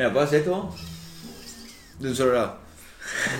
Mira, 0.00 0.14
¿puedo 0.14 0.24
hacer 0.24 0.38
esto? 0.40 0.74
De 1.98 2.08
un 2.08 2.16
solo 2.16 2.32
lado. 2.32 2.56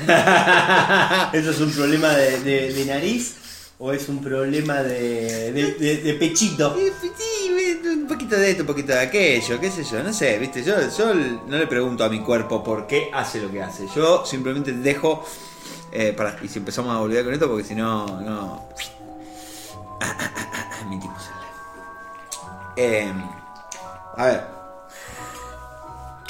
¿Eso 1.33 1.50
es 1.52 1.60
un 1.60 1.71
problema 1.72 2.08
de, 2.10 2.38
de- 2.40 2.75
de 2.75 2.84
nariz 2.84 3.36
o 3.79 3.90
es 3.94 4.06
un 4.10 4.20
problema 4.22 4.83
de, 4.83 5.52
de- 5.52 6.15
pechito? 6.20 6.76
Sí, 7.00 7.10
un 7.86 8.07
poquito 8.07 8.36
de 8.36 8.50
esto, 8.50 8.64
un 8.64 8.66
poquito 8.66 8.93
de 8.93 8.98
aquello, 8.98 9.59
qué 9.59 9.70
sé 9.70 9.84
yo, 9.84 10.02
no 10.02 10.12
sé, 10.12 10.36
viste, 10.38 10.62
yo, 10.62 10.74
yo 10.98 11.14
no 11.14 11.56
le 11.56 11.66
pregunto 11.66 12.04
a 12.04 12.10
mi 12.10 12.20
cuerpo 12.20 12.62
por 12.62 12.86
qué 12.86 13.11
hace 13.11 13.40
lo 13.40 13.50
que 13.50 13.62
hace, 13.62 13.86
yo 13.96 14.27
simplemente 14.27 14.70
dejo, 14.74 15.24
eh, 15.92 16.14
y 16.42 16.48
si 16.48 16.58
empezamos 16.58 16.95
a 16.95 16.98
volver 16.98 17.24
con 17.24 17.32
esto, 17.32 17.48
porque 17.48 17.64
si 17.64 17.74
no, 17.74 18.20
no, 18.20 18.68
mentimos 20.90 21.22
eh, 22.77 23.11
a 24.18 24.27
ver, 24.27 24.59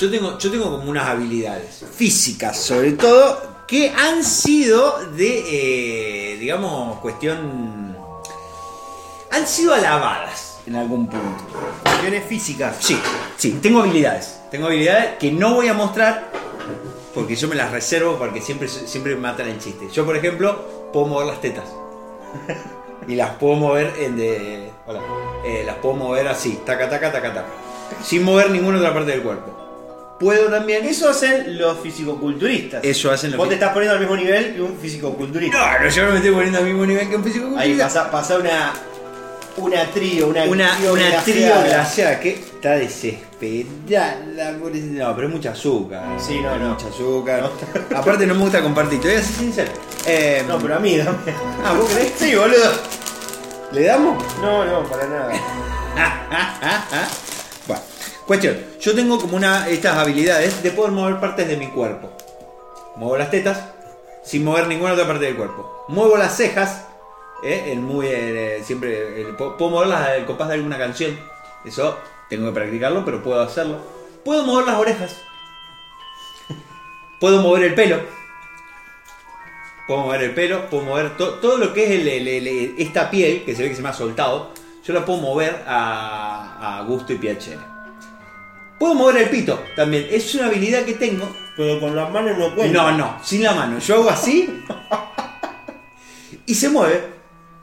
yo 0.01 0.11
tengo, 0.11 0.39
yo 0.39 0.51
tengo 0.51 0.71
como 0.71 0.91
unas 0.91 1.07
habilidades 1.07 1.85
físicas, 1.95 2.59
sobre 2.59 2.93
todo, 2.93 3.43
que 3.67 3.91
han 3.91 4.25
sido 4.25 4.99
de, 5.15 6.33
eh, 6.33 6.37
digamos, 6.39 6.99
cuestión, 7.01 7.95
han 9.31 9.47
sido 9.47 9.75
alabadas 9.75 10.61
en 10.67 10.77
algún 10.77 11.07
punto. 11.07 11.45
Cuestiones 11.83 12.25
físicas. 12.25 12.77
Sí, 12.81 12.99
sí, 13.37 13.59
tengo 13.61 13.81
habilidades. 13.81 14.41
Tengo 14.51 14.69
habilidades 14.69 15.19
que 15.19 15.31
no 15.31 15.55
voy 15.55 15.69
a 15.69 15.75
mostrar 15.75 16.31
porque 17.15 17.37
yo 17.37 17.49
me 17.49 17.55
las 17.55 17.71
reservo 17.71 18.17
porque 18.17 18.41
siempre, 18.41 18.69
siempre 18.69 19.15
me 19.15 19.21
matan 19.21 19.49
el 19.49 19.59
chiste. 19.59 19.89
Yo, 19.93 20.07
por 20.07 20.17
ejemplo, 20.17 20.91
puedo 20.95 21.07
mover 21.07 21.27
las 21.27 21.41
tetas. 21.43 21.69
Y 23.07 23.17
las 23.17 23.31
puedo 23.37 23.57
mover 23.57 23.95
en 23.99 24.17
de. 24.17 24.71
Hola. 24.87 25.01
Eh, 25.45 25.63
las 25.67 25.77
puedo 25.77 25.97
mover 25.97 26.29
así, 26.29 26.61
taca, 26.65 26.89
taca, 26.89 27.11
taca, 27.11 27.35
taca. 27.35 27.49
Sin 28.03 28.23
mover 28.23 28.51
ninguna 28.51 28.79
otra 28.79 28.95
parte 28.95 29.11
del 29.11 29.23
cuerpo. 29.23 29.70
Puedo 30.21 30.51
también. 30.51 30.85
Eso 30.85 31.09
hacen 31.09 31.59
los 31.59 31.81
fisicoculturistas. 31.81 32.85
Eso 32.85 33.11
hacen 33.11 33.31
los 33.31 33.39
Vos 33.39 33.49
te 33.49 33.55
estás 33.55 33.71
poniendo 33.73 33.95
al 33.95 34.01
mismo 34.01 34.17
nivel 34.17 34.55
que 34.55 34.61
un 34.61 34.77
fisicoculturista. 34.79 35.79
No, 35.79 35.85
no, 35.85 35.91
yo 35.91 36.05
no 36.05 36.11
me 36.11 36.17
estoy 36.19 36.31
poniendo 36.33 36.59
al 36.59 36.65
mismo 36.67 36.85
nivel 36.85 37.09
que 37.09 37.17
un 37.17 37.25
físico 37.25 37.55
Ahí 37.57 37.75
pasa, 37.77 38.11
pasa 38.11 38.37
una. 38.37 38.73
Una 39.57 39.85
trío, 39.87 40.29
una 40.29 40.45
una, 40.45 40.77
trío 40.77 40.93
una 40.93 41.23
trío 41.23 41.53
glaseada 41.65 42.21
que 42.21 42.31
está 42.35 42.77
desesperada. 42.77 44.15
No, 44.23 45.17
pero 45.17 45.27
es 45.27 45.35
mucha 45.35 45.51
azúcar. 45.53 46.05
Sí, 46.19 46.39
no, 46.41 46.57
no. 46.57 46.69
Mucha 46.75 46.87
azúcar. 46.89 47.51
Aparte 47.97 48.27
no 48.27 48.35
me 48.35 48.43
gusta 48.43 48.63
compartir, 48.63 49.01
te 49.01 49.09
voy 49.09 49.17
a 49.17 49.23
ser 49.23 49.35
sincero. 49.35 49.73
Eh, 50.07 50.45
No, 50.47 50.59
pero 50.59 50.77
a 50.77 50.79
mí, 50.79 50.97
dame. 50.99 51.17
Ah, 51.65 51.75
¿vos 51.75 51.91
crees? 51.91 52.13
Sí, 52.17 52.35
boludo. 52.37 52.73
¿Le 53.73 53.85
damos? 53.85 54.23
No, 54.41 54.65
no, 54.65 54.85
para 54.89 55.07
nada. 55.07 55.33
Cuestión. 58.31 58.57
Yo 58.81 58.95
tengo 58.95 59.19
como 59.19 59.37
una 59.37 59.69
estas 59.69 59.97
habilidades 59.97 60.63
de 60.63 60.71
poder 60.71 60.93
mover 60.93 61.19
partes 61.19 61.49
de 61.49 61.57
mi 61.57 61.67
cuerpo. 61.67 62.13
Muevo 62.95 63.17
las 63.17 63.29
tetas 63.29 63.61
sin 64.23 64.45
mover 64.45 64.69
ninguna 64.69 64.93
otra 64.93 65.05
parte 65.05 65.25
del 65.25 65.35
cuerpo. 65.35 65.85
Muevo 65.89 66.17
las 66.17 66.37
cejas. 66.37 66.87
¿eh? 67.43 67.71
El 67.73 67.81
muy, 67.81 68.07
eh, 68.09 68.63
siempre 68.65 69.35
puedo 69.37 69.69
moverlas 69.69 70.07
al 70.11 70.27
compás 70.27 70.47
de 70.47 70.55
alguna 70.55 70.79
canción. 70.79 71.19
Eso 71.65 71.99
tengo 72.29 72.47
que 72.47 72.53
practicarlo, 72.53 73.05
pero 73.05 73.21
puedo 73.21 73.41
hacerlo. 73.43 73.79
Puedo 74.25 74.45
mover 74.45 74.65
las 74.65 74.77
orejas. 74.79 75.17
Puedo 77.19 77.43
mover 77.43 77.65
el 77.65 77.75
pelo. 77.75 77.99
Puedo 79.89 80.03
mover 80.03 80.23
el 80.23 80.35
pelo, 80.35 80.71
puedo 80.71 80.85
mover 80.85 81.17
to- 81.17 81.41
todo 81.41 81.59
lo 81.59 81.75
que 81.75 81.97
es 81.97 82.79
esta 82.79 83.11
piel, 83.11 83.43
que 83.45 83.57
se 83.57 83.65
ve 83.65 83.71
que 83.71 83.75
se 83.75 83.83
me 83.83 83.89
ha 83.89 83.93
soltado, 83.93 84.53
yo 84.85 84.95
la 84.95 85.05
puedo 85.05 85.19
mover 85.19 85.65
a, 85.67 86.79
a 86.79 86.83
gusto 86.85 87.13
y 87.13 87.17
piacere. 87.17 87.70
Puedo 88.81 88.95
mover 88.95 89.19
el 89.19 89.29
pito 89.29 89.63
también, 89.77 90.09
es 90.11 90.35
una 90.35 90.47
habilidad 90.47 90.87
que 90.87 90.95
tengo. 90.95 91.31
Pero 91.55 91.79
con 91.79 91.95
las 91.95 92.11
manos 92.11 92.39
no 92.39 92.55
cuenta. 92.55 92.91
No, 92.91 92.97
no, 92.97 93.19
sin 93.23 93.43
la 93.43 93.53
mano. 93.53 93.79
Yo 93.79 93.97
hago 93.97 94.09
así 94.09 94.65
y 96.47 96.55
se 96.55 96.71
mueve. 96.71 97.05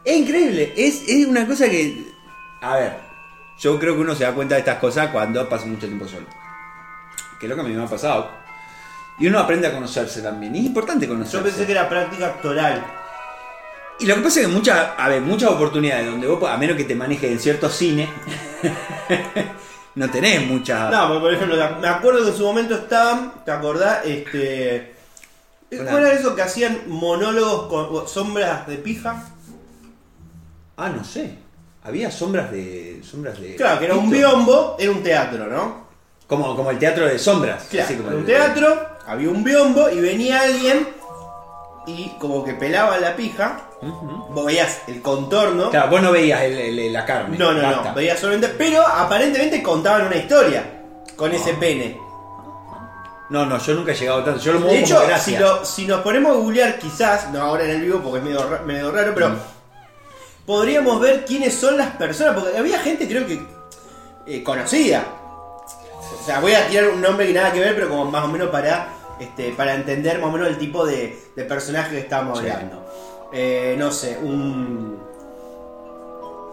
Es 0.06 0.16
increíble, 0.16 0.74
es, 0.78 1.02
es 1.08 1.26
una 1.26 1.48
cosa 1.48 1.68
que... 1.68 2.06
A 2.62 2.76
ver, 2.76 2.98
yo 3.58 3.80
creo 3.80 3.96
que 3.96 4.02
uno 4.02 4.14
se 4.14 4.26
da 4.26 4.34
cuenta 4.36 4.54
de 4.54 4.60
estas 4.60 4.78
cosas 4.78 5.10
cuando 5.10 5.50
pasa 5.50 5.66
mucho 5.66 5.88
tiempo 5.88 6.08
solo. 6.08 6.28
Que 7.40 7.48
es 7.48 7.50
lo 7.50 7.56
que 7.56 7.62
a 7.62 7.66
mí 7.66 7.74
me 7.74 7.84
ha 7.84 7.88
pasado. 7.88 8.30
Y 9.18 9.26
uno 9.26 9.40
aprende 9.40 9.66
a 9.66 9.74
conocerse 9.74 10.22
también. 10.22 10.56
Y 10.56 10.60
es 10.60 10.66
importante 10.66 11.08
conocerse. 11.08 11.38
Yo 11.38 11.44
pensé 11.44 11.66
que 11.66 11.72
era 11.72 11.90
práctica 11.90 12.28
actoral. 12.28 12.86
Y 14.00 14.06
lo 14.06 14.14
que 14.14 14.22
pasa 14.22 14.42
es 14.42 14.46
que 14.46 14.54
muchas, 14.54 14.92
a 14.96 15.10
ver, 15.10 15.22
muchas 15.24 15.50
oportunidades 15.50 16.06
donde 16.06 16.28
vos, 16.28 16.48
a 16.48 16.58
menos 16.58 16.78
que 16.78 16.84
te 16.84 16.94
manejes 16.94 17.32
en 17.32 17.40
cierto 17.40 17.68
cine, 17.70 18.08
no 19.98 20.10
tenés 20.12 20.46
muchas. 20.48 20.92
No, 20.92 21.08
porque 21.08 21.20
por 21.22 21.34
ejemplo, 21.34 21.58
me 21.82 21.88
acuerdo 21.88 22.24
que 22.24 22.30
en 22.32 22.38
su 22.38 22.44
momento 22.46 22.76
estaban, 22.76 23.34
¿te 23.44 23.52
acordás? 23.52 24.06
Este. 24.06 24.94
Hola. 25.72 25.92
¿Cuál 25.92 26.06
era 26.06 26.14
eso 26.14 26.36
que 26.36 26.42
hacían 26.44 26.84
monólogos 26.88 27.68
con 27.68 28.08
sombras 28.08 28.68
de 28.68 28.78
pija? 28.78 29.24
Ah, 30.78 30.90
no 30.90 31.04
sé. 31.04 31.36
Había 31.84 32.12
sombras 32.12 32.52
de. 32.52 33.02
sombras 33.04 33.40
de. 33.42 33.56
Claro, 33.56 33.80
que 33.80 33.86
era 33.86 33.96
un 33.96 34.10
biombo, 34.10 34.76
era 34.80 34.92
un 34.92 35.02
teatro, 35.04 35.48
¿no? 35.48 35.88
Como, 36.28 36.56
como 36.56 36.70
el 36.72 36.78
teatro 36.78 37.06
de 37.08 37.18
sombras. 37.18 37.64
Claro, 37.70 37.86
así 37.86 37.96
como 37.96 38.10
era 38.10 38.18
un 38.18 38.22
el- 38.24 38.28
teatro, 38.28 38.90
había 39.08 39.30
un 39.30 39.44
biombo 39.44 39.90
y 39.90 40.00
venía 40.02 40.42
alguien 40.42 40.88
y 41.88 42.10
como 42.20 42.44
que 42.44 42.54
pelaba 42.54 42.98
la 42.98 43.16
pija, 43.16 43.62
vos 44.30 44.46
veías 44.46 44.82
el 44.88 45.02
contorno. 45.02 45.70
Claro, 45.72 45.90
vos 45.90 46.02
no 46.02 46.12
veías 46.12 46.42
el- 46.42 46.80
el- 46.80 46.94
la 46.94 47.06
carne. 47.06 47.38
No, 47.38 47.54
no, 47.54 47.62
basta. 47.64 47.90
no, 47.90 47.96
veías 47.96 48.20
solamente. 48.20 48.50
Pero 48.50 48.86
aparentemente 48.86 49.64
contaban 49.64 50.06
una 50.08 50.18
historia 50.18 50.64
con 51.16 51.34
ese 51.34 51.52
Ah. 51.54 51.60
pene. 51.60 52.00
No, 53.30 53.46
no, 53.46 53.58
yo 53.58 53.74
nunca 53.74 53.92
he 53.92 53.96
llegado 53.96 54.24
tanto. 54.24 54.40
Yo 54.40 54.54
lo 54.54 54.60
muevo 54.60 54.74
De 54.74 54.80
hecho, 54.82 54.96
como 54.96 55.06
si, 55.06 55.10
gracia. 55.34 55.40
lo- 55.40 55.66
si 55.66 55.86
nos 55.88 56.02
ponemos 56.02 56.32
a 56.32 56.36
googlear, 56.36 56.80
quizás, 56.80 57.30
no 57.32 57.42
ahora 57.42 57.64
en 57.66 57.72
el 57.72 57.82
vivo 57.82 58.00
porque 58.02 58.20
es 58.20 58.24
medio, 58.24 58.48
ra- 58.50 58.62
medio 58.62 58.92
raro, 58.92 59.12
pero 59.14 59.30
Mm. 59.30 59.38
podríamos 60.46 61.00
ver 61.02 61.26
quiénes 61.26 61.54
son 61.54 61.78
las 61.78 61.92
personas, 61.98 62.36
porque 62.36 62.58
había 62.58 62.80
gente, 62.80 63.08
creo 63.08 63.26
que 63.26 63.42
eh, 64.30 64.44
conocida. 64.44 65.04
O 66.22 66.26
sea, 66.26 66.40
voy 66.42 66.54
a 66.54 66.68
tirar 66.68 66.90
un 66.90 67.00
nombre 67.02 67.28
que 67.28 67.34
nada 67.34 67.52
que 67.54 67.60
ver, 67.62 67.76
pero 67.76 67.88
como 67.90 68.06
más 68.12 68.26
o 68.26 68.28
menos 68.28 68.50
para, 68.50 68.90
este, 69.20 69.52
para 69.52 69.74
entender 69.76 70.20
más 70.20 70.30
o 70.30 70.32
menos 70.32 70.48
el 70.48 70.58
tipo 70.58 70.86
de, 70.86 71.18
de 71.36 71.44
personaje 71.44 71.92
que 71.92 72.00
estamos 72.02 72.40
hablando. 72.40 72.86
Eh, 73.34 73.76
no 73.78 73.92
sé, 73.92 74.18
un. 74.22 74.98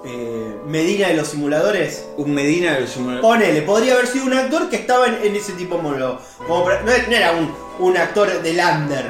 eh, 0.05 0.57
Medina 0.67 1.09
de 1.09 1.15
los 1.15 1.29
simuladores. 1.29 2.05
Un 2.17 2.35
Medina 2.35 2.75
de 2.75 2.83
los 2.83 2.91
simuladores. 2.91 3.23
Ponele, 3.27 3.63
podría 3.63 3.95
haber 3.95 4.07
sido 4.07 4.27
un 4.27 4.35
actor 4.35 4.69
que 4.69 4.77
estaba 4.77 5.07
en, 5.07 5.15
en 5.23 5.37
ese 5.37 5.53
tipo 5.53 5.77
de 5.77 5.83
monólogo. 5.83 6.19
Como 6.47 6.65
para- 6.65 6.83
no, 6.83 6.91
era- 6.93 7.33
un, 7.33 7.55
un 7.79 7.97
actor 7.97 8.43
de 8.43 8.53
Lander. 8.55 9.07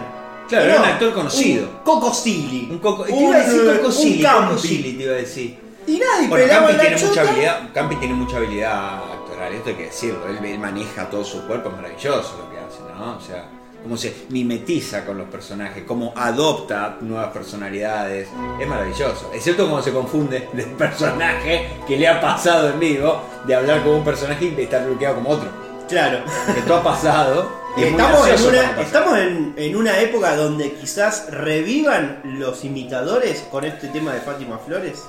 Claro, 0.49 0.65
era 0.67 0.79
un 0.81 0.85
actor 0.85 1.15
conocido. 1.15 1.69
Un 1.69 1.79
Coco 1.85 2.13
Silly. 2.13 2.69
Un 2.71 2.79
coco. 2.79 3.05
Te 3.05 3.17
iba 3.17 3.35
a 3.35 3.39
decir 3.41 3.61
Un, 3.63 3.77
Coco 3.77 3.87
un 3.87 3.93
Silly, 3.93 4.23
Campi. 4.23 4.47
Coco 4.49 4.59
Silly 4.59 4.93
te 4.93 5.03
iba 5.03 5.13
a 5.13 5.17
decir. 5.17 5.59
Y 5.87 5.99
nadie 5.99 6.29
Bueno, 6.29 6.47
pelaba 6.47 6.67
Campi 6.69 6.77
la 6.77 6.83
tiene 6.91 7.07
mucha 7.07 7.21
habilidad. 7.23 7.73
Campi 7.75 7.97
tiene 7.97 8.15
mucha 8.15 8.37
habilidad 8.37 8.95
actoral, 9.13 9.53
esto 9.55 9.69
hay 9.71 9.75
que 9.77 9.85
decirlo. 9.85 10.29
Él, 10.29 10.45
él 10.45 10.59
maneja 10.59 11.09
todo 11.11 11.25
su 11.25 11.47
cuerpo, 11.47 11.71
es 11.71 11.77
maravilloso 11.77 12.37
lo 12.39 12.51
que 12.51 12.59
hace, 12.59 12.64
¿no? 12.95 13.17
O 13.17 13.21
sea, 13.21 13.45
cómo 13.83 13.97
se 13.97 14.15
mimetiza 14.31 15.05
con 15.05 15.19
los 15.19 15.29
personajes, 15.29 15.85
cómo 15.87 16.13
adopta 16.17 16.97
nuevas 17.01 17.33
personalidades. 17.33 18.29
Es 18.61 18.67
maravilloso. 18.69 19.31
Es 19.35 19.43
cierto 19.45 19.65
cómo 19.67 19.83
se 19.83 19.93
confunde 19.93 20.49
del 20.53 20.67
personaje 20.71 21.69
que 21.87 21.97
le 21.99 22.09
ha 22.09 22.21
pasado 22.21 22.71
en 22.71 22.81
vivo 22.81 23.21
de 23.47 23.55
hablar 23.55 23.83
como 23.83 23.99
un 23.99 24.05
personaje 24.05 24.55
y 24.57 24.61
estar 24.63 24.87
bloqueado 24.87 25.17
como 25.17 25.31
otro. 25.31 25.49
Claro. 25.89 26.21
Esto 26.57 26.77
ha 26.77 26.83
pasado. 26.83 27.47
es 27.77 27.85
Estamos, 27.89 28.27
en 28.29 28.47
una, 28.49 28.81
estamos 28.81 29.19
en, 29.19 29.55
en 29.59 29.77
una 29.77 29.99
época 30.01 30.35
donde 30.35 30.73
quizás 30.73 31.27
revivan 31.31 32.21
los 32.25 32.65
imitadores 32.65 33.41
con 33.51 33.65
este 33.65 33.89
tema 33.89 34.15
de 34.15 34.21
Fátima 34.21 34.59
Flores. 34.59 35.03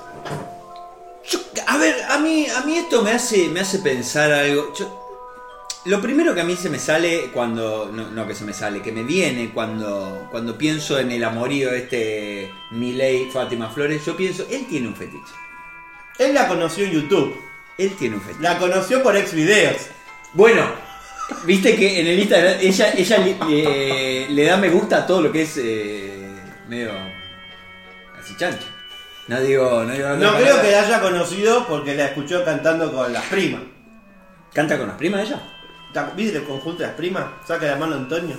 Yo- 1.30 1.40
a 1.68 1.78
ver, 1.78 1.96
a 2.10 2.18
mí, 2.20 2.46
a 2.50 2.62
mí 2.66 2.76
esto 2.78 3.02
me 3.04 3.12
hace, 3.12 3.48
me 3.48 3.62
hace 3.62 3.80
pensar 3.80 4.32
algo. 4.34 4.74
Yo- 4.78 5.05
lo 5.86 6.02
primero 6.02 6.34
que 6.34 6.42
a 6.42 6.44
mí 6.44 6.56
se 6.56 6.70
me 6.70 6.80
sale 6.80 7.30
cuando. 7.32 7.92
No, 7.94 8.10
no 8.10 8.28
que 8.28 8.34
se 8.34 8.44
me 8.44 8.54
sale, 8.54 8.82
que 8.82 8.92
me 8.92 9.04
viene 9.04 9.52
cuando, 9.54 10.28
cuando 10.32 10.58
pienso 10.58 11.00
en 11.00 11.12
el 11.12 11.24
amorío 11.24 11.72
este 11.72 12.52
Miley 12.72 13.30
Fátima 13.32 13.70
Flores, 13.70 14.04
yo 14.06 14.18
pienso, 14.18 14.46
él 14.50 14.66
tiene 14.68 14.88
un 14.88 14.96
fetiche. 14.96 15.34
Él 16.18 16.34
la 16.34 16.48
conoció 16.48 16.86
en 16.86 16.92
YouTube. 16.92 17.36
Él 17.78 17.92
tiene 17.98 18.16
un 18.16 18.22
fetiche. 18.22 18.42
La 18.42 18.58
conoció 18.58 19.04
por 19.04 19.16
ex 19.16 19.34
videos. 19.34 19.76
Bueno, 20.34 20.64
viste 21.44 21.76
que 21.76 22.00
en 22.00 22.08
el 22.08 22.20
Instagram 22.20 22.56
ella, 22.62 22.94
ella 22.94 23.18
le, 24.28 24.44
da 24.44 24.58
me 24.58 24.70
gusta 24.70 24.98
a 24.98 25.08
todo 25.08 25.22
lo 25.22 25.32
que 25.32 25.44
es 25.44 25.58
eh, 25.58 26.30
medio. 26.68 26.92
así 28.20 28.36
chancha. 28.38 28.68
No 29.28 29.40
digo. 29.42 29.84
No, 29.84 29.94
digo 29.94 30.08
otra 30.08 30.32
No 30.32 30.38
creo 30.38 30.62
que 30.62 30.72
la 30.72 30.82
haya 30.82 31.02
conocido 31.02 31.68
porque 31.68 31.96
la 31.96 32.06
escuchó 32.06 32.44
cantando 32.44 32.92
con 32.92 33.14
las 33.14 33.26
primas. 33.26 33.62
¿Canta 34.54 34.78
con 34.78 34.88
las 34.88 34.98
primas 34.98 35.28
ella? 35.28 35.55
¿Viste 36.16 36.38
el 36.40 36.44
conjunto 36.44 36.80
de 36.84 36.88
las 36.88 36.96
primas? 36.96 37.26
Saca 37.46 37.66
la 37.66 37.76
mano 37.78 37.96
Antonio. 37.96 38.36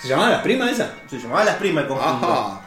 ¿Se 0.00 0.08
llamaba 0.08 0.30
las 0.30 0.42
primas 0.42 0.72
esa? 0.72 0.94
Se 1.08 1.18
llamaba 1.18 1.44
las 1.44 1.56
primas 1.56 1.82
el 1.84 1.88
conjunto. 1.88 2.26
Ajá. 2.32 2.60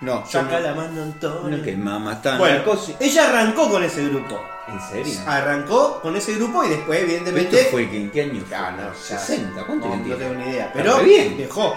No, 0.00 0.26
Saca 0.26 0.58
no- 0.58 0.60
la 0.60 0.74
mano 0.74 1.02
Antonio. 1.02 1.56
No, 1.58 1.62
que 1.62 1.76
mamá 1.76 2.14
está 2.14 2.38
Bueno, 2.38 2.62
ella 3.00 3.28
arrancó 3.28 3.70
con 3.70 3.82
ese 3.84 4.04
grupo. 4.08 4.40
¿En 4.66 4.80
serio? 4.80 5.20
Arrancó 5.26 6.00
con 6.00 6.16
ese 6.16 6.34
grupo 6.34 6.64
y 6.64 6.70
después, 6.70 6.98
¿Pero 6.98 7.10
evidentemente. 7.10 7.58
¿Esto 7.60 7.70
fue 7.70 7.82
en 7.82 8.10
qué 8.10 8.22
año? 8.22 8.42
Ah, 8.54 8.72
no, 8.76 8.82
ya- 8.92 9.18
60, 9.18 9.64
¿cuánto 9.64 9.88
no, 9.88 9.96
no 9.96 10.16
tengo 10.16 10.34
ni 10.34 10.50
idea. 10.50 10.70
Pero 10.72 10.98
bien. 11.00 11.36
dejó. 11.36 11.76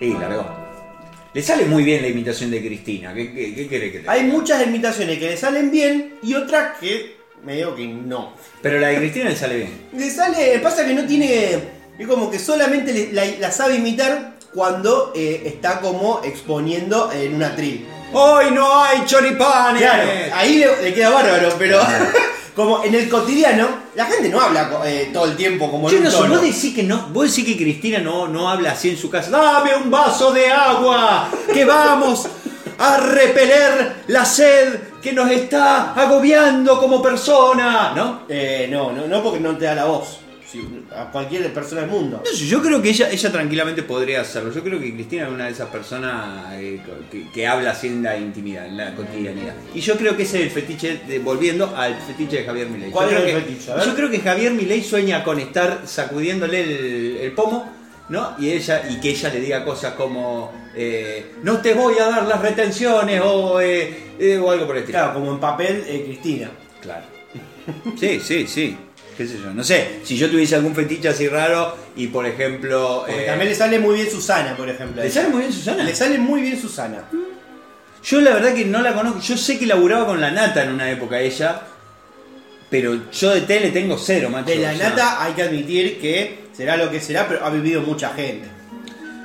Y 0.00 0.12
largó. 0.14 0.66
Le 1.32 1.42
sale 1.42 1.64
muy 1.66 1.84
bien 1.84 2.02
la 2.02 2.08
imitación 2.08 2.50
de 2.50 2.60
Cristina. 2.60 3.14
¿Qué, 3.14 3.32
qué, 3.32 3.68
qué 3.68 3.92
que 3.92 4.04
Hay 4.08 4.24
muchas 4.24 4.66
imitaciones 4.66 5.18
que 5.18 5.28
le 5.30 5.36
salen 5.36 5.70
bien 5.70 6.18
y 6.22 6.34
otras 6.34 6.78
que 6.78 7.16
medio 7.46 7.74
que 7.74 7.86
no. 7.86 8.32
Pero 8.60 8.78
la 8.80 8.88
de 8.88 8.96
Cristina 8.98 9.30
le 9.30 9.36
sale 9.36 9.56
bien. 9.56 9.88
Le 9.96 10.10
sale, 10.10 10.58
pasa 10.58 10.84
que 10.84 10.92
no 10.92 11.06
tiene. 11.06 11.58
Es 11.98 12.06
como 12.06 12.30
que 12.30 12.38
solamente 12.38 12.92
le- 12.92 13.12
la, 13.12 13.24
la 13.38 13.50
sabe 13.52 13.76
imitar 13.76 14.34
cuando 14.52 15.12
eh, 15.14 15.42
está 15.46 15.80
como 15.80 16.20
exponiendo 16.24 17.10
en 17.12 17.34
una 17.34 17.54
tril. 17.56 17.86
¡Hoy 18.12 18.50
no 18.50 18.82
hay 18.82 19.04
choripanes! 19.06 19.82
Claro, 19.82 20.08
ahí 20.34 20.58
le, 20.58 20.82
le 20.82 20.94
queda 20.94 21.10
bárbaro, 21.10 21.54
pero 21.58 21.80
como 22.54 22.82
en 22.84 22.94
el 22.94 23.08
cotidiano, 23.08 23.68
la 23.94 24.06
gente 24.06 24.28
no 24.28 24.40
habla 24.40 24.70
eh, 24.86 25.10
todo 25.12 25.24
el 25.26 25.36
tiempo 25.36 25.70
como 25.70 25.90
Yo 25.90 25.98
en 25.98 26.04
no 26.04 26.10
sé, 26.10 26.16
tono. 26.18 26.34
vos 26.34 26.42
decís 26.42 26.74
que 26.74 26.82
no, 26.82 27.08
vos 27.12 27.28
decís 27.28 27.44
que 27.44 27.62
Cristina 27.62 27.98
no, 27.98 28.28
no 28.28 28.48
habla 28.48 28.72
así 28.72 28.90
en 28.90 28.96
su 28.96 29.10
casa. 29.10 29.30
¡Dame 29.30 29.74
un 29.76 29.90
vaso 29.90 30.32
de 30.32 30.48
agua! 30.50 31.28
¡Que 31.52 31.64
vamos 31.64 32.26
a 32.78 32.98
repeler 32.98 33.92
la 34.08 34.24
sed 34.24 34.78
que 35.06 35.12
nos 35.12 35.30
está 35.30 35.92
agobiando 35.94 36.78
como 36.80 37.00
persona! 37.02 37.92
¿No? 37.94 38.22
Eh, 38.28 38.66
no, 38.70 38.92
no, 38.92 39.06
no 39.06 39.22
porque 39.22 39.38
no 39.40 39.56
te 39.56 39.64
da 39.66 39.74
la 39.76 39.84
voz. 39.84 40.20
A 40.96 41.10
cualquier 41.10 41.52
persona 41.52 41.82
del 41.82 41.90
mundo. 41.90 42.22
No 42.24 42.30
sé, 42.30 42.46
yo 42.46 42.62
creo 42.62 42.80
que 42.80 42.88
ella, 42.88 43.10
ella 43.10 43.30
tranquilamente 43.30 43.82
podría 43.82 44.22
hacerlo. 44.22 44.50
Yo 44.54 44.62
creo 44.62 44.80
que 44.80 44.94
Cristina 44.94 45.24
es 45.26 45.30
una 45.30 45.44
de 45.46 45.50
esas 45.52 45.68
personas 45.68 46.46
eh, 46.54 46.80
que, 47.10 47.28
que 47.30 47.46
habla 47.46 47.72
así 47.72 47.88
en 47.88 48.02
la 48.02 48.16
intimidad, 48.16 48.64
en 48.66 48.76
la 48.78 48.94
cotidianidad. 48.94 49.54
Y 49.74 49.80
yo 49.80 49.96
creo 49.98 50.16
que 50.16 50.22
ese 50.22 50.38
es 50.38 50.44
el 50.44 50.50
fetiche, 50.50 51.00
de- 51.06 51.18
volviendo 51.18 51.76
al 51.76 51.94
fetiche 52.00 52.38
de 52.38 52.44
Javier 52.44 52.68
Milei. 52.68 52.90
¿Cuál 52.90 53.10
yo 53.10 53.16
es 53.18 53.22
creo 53.24 53.36
el 53.36 53.44
que, 53.44 53.50
fetiche? 53.50 53.72
A 53.72 53.74
ver. 53.74 53.84
Yo 53.86 53.94
creo 53.96 54.10
que 54.10 54.20
Javier 54.20 54.52
Milei 54.52 54.82
sueña 54.82 55.22
con 55.22 55.38
estar 55.40 55.82
sacudiéndole 55.84 56.60
el, 56.62 57.16
el 57.18 57.32
pomo, 57.32 57.70
¿no? 58.08 58.34
Y 58.38 58.50
ella 58.50 58.82
y 58.88 59.00
que 59.00 59.10
ella 59.10 59.28
le 59.30 59.40
diga 59.40 59.64
cosas 59.64 59.94
como 59.94 60.52
eh, 60.74 61.32
no 61.42 61.58
te 61.60 61.72
voy 61.72 61.98
a 61.98 62.06
dar 62.06 62.26
las 62.26 62.40
retenciones 62.40 63.20
o, 63.24 63.60
eh, 63.60 64.12
eh, 64.18 64.38
o 64.38 64.50
algo 64.50 64.66
por 64.66 64.76
el 64.76 64.82
estilo. 64.82 64.98
Claro, 64.98 65.14
como 65.14 65.32
en 65.32 65.40
papel 65.40 65.82
Cristina. 66.04 66.50
Claro. 66.82 67.06
Sí, 67.98 68.20
sí, 68.22 68.46
sí. 68.46 68.76
¿Qué 69.16 69.26
sé 69.26 69.38
yo? 69.42 69.52
No 69.54 69.64
sé, 69.64 70.00
si 70.04 70.16
yo 70.16 70.30
tuviese 70.30 70.54
algún 70.56 70.74
fetiche 70.74 71.08
así 71.08 71.26
raro 71.26 71.74
y 71.96 72.08
por 72.08 72.26
ejemplo... 72.26 73.04
Porque 73.06 73.24
también 73.24 73.48
le 73.48 73.54
sale 73.54 73.78
muy 73.78 73.94
bien 73.94 74.10
Susana, 74.10 74.54
por 74.54 74.68
ejemplo. 74.68 75.02
¿Le 75.02 75.10
sale 75.10 75.30
muy 75.30 75.40
bien 75.40 75.52
Susana? 75.52 75.82
Le 75.82 75.94
sale 75.94 76.18
muy 76.18 76.42
bien 76.42 76.60
Susana. 76.60 77.04
Yo 78.04 78.20
la 78.20 78.34
verdad 78.34 78.54
que 78.54 78.66
no 78.66 78.82
la 78.82 78.92
conozco. 78.92 79.20
Yo 79.20 79.36
sé 79.38 79.58
que 79.58 79.66
laburaba 79.66 80.06
con 80.06 80.20
la 80.20 80.30
nata 80.30 80.62
en 80.62 80.74
una 80.74 80.90
época 80.90 81.18
ella. 81.18 81.62
Pero 82.68 83.10
yo 83.10 83.30
de 83.34 83.40
tele 83.42 83.70
tengo 83.70 83.96
cero, 83.96 84.28
macho. 84.30 84.50
De 84.50 84.56
la 84.56 84.72
o 84.72 84.76
sea, 84.76 84.88
nata 84.90 85.24
hay 85.24 85.32
que 85.32 85.42
admitir 85.42 85.98
que 85.98 86.45
será 86.56 86.76
lo 86.76 86.90
que 86.90 87.00
será, 87.00 87.26
pero 87.28 87.44
ha 87.44 87.50
vivido 87.50 87.82
mucha 87.82 88.10
gente. 88.14 88.48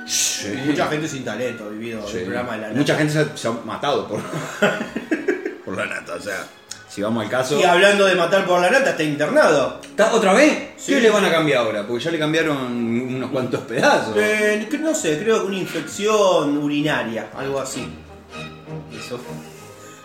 sí. 0.06 0.48
Mucha 0.66 0.86
gente 0.88 1.08
sin 1.08 1.24
talento 1.24 1.64
ha 1.64 1.68
vivido 1.68 2.06
Sí. 2.06 2.18
el 2.18 2.24
programa 2.24 2.52
de 2.54 2.58
la 2.60 2.66
nata. 2.68 2.78
Mucha 2.78 2.96
gente 2.96 3.12
se 3.12 3.18
ha, 3.20 3.36
se 3.36 3.48
ha 3.48 3.52
matado 3.64 4.06
por, 4.08 4.20
por 5.64 5.76
la 5.76 5.86
nata. 5.86 6.14
O 6.14 6.20
sea, 6.20 6.44
si 6.88 7.00
vamos 7.02 7.24
al 7.24 7.30
caso. 7.30 7.58
Y 7.58 7.62
hablando 7.64 8.04
de 8.06 8.14
matar 8.14 8.44
por 8.44 8.60
la 8.60 8.70
nata, 8.70 8.90
está 8.90 9.02
internado. 9.02 9.80
¿Está 9.82 10.12
¿Otra 10.14 10.32
vez? 10.34 10.70
Sí. 10.76 10.92
¿Qué 10.94 11.00
le 11.00 11.10
van 11.10 11.24
a 11.24 11.30
cambiar 11.30 11.58
ahora? 11.60 11.86
Porque 11.86 12.04
ya 12.04 12.10
le 12.10 12.18
cambiaron 12.18 12.56
unos 12.58 13.30
cuantos 13.30 13.60
pedazos. 13.62 14.14
Eh, 14.18 14.68
no 14.80 14.94
sé, 14.94 15.18
creo 15.18 15.40
que 15.42 15.46
una 15.46 15.58
infección 15.58 16.58
urinaria, 16.58 17.28
algo 17.36 17.60
así. 17.60 17.86
Eso. 18.98 19.20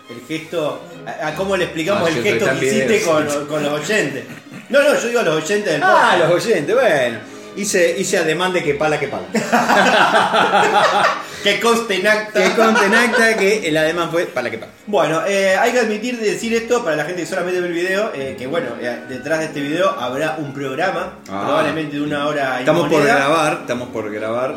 El 0.08 0.20
gesto. 0.26 0.80
¿A, 1.06 1.28
a 1.28 1.34
cómo 1.34 1.56
le 1.56 1.64
explicamos 1.64 2.08
Ah, 2.08 2.16
el 2.16 2.22
gesto 2.22 2.46
que 2.58 2.66
hiciste 2.66 3.02
con 3.02 3.62
los 3.62 3.72
oyentes? 3.80 4.24
No, 4.68 4.82
no, 4.82 4.94
yo 4.94 5.08
digo 5.08 5.22
los 5.22 5.44
oyentes 5.44 5.72
del 5.72 5.82
ah, 5.82 6.12
podcast. 6.12 6.18
los 6.18 6.44
oyentes, 6.44 6.74
bueno. 6.74 7.37
Hice, 7.58 7.96
hice 7.98 8.18
ademán 8.18 8.52
de 8.52 8.62
que 8.62 8.74
pala 8.74 8.98
que 9.00 9.08
pala. 9.08 9.26
Que 11.42 11.60
conste 11.60 11.94
en 12.00 12.06
acta. 12.06 12.42
que 12.42 12.50
conte 12.56 12.84
en 12.86 12.94
acta 12.96 13.36
que 13.36 13.68
el 13.68 13.76
ademán 13.76 14.10
fue 14.10 14.24
pala 14.26 14.50
que 14.50 14.58
pala. 14.58 14.72
Bueno, 14.88 15.22
eh, 15.24 15.56
hay 15.56 15.70
que 15.70 15.78
admitir 15.78 16.18
decir 16.18 16.52
esto 16.52 16.82
para 16.82 16.96
la 16.96 17.04
gente 17.04 17.20
que 17.22 17.28
solamente 17.28 17.60
ve 17.60 17.68
el 17.68 17.72
video, 17.74 18.10
eh, 18.12 18.34
que 18.36 18.48
bueno, 18.48 18.70
eh, 18.80 18.98
detrás 19.08 19.38
de 19.38 19.44
este 19.46 19.60
video 19.60 19.88
habrá 19.88 20.34
un 20.38 20.52
programa, 20.52 21.18
Ah. 21.30 21.44
probablemente 21.46 21.94
de 21.96 22.02
una 22.02 22.26
hora 22.26 22.56
y 22.56 22.60
Estamos 22.60 22.88
por 22.88 23.04
grabar, 23.04 23.58
estamos 23.60 23.88
por 23.90 24.10
grabar. 24.10 24.56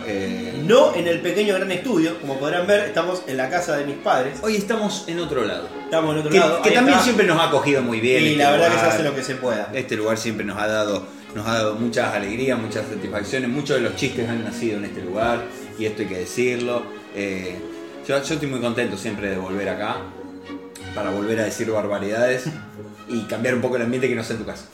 No 0.63 0.95
en 0.95 1.07
el 1.07 1.21
pequeño 1.21 1.53
gran 1.53 1.71
estudio, 1.71 2.19
como 2.19 2.39
podrán 2.39 2.65
ver, 2.65 2.79
estamos 2.85 3.21
en 3.27 3.37
la 3.37 3.47
casa 3.51 3.77
de 3.77 3.85
mis 3.85 3.97
padres. 3.97 4.39
Hoy 4.41 4.55
estamos 4.55 5.03
en 5.07 5.19
otro 5.19 5.45
lado. 5.45 5.69
Estamos 5.83 6.13
en 6.13 6.19
otro 6.21 6.31
Que, 6.31 6.39
lado. 6.39 6.61
que 6.63 6.69
ahí 6.69 6.75
también 6.75 6.95
está. 6.97 7.03
siempre 7.05 7.27
nos 7.27 7.39
ha 7.39 7.43
acogido 7.49 7.83
muy 7.83 7.99
bien. 7.99 8.23
Y 8.23 8.27
este 8.31 8.43
la 8.43 8.51
verdad 8.51 8.65
que 8.67 8.71
se 8.71 8.77
lugar. 8.79 8.93
hace 8.95 9.03
lo 9.03 9.15
que 9.15 9.23
se 9.23 9.35
pueda. 9.35 9.69
Este 9.73 9.95
lugar 9.95 10.17
siempre 10.17 10.45
nos 10.47 10.57
ha 10.59 10.65
dado, 10.67 11.05
nos 11.35 11.47
ha 11.47 11.53
dado 11.53 11.75
muchas 11.75 12.13
alegrías, 12.13 12.59
muchas 12.59 12.87
satisfacciones. 12.87 13.49
Muchos 13.49 13.77
de 13.77 13.83
los 13.83 13.95
chistes 13.95 14.29
han 14.29 14.43
nacido 14.43 14.77
en 14.77 14.85
este 14.85 15.01
lugar 15.01 15.43
y 15.77 15.85
esto 15.85 16.01
hay 16.01 16.07
que 16.07 16.17
decirlo. 16.17 16.83
Eh, 17.15 17.57
yo, 18.07 18.21
yo 18.21 18.33
estoy 18.33 18.47
muy 18.47 18.59
contento 18.59 18.97
siempre 18.97 19.29
de 19.29 19.37
volver 19.37 19.69
acá 19.69 19.97
para 20.93 21.11
volver 21.11 21.39
a 21.39 21.45
decir 21.45 21.69
barbaridades 21.71 22.45
y 23.07 23.21
cambiar 23.23 23.55
un 23.55 23.61
poco 23.61 23.77
el 23.77 23.83
ambiente 23.83 24.07
que 24.09 24.15
no 24.15 24.23
sea 24.23 24.35
en 24.35 24.41
tu 24.41 24.47
casa. 24.47 24.65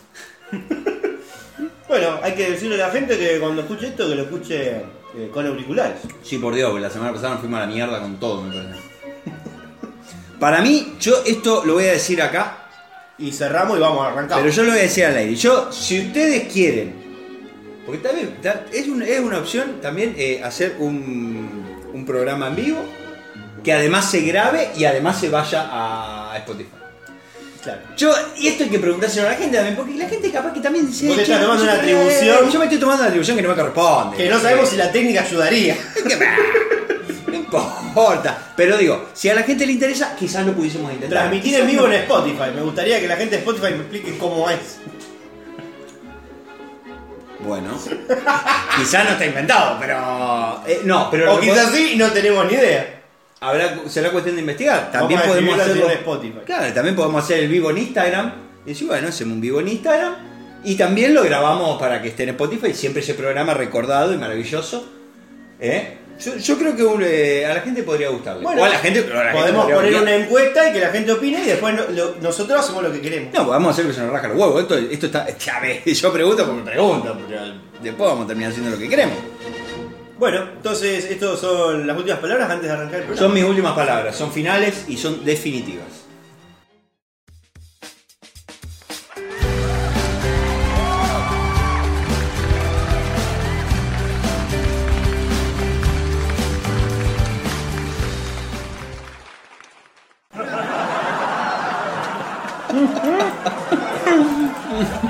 Bueno, 1.88 2.20
hay 2.22 2.34
que 2.34 2.52
decirle 2.52 2.76
a 2.84 2.88
la 2.88 2.94
gente 2.94 3.18
que 3.18 3.40
cuando 3.40 3.62
escuche 3.62 3.88
esto, 3.88 4.10
que 4.10 4.16
lo 4.16 4.24
escuche 4.24 4.76
eh, 5.16 5.32
con 5.34 5.48
auriculares. 5.48 6.00
Sí, 6.22 6.38
por 6.38 6.54
Dios, 6.54 6.80
la 6.82 6.90
semana 6.90 7.14
pasada 7.14 7.32
nos 7.32 7.40
fuimos 7.40 7.60
a 7.60 7.66
la 7.66 7.68
mierda 7.68 8.02
con 8.02 8.20
todo, 8.20 8.42
me 8.42 8.54
parece. 8.54 8.82
Para 10.38 10.62
mí, 10.62 10.96
yo 11.00 11.24
esto 11.26 11.64
lo 11.66 11.76
voy 11.76 11.86
a 11.86 11.94
decir 11.94 12.22
acá, 12.22 12.67
Y 13.20 13.32
cerramos 13.32 13.78
y 13.78 13.82
vamos 13.82 14.06
a 14.06 14.10
arrancar. 14.12 14.40
Pero 14.40 14.52
yo 14.52 14.64
lo 14.64 14.72
voy 14.72 14.80
a 14.80 14.84
decir 14.84 15.06
al 15.06 15.16
aire. 15.18 15.36
Yo, 15.36 15.72
si 15.72 16.00
ustedes 16.08 16.52
quieren, 16.52 16.94
porque 17.86 18.00
también 18.02 18.36
ta- 18.42 18.66
es, 18.72 18.88
un- 18.88 19.02
es 19.02 19.20
una 19.20 19.40
opción 19.40 19.80
también 19.82 20.14
eh, 20.18 20.42
hacer 20.44 20.76
un, 20.80 21.66
un 21.94 22.06
programa 22.06 22.48
en 22.50 22.56
vivo 22.56 22.80
que 23.64 23.74
además 23.74 24.10
se 24.12 24.22
grabe 24.22 24.70
y 24.78 24.86
además 24.86 25.20
se 25.20 25.30
vaya 25.30 25.68
a 25.72 26.38
Spotify. 26.38 26.70
Claro. 27.64 27.82
Yo, 27.98 28.14
y 28.38 28.48
esto 28.48 28.64
hay 28.64 28.70
que 28.70 28.80
preguntárselo 28.80 29.28
a 29.28 29.32
la 29.32 29.38
gente 29.38 29.56
también, 29.58 29.76
porque 29.76 29.96
la 29.96 30.08
gente 30.08 30.32
capaz 30.32 30.54
que 30.54 30.60
también 30.62 30.88
dice. 30.88 31.08
Vos 31.08 31.18
te 31.18 31.24
"Che, 31.26 31.32
estás 31.34 31.42
tomando 31.44 31.64
una 31.64 31.74
atribución". 31.74 32.50
Yo 32.52 32.60
me 32.60 32.66
estoy 32.66 32.80
tomando 32.80 33.02
una 33.02 33.08
atribución 33.10 33.36
que 33.36 33.44
no 33.44 33.50
me 33.50 33.56
corresponde. 33.56 34.16
Que 34.18 34.30
no 34.30 34.40
sabemos 34.40 34.70
si 34.70 34.78
la 34.78 34.92
técnica 34.92 35.22
ayudaría. 35.24 35.76
Importa. 37.98 38.54
Pero 38.56 38.78
digo, 38.78 39.10
si 39.14 39.28
a 39.30 39.34
la 39.34 39.42
gente 39.42 39.66
le 39.66 39.74
interesa, 39.74 40.16
quizás 40.16 40.46
lo 40.46 40.54
pudiésemos 40.54 40.94
intentar. 40.94 41.18
Transmitir 41.20 41.56
en 41.60 41.68
vivo 41.68 41.88
en 41.88 41.94
Spotify. 41.94 42.52
Me 42.54 42.62
gustaría 42.62 43.00
que 43.00 43.08
la 43.08 43.16
gente 43.16 43.38
de 43.38 43.42
Spotify 43.42 43.72
me 43.74 43.80
explique 43.82 44.18
cómo 44.20 44.48
es. 44.50 44.78
Bueno, 47.40 47.80
quizás 48.78 49.06
no 49.06 49.12
está 49.12 49.26
inventado, 49.26 49.78
pero. 49.80 50.62
eh, 50.68 50.82
no, 50.84 51.10
pero. 51.10 51.36
O 51.36 51.40
que 51.40 51.50
quizás 51.50 51.72
sí 51.72 51.92
y 51.94 51.98
no 51.98 52.12
tenemos 52.12 52.46
ni 52.46 52.54
idea. 52.54 53.02
Habrá, 53.40 53.78
será 53.88 54.12
cuestión 54.12 54.36
de 54.36 54.42
investigar. 54.42 54.92
También 54.92 55.20
Vamos 55.20 55.36
a 55.36 55.40
podemos 55.40 55.58
escribirlo 55.58 55.88
hacerlo. 55.88 55.92
en 55.92 55.98
Spotify. 56.00 56.46
Claro, 56.46 56.74
también 56.74 56.96
podemos 56.96 57.24
hacer 57.24 57.40
el 57.40 57.48
vivo 57.48 57.70
en 57.72 57.78
Instagram. 57.80 58.34
Y 58.66 58.70
decir, 58.70 58.88
bueno, 58.88 59.08
hacemos 59.08 59.36
un 59.36 59.42
vivo 59.42 59.60
en 59.60 59.70
Instagram. 59.70 60.16
Y 60.64 60.76
también 60.76 61.14
lo 61.14 61.24
grabamos 61.24 61.80
para 61.80 62.02
que 62.02 62.10
esté 62.10 62.24
en 62.24 62.30
Spotify. 62.30 62.74
Siempre 62.74 63.02
ese 63.02 63.14
programa 63.14 63.54
recordado 63.54 64.14
y 64.14 64.18
maravilloso. 64.18 64.88
¿Eh? 65.60 65.98
Yo, 66.20 66.36
yo 66.36 66.58
creo 66.58 66.76
que 66.76 66.84
un, 66.84 67.04
eh, 67.06 67.46
a 67.46 67.54
la 67.54 67.62
gente 67.62 67.84
podría 67.84 68.10
gustarle. 68.10 68.42
Bueno, 68.44 68.62
o 68.62 68.66
a 68.66 68.70
la 68.70 68.80
gente. 68.80 69.00
a 69.14 69.24
la 69.24 69.32
Podemos 69.34 69.72
poner 69.72 69.96
una 69.96 70.16
encuesta 70.16 70.70
y 70.70 70.74
que 70.74 70.80
la 70.80 70.90
gente 70.90 71.12
opine 71.12 71.42
y 71.42 71.46
después 71.46 71.76
no- 71.76 71.88
lo- 71.94 72.16
nosotros 72.22 72.60
hacemos 72.60 72.84
lo 72.84 72.92
que 72.92 73.02
queremos. 73.02 73.34
No, 73.34 73.46
vamos 73.46 73.68
a 73.68 73.72
hacer 73.72 73.86
que 73.86 73.94
se 73.94 74.02
nos 74.02 74.12
raja 74.12 74.28
los 74.30 74.38
huevos. 74.38 74.62
Esto, 74.62 74.78
esto 74.78 75.06
está. 75.08 75.28
Ya 75.40 75.60
ves, 75.60 76.02
yo 76.02 76.12
pregunto 76.12 76.44
porque 76.46 76.60
me 76.64 76.72
pregunto. 76.72 77.18
Pero 77.30 77.42
después 77.82 78.10
vamos 78.10 78.26
a 78.26 78.28
terminar 78.28 78.52
haciendo 78.52 78.72
lo 78.72 78.78
que 78.80 78.90
queremos. 78.90 79.18
Bueno, 80.18 80.42
entonces 80.56 81.06
estas 81.06 81.40
son 81.40 81.86
las 81.86 81.96
últimas 81.96 82.20
palabras 82.20 82.50
antes 82.50 82.68
de 82.68 82.74
arrancar 82.74 82.96
el 83.02 83.06
programa. 83.06 83.28
Son 83.28 83.34
mis 83.36 83.44
últimas 83.44 83.74
palabras. 83.76 84.16
Son 84.16 84.32
finales 84.32 84.86
y 84.88 84.98
son 84.98 85.24
definitivas. 85.24 85.86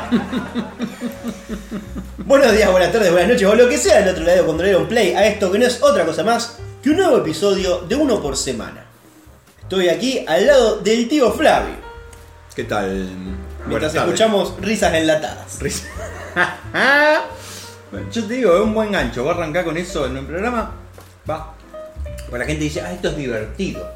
Buenos 2.25 2.51
días, 2.53 2.71
buenas 2.71 2.91
tardes, 2.91 3.11
buenas 3.11 3.29
noches 3.29 3.47
o 3.47 3.55
lo 3.55 3.69
que 3.69 3.77
sea 3.77 3.99
del 4.01 4.09
otro 4.09 4.23
lado 4.23 4.45
cuando 4.45 4.63
le 4.63 4.69
dieron 4.69 4.87
play 4.87 5.13
a 5.13 5.27
esto 5.27 5.51
que 5.51 5.59
no 5.59 5.65
es 5.65 5.81
otra 5.81 6.05
cosa 6.05 6.23
más 6.23 6.57
que 6.81 6.89
un 6.91 6.97
nuevo 6.97 7.17
episodio 7.17 7.79
de 7.81 7.95
uno 7.95 8.21
por 8.21 8.37
semana. 8.37 8.85
Estoy 9.61 9.89
aquí 9.89 10.23
al 10.27 10.47
lado 10.47 10.77
del 10.77 11.07
tío 11.09 11.31
Flavio, 11.31 11.75
¿Qué 12.55 12.63
tal? 12.63 13.09
mientras 13.65 13.93
escuchamos 13.93 14.53
risas 14.61 14.93
enlatadas. 14.93 15.59
Risa. 15.59 15.85
Bueno, 17.89 18.09
Yo 18.11 18.25
te 18.25 18.33
digo, 18.33 18.53
es 18.53 18.59
un 18.61 18.73
buen 18.73 18.91
gancho. 18.91 19.23
Va 19.23 19.31
a 19.31 19.35
arrancar 19.35 19.63
con 19.63 19.77
eso 19.77 20.05
en 20.07 20.17
el 20.17 20.25
programa. 20.25 20.73
Va. 21.29 21.53
Porque 22.25 22.39
la 22.39 22.45
gente 22.45 22.65
dice, 22.65 22.81
ah, 22.81 22.91
esto 22.91 23.07
es 23.07 23.15
divertido. 23.15 23.89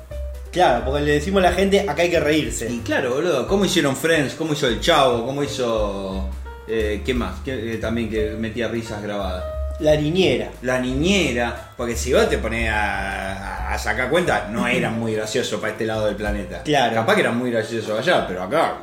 Claro, 0.52 0.84
porque 0.86 1.02
le 1.04 1.12
decimos 1.14 1.44
a 1.44 1.50
la 1.50 1.54
gente, 1.54 1.80
acá 1.82 2.02
hay 2.02 2.10
que 2.10 2.20
reírse. 2.20 2.70
Y 2.70 2.80
claro, 2.80 3.16
boludo, 3.16 3.48
¿cómo 3.48 3.64
hicieron 3.66 3.96
Friends? 3.96 4.34
¿Cómo 4.34 4.54
hizo 4.54 4.68
El 4.68 4.80
Chavo? 4.82 5.26
¿Cómo 5.26 5.44
hizo... 5.44 6.30
eh, 6.68 7.02
¿Qué 7.06 7.14
más? 7.14 7.36
¿Qué- 7.46 7.74
eh, 7.74 7.78
también 7.78 8.10
que 8.10 8.32
metía 8.32 8.68
risas 8.68 9.02
grabadas. 9.02 9.46
La 9.80 9.96
niñera. 9.96 10.50
La 10.62 10.80
niñera, 10.80 11.72
porque 11.78 11.96
si 11.96 12.14
vos 12.14 12.30
te 12.30 12.38
pones 12.38 12.70
a, 12.70 13.74
a 13.74 13.78
sacar 13.80 14.10
cuenta, 14.10 14.48
no 14.52 14.68
eran 14.68 15.00
muy 15.00 15.14
graciosos 15.16 15.60
para 15.60 15.72
este 15.74 15.86
lado 15.86 16.06
del 16.06 16.16
planeta. 16.16 16.62
Claro. 16.64 16.96
Capaz 16.96 17.16
que 17.16 17.22
eran 17.22 17.38
muy 17.38 17.50
graciosos 17.50 17.98
allá, 18.00 18.28
pero 18.28 18.44
acá. 18.44 18.76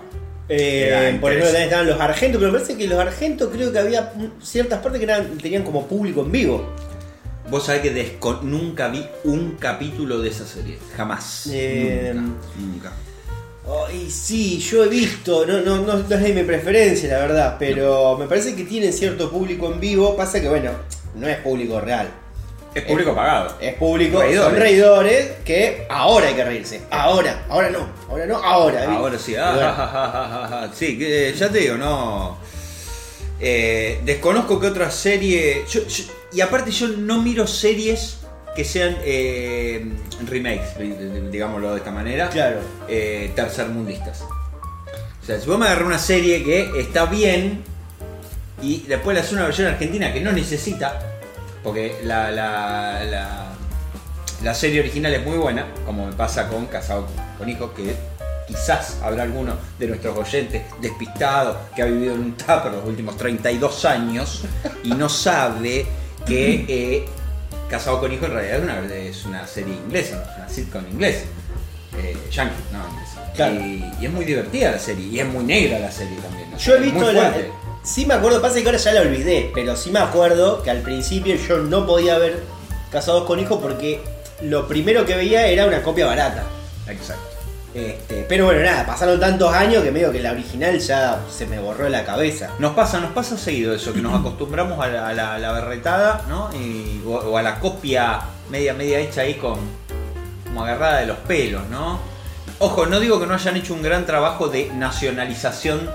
Eh, 0.49 0.89
Era 0.89 1.21
por 1.21 1.31
ejemplo, 1.31 1.51
también 1.51 1.65
estaban 1.65 1.87
los 1.87 2.01
argentos, 2.01 2.41
pero 2.41 2.51
me 2.53 2.59
parece 2.59 2.77
que 2.79 2.89
los 2.89 2.99
argentos 2.99 3.51
creo 3.53 3.71
que 3.71 3.79
había 3.79 4.13
ciertas 4.43 4.81
partes 4.81 4.99
que 4.99 5.05
eran, 5.05 5.37
tenían 5.39 5.63
como 5.63 5.87
público 5.87 6.23
en 6.23 6.33
vivo. 6.33 6.75
Vos 7.51 7.65
sabés 7.67 7.83
que 7.83 7.95
desco- 7.95 8.41
nunca 8.43 8.89
vi 8.89 9.05
un 9.25 9.57
capítulo 9.59 10.19
de 10.21 10.29
esa 10.29 10.47
serie. 10.47 10.79
Jamás. 10.97 11.49
Eh, 11.53 12.13
nunca. 12.15 12.43
Nunca. 12.59 12.93
Ay, 13.87 14.11
sí, 14.11 14.59
yo 14.61 14.85
he 14.85 14.89
visto, 14.89 15.45
no, 15.47 15.61
no, 15.61 15.77
no, 15.79 15.95
no 15.99 15.99
es 15.99 16.09
de 16.09 16.33
mi 16.33 16.43
preferencia, 16.43 17.09
la 17.13 17.19
verdad, 17.19 17.57
pero 17.59 18.17
me 18.19 18.27
parece 18.27 18.55
que 18.55 18.65
tienen 18.65 18.93
cierto 18.93 19.31
público 19.31 19.71
en 19.73 19.79
vivo. 19.81 20.17
Pasa 20.17 20.41
que, 20.41 20.49
bueno, 20.49 20.71
no 21.15 21.27
es 21.29 21.37
público 21.39 21.79
real. 21.81 22.09
Es 22.75 22.83
público 22.85 23.15
pagado. 23.15 23.57
Es 23.61 23.75
público, 23.75 24.21
Reidores. 24.21 24.45
son 24.51 24.57
reidores 24.57 25.33
que 25.45 25.87
ahora 25.91 26.29
hay 26.29 26.35
que 26.35 26.45
reírse. 26.45 26.81
Ahora, 26.91 27.45
ahora 27.49 27.71
no, 27.71 27.89
ahora 28.09 28.27
no, 28.27 28.37
ahora. 28.37 28.93
Ahora 28.95 29.19
sí. 29.19 29.35
Ah, 29.37 30.49
bueno. 30.61 30.75
Sí, 30.75 30.99
eh, 31.01 31.35
ya 31.37 31.49
te 31.51 31.59
digo, 31.61 31.77
no. 31.77 32.39
Eh, 33.41 34.01
desconozco 34.05 34.59
que 34.61 34.67
otra 34.67 34.91
serie. 34.91 35.65
yo- 35.69 35.87
yo- 35.87 36.05
y 36.33 36.41
aparte, 36.41 36.71
yo 36.71 36.89
no 36.89 37.23
miro 37.23 37.47
series 37.47 38.19
que 38.55 38.65
sean 38.65 38.97
eh, 39.03 39.93
remakes, 40.27 40.71
digámoslo 41.31 41.73
de 41.73 41.79
esta 41.79 41.91
manera. 41.91 42.29
Claro. 42.29 42.61
eh, 42.89 43.33
tercermundistas. 43.35 44.23
O 44.23 45.27
sea, 45.27 45.41
si 45.41 45.47
vos 45.47 45.59
me 45.59 45.67
agarrás 45.67 45.87
una 45.87 45.99
serie 45.99 46.43
que 46.43 46.81
está 46.81 47.07
bien 47.07 47.63
y 48.63 48.81
después 48.89 49.15
le 49.15 49.21
haces 49.21 49.35
una 49.35 49.45
versión 49.45 49.69
argentina 49.69 50.13
que 50.13 50.21
no 50.21 50.33
necesita, 50.33 50.99
porque 51.63 51.99
la, 52.03 52.31
la, 52.31 53.05
la, 53.05 53.47
la 54.43 54.55
serie 54.55 54.81
original 54.81 55.15
es 55.15 55.25
muy 55.25 55.37
buena, 55.37 55.67
como 55.85 56.07
me 56.07 56.13
pasa 56.13 56.49
con 56.49 56.67
Casado 56.67 57.07
con 57.37 57.49
Hijos, 57.49 57.71
que 57.77 57.95
quizás 58.49 58.99
habrá 59.03 59.25
alguno 59.25 59.55
de 59.79 59.87
nuestros 59.87 60.17
oyentes 60.17 60.63
despistado 60.81 61.59
que 61.77 61.83
ha 61.83 61.85
vivido 61.85 62.15
en 62.15 62.21
un 62.21 62.33
tupper 62.33 62.73
los 62.73 62.85
últimos 62.87 63.17
32 63.17 63.85
años 63.85 64.45
y 64.83 64.91
no 64.93 65.09
sabe 65.09 65.87
que 66.27 66.65
eh, 66.69 67.05
Casado 67.69 68.01
con 68.01 68.13
Hijos 68.13 68.29
en 68.29 68.35
realidad 68.35 68.57
es 68.57 68.63
una, 68.65 68.97
es 68.97 69.25
una 69.25 69.47
serie 69.47 69.75
inglesa, 69.75 70.23
es 70.23 70.37
una 70.39 70.49
sitcom 70.49 70.85
inglesa. 70.91 71.25
Eh, 71.99 72.17
yankee, 72.31 72.55
no 72.73 72.79
inglesa. 72.89 73.33
Claro. 73.35 73.55
Y, 73.55 73.85
y 74.01 74.07
es 74.07 74.13
muy 74.13 74.25
divertida 74.25 74.71
la 74.71 74.79
serie, 74.79 75.07
y 75.07 75.21
es 75.21 75.27
muy 75.27 75.45
negra 75.45 75.79
la 75.79 75.91
serie 75.91 76.17
también. 76.19 76.49
Yo 76.57 76.77
he 76.77 76.81
visto 76.81 77.13
la. 77.13 77.35
Sí 77.83 78.05
me 78.05 78.15
acuerdo, 78.15 78.43
pasa 78.43 78.61
que 78.61 78.67
ahora 78.67 78.79
ya 78.79 78.93
la 78.93 79.01
olvidé, 79.03 79.51
pero 79.55 79.77
sí 79.77 79.91
me 79.91 80.01
acuerdo 80.01 80.63
que 80.63 80.71
al 80.71 80.83
principio 80.83 81.37
yo 81.37 81.59
no 81.59 81.87
podía 81.87 82.19
ver 82.19 82.43
Casados 82.91 83.25
con 83.25 83.39
Hijos 83.39 83.61
porque 83.63 84.01
lo 84.43 84.67
primero 84.67 85.05
que 85.05 85.15
veía 85.15 85.47
era 85.47 85.67
una 85.67 85.83
copia 85.83 86.07
barata. 86.07 86.45
Exacto. 86.87 87.38
Este, 87.75 88.25
pero 88.29 88.47
bueno, 88.47 88.63
nada, 88.63 88.87
pasaron 88.87 89.21
tantos 89.21 89.53
años 89.55 89.83
que 89.85 89.91
medio 89.91 90.11
que 90.11 90.21
la 90.21 90.33
original 90.33 90.79
ya 90.79 91.21
se 91.31 91.47
me 91.47 91.59
borró 91.59 91.89
la 91.89 92.05
cabeza. 92.05 92.51
Nos 92.59 92.73
pasa, 92.75 92.99
nos 92.99 93.13
pasa 93.13 93.37
seguido 93.37 93.75
eso, 93.75 93.93
que 93.93 94.01
nos 94.01 94.19
acostumbramos 94.19 94.81
a 94.83 94.89
la, 94.89 95.09
a 95.09 95.13
la- 95.13 95.39
la 95.39 95.53
berretada, 95.53 96.23
¿no? 96.29 96.49
O, 97.07 97.11
o 97.17 97.37
a 97.39 97.43
la 97.43 97.61
copia 97.61 98.21
media, 98.51 98.73
media 98.75 98.99
hecha 99.01 99.21
ahí 99.21 99.35
con. 99.35 99.59
como 100.47 100.65
agarrada 100.65 101.01
de 101.01 101.07
los 101.07 101.19
pelos, 101.19 101.63
¿no? 101.71 101.99
Ojo, 102.59 102.87
no 102.87 102.99
digo 103.01 103.21
que 103.21 103.27
no 103.27 103.35
hayan 103.35 103.57
hecho 103.57 103.75
un 103.75 103.83
gran 103.83 104.07
trabajo 104.07 104.49
de 104.49 104.71
nacionalización 104.75 105.89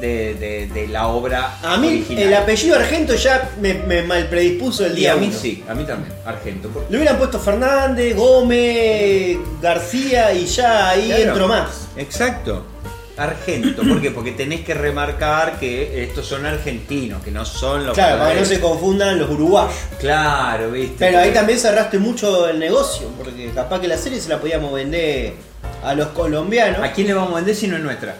de, 0.00 0.34
de- 0.34 0.66
de 0.72 0.86
la 0.88 1.08
obra 1.08 1.58
A 1.62 1.76
mí 1.76 1.88
original. 1.88 2.22
el 2.24 2.34
apellido 2.34 2.76
Argento 2.76 3.14
ya 3.14 3.50
me, 3.60 3.74
me 3.74 4.02
malpredispuso 4.02 4.86
el 4.86 4.92
Y 4.92 5.00
día 5.00 5.12
a 5.14 5.16
mí 5.16 5.26
uno. 5.28 5.36
sí, 5.38 5.64
a 5.68 5.74
mí 5.74 5.84
también, 5.84 6.14
Argento. 6.24 6.70
Le 6.88 6.96
hubieran 6.96 7.18
puesto 7.18 7.40
Fernández, 7.40 8.14
Gómez, 8.14 9.38
García 9.60 10.32
y 10.32 10.46
ya 10.46 10.90
ahí 10.90 11.06
Claro. 11.08 11.22
entro 11.24 11.48
más. 11.48 11.88
Exacto. 11.96 12.64
Argento, 13.16 13.82
¿por 13.82 14.00
qué? 14.00 14.12
Porque 14.12 14.30
tenés 14.30 14.60
que 14.60 14.74
remarcar 14.74 15.58
que 15.58 16.04
estos 16.04 16.24
son 16.24 16.46
argentinos, 16.46 17.20
que 17.24 17.32
no 17.32 17.44
son 17.44 17.84
los 17.84 17.94
Claro, 17.94 18.18
para 18.20 18.34
que 18.34 18.40
no 18.40 18.46
se 18.46 18.60
confundan 18.60 19.18
los 19.18 19.28
uruguayos. 19.28 19.72
Claro, 19.98 20.70
viste. 20.70 20.94
Pero 21.00 21.18
ahí 21.18 21.32
también 21.32 21.58
cerraste 21.58 21.98
mucho 21.98 22.48
el 22.48 22.60
negocio, 22.60 23.08
porque 23.18 23.50
capaz 23.52 23.80
que 23.80 23.88
la 23.88 23.96
serie 23.96 24.20
se 24.20 24.28
la 24.28 24.38
podíamos 24.38 24.72
vender 24.72 25.32
a 25.82 25.94
los 25.94 26.08
colombianos. 26.10 26.80
¿A 26.80 26.92
quién 26.92 27.08
le 27.08 27.14
vamos 27.14 27.32
a 27.32 27.36
vender 27.36 27.56
si 27.56 27.66
no 27.66 27.76
es 27.76 27.82
nuestra? 27.82 28.14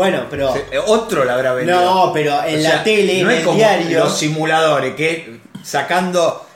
Bueno, 0.00 0.24
pero. 0.30 0.52
Se- 0.54 0.64
eh, 0.72 0.78
Otro 0.86 1.24
la 1.24 1.34
habrá 1.34 1.52
vendido. 1.52 1.78
No, 1.80 2.12
pero 2.12 2.42
en 2.44 2.58
O 2.60 2.62
la 2.62 2.70
sea, 2.70 2.82
tele, 2.84 3.22
no 3.22 3.28
en 3.30 3.34
es 3.34 3.38
el 3.40 3.44
como 3.44 3.58
diario. 3.58 3.98
Los 4.00 4.16
simuladores 4.18 4.94
que 4.94 5.40
sacando 5.62 6.46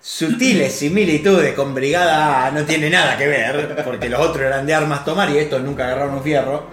sutiles 0.00 0.74
similitudes 0.74 1.54
con 1.54 1.74
Brigada 1.74 2.46
A 2.46 2.50
no 2.50 2.64
tiene 2.64 2.90
nada 2.90 3.16
que 3.16 3.26
ver, 3.28 3.82
porque 3.84 4.08
los 4.08 4.20
otros 4.20 4.44
eran 4.44 4.66
de 4.66 4.74
armas 4.74 5.04
tomar 5.04 5.30
y 5.30 5.38
estos 5.38 5.62
nunca 5.62 5.84
agarraron 5.86 6.14
un 6.16 6.22
fierro. 6.22 6.66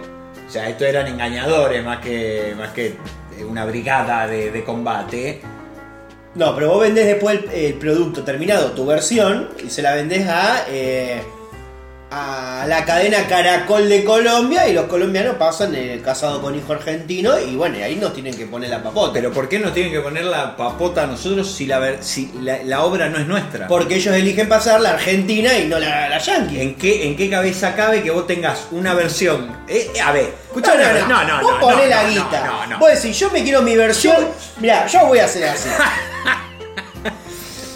O 0.46 0.50
sea, 0.52 0.68
estos 0.68 0.86
eran 0.86 1.06
engañadores 1.06 1.82
más 1.84 1.98
que, 2.00 2.54
más 2.58 2.70
que 2.70 2.96
una 3.48 3.64
brigada 3.64 4.26
de, 4.26 4.50
de 4.50 4.64
combate. 4.64 5.40
No, 6.34 6.54
pero 6.54 6.68
vos 6.70 6.80
vendés 6.82 7.06
después 7.06 7.40
el, 7.44 7.50
el 7.50 7.74
producto 7.74 8.22
terminado, 8.24 8.72
tu 8.72 8.84
versión, 8.84 9.48
y 9.64 9.70
se 9.70 9.80
la 9.82 9.94
vendés 9.94 10.28
a, 10.28 10.64
eh, 10.68 11.22
a 12.12 12.64
la 12.66 12.84
cadena 12.84 13.26
Caracol 13.28 13.88
de 13.88 14.04
Colombia 14.04 14.66
y 14.68 14.72
los 14.72 14.86
colombianos 14.86 15.36
pasan 15.36 15.74
el 15.76 16.02
casado 16.02 16.42
con 16.42 16.56
hijo 16.56 16.72
argentino 16.72 17.38
y 17.38 17.54
bueno, 17.54 17.78
y 17.78 17.82
ahí 17.82 17.94
nos 17.96 18.12
tienen 18.12 18.36
que 18.36 18.46
poner 18.46 18.68
la 18.70 18.82
papota. 18.82 19.12
Pero 19.12 19.30
¿por 19.32 19.48
qué 19.48 19.60
nos 19.60 19.72
tienen 19.72 19.92
que 19.92 20.00
poner 20.00 20.24
la 20.24 20.56
papota 20.56 21.04
a 21.04 21.06
nosotros 21.06 21.48
si 21.52 21.66
la, 21.66 21.78
ver- 21.78 22.02
si 22.02 22.32
la, 22.40 22.58
la 22.64 22.82
obra 22.82 23.08
no 23.08 23.18
es 23.18 23.26
nuestra? 23.28 23.68
Porque 23.68 23.94
ellos 23.94 24.12
eligen 24.14 24.48
pasar 24.48 24.80
la 24.80 24.90
Argentina 24.90 25.56
y 25.56 25.68
no 25.68 25.78
la, 25.78 26.08
la 26.08 26.18
Yankee. 26.18 26.60
¿En 26.60 26.74
qué, 26.74 27.06
¿En 27.06 27.16
qué 27.16 27.30
cabeza 27.30 27.76
cabe 27.76 28.02
que 28.02 28.10
vos 28.10 28.26
tengas 28.26 28.66
una 28.72 28.92
versión? 28.94 29.56
Eh, 29.68 29.88
a 30.04 30.10
ver, 30.10 30.34
escuchá 30.48 30.74
no, 30.74 30.82
no, 30.82 31.06
no, 31.06 31.24
no, 31.24 31.36
no, 31.36 31.42
Vos 31.42 31.52
no, 31.54 31.60
ponés 31.60 31.84
no, 31.84 31.90
la 31.90 32.02
no, 32.02 32.08
guita. 32.08 32.44
no, 32.46 32.66
no. 32.66 32.78
Vos 32.80 32.90
decís, 32.92 33.16
yo 33.18 33.30
me 33.30 33.44
quiero 33.44 33.62
mi 33.62 33.76
versión. 33.76 34.16
Mirá, 34.58 34.86
yo 34.88 35.06
voy 35.06 35.20
a 35.20 35.26
hacer 35.26 35.44
así. 35.44 35.68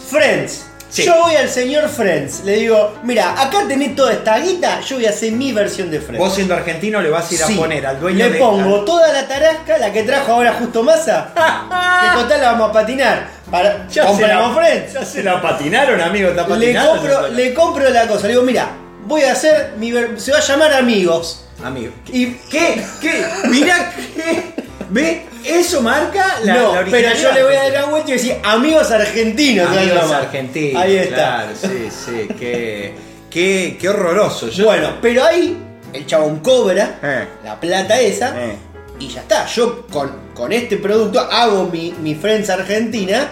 Friends. 0.09 0.65
Sí. 0.95 1.03
Yo 1.03 1.13
voy 1.23 1.35
al 1.35 1.49
señor 1.49 1.89
Friends. 1.89 2.45
Le 2.45 2.53
digo, 2.53 2.95
mira, 3.03 3.33
acá 3.41 3.65
tenés 3.67 3.97
toda 3.97 4.13
esta 4.13 4.39
guita. 4.39 4.79
Yo 4.79 4.95
voy 4.95 5.05
a 5.05 5.09
hacer 5.09 5.33
mi 5.33 5.51
versión 5.51 5.91
de 5.91 5.99
Friends. 5.99 6.19
Vos 6.19 6.33
siendo 6.33 6.53
argentino 6.53 7.01
le 7.01 7.09
vas 7.09 7.29
a 7.29 7.35
ir 7.35 7.43
a 7.43 7.47
poner 7.47 7.85
al 7.85 7.99
dueño 7.99 8.17
Le 8.25 8.31
de... 8.31 8.39
pongo 8.39 8.85
toda 8.85 9.11
la 9.11 9.27
tarasca, 9.27 9.77
la 9.77 9.91
que 9.91 10.03
trajo 10.03 10.31
ahora 10.31 10.53
justo 10.53 10.83
Massa. 10.83 11.33
que 11.35 12.21
total 12.21 12.39
la 12.41 12.51
vamos 12.53 12.69
a 12.69 12.71
patinar. 12.71 13.27
Para, 13.51 13.87
Ya 13.89 14.03
se, 14.03 14.07
compramos 14.07 14.55
la, 14.55 14.61
Friends. 14.61 14.93
ya 14.93 15.05
se 15.05 15.21
la 15.23 15.41
patinaron, 15.41 15.99
amigo, 15.99 16.29
está 16.29 16.47
Le 16.55 16.73
compro, 16.75 17.27
le 17.27 17.53
compro 17.53 17.89
la 17.89 18.07
cosa. 18.07 18.23
Le 18.27 18.29
digo, 18.29 18.43
mira, 18.43 18.69
voy 19.05 19.23
a 19.23 19.33
hacer 19.33 19.73
mi 19.77 19.91
ver- 19.91 20.17
Se 20.19 20.31
va 20.31 20.37
a 20.37 20.41
llamar 20.41 20.73
Amigos. 20.73 21.41
Amigo. 21.61 21.91
Y 22.07 22.27
¿Qué? 22.49 22.81
¿Qué? 23.01 23.25
Mirá, 23.49 23.91
¿qué? 24.15 24.53
¿Ve? 24.89 25.25
Eso 25.45 25.81
marca 25.81 26.39
la, 26.43 26.53
no, 26.55 26.75
la 26.75 26.85
pero 26.89 27.13
yo 27.15 27.31
le 27.31 27.43
voy 27.43 27.55
a 27.55 27.63
dar 27.63 27.71
la 27.73 27.85
vuelta 27.85 28.09
y 28.09 28.13
decir 28.13 28.35
amigos 28.43 28.89
argentinos. 28.91 29.67
Amigos 29.69 30.11
argentinos. 30.11 30.81
Ahí 30.81 30.95
está. 30.97 31.15
Claro, 31.15 31.51
sí, 31.59 31.89
sí. 31.89 32.27
Qué, 32.39 32.93
qué, 33.29 33.77
qué 33.79 33.89
horroroso. 33.89 34.49
Yo- 34.49 34.65
Bueno, 34.65 34.95
pero 35.01 35.23
ahí 35.23 35.57
el 35.93 36.05
chabón 36.05 36.39
cobra 36.39 36.99
Eh. 37.03 37.25
la 37.43 37.59
plata 37.59 37.99
esa 37.99 38.33
Eh. 38.43 38.55
y 38.99 39.07
ya 39.07 39.21
está. 39.21 39.45
Yo 39.47 39.85
con, 39.87 40.11
con 40.33 40.51
este 40.51 40.77
producto 40.77 41.19
hago 41.19 41.65
mi, 41.71 41.93
mi 42.01 42.15
Friends 42.15 42.49
Argentina 42.49 43.29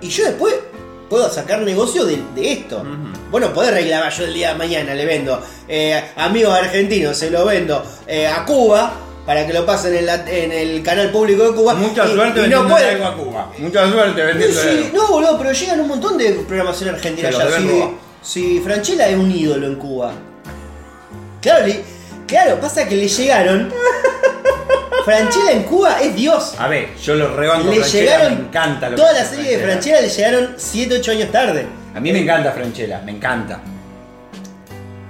y 0.00 0.08
yo 0.08 0.24
después 0.24 0.54
puedo 1.08 1.28
sacar 1.28 1.60
negocio 1.62 2.04
de, 2.04 2.18
de 2.36 2.52
esto. 2.52 2.84
Bueno, 3.30 3.52
podés 3.52 3.74
reclamar 3.74 4.12
yo 4.12 4.24
el 4.24 4.32
día 4.34 4.52
de 4.52 4.54
mañana, 4.58 4.94
le 4.94 5.04
vendo 5.04 5.40
eh, 5.68 6.00
amigos 6.16 6.54
argentinos, 6.56 7.16
se 7.16 7.30
lo 7.30 7.44
vendo 7.44 7.84
a 8.32 8.44
Cuba. 8.44 8.92
Para 9.30 9.46
que 9.46 9.52
lo 9.52 9.64
pasen 9.64 9.94
en, 9.94 10.06
la- 10.06 10.28
en 10.28 10.50
el 10.50 10.82
canal 10.82 11.12
público 11.12 11.44
de 11.44 11.54
Cuba. 11.54 11.74
Mucha 11.74 12.04
Y- 12.04 12.14
suerte 12.14 12.40
y 12.40 12.48
no 12.48 12.62
vendiendo 12.64 12.68
puede- 12.68 12.90
algo 12.90 13.04
a 13.06 13.14
Cuba. 13.16 13.52
Mucha 13.58 13.88
suerte 13.88 14.22
vendiendo 14.24 14.60
Sí, 14.60 14.68
algo. 14.68 14.88
no, 14.92 15.06
boludo, 15.06 15.38
pero 15.38 15.52
llegan 15.52 15.80
un 15.82 15.86
montón 15.86 16.18
de 16.18 16.30
programación 16.48 16.88
argentina 16.96 17.30
deben 17.30 17.68
Si, 18.22 18.54
si 18.56 18.60
Franchella 18.60 19.06
es 19.06 19.16
un 19.16 19.30
ídolo 19.30 19.68
en 19.68 19.76
Cuba. 19.76 20.10
Claro, 21.40 21.64
le- 21.64 21.80
claro, 22.26 22.58
pasa 22.58 22.88
que 22.88 22.96
le 22.96 23.06
llegaron. 23.06 23.72
Franchella 25.04 25.52
en 25.52 25.62
Cuba 25.62 26.00
es 26.02 26.16
Dios. 26.16 26.54
A 26.58 26.66
ver, 26.66 26.88
yo 27.00 27.14
lo 27.14 27.36
rebanco. 27.36 27.70
Le 27.70 27.76
Franchella, 27.76 28.02
llegaron. 28.16 28.34
Me 28.34 28.40
encanta 28.48 28.88
lo 28.90 28.96
toda 28.96 29.12
que 29.12 29.18
la 29.20 29.24
serie 29.24 29.56
de. 29.58 29.62
Franchella 29.62 30.00
le 30.00 30.08
llegaron 30.08 30.54
7, 30.56 30.96
8 30.98 31.10
años 31.12 31.30
tarde. 31.30 31.66
A 31.94 32.00
mí 32.00 32.10
me 32.12 32.18
encanta 32.20 32.50
Franchella, 32.50 33.00
me 33.04 33.12
encanta. 33.12 33.60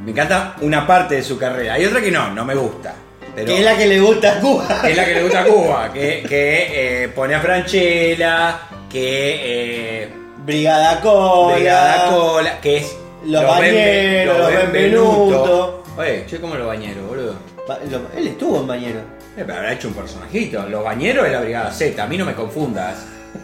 Me 0.05 0.11
encanta 0.11 0.57
una 0.61 0.87
parte 0.87 1.15
de 1.15 1.23
su 1.23 1.39
carrera. 1.39 1.73
Hay 1.73 1.87
otra 1.87 2.03
que 2.03 2.11
no, 2.11 2.35
no 2.35 2.45
me 2.45 2.55
gusta. 2.55 2.93
Pero 3.35 3.47
Que 3.47 3.59
es 3.59 3.65
la 3.65 3.77
que 3.77 3.87
le 3.87 4.01
gusta 4.01 4.33
a 4.33 4.41
Cuba. 4.41 4.81
es 4.89 4.97
la 4.97 5.05
que 5.05 5.15
le 5.15 5.23
gusta 5.23 5.41
a 5.41 5.45
Cuba, 5.45 5.93
que, 5.93 6.25
que, 6.29 7.05
eh, 7.05 7.09
pone 7.09 7.35
a 7.35 7.41
Franchella, 7.41 8.61
que 8.91 10.03
eh, 10.05 10.09
Brigada 10.39 11.01
Cola. 11.01 11.55
Brigada 11.57 12.11
Cola, 12.11 12.61
que 12.61 12.77
es. 12.79 12.97
Los 13.27 13.47
Bañeros, 13.47 14.39
los 14.39 14.53
Benvenuto. 14.53 15.83
Oye, 15.99 16.25
che, 16.27 16.41
como 16.41 16.55
los 16.55 16.67
bañeros, 16.67 17.07
boludo. 17.07 17.35
Ba- 17.69 17.79
lo- 17.91 18.09
Él 18.19 18.29
estuvo 18.29 18.59
en 18.61 18.67
Bañero. 18.67 19.01
Eh, 19.37 19.45
pero 19.47 19.57
habrá 19.57 19.73
hecho 19.75 19.89
un 19.89 19.95
personajito. 19.95 20.63
Los 20.69 20.83
bañeros 20.83 21.25
de 21.25 21.31
la 21.31 21.41
Brigada 21.41 21.71
Z, 21.71 22.03
a 22.03 22.07
mí 22.07 22.17
no 22.17 22.25
me 22.25 22.33
confundas. 22.35 22.97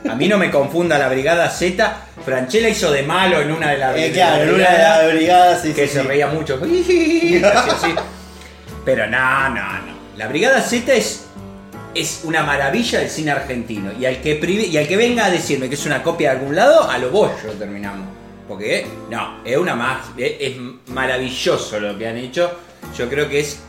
A 0.09 0.15
mí 0.15 0.27
no 0.29 0.39
me 0.39 0.51
confunda 0.51 0.99
la 0.99 1.09
Brigada 1.09 1.51
Z. 1.51 1.95
Franchella 2.25 2.69
hizo 2.71 2.91
de 2.91 3.03
malo 3.03 3.41
en 3.43 3.53
una 3.53 3.71
de 3.73 3.79
las 3.79 3.97
Eh, 3.97 4.11
claro, 4.13 4.45
en 4.45 4.55
una 4.55 4.71
de 4.71 4.79
las 4.79 5.13
brigadas 5.13 5.63
sí, 5.63 5.73
que 5.75 5.87
sí, 5.87 5.95
se 5.95 6.01
sí. 6.01 6.07
reía 6.09 6.27
mucho. 6.29 6.59
Así, 6.63 7.43
así. 7.45 7.95
Pero 8.87 9.07
no, 9.09 9.49
no, 9.51 9.55
no. 9.81 9.97
La 10.17 10.29
Brigada 10.29 10.63
Z 10.63 10.95
es, 10.95 11.27
es 11.95 12.23
una 12.25 12.43
maravilla 12.43 13.01
del 13.01 13.11
cine 13.11 13.33
argentino. 13.33 13.91
Y 14.01 14.07
al, 14.07 14.23
que 14.23 14.41
prive- 14.41 14.69
y 14.69 14.79
al 14.79 14.89
que 14.89 14.97
venga 14.97 15.27
a 15.27 15.31
decirme 15.31 15.69
que 15.69 15.75
es 15.75 15.85
una 15.85 16.03
copia 16.03 16.31
de 16.33 16.39
algún 16.39 16.57
lado, 16.57 16.89
a 16.89 16.97
lo 16.97 17.11
bollo 17.11 17.53
terminamos. 17.59 18.07
Porque, 18.49 18.87
no, 19.11 19.41
es 19.45 19.57
una 19.59 19.75
más. 19.75 20.07
Es, 20.17 20.57
maravilloso 20.87 21.81
lo 21.81 21.99
que 21.99 22.07
han 22.09 22.17
hecho. 22.17 22.51
Yo 22.97 23.09
creo 23.11 23.29
que 23.29 23.41
es 23.41 23.61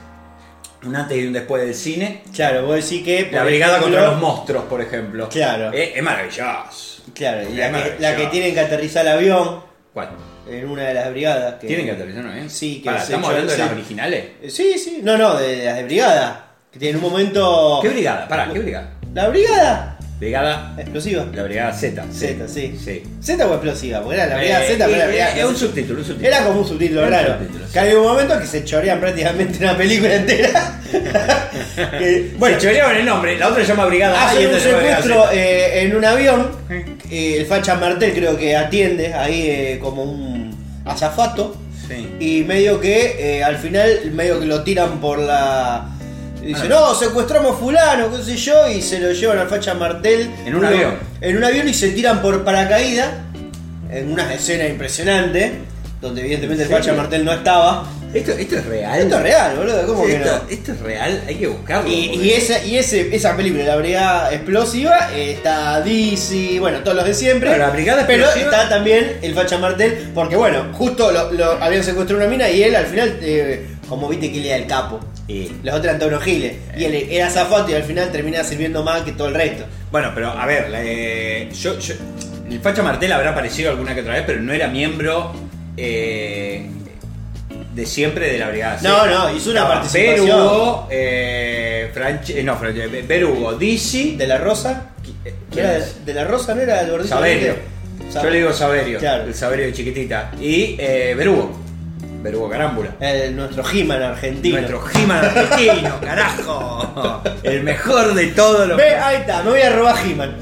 un 0.83 0.95
antes 0.95 1.17
y 1.17 1.25
un 1.27 1.33
después 1.33 1.63
del 1.65 1.73
cine. 1.73 2.21
Claro, 2.33 2.65
vos 2.67 2.75
decís 2.75 3.03
que. 3.03 3.29
La 3.31 3.43
Brigada 3.43 3.77
ejemplo, 3.79 3.97
contra 3.97 4.11
los 4.13 4.21
monstruos, 4.21 4.63
por 4.65 4.81
ejemplo. 4.81 5.27
Claro. 5.29 5.73
Eh, 5.73 5.93
es 5.95 6.03
maravilloso. 6.03 7.03
Claro, 7.13 7.49
y 7.49 7.55
la 7.55 7.71
que, 7.71 7.95
la 7.99 8.15
que 8.15 8.27
tienen 8.27 8.53
que 8.53 8.59
aterrizar 8.59 9.05
el 9.05 9.13
avión 9.13 9.63
¿Cuál? 9.93 10.09
En 10.49 10.69
una 10.69 10.83
de 10.83 10.93
las 10.93 11.09
brigadas. 11.11 11.55
Que... 11.55 11.67
¿Tienen 11.67 11.85
que 11.85 11.91
aterrizar, 11.93 12.23
no? 12.25 12.33
eh? 12.33 12.49
Sí, 12.49 12.79
que 12.81 12.85
Pará, 12.85 12.99
se 12.99 13.05
¿Estamos 13.05 13.29
hablando 13.29 13.51
de 13.51 13.57
las 13.57 13.71
originales? 13.71 14.25
Eh, 14.41 14.49
Sí, 14.49 14.77
sí. 14.77 14.99
No, 15.03 15.17
no, 15.17 15.35
de, 15.35 15.55
de 15.57 15.65
las 15.65 15.75
de 15.77 15.83
brigada. 15.83 16.43
Que 16.71 16.79
tienen 16.79 17.03
un 17.03 17.09
momento. 17.11 17.79
¿Qué 17.81 17.89
brigada? 17.89 18.27
Pará, 18.27 18.49
¿qué 18.51 18.59
brigada? 18.59 18.93
¿La 19.13 19.29
brigada? 19.29 19.96
Brigada. 20.19 20.73
Explosiva. 20.77 21.25
La 21.33 21.43
brigada 21.43 21.71
Z. 21.73 22.03
Z, 22.11 22.47
sí. 22.47 22.75
Sí. 22.83 23.03
Z 23.21 23.45
o 23.47 23.51
explosiva, 23.53 24.01
porque 24.01 24.15
era 24.17 24.25
la 24.27 24.37
brigada 24.37 24.65
Eh, 24.65 24.67
Z, 24.69 24.85
pero 24.85 24.89
eh, 24.89 24.95
era 24.95 25.05
la 25.05 25.07
brigada 25.11 25.37
Es 25.37 25.45
un 25.45 25.55
subtítulo, 25.55 25.99
un 25.99 26.05
subtítulo. 26.05 26.27
Era 26.27 26.43
como 26.45 26.59
un 26.61 26.67
subtítulo 26.67 26.99
Era 27.05 27.07
un 27.07 27.13
raro. 27.13 27.33
subtítulo, 27.39 27.67
sí. 27.67 27.73
Que 27.73 27.79
hay 27.79 27.93
un 27.93 28.03
momento 28.03 28.39
que 28.39 28.47
se 28.47 28.63
chorean 28.65 28.99
prácticamente 28.99 29.59
una 29.63 29.77
película 29.77 30.15
entera. 30.15 30.79
Que, 31.99 32.21
Bueno, 32.21 32.37
bueno, 32.39 32.57
choreaban 32.59 32.95
el 32.97 33.05
nombre, 33.05 33.37
la 33.37 33.49
otra 33.49 33.61
se 33.61 33.67
llama 33.67 33.85
Brigada 33.85 34.29
A 34.29 34.33
y 34.33 34.37
hacen 34.37 34.47
un 34.53 34.59
se 34.59 34.71
secuestro 34.71 35.31
eh, 35.31 35.81
en 35.83 35.95
un 35.95 36.03
avión. 36.05 36.47
eh, 37.11 37.35
el 37.39 37.45
facha 37.45 37.75
Martel 37.75 38.13
creo 38.13 38.37
que 38.37 38.55
atiende 38.55 39.13
ahí 39.13 39.41
eh, 39.47 39.79
como 39.81 40.03
un 40.03 40.55
azafato. 40.85 41.55
Sí. 41.87 42.07
Y 42.19 42.43
medio 42.43 42.79
que 42.81 43.37
eh, 43.37 43.43
al 43.43 43.57
final, 43.57 44.11
medio 44.13 44.39
que 44.39 44.45
lo 44.47 44.63
tiran 44.63 44.99
por 44.99 45.19
la. 45.19 45.89
Dice, 46.47 46.61
Ah. 46.65 46.69
no, 46.69 46.95
secuestramos 46.95 47.59
fulano, 47.59 48.09
qué 48.15 48.23
sé 48.23 48.37
yo, 48.37 48.67
y 48.69 48.81
se 48.81 48.99
lo 48.99 49.11
llevan 49.11 49.37
al 49.39 49.47
facha 49.49 49.73
Martel. 49.73 50.29
En 50.45 50.55
un 50.55 50.63
avión. 50.65 50.95
En 51.21 51.37
un 51.37 51.43
avión 51.43 51.67
y 51.67 51.73
se 51.73 51.89
tiran 51.89 52.21
por 52.21 52.43
paracaídas. 52.43 53.09
En 53.91 54.11
una 54.11 54.33
escena 54.33 54.65
impresionante. 54.67 55.53
Donde 56.01 56.21
evidentemente 56.21 56.63
el 56.63 56.71
¿En 56.71 56.77
facha? 56.77 56.93
Martel 56.93 57.25
no 57.25 57.33
estaba. 57.33 57.85
Esto, 58.13 58.31
esto 58.31 58.55
es 58.57 58.65
real. 58.65 58.99
Esto 59.01 59.17
es 59.17 59.21
real, 59.23 59.55
boludo, 59.57 59.85
¿cómo 59.87 60.03
Sí, 60.05 60.11
que 60.11 60.15
esto, 60.17 60.31
no? 60.43 60.49
esto 60.49 60.71
es 60.71 60.79
real, 60.79 61.21
hay 61.27 61.35
que 61.35 61.47
buscarlo. 61.47 61.89
Y, 61.89 62.29
esa, 62.31 62.63
y 62.63 62.77
ese, 62.77 63.13
esa 63.13 63.35
película, 63.35 63.63
la 63.65 63.75
brigada 63.75 64.31
explosiva, 64.33 65.09
está 65.13 65.81
DC, 65.81 66.59
bueno, 66.61 66.79
todos 66.79 66.95
los 66.95 67.05
de 67.05 67.13
siempre. 67.13 67.49
Claro, 67.49 67.65
la 67.67 67.69
Brigada 67.71 68.05
pero 68.07 68.29
está 68.31 68.69
también 68.69 69.17
el 69.21 69.33
Facha 69.33 69.57
Martel, 69.57 70.11
porque 70.15 70.35
bueno, 70.37 70.67
justo 70.73 71.11
lo, 71.11 71.33
lo- 71.33 71.61
habían 71.61 71.83
secuestrado 71.83 72.21
una 72.21 72.29
mina 72.31 72.49
y 72.49 72.63
él 72.63 72.75
al 72.77 72.85
final, 72.85 73.17
eh, 73.21 73.65
como 73.89 74.07
viste 74.07 74.31
que 74.31 74.39
le 74.39 74.49
da 74.49 74.55
el 74.55 74.67
capo. 74.67 74.99
Y- 75.27 75.51
eran 75.63 75.99
todos 75.99 76.11
unos 76.13 76.23
giles. 76.23 76.53
Y 76.77 76.85
él 76.85 77.07
era 77.09 77.29
zafato 77.29 77.69
y 77.71 77.73
al 77.73 77.83
final 77.83 78.11
termina 78.11 78.43
sirviendo 78.43 78.83
más 78.83 79.01
que 79.01 79.11
todo 79.11 79.27
el 79.27 79.33
resto. 79.35 79.65
Bueno, 79.91 80.11
pero 80.15 80.29
a 80.29 80.45
ver, 80.45 80.69
la, 80.69 80.79
eh, 80.83 81.49
yo, 81.53 81.77
yo- 81.79 81.95
el 82.49 82.59
Facha 82.61 82.81
Martel 82.81 83.11
habrá 83.11 83.31
aparecido 83.31 83.71
alguna 83.71 83.93
que 83.93 84.01
otra 84.01 84.13
vez, 84.13 84.23
pero 84.25 84.39
no 84.41 84.53
era 84.53 84.67
miembro 84.69 85.33
eh, 85.75 86.65
de 87.75 87.85
siempre 87.85 88.31
de 88.31 88.39
la 88.39 88.49
Brigada. 88.49 88.79
No, 88.81 89.05
no, 89.05 89.35
hizo 89.35 89.51
una 89.51 89.67
participación. 89.67 90.25
Berugo, 90.27 90.87
eh, 90.89 91.91
Franche- 91.93 92.37
eh, 92.39 92.43
no, 92.43 92.57
Franche- 92.59 92.87
Be- 92.89 93.01
Berugo, 93.03 93.53
Dizzy, 93.53 94.15
De 94.15 94.27
la 94.27 94.37
Rosa. 94.37 94.91
¿quién 95.51 95.65
Era 95.65 95.73
de, 95.75 95.79
es? 95.79 96.05
de 96.05 96.13
la 96.13 96.23
Rosa 96.23 96.55
no 96.55 96.61
era 96.61 96.81
el 96.81 96.89
gordito. 96.91 97.09
Saberio. 97.15 97.55
Sa- 98.09 98.23
Yo 98.23 98.29
le 98.29 98.37
digo 98.39 98.53
Saberio, 98.53 98.99
Claro. 98.99 99.23
el 99.25 99.33
Saberio 99.35 99.65
de 99.65 99.73
chiquitita. 99.73 100.31
Y 100.41 100.75
eh, 100.79 101.13
Berugo, 101.17 101.59
Berugo 102.27 102.49
Carámbula. 102.49 102.89
El- 102.99 103.35
nuestro 103.35 103.63
He-Man 103.69 104.01
argentino. 104.01 104.57
Nuestro 104.57 104.83
He-Man 104.93 105.25
argentino, 105.25 105.99
carajo. 106.01 107.21
El 107.43 107.63
mejor 107.63 108.13
de 108.13 108.27
todos 108.27 108.67
los. 108.67 108.77
Ve, 108.77 108.95
ahí 108.95 109.17
está, 109.17 109.43
me 109.43 109.51
voy 109.51 109.61
a 109.61 109.69
robar 109.71 109.95
He-Man. 110.05 110.35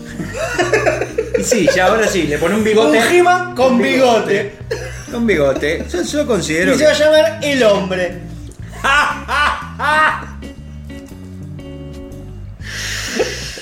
Y 1.39 1.43
sí, 1.43 1.67
ya 1.75 1.87
ahora 1.87 2.07
sí, 2.07 2.23
le 2.23 2.37
pone 2.37 2.55
un 2.55 2.59
Un 2.61 2.65
bigote. 2.65 2.99
He-Man 2.99 3.55
con 3.55 3.81
bigote. 3.81 4.55
Con 5.11 5.27
bigote. 5.27 5.85
Yo, 5.91 6.01
yo 6.01 6.25
considero. 6.25 6.73
Y 6.73 6.77
se 6.77 6.85
va 6.85 6.91
a 6.91 6.93
llamar 6.93 7.39
El 7.43 7.63
Hombre. 7.63 8.19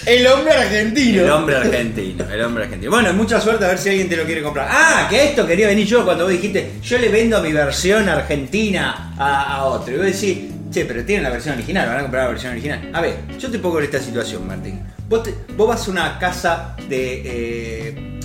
El 0.06 0.28
hombre 0.28 0.54
argentino. 0.54 1.22
El 1.24 1.30
hombre 1.32 1.56
argentino, 1.58 2.26
el 2.30 2.42
hombre 2.42 2.64
argentino. 2.66 2.92
Bueno, 2.92 3.14
mucha 3.14 3.40
suerte 3.40 3.66
a 3.66 3.70
ver 3.70 3.78
si 3.78 3.90
alguien 3.90 4.10
te 4.10 4.18
lo 4.18 4.26
quiere 4.26 4.42
comprar. 4.44 4.68
Ah, 4.70 5.08
que 5.10 5.24
esto 5.30 5.46
quería 5.48 5.68
venir 5.68 5.88
yo 5.88 6.04
cuando 6.04 6.26
vos 6.26 6.34
dijiste, 6.34 6.74
yo 6.82 6.98
le 6.98 7.10
vendo 7.10 7.42
mi 7.42 7.54
versión 7.54 8.10
argentina 8.10 9.14
a, 9.18 9.56
a 9.58 9.66
otro. 9.66 9.94
Y 9.94 9.98
vos 9.98 10.06
decís, 10.06 10.40
che, 10.72 10.86
pero 10.86 11.04
tienen 11.06 11.24
la 11.24 11.30
versión 11.30 11.56
original, 11.56 11.88
van 11.88 11.98
a 11.98 12.02
comprar 12.02 12.24
la 12.26 12.30
versión 12.32 12.52
original. 12.52 12.90
A 12.94 13.02
ver, 13.02 13.16
yo 13.40 13.50
te 13.50 13.60
pongo 13.60 13.80
en 13.80 13.86
esta 13.86 14.00
situación, 14.00 14.46
Martín. 14.48 14.82
Vos, 15.08 15.24
te- 15.24 15.36
vos 15.56 15.68
vas 15.68 15.88
a 15.88 15.92
una 15.92 16.20
casa 16.20 16.76
de 16.90 17.22
eh, 17.26 18.20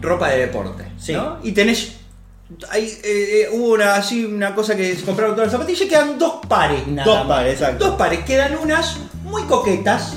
ropa 0.00 0.30
de 0.30 0.38
deporte, 0.40 0.84
Sí. 0.98 1.12
¿no? 1.12 1.38
Y 1.42 1.52
tenés... 1.52 1.96
Hay, 2.70 2.84
eh, 2.84 3.00
eh, 3.04 3.48
hubo 3.50 3.72
una, 3.72 3.94
así, 3.94 4.26
una 4.26 4.54
cosa 4.54 4.76
que 4.76 4.94
compraron 5.06 5.34
todas 5.34 5.50
las 5.50 5.52
zapatillas 5.58 5.86
y 5.86 5.88
quedan 5.88 6.18
dos 6.18 6.34
pares 6.46 6.86
nada 6.86 7.04
Dos 7.10 7.18
más. 7.26 7.38
pares, 7.38 7.52
exacto. 7.54 7.86
Dos 7.86 7.96
pares, 7.96 8.20
quedan 8.26 8.56
unas 8.58 8.98
muy 9.24 9.42
coquetas, 9.44 10.16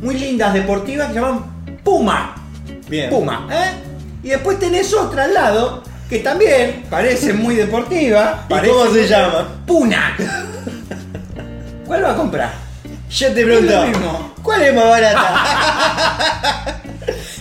muy 0.00 0.16
lindas, 0.16 0.54
deportivas, 0.54 1.08
que 1.08 1.14
se 1.14 1.20
llaman 1.20 1.44
Puma. 1.82 2.34
Bien. 2.88 3.10
Puma, 3.10 3.48
¿eh? 3.50 3.70
Y 4.22 4.28
después 4.28 4.58
tenés 4.58 4.92
otra 4.94 5.24
al 5.24 5.34
lado, 5.34 5.82
que 6.08 6.18
también 6.18 6.84
parece 6.90 7.32
muy 7.32 7.54
deportiva. 7.54 8.44
¿Y 8.46 8.50
parece 8.50 8.74
cómo 8.74 8.92
se 8.92 9.06
llama? 9.06 9.48
Puna. 9.66 10.16
¿Cuál 11.86 12.04
va 12.04 12.12
a 12.12 12.16
comprar? 12.16 12.52
Yo 13.08 13.32
te 13.32 13.44
pregunto. 13.44 14.34
¿cuál 14.42 14.62
es 14.62 14.74
más 14.74 14.84
barata? 14.84 16.80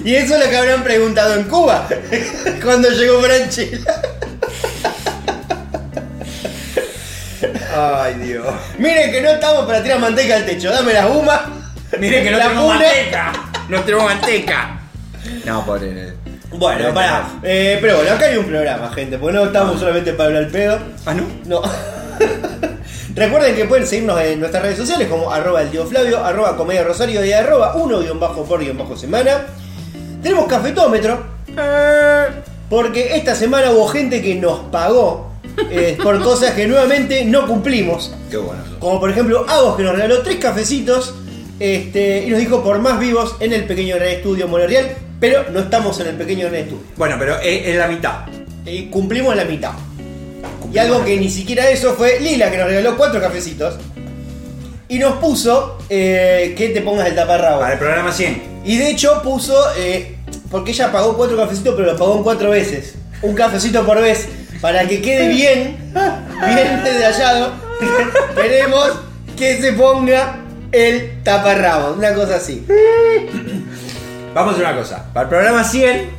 y 0.03 0.15
eso 0.15 0.35
es 0.35 0.43
lo 0.43 0.49
que 0.49 0.57
habrán 0.57 0.83
preguntado 0.83 1.35
en 1.35 1.43
Cuba 1.43 1.87
cuando 2.63 2.89
llegó 2.89 3.21
Franchella. 3.21 3.79
Ay, 7.75 8.13
Dios. 8.15 8.45
Miren 8.77 9.11
que 9.11 9.21
no 9.21 9.31
estamos 9.31 9.65
para 9.65 9.83
tirar 9.83 9.99
manteca 9.99 10.35
al 10.35 10.45
techo, 10.45 10.69
dame 10.71 10.93
las 10.93 11.07
gumas. 11.07 11.41
Miren 11.99 12.23
que 12.23 12.31
no 12.31 12.37
La 12.37 12.43
tenemos 12.47 12.67
manteca. 12.67 13.31
No 13.69 13.81
tenemos 13.81 14.05
manteca. 14.05 14.79
No, 15.45 15.65
pobre. 15.65 16.13
Bueno, 16.51 16.93
pará. 16.93 17.27
Eh, 17.43 17.77
pero 17.81 17.97
bueno, 17.97 18.11
acá 18.13 18.25
hay 18.25 18.37
un 18.37 18.45
programa, 18.45 18.89
gente, 18.93 19.17
porque 19.17 19.37
no 19.37 19.45
estamos 19.45 19.79
solamente 19.79 20.13
para 20.13 20.27
hablar 20.29 20.49
pedo. 20.49 20.79
Ah, 21.05 21.13
¿no? 21.13 21.23
No. 21.45 21.61
Recuerden 23.15 23.55
que 23.55 23.65
pueden 23.65 23.87
seguirnos 23.87 24.19
en 24.21 24.39
nuestras 24.39 24.63
redes 24.63 24.77
sociales 24.77 25.07
como 25.07 25.31
arroba 25.31 25.61
el 25.61 25.69
tío 25.69 25.85
Flavio, 25.85 26.23
arroba 26.23 26.57
comedia 26.57 26.83
rosario 26.83 27.23
y 27.23 27.31
arroba 27.31 27.75
uno 27.75 27.99
guion 27.99 28.19
bajo 28.19 28.43
por 28.43 28.77
bajo 28.77 28.97
semana. 28.97 29.45
Tenemos 30.21 30.47
cafetómetro. 30.47 31.25
eh, 31.57 32.25
Porque 32.69 33.15
esta 33.15 33.33
semana 33.35 33.71
hubo 33.71 33.87
gente 33.87 34.21
que 34.21 34.35
nos 34.35 34.59
pagó 34.71 35.31
eh, 35.69 35.97
por 36.01 36.21
cosas 36.21 36.51
que 36.51 36.67
nuevamente 36.67 37.23
no 37.23 37.47
cumplimos. 37.47 38.13
Qué 38.29 38.37
bueno. 38.37 38.61
Como 38.79 38.99
por 38.99 39.09
ejemplo 39.09 39.45
Agos 39.47 39.77
que 39.77 39.83
nos 39.83 39.93
regaló 39.93 40.21
tres 40.21 40.37
cafecitos 40.37 41.13
este, 41.59 42.25
y 42.25 42.29
nos 42.29 42.39
dijo 42.39 42.63
por 42.63 42.79
más 42.79 42.99
vivos 42.99 43.35
en 43.39 43.53
el 43.53 43.65
pequeño 43.65 43.95
gran 43.95 44.09
estudio 44.09 44.47
Monreal, 44.47 44.91
pero 45.19 45.45
no 45.51 45.59
estamos 45.59 45.99
en 45.99 46.07
el 46.07 46.15
pequeño 46.15 46.47
gran 46.47 46.61
estudio. 46.61 46.83
Bueno, 46.97 47.15
pero 47.17 47.39
es, 47.39 47.67
es 47.67 47.75
la 47.77 47.87
mitad. 47.87 48.25
Y 48.65 48.87
cumplimos 48.87 49.35
la 49.35 49.45
mitad. 49.45 49.71
Y 50.73 50.77
algo 50.77 51.05
que 51.05 51.17
ni 51.17 51.29
siquiera 51.29 51.69
eso 51.69 51.93
fue 51.93 52.19
Lila, 52.19 52.51
que 52.51 52.57
nos 52.57 52.67
regaló 52.67 52.97
cuatro 52.97 53.21
cafecitos. 53.21 53.75
Y 54.87 54.99
nos 54.99 55.17
puso 55.17 55.77
eh, 55.89 56.53
que 56.57 56.69
te 56.69 56.81
pongas 56.81 57.07
el 57.07 57.15
taparrabo. 57.15 57.61
Para 57.61 57.73
el 57.73 57.79
programa 57.79 58.11
100. 58.11 58.61
Y 58.65 58.77
de 58.77 58.89
hecho 58.91 59.21
puso, 59.23 59.55
eh, 59.77 60.17
porque 60.51 60.71
ella 60.71 60.91
pagó 60.91 61.15
cuatro 61.15 61.37
cafecitos, 61.37 61.75
pero 61.75 61.93
lo 61.93 61.97
pagó 61.97 62.17
en 62.17 62.23
cuatro 62.23 62.49
veces. 62.49 62.95
Un 63.21 63.33
cafecito 63.33 63.85
por 63.85 64.01
vez. 64.01 64.27
Para 64.61 64.87
que 64.87 65.01
quede 65.01 65.29
bien, 65.29 65.77
bien 65.93 66.83
detallado. 66.83 67.53
Queremos 68.35 68.99
que 69.37 69.61
se 69.61 69.73
ponga 69.73 70.44
el 70.75 71.23
taparrabo. 71.23 71.93
Una 71.93 72.13
cosa 72.13 72.35
así. 72.35 72.65
Vamos 74.33 74.51
a 74.53 74.55
hacer 74.55 74.65
una 74.67 74.77
cosa. 74.77 75.05
Para 75.13 75.23
el 75.23 75.29
programa 75.29 75.63
100, 75.63 76.09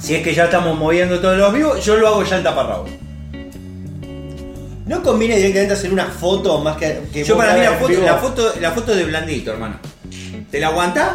si 0.00 0.14
es 0.16 0.22
que 0.22 0.34
ya 0.34 0.44
estamos 0.44 0.76
moviendo 0.78 1.20
todos 1.20 1.38
los 1.38 1.52
vivos, 1.52 1.84
yo 1.84 1.96
lo 1.96 2.08
hago 2.08 2.24
ya 2.24 2.38
en 2.38 2.42
taparrabo. 2.44 2.86
¿No 4.86 5.02
conviene 5.02 5.36
directamente 5.36 5.74
hacer 5.74 5.92
una 5.92 6.06
foto 6.06 6.58
más 6.60 6.76
que, 6.76 7.00
que 7.12 7.22
Yo 7.24 7.36
para 7.36 7.54
mí 7.54 7.60
la 7.60 7.72
foto, 7.74 7.92
la 8.04 8.16
foto, 8.16 8.52
la 8.60 8.70
foto 8.72 8.94
de 8.94 9.04
blandito, 9.04 9.52
hermano. 9.52 9.76
¿Te 10.50 10.58
la 10.60 10.66
aguantás? 10.68 11.10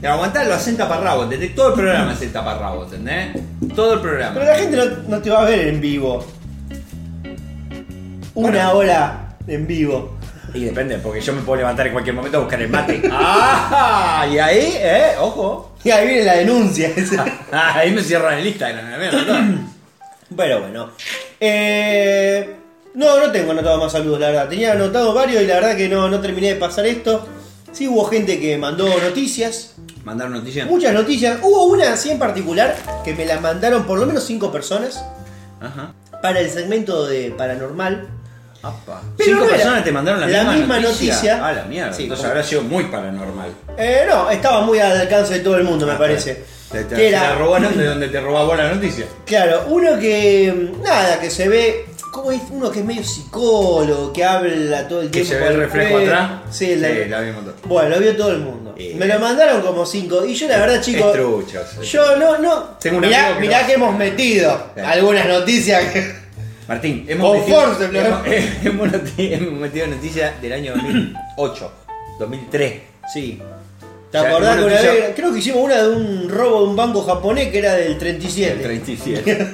Pero 0.00 0.12
aguantá, 0.12 0.44
lo 0.44 0.54
hacen 0.54 0.76
taparrabo, 0.76 1.24
¿entendés? 1.24 1.54
Todo 1.56 1.68
el 1.70 1.74
programa 1.74 2.12
es 2.12 2.22
el 2.22 2.32
taparrabo, 2.32 2.84
¿entendés? 2.84 3.36
Todo 3.74 3.94
el 3.94 4.00
programa. 4.00 4.34
Pero 4.34 4.46
la 4.46 4.54
gente 4.56 4.76
no, 4.76 4.84
no 5.08 5.18
te 5.20 5.30
va 5.30 5.42
a 5.42 5.44
ver 5.44 5.66
en 5.66 5.80
vivo. 5.80 6.24
Una 8.34 8.50
Bueno. 8.50 8.72
hora 8.74 9.36
en 9.48 9.66
vivo. 9.66 10.17
Y 10.54 10.64
depende, 10.64 10.98
porque 10.98 11.20
yo 11.20 11.32
me 11.32 11.42
puedo 11.42 11.58
levantar 11.58 11.86
en 11.86 11.92
cualquier 11.92 12.14
momento 12.14 12.38
a 12.38 12.40
buscar 12.40 12.60
el 12.60 12.68
mate. 12.68 13.02
¡Ah! 13.12 14.26
Y 14.30 14.38
ahí, 14.38 14.72
¿eh? 14.76 15.12
Ojo. 15.20 15.72
Y 15.84 15.90
ahí 15.90 16.06
viene 16.06 16.24
la 16.24 16.34
denuncia. 16.34 16.90
ahí 17.52 17.92
me 17.92 18.02
cierran 18.02 18.38
el 18.38 18.46
Instagram. 18.46 19.72
Pero 20.36 20.60
bueno. 20.60 20.90
Eh, 21.40 22.56
no, 22.94 23.20
no 23.20 23.30
tengo 23.30 23.52
anotado 23.52 23.78
más 23.78 23.92
saludos, 23.92 24.20
la 24.20 24.28
verdad. 24.28 24.48
Tenía 24.48 24.72
anotado 24.72 25.12
varios 25.14 25.42
y 25.42 25.46
la 25.46 25.54
verdad 25.54 25.76
que 25.76 25.88
no, 25.88 26.08
no 26.08 26.20
terminé 26.20 26.48
de 26.48 26.56
pasar 26.56 26.86
esto. 26.86 27.28
Sí 27.72 27.86
hubo 27.86 28.04
gente 28.06 28.40
que 28.40 28.56
mandó 28.56 28.88
noticias. 29.00 29.74
Mandaron 30.04 30.32
noticias. 30.32 30.66
Muchas 30.66 30.92
noticias. 30.94 31.38
Hubo 31.42 31.64
una 31.66 31.92
así 31.92 32.10
en 32.10 32.18
particular 32.18 32.74
que 33.04 33.14
me 33.14 33.26
la 33.26 33.40
mandaron 33.40 33.84
por 33.84 33.98
lo 33.98 34.06
menos 34.06 34.24
cinco 34.24 34.50
personas 34.50 35.04
Ajá. 35.60 35.92
para 36.22 36.40
el 36.40 36.50
segmento 36.50 37.06
de 37.06 37.30
paranormal. 37.36 38.08
Apa. 38.62 39.00
Pero 39.16 39.30
Cinco 39.30 39.44
no 39.44 39.50
personas 39.50 39.84
te 39.84 39.92
mandaron 39.92 40.20
la, 40.20 40.26
la 40.26 40.38
misma, 40.44 40.56
misma 40.56 40.80
noticia. 40.80 41.40
Ah, 41.46 41.52
la 41.52 41.64
mierda. 41.64 41.92
Sí, 41.92 42.02
Entonces 42.04 42.24
como- 42.26 42.30
habrá 42.32 42.44
sido 42.46 42.62
muy 42.62 42.84
paranormal. 42.84 43.50
Eh, 43.76 44.04
no, 44.08 44.28
estaba 44.30 44.62
muy 44.62 44.78
al 44.80 45.00
alcance 45.00 45.34
de 45.34 45.40
todo 45.40 45.56
el 45.56 45.64
mundo, 45.64 45.86
me 45.86 45.92
Ah, 45.92 45.98
parece. 45.98 46.42
Te, 46.72 46.84
te- 46.84 46.96
Que 46.96 47.08
era- 47.08 47.22
la 47.30 47.34
robaron 47.36 47.78
de 47.78 47.84
donde 47.86 48.08
te 48.08 48.20
robaba 48.20 48.56
la 48.56 48.74
noticia. 48.74 49.06
Claro, 49.24 49.64
uno 49.68 49.98
que. 49.98 50.72
Nada, 50.84 51.18
que 51.20 51.30
se 51.30 51.48
ve. 51.48 51.86
¿Cómo 52.12 52.32
es? 52.32 52.40
Uno 52.50 52.70
que 52.70 52.80
es 52.80 52.84
medio 52.84 53.04
psicólogo, 53.04 54.12
que 54.12 54.24
habla 54.24 54.88
todo 54.88 55.02
el 55.02 55.06
Que 55.10 55.20
tiempo. 55.22 55.32
se 55.34 55.38
ve 55.40 55.48
el 55.48 55.56
reflejo 55.60 55.98
atrás. 55.98 56.30
Sí, 56.50 56.72
el 56.72 56.80
de- 56.80 57.06
la 57.06 57.20
vimos. 57.20 57.44
Bueno, 57.64 57.90
lo 57.90 58.00
vio 58.00 58.16
todo 58.16 58.32
el 58.32 58.38
mundo. 58.40 58.74
Eh. 58.76 58.96
Me 58.98 59.06
lo 59.06 59.18
mandaron 59.20 59.62
como 59.62 59.86
cinco. 59.86 60.24
Y 60.24 60.34
yo, 60.34 60.48
la 60.48 60.58
verdad, 60.58 60.80
chicos. 60.80 61.16
Yo 61.82 62.16
no, 62.16 62.38
no. 62.38 62.62
Tengo 62.80 62.98
mirá, 63.00 63.34
que 63.34 63.40
mirá 63.40 63.66
que 63.66 63.74
hemos 63.74 63.94
metido 63.96 64.68
algunas 64.84 65.26
noticias 65.28 65.84
que. 65.92 66.17
Martín, 66.68 67.06
hemos 67.08 67.30
Con 67.30 67.38
metido, 67.40 67.60
hemos, 68.62 69.52
metido 69.60 69.86
noticias 69.86 70.40
del 70.42 70.52
año 70.52 70.74
2008, 70.74 71.72
2003. 72.20 72.72
Sí. 73.12 73.40
¿Te 74.12 74.18
O 74.18 74.20
sea, 74.22 74.30
acordás 74.30 74.56
que 74.56 74.62
una 74.64 74.70
noticia- 74.74 74.92
vez, 74.92 75.12
creo 75.16 75.32
que 75.32 75.38
hicimos 75.38 75.64
una 75.64 75.82
de 75.82 75.88
un 75.88 76.28
robo 76.28 76.60
de 76.62 76.68
un 76.68 76.76
banco 76.76 77.02
japonés 77.02 77.48
que 77.48 77.58
era 77.58 77.74
del 77.74 77.96
37? 77.98 78.52
El 78.52 78.62
37. 78.62 79.48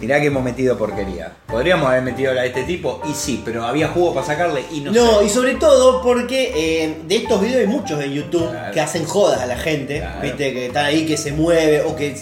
Mirá 0.00 0.20
que 0.20 0.26
hemos 0.28 0.42
metido 0.44 0.78
porquería. 0.78 1.32
Podríamos 1.46 1.88
haber 1.88 2.02
metido 2.02 2.32
la 2.32 2.42
de 2.42 2.48
este 2.48 2.62
tipo, 2.62 3.02
y 3.10 3.12
sí, 3.14 3.42
pero 3.44 3.64
había 3.64 3.88
jugo 3.88 4.14
para 4.14 4.24
sacarle 4.26 4.62
y 4.72 4.80
no, 4.80 4.92
No, 4.92 5.18
sé. 5.18 5.24
y 5.26 5.28
sobre 5.28 5.56
todo 5.56 6.02
porque 6.02 6.52
eh, 6.84 6.98
de 7.06 7.16
estos 7.16 7.40
videos 7.40 7.60
hay 7.62 7.66
muchos 7.66 8.00
en 8.02 8.12
YouTube 8.12 8.48
Claro. 8.48 8.72
que 8.72 8.80
hacen 8.80 9.04
jodas 9.04 9.40
a 9.40 9.46
la 9.46 9.56
gente, 9.58 9.98
Claro. 9.98 10.20
viste, 10.22 10.52
que 10.52 10.66
están 10.66 10.84
ahí 10.86 11.04
que 11.04 11.16
se 11.16 11.32
mueve 11.32 11.82
o 11.82 11.96
que 11.96 12.14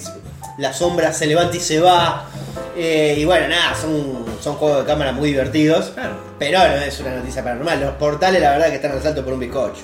la 0.59 0.73
sombra 0.73 1.13
se 1.13 1.27
levanta 1.27 1.57
y 1.57 1.61
se 1.61 1.81
va. 1.81 2.27
Eh, 2.77 3.17
y 3.19 3.25
bueno, 3.25 3.49
nada, 3.49 3.75
son, 3.75 4.25
son 4.41 4.57
juegos 4.57 4.81
de 4.81 4.85
cámara 4.85 5.13
muy 5.13 5.31
divertidos. 5.31 5.91
Claro. 5.91 6.17
Pero 6.39 6.59
no 6.59 6.77
es 6.77 7.01
una 7.01 7.17
noticia 7.17 7.43
paranormal. 7.43 7.81
Los 7.81 7.95
portales, 7.95 8.41
la 8.41 8.51
verdad, 8.51 8.69
que 8.69 8.77
están 8.77 8.93
al 8.93 9.03
salto 9.03 9.25
por 9.25 9.33
un 9.35 9.41
bizcocho. 9.41 9.83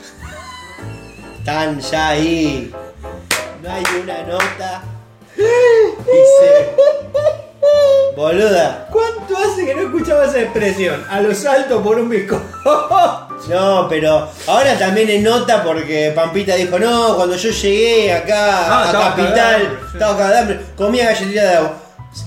Están 1.39 1.81
ya 1.81 2.09
ahí. 2.09 2.73
No 3.63 3.73
hay 3.73 3.85
una 4.03 4.23
nota. 4.25 4.83
Dice. 5.37 6.71
Boluda. 8.17 8.87
¿Cuánto 8.91 9.37
hace 9.39 9.65
que 9.65 9.75
no 9.75 9.83
escuchaba 9.83 10.25
esa 10.25 10.41
expresión? 10.41 11.05
A 11.09 11.21
los 11.21 11.39
saltos 11.39 11.83
por 11.83 11.99
un 11.99 12.09
bizcocho. 12.09 12.43
No, 13.49 13.89
pero 13.89 14.29
ahora 14.47 14.79
también 14.79 15.11
es 15.11 15.21
nota 15.21 15.65
porque 15.65 16.13
Pampita 16.15 16.55
dijo, 16.55 16.79
no, 16.79 17.17
cuando 17.17 17.35
yo 17.35 17.51
llegué 17.51 18.13
acá 18.13 18.69
Ah, 18.69 18.83
a 18.83 18.87
estaba 18.87 19.09
Capital, 19.17 19.35
cagado 19.35 19.69
sí. 19.81 19.91
estaba 19.95 20.13
cagado 20.17 20.33
de 20.33 20.39
hambre, 20.39 20.61
comía 20.77 21.07
galletita 21.07 21.43
de 21.43 21.55
agua. 21.57 21.77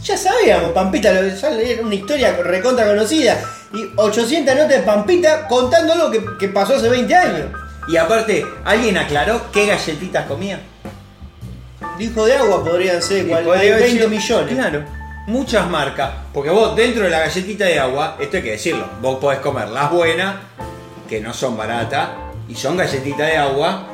Ya 0.04 0.18
sabíamos, 0.18 0.72
Pampita, 0.72 1.14
lo- 1.14 1.26
ya 1.26 1.50
era 1.52 1.82
una 1.82 1.96
historia 1.96 2.36
recontra 2.44 2.86
conocida. 2.86 3.40
Y 3.74 3.86
800 3.96 4.56
notas 4.56 4.70
de 4.72 4.80
Pampita 4.80 5.48
contando 5.48 5.94
algo 5.94 6.12
que, 6.12 6.22
que 6.38 6.50
pasó 6.50 6.76
hace 6.76 6.90
20 6.90 7.16
años. 7.16 7.48
Y 7.88 7.96
aparte, 7.96 8.46
¿alguien 8.66 8.98
aclaró 8.98 9.40
qué 9.54 9.68
galletitas 9.68 10.26
comía? 10.26 10.60
Dijo 11.98 12.26
de 12.26 12.36
agua 12.36 12.62
podrían 12.62 13.02
ser 13.02 13.26
cual- 13.26 13.50
hay 13.54 13.70
haber 13.70 13.84
20 13.84 13.90
sido- 13.90 14.10
millones. 14.10 14.54
Claro. 14.54 14.84
Muchas 15.28 15.68
marcas. 15.70 16.12
Porque 16.34 16.50
vos, 16.50 16.76
dentro 16.76 17.04
de 17.04 17.10
la 17.10 17.20
galletita 17.20 17.66
de 17.66 17.80
agua, 17.80 18.16
esto 18.20 18.38
hay 18.38 18.44
que 18.44 18.52
decirlo, 18.52 18.86
vos 19.02 19.18
podés 19.20 19.40
comer 19.40 19.68
las 19.70 19.92
buenas, 19.92 20.36
que 21.10 21.20
no 21.22 21.34
son 21.34 21.58
baratas, 21.58 22.10
y 22.48 22.56
son 22.56 22.78
galletitas 22.78 23.28
de 23.28 23.38
agua, 23.38 23.88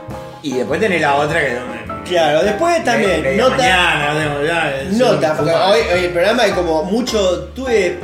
y 0.44 0.54
después 0.54 0.80
tenés 0.80 1.02
la 1.02 1.16
otra 1.16 1.40
que. 1.40 1.58
Claro, 2.06 2.44
después 2.44 2.84
también, 2.84 3.22
media 3.22 3.44
nota. 3.44 3.56
mañana, 3.58 4.76
es 4.82 4.94
Nota, 4.98 5.36
porque 5.38 5.52
hoy, 5.54 5.80
hoy 5.94 6.06
el 6.06 6.12
programa 6.12 6.44
hay 6.44 6.52
como 6.52 6.84
mucho. 6.84 7.46
Tuve. 7.56 8.00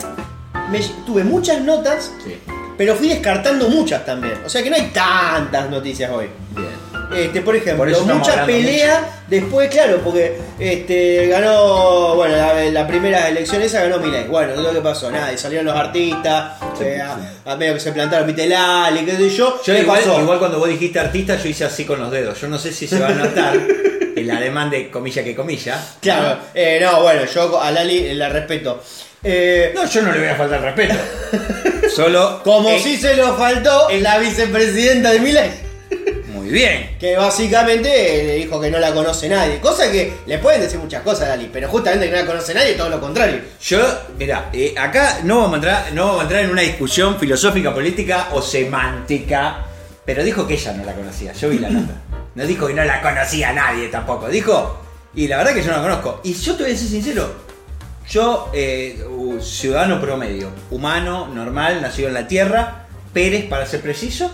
me- 0.71 0.79
tuve 1.05 1.23
muchas 1.23 1.61
notas, 1.61 2.11
Sí, 2.23 2.37
pero 2.77 2.95
fui 2.95 3.09
descartando 3.09 3.67
muchas 3.69 4.05
también. 4.05 4.39
O 4.45 4.49
sea 4.49 4.61
que 4.63 4.69
no 4.69 4.75
hay 4.75 4.89
tantas 4.93 5.69
noticias 5.69 6.11
hoy. 6.11 6.29
bien. 6.55 6.86
Este, 7.15 7.41
por 7.41 7.55
ejemplo, 7.55 7.85
Por 7.97 8.15
mucha 8.15 8.45
pelea 8.45 9.21
después, 9.27 9.69
claro, 9.69 10.01
porque 10.03 10.37
este 10.59 11.27
ganó, 11.27 12.15
bueno, 12.15 12.35
la, 12.35 12.53
la 12.65 12.85
primera 12.87 13.29
elección 13.29 13.61
esa 13.61 13.81
ganó 13.83 13.99
Milei. 13.99 14.25
Bueno, 14.27 14.53
¿qué 14.53 14.59
es 14.59 14.65
lo 14.65 14.73
que 14.73 14.81
pasó? 14.81 15.09
Nada, 15.09 15.31
y 15.31 15.37
salieron 15.37 15.67
los 15.67 15.75
artistas, 15.75 16.53
Sí, 16.77 16.83
eh, 16.83 17.01
sí. 17.01 17.01
a, 17.45 17.51
a 17.53 17.55
medio 17.55 17.75
que 17.75 17.79
se 17.79 17.91
plantaron 17.93 18.35
Lali, 18.35 19.05
qué 19.05 19.11
sé 19.13 19.29
yo. 19.29 19.57
Yo 19.65 19.73
¿Qué 19.73 19.81
igual, 19.81 19.99
pasó? 20.01 20.19
igual 20.19 20.39
cuando 20.39 20.59
vos 20.59 20.67
dijiste 20.67 20.99
artista, 20.99 21.37
yo 21.37 21.47
hice 21.49 21.63
así 21.65 21.85
con 21.85 21.99
los 21.99 22.11
dedos. 22.11 22.39
Yo 22.41 22.47
no 22.49 22.57
sé 22.57 22.73
si 22.73 22.87
se 22.87 22.99
va 22.99 23.07
a 23.07 23.11
notar 23.13 23.55
el 24.15 24.29
alemán 24.31 24.69
de 24.69 24.89
comilla 24.91 25.23
que 25.23 25.33
comilla. 25.33 25.81
Claro, 26.01 26.37
eh, 26.53 26.79
no, 26.81 27.01
bueno, 27.03 27.21
yo 27.25 27.61
a 27.61 27.71
Lali 27.71 28.13
la 28.15 28.27
respeto. 28.29 28.83
Eh, 29.23 29.71
No, 29.73 29.85
yo 29.89 30.01
no 30.01 30.11
le 30.11 30.19
voy 30.19 30.27
a 30.27 30.35
faltar 30.35 30.61
respeto. 30.61 30.95
Solo. 31.95 32.41
como 32.43 32.77
si 32.79 32.97
se 32.97 33.15
lo 33.15 33.35
faltó 33.37 33.87
la 34.01 34.17
vicepresidenta 34.19 35.11
de 35.11 35.19
Milei. 35.19 35.66
Muy 36.47 36.59
bien. 36.59 36.95
Que 36.97 37.17
básicamente 37.17 37.89
le 37.89 38.35
dijo 38.35 38.59
que 38.61 38.71
no 38.71 38.79
la 38.79 38.93
conoce 38.93 39.27
nadie. 39.27 39.59
Cosa 39.59 39.91
que 39.91 40.13
le 40.25 40.37
pueden 40.37 40.61
decir 40.61 40.79
muchas 40.79 41.01
cosas 41.01 41.23
a 41.23 41.29
Lali, 41.29 41.49
pero 41.51 41.67
justamente 41.67 42.05
que 42.05 42.11
no 42.13 42.21
la 42.21 42.25
conoce 42.25 42.53
nadie, 42.53 42.73
todo 42.75 42.89
lo 42.89 43.01
contrario. 43.01 43.41
Yo, 43.61 43.79
mira, 44.17 44.49
eh, 44.53 44.73
acá 44.77 45.19
no 45.23 45.41
vamos, 45.41 45.53
a 45.53 45.55
entrar, 45.55 45.93
no 45.93 46.05
vamos 46.05 46.19
a 46.21 46.23
entrar 46.23 46.43
en 46.45 46.51
una 46.51 46.61
discusión 46.61 47.19
filosófica, 47.19 47.73
política 47.73 48.29
o 48.31 48.41
semántica, 48.41 49.65
pero 50.05 50.23
dijo 50.23 50.47
que 50.47 50.53
ella 50.53 50.71
no 50.71 50.85
la 50.85 50.93
conocía. 50.93 51.33
Yo 51.33 51.49
vi 51.49 51.59
la 51.59 51.69
nota. 51.69 51.95
No 52.35 52.45
dijo 52.45 52.67
que 52.67 52.73
no 52.73 52.85
la 52.85 53.01
conocía 53.01 53.51
nadie 53.51 53.89
tampoco. 53.89 54.29
Dijo, 54.29 54.81
y 55.15 55.27
la 55.27 55.37
verdad 55.39 55.53
que 55.53 55.61
yo 55.61 55.71
no 55.71 55.77
la 55.77 55.83
conozco. 55.83 56.21
Y 56.23 56.33
yo 56.33 56.55
te 56.55 56.63
voy 56.63 56.71
a 56.71 56.77
ser 56.77 56.87
sincero, 56.87 57.29
yo, 58.09 58.49
eh, 58.53 59.03
ciudadano 59.41 59.99
promedio, 59.99 60.49
humano, 60.71 61.27
normal, 61.27 61.81
nacido 61.81 62.07
en 62.07 62.13
la 62.13 62.25
tierra, 62.25 62.85
Pérez 63.11 63.45
para 63.49 63.65
ser 63.65 63.81
preciso, 63.81 64.31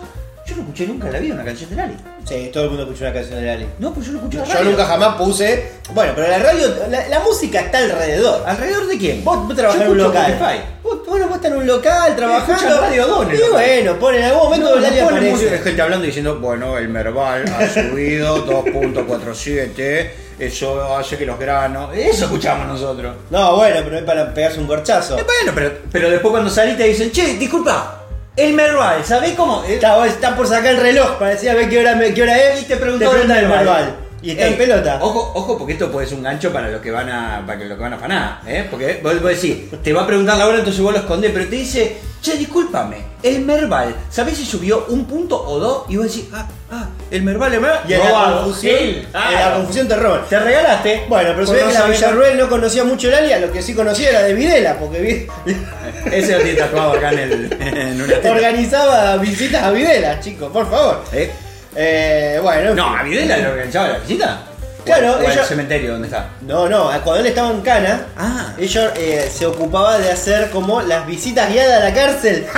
yo 0.54 0.58
no 0.58 0.62
escuché 0.64 0.88
nunca 0.88 1.08
en 1.08 1.14
la 1.14 1.20
vida 1.20 1.34
una 1.36 1.44
canción 1.46 1.70
de 1.70 1.76
Lali. 1.76 1.94
Sí, 2.26 2.50
todo 2.54 2.64
el 2.64 2.70
mundo 2.70 2.84
escuchó 2.84 3.04
una 3.06 3.14
canción 3.14 3.40
de 3.40 3.46
Lali. 3.46 3.68
No, 3.80 3.94
pues 3.94 4.06
yo 4.08 4.12
no 4.14 4.20
escuché 4.20 4.38
la 4.38 4.46
Yo 4.46 4.54
radio. 4.54 4.70
nunca 4.72 4.86
jamás 4.86 5.16
puse. 5.16 5.72
Bueno, 5.94 6.14
pero 6.16 6.28
la 6.30 6.40
radio, 6.40 6.68
la, 6.90 7.08
la 7.10 7.20
música 7.20 7.60
está 7.62 7.78
alrededor. 7.80 8.44
¿Alrededor 8.48 8.88
de 8.88 8.98
quién? 8.98 9.24
Vos, 9.24 9.46
vos 9.48 9.56
trabajás 9.56 9.82
en 9.82 9.88
un 9.90 9.98
escucho 10.00 10.14
local. 10.16 10.32
Spotify. 10.32 10.62
Vos, 10.84 11.00
bueno, 11.08 11.28
vos 11.28 11.36
estás 11.36 11.52
en 11.52 11.58
un 11.58 11.68
local 11.68 12.16
trabajando. 12.16 12.82
Radio 12.82 13.08
Don, 13.08 13.30
el 13.30 13.36
Y 13.36 13.40
local. 13.40 13.52
bueno, 13.54 14.00
pone 14.00 14.18
en 14.20 14.24
algún 14.26 14.44
momento 14.44 14.70
No, 14.76 14.76
Lali 14.82 14.96
no 15.00 15.04
pone 15.06 15.18
aparece. 15.18 15.32
música 15.34 15.52
de 15.52 15.58
gente 15.60 15.82
hablando 15.82 16.04
y 16.06 16.08
diciendo, 16.08 16.40
bueno, 16.40 16.78
el 16.78 16.90
Merval 16.90 17.46
ha 17.48 17.68
subido 17.74 18.46
2.47, 18.46 20.10
eso 20.40 20.96
hace 20.96 21.18
que 21.18 21.26
los 21.26 21.38
granos. 21.40 21.96
Eso 21.96 22.26
escuchamos 22.26 22.68
nosotros. 22.68 23.16
No, 23.30 23.56
bueno, 23.58 23.82
pero 23.84 23.98
es 23.98 24.04
para 24.04 24.34
pegarse 24.34 24.60
un 24.60 24.68
corchazo. 24.68 25.18
Eh, 25.18 25.24
Bueno, 25.24 25.52
pero, 25.54 25.72
pero 25.92 26.10
después 26.10 26.32
cuando 26.32 26.50
salís 26.50 26.78
te 26.78 26.84
dicen, 26.86 27.12
che, 27.12 27.36
disculpa, 27.38 28.03
el 28.36 28.54
Merval, 28.54 29.06
¿sabés 29.06 29.34
cómo? 29.34 29.64
Eh, 29.68 29.76
Está, 29.76 30.06
está 30.08 30.36
por 30.36 30.48
sacar 30.48 30.68
el 30.74 30.78
reloj 30.78 31.18
para 31.20 31.32
decir 31.32 31.50
a 31.50 31.54
ver 31.56 31.70
qué 31.70 31.80
hora, 31.80 31.96
me- 31.96 32.14
qué 32.14 32.24
hora 32.24 32.38
es. 32.38 32.62
Y 32.62 32.66
te 32.66 32.78
preguntó 32.78 33.06
dónde 33.06 33.40
el 33.40 33.48
Merval. 33.48 33.96
Y 34.24 34.32
está 34.32 34.48
en 34.48 34.58
pelota. 34.58 35.00
Ojo, 35.02 35.32
ojo, 35.36 35.58
porque 35.58 35.74
esto 35.74 35.92
puede 35.92 36.08
ser 36.08 36.18
un 36.18 36.24
gancho 36.24 36.52
para 36.54 36.70
los 36.70 36.82
que 36.82 36.90
van 36.92 37.10
a, 37.10 37.44
para 37.46 37.60
que 37.60 37.66
los 37.66 37.78
que 37.78 37.84
van 37.84 37.94
a 37.94 37.96
afanar, 37.98 38.40
¿eh? 38.48 38.66
Porque 38.72 39.00
vos, 39.04 39.22
vos 39.22 39.32
decís, 39.32 39.66
te 39.84 39.92
va 39.94 40.04
a 40.04 40.08
preguntar 40.08 40.38
la 40.38 40.48
hora, 40.48 40.60
entonces 40.60 40.82
vos 40.82 40.94
lo 40.94 41.00
escondés, 41.00 41.32
pero 41.34 41.46
te 41.50 41.56
dice, 41.58 41.98
che, 42.22 42.38
discúlpame, 42.38 42.98
el 43.22 43.42
Merval, 43.42 43.94
¿sabés 44.10 44.38
si 44.38 44.46
subió 44.46 44.86
un 44.88 45.06
punto 45.06 45.36
o 45.46 45.60
dos? 45.60 45.84
Y 45.90 45.98
vos 45.98 46.06
decís, 46.08 46.30
ah, 46.34 46.48
ah, 46.72 46.88
el 47.12 47.22
Merval, 47.24 47.54
el 47.54 47.60
Merval. 47.62 47.82
Y 47.88 47.94
en 47.94 48.00
la 48.00 48.34
confusión, 48.38 48.76
en 48.80 49.08
ah, 49.14 49.32
la 49.32 49.54
confusión 49.56 49.88
te 49.90 49.96
roban. 49.98 50.22
Te 50.30 50.40
regalaste. 50.40 51.04
Bueno, 51.10 51.32
pero 51.36 51.46
se 51.48 51.54
ve 51.54 51.60
que 51.68 51.74
la 51.74 51.86
Villarruel 51.88 52.38
no 52.38 52.48
conocía 52.50 52.84
mucho 52.86 53.10
Lali, 53.10 53.34
a 53.34 53.40
lo 53.40 53.52
que 53.52 53.62
sí 53.62 53.74
conocía 53.76 54.10
era 54.10 54.22
de 54.24 54.34
Videla, 54.34 54.78
porque 54.80 55.02
vi- 55.02 55.54
Ese 56.12 56.34
lo 56.38 56.44
tiene 56.44 56.60
tatuado 56.60 56.94
acá 56.94 57.12
en, 57.12 57.20
el, 57.20 57.54
en 57.62 58.02
una 58.02 58.32
organizaba 58.32 59.18
visitas 59.18 59.64
a 59.64 59.72
Videla, 59.72 60.20
chicos, 60.22 60.50
por 60.52 60.70
favor. 60.70 61.04
¿Eh? 61.12 61.30
Eh, 61.76 62.40
bueno, 62.42 62.70
en 62.72 62.76
No, 62.76 62.96
a 62.96 63.04
Videla 63.04 63.38
le 63.38 63.48
organizaba 63.48 63.88
la 63.90 63.98
visita. 64.00 64.40
Claro, 64.86 65.14
o, 65.18 65.22
ella- 65.22 65.42
el 65.42 65.46
cementerio 65.48 65.94
donde 65.94 66.08
está. 66.08 66.30
No, 66.42 66.68
no, 66.68 66.90
cuando 67.04 67.18
él 67.22 67.28
estaba 67.28 67.52
en 67.52 67.62
Cana, 67.62 68.06
Ah. 68.18 68.54
ella 68.58 68.92
eh, 68.98 69.32
se 69.34 69.46
ocupaba 69.46 69.98
de 69.98 70.12
hacer 70.12 70.50
como 70.50 70.82
las 70.82 71.06
visitas 71.08 71.50
guiadas 71.52 71.82
a 71.82 71.86
la 71.86 71.94
cárcel. 71.94 72.46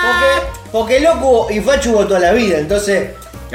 Porque 0.00 0.46
Porque 0.70 1.00
loco 1.00 1.48
y 1.50 1.60
Fachu 1.60 1.90
hubo 1.92 2.06
toda 2.06 2.20
la 2.20 2.32
vida, 2.32 2.58
entonces. 2.58 3.10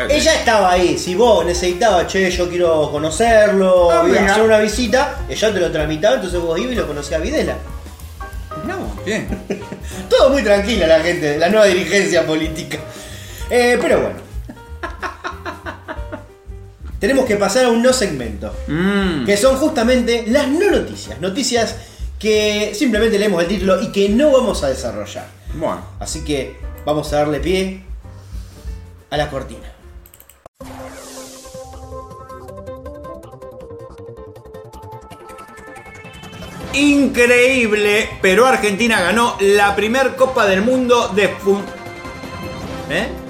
Ella 0.09 0.33
estaba 0.33 0.71
ahí, 0.71 0.97
si 0.97 1.13
vos 1.13 1.45
necesitabas, 1.45 2.07
che, 2.07 2.29
yo 2.31 2.49
quiero 2.49 2.89
conocerlo, 2.91 3.91
Ah, 3.91 4.01
voy 4.01 4.17
a 4.17 4.21
mira. 4.21 4.31
hacer 4.33 4.43
una 4.43 4.57
visita, 4.57 5.17
ella 5.29 5.53
te 5.53 5.59
lo 5.59 5.71
tramitaba, 5.71 6.15
entonces 6.15 6.39
vos 6.41 6.57
ibas 6.59 6.71
y 6.73 6.75
lo 6.75 6.87
conocías 6.87 7.19
a 7.21 7.23
Videla. 7.23 7.53
No, 8.65 8.77
bien. 9.05 9.27
Todo 10.09 10.31
muy 10.31 10.41
tranquila 10.43 10.87
la 10.87 10.99
gente, 10.99 11.37
la 11.37 11.47
nueva 11.49 11.65
dirigencia 11.67 12.25
política. 12.25 12.79
Eh, 13.51 13.77
pero 13.79 13.99
bueno. 14.01 14.15
Tenemos 17.03 17.25
que 17.25 17.35
pasar 17.35 17.65
a 17.65 17.69
un 17.69 17.83
no 17.83 17.91
segmento. 17.91 18.55
Mm. 18.65 19.25
Que 19.25 19.35
son 19.35 19.57
justamente 19.57 20.23
las 20.25 20.47
no 20.47 20.71
noticias. 20.71 21.19
Noticias 21.19 21.75
que 22.17 22.71
simplemente 22.73 23.19
leemos 23.19 23.43
el 23.43 23.49
título 23.49 23.81
y 23.81 23.91
que 23.91 24.07
no 24.07 24.31
vamos 24.31 24.63
a 24.63 24.69
desarrollar. 24.69 25.27
Bueno. 25.53 25.81
Así 25.99 26.23
que 26.23 26.55
vamos 26.85 27.11
a 27.11 27.17
darle 27.17 27.41
pie 27.41 27.83
a 29.09 29.17
la 29.17 29.29
cortina. 29.29 29.69
Increíble, 36.71 38.11
pero 38.21 38.45
Argentina 38.45 39.01
ganó 39.01 39.35
la 39.41 39.75
primer 39.75 40.15
Copa 40.15 40.45
del 40.45 40.61
Mundo 40.61 41.09
de 41.09 41.25
¿Eh? 42.89 43.22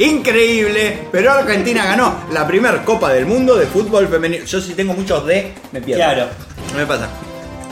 Increíble, 0.00 1.08
pero 1.12 1.30
Argentina 1.30 1.84
ganó 1.84 2.24
la 2.32 2.46
primer 2.46 2.84
Copa 2.84 3.12
del 3.12 3.26
Mundo 3.26 3.54
de 3.54 3.66
fútbol 3.66 4.08
femenino. 4.08 4.46
Yo 4.46 4.58
si 4.58 4.72
tengo 4.72 4.94
muchos 4.94 5.26
de, 5.26 5.52
me 5.72 5.82
pierdo. 5.82 6.02
Claro. 6.02 6.26
No 6.72 6.78
me 6.78 6.86
pasa. 6.86 7.06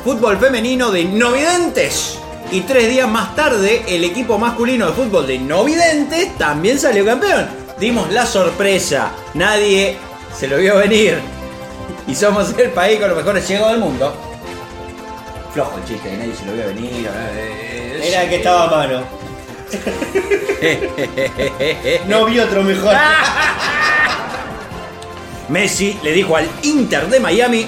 Fútbol 0.04 0.36
femenino 0.36 0.90
de 0.90 1.04
Novidentes. 1.04 2.18
Y 2.52 2.60
tres 2.62 2.90
días 2.90 3.08
más 3.08 3.34
tarde, 3.34 3.82
el 3.88 4.04
equipo 4.04 4.36
masculino 4.36 4.88
de 4.88 4.92
fútbol 4.92 5.26
de 5.26 5.38
Novidentes 5.38 6.36
también 6.36 6.78
salió 6.78 7.02
campeón. 7.02 7.48
Dimos 7.80 8.12
la 8.12 8.26
sorpresa. 8.26 9.10
Nadie 9.32 9.96
se 10.36 10.48
lo 10.48 10.58
vio 10.58 10.76
venir. 10.76 11.18
Y 12.06 12.14
somos 12.14 12.54
el 12.58 12.70
país 12.72 13.00
con 13.00 13.08
los 13.08 13.16
mejores 13.16 13.46
ciegos 13.46 13.70
del 13.70 13.80
mundo. 13.80 14.14
Flojo 15.54 15.78
el 15.78 15.84
chiste, 15.86 16.14
nadie 16.14 16.34
se 16.34 16.44
lo 16.44 16.52
vio 16.52 16.66
venir. 16.66 17.08
Era 18.02 18.24
el 18.24 18.28
que 18.28 18.36
estaba 18.36 18.64
a 18.64 18.70
mano. 18.70 19.17
Eh. 20.60 22.02
No 22.06 22.24
vi 22.26 22.38
otro 22.40 22.62
mejor. 22.62 22.94
Messi 25.48 25.98
le 26.02 26.12
dijo 26.12 26.36
al 26.36 26.48
Inter 26.62 27.08
de 27.08 27.20
Miami. 27.20 27.66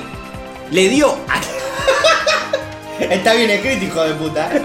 Le 0.70 0.88
dio 0.88 1.16
a 1.28 1.40
Está 3.02 3.32
bien 3.34 3.50
escrito, 3.50 3.84
hijo 3.84 4.02
de 4.02 4.14
puta. 4.14 4.50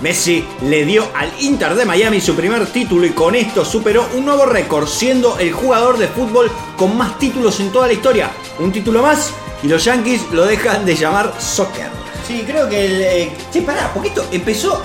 Messi 0.00 0.44
le 0.62 0.84
dio 0.84 1.08
al 1.14 1.30
Inter 1.40 1.74
de 1.74 1.84
Miami 1.84 2.20
su 2.20 2.34
primer 2.34 2.66
título 2.66 3.06
y 3.06 3.10
con 3.10 3.34
esto 3.34 3.64
superó 3.64 4.06
un 4.14 4.24
nuevo 4.26 4.44
récord, 4.44 4.88
siendo 4.88 5.38
el 5.38 5.52
jugador 5.52 5.98
de 5.98 6.08
fútbol 6.08 6.50
con 6.76 6.96
más 6.96 7.18
títulos 7.18 7.60
en 7.60 7.70
toda 7.70 7.86
la 7.86 7.92
historia. 7.92 8.30
Un 8.58 8.72
título 8.72 9.02
más 9.02 9.30
y 9.62 9.68
los 9.68 9.84
Yankees 9.84 10.22
lo 10.32 10.44
dejan 10.46 10.84
de 10.84 10.96
llamar 10.96 11.32
soccer. 11.38 11.88
Sí, 12.26 12.42
creo 12.46 12.68
que 12.68 12.86
el. 12.86 13.02
eh, 13.02 13.32
Che, 13.52 13.62
pará, 13.62 13.90
porque 13.94 14.08
esto 14.08 14.26
empezó. 14.32 14.82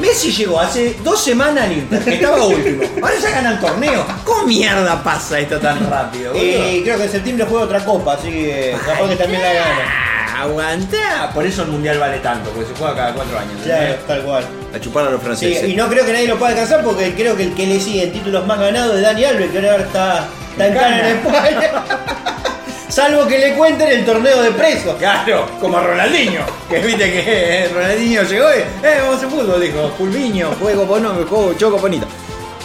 Messi 0.00 0.32
llegó 0.32 0.58
hace 0.58 0.96
dos 1.04 1.22
semanas 1.22 1.64
al 1.64 1.72
Inter, 1.72 2.02
que 2.02 2.14
estaba 2.14 2.44
último. 2.46 2.82
Ahora 3.02 3.14
ya 3.22 3.30
ganan 3.30 3.60
torneo. 3.60 4.04
¿Cómo 4.24 4.46
mierda 4.46 5.02
pasa 5.02 5.38
esto 5.38 5.58
tan 5.60 5.88
rápido? 5.88 6.32
boludo? 6.32 6.44
eh, 6.46 6.80
creo 6.82 6.96
que 6.98 7.04
en 7.04 7.10
septiembre 7.12 7.46
juega 7.48 7.64
otra 7.66 7.84
copa, 7.84 8.14
así 8.14 8.30
que 8.30 8.74
capaz 8.86 9.08
que 9.08 9.16
también 9.16 9.42
la 9.42 9.52
gana. 9.52 10.08
Aguanta. 10.42 11.30
Por 11.34 11.46
eso 11.46 11.62
el 11.62 11.68
mundial 11.68 11.98
vale 11.98 12.18
tanto, 12.18 12.50
porque 12.50 12.70
se 12.70 12.74
juega 12.76 12.96
cada 12.96 13.12
cuatro 13.14 13.38
años. 13.38 13.52
Claro, 13.62 13.94
tal 14.08 14.22
cual. 14.22 14.44
A 14.74 14.80
chupar 14.80 15.06
a 15.06 15.10
los 15.10 15.20
Sí, 15.20 15.26
franceses. 15.26 15.68
y 15.68 15.76
no 15.76 15.88
creo 15.88 16.04
que 16.04 16.12
nadie 16.12 16.26
lo 16.26 16.36
pueda 16.38 16.52
alcanzar 16.52 16.82
porque 16.82 17.12
creo 17.14 17.36
que 17.36 17.44
el 17.44 17.54
que 17.54 17.66
le 17.66 17.78
sigue 17.78 18.04
en 18.04 18.12
títulos 18.12 18.44
más 18.46 18.58
ganados 18.58 18.96
es 18.96 19.02
Dani 19.02 19.24
Alves, 19.24 19.50
que 19.50 19.58
ahora 19.58 19.76
está, 19.84 20.26
está 20.52 20.66
en 20.66 20.74
cana 20.74 21.08
en 21.10 21.16
España. 21.18 21.70
Salvo 22.92 23.26
que 23.26 23.38
le 23.38 23.54
cuenten 23.54 23.88
el 23.88 24.04
torneo 24.04 24.42
de 24.42 24.50
presos. 24.50 24.94
Claro, 24.98 25.48
como 25.58 25.78
a 25.78 25.82
Ronaldinho. 25.82 26.42
Que 26.68 26.78
viste 26.80 27.10
que 27.10 27.24
eh, 27.26 27.68
Ronaldinho 27.72 28.22
llegó 28.22 28.44
y, 28.50 28.86
eh, 28.86 28.98
vamos 29.00 29.22
a 29.22 29.28
fútbol, 29.30 29.58
dijo. 29.62 29.90
Fulviño, 29.96 30.50
juego 30.60 30.84
bono, 30.84 31.14
juego 31.26 31.54
choco 31.54 31.78
bonito. 31.78 32.06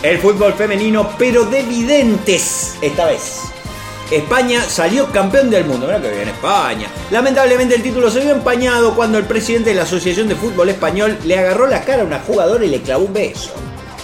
El 0.04 0.18
fútbol 0.18 0.52
femenino, 0.52 1.12
pero 1.18 1.46
de 1.46 1.64
videntes 1.64 2.76
esta 2.82 3.06
vez. 3.06 3.44
España 4.12 4.62
salió 4.64 5.10
campeón 5.14 5.50
del 5.50 5.64
mundo. 5.64 5.86
Mira 5.88 6.02
que 6.02 6.12
bien 6.12 6.28
España. 6.28 6.88
Lamentablemente 7.10 7.76
el 7.76 7.82
título 7.82 8.12
se 8.12 8.20
vio 8.20 8.32
empañado 8.32 8.96
cuando 8.96 9.18
el 9.18 9.24
presidente 9.24 9.70
de 9.70 9.78
la 9.78 9.84
Asociación 9.84 10.28
de 10.28 10.36
Fútbol 10.36 10.68
Español 10.68 11.18
le 11.24 11.40
agarró 11.40 11.68
la 11.68 11.86
cara 11.86 12.02
a 12.02 12.06
una 12.06 12.20
jugadora 12.20 12.66
y 12.66 12.70
le 12.70 12.82
clavó 12.82 13.06
un 13.06 13.14
beso. 13.14 13.54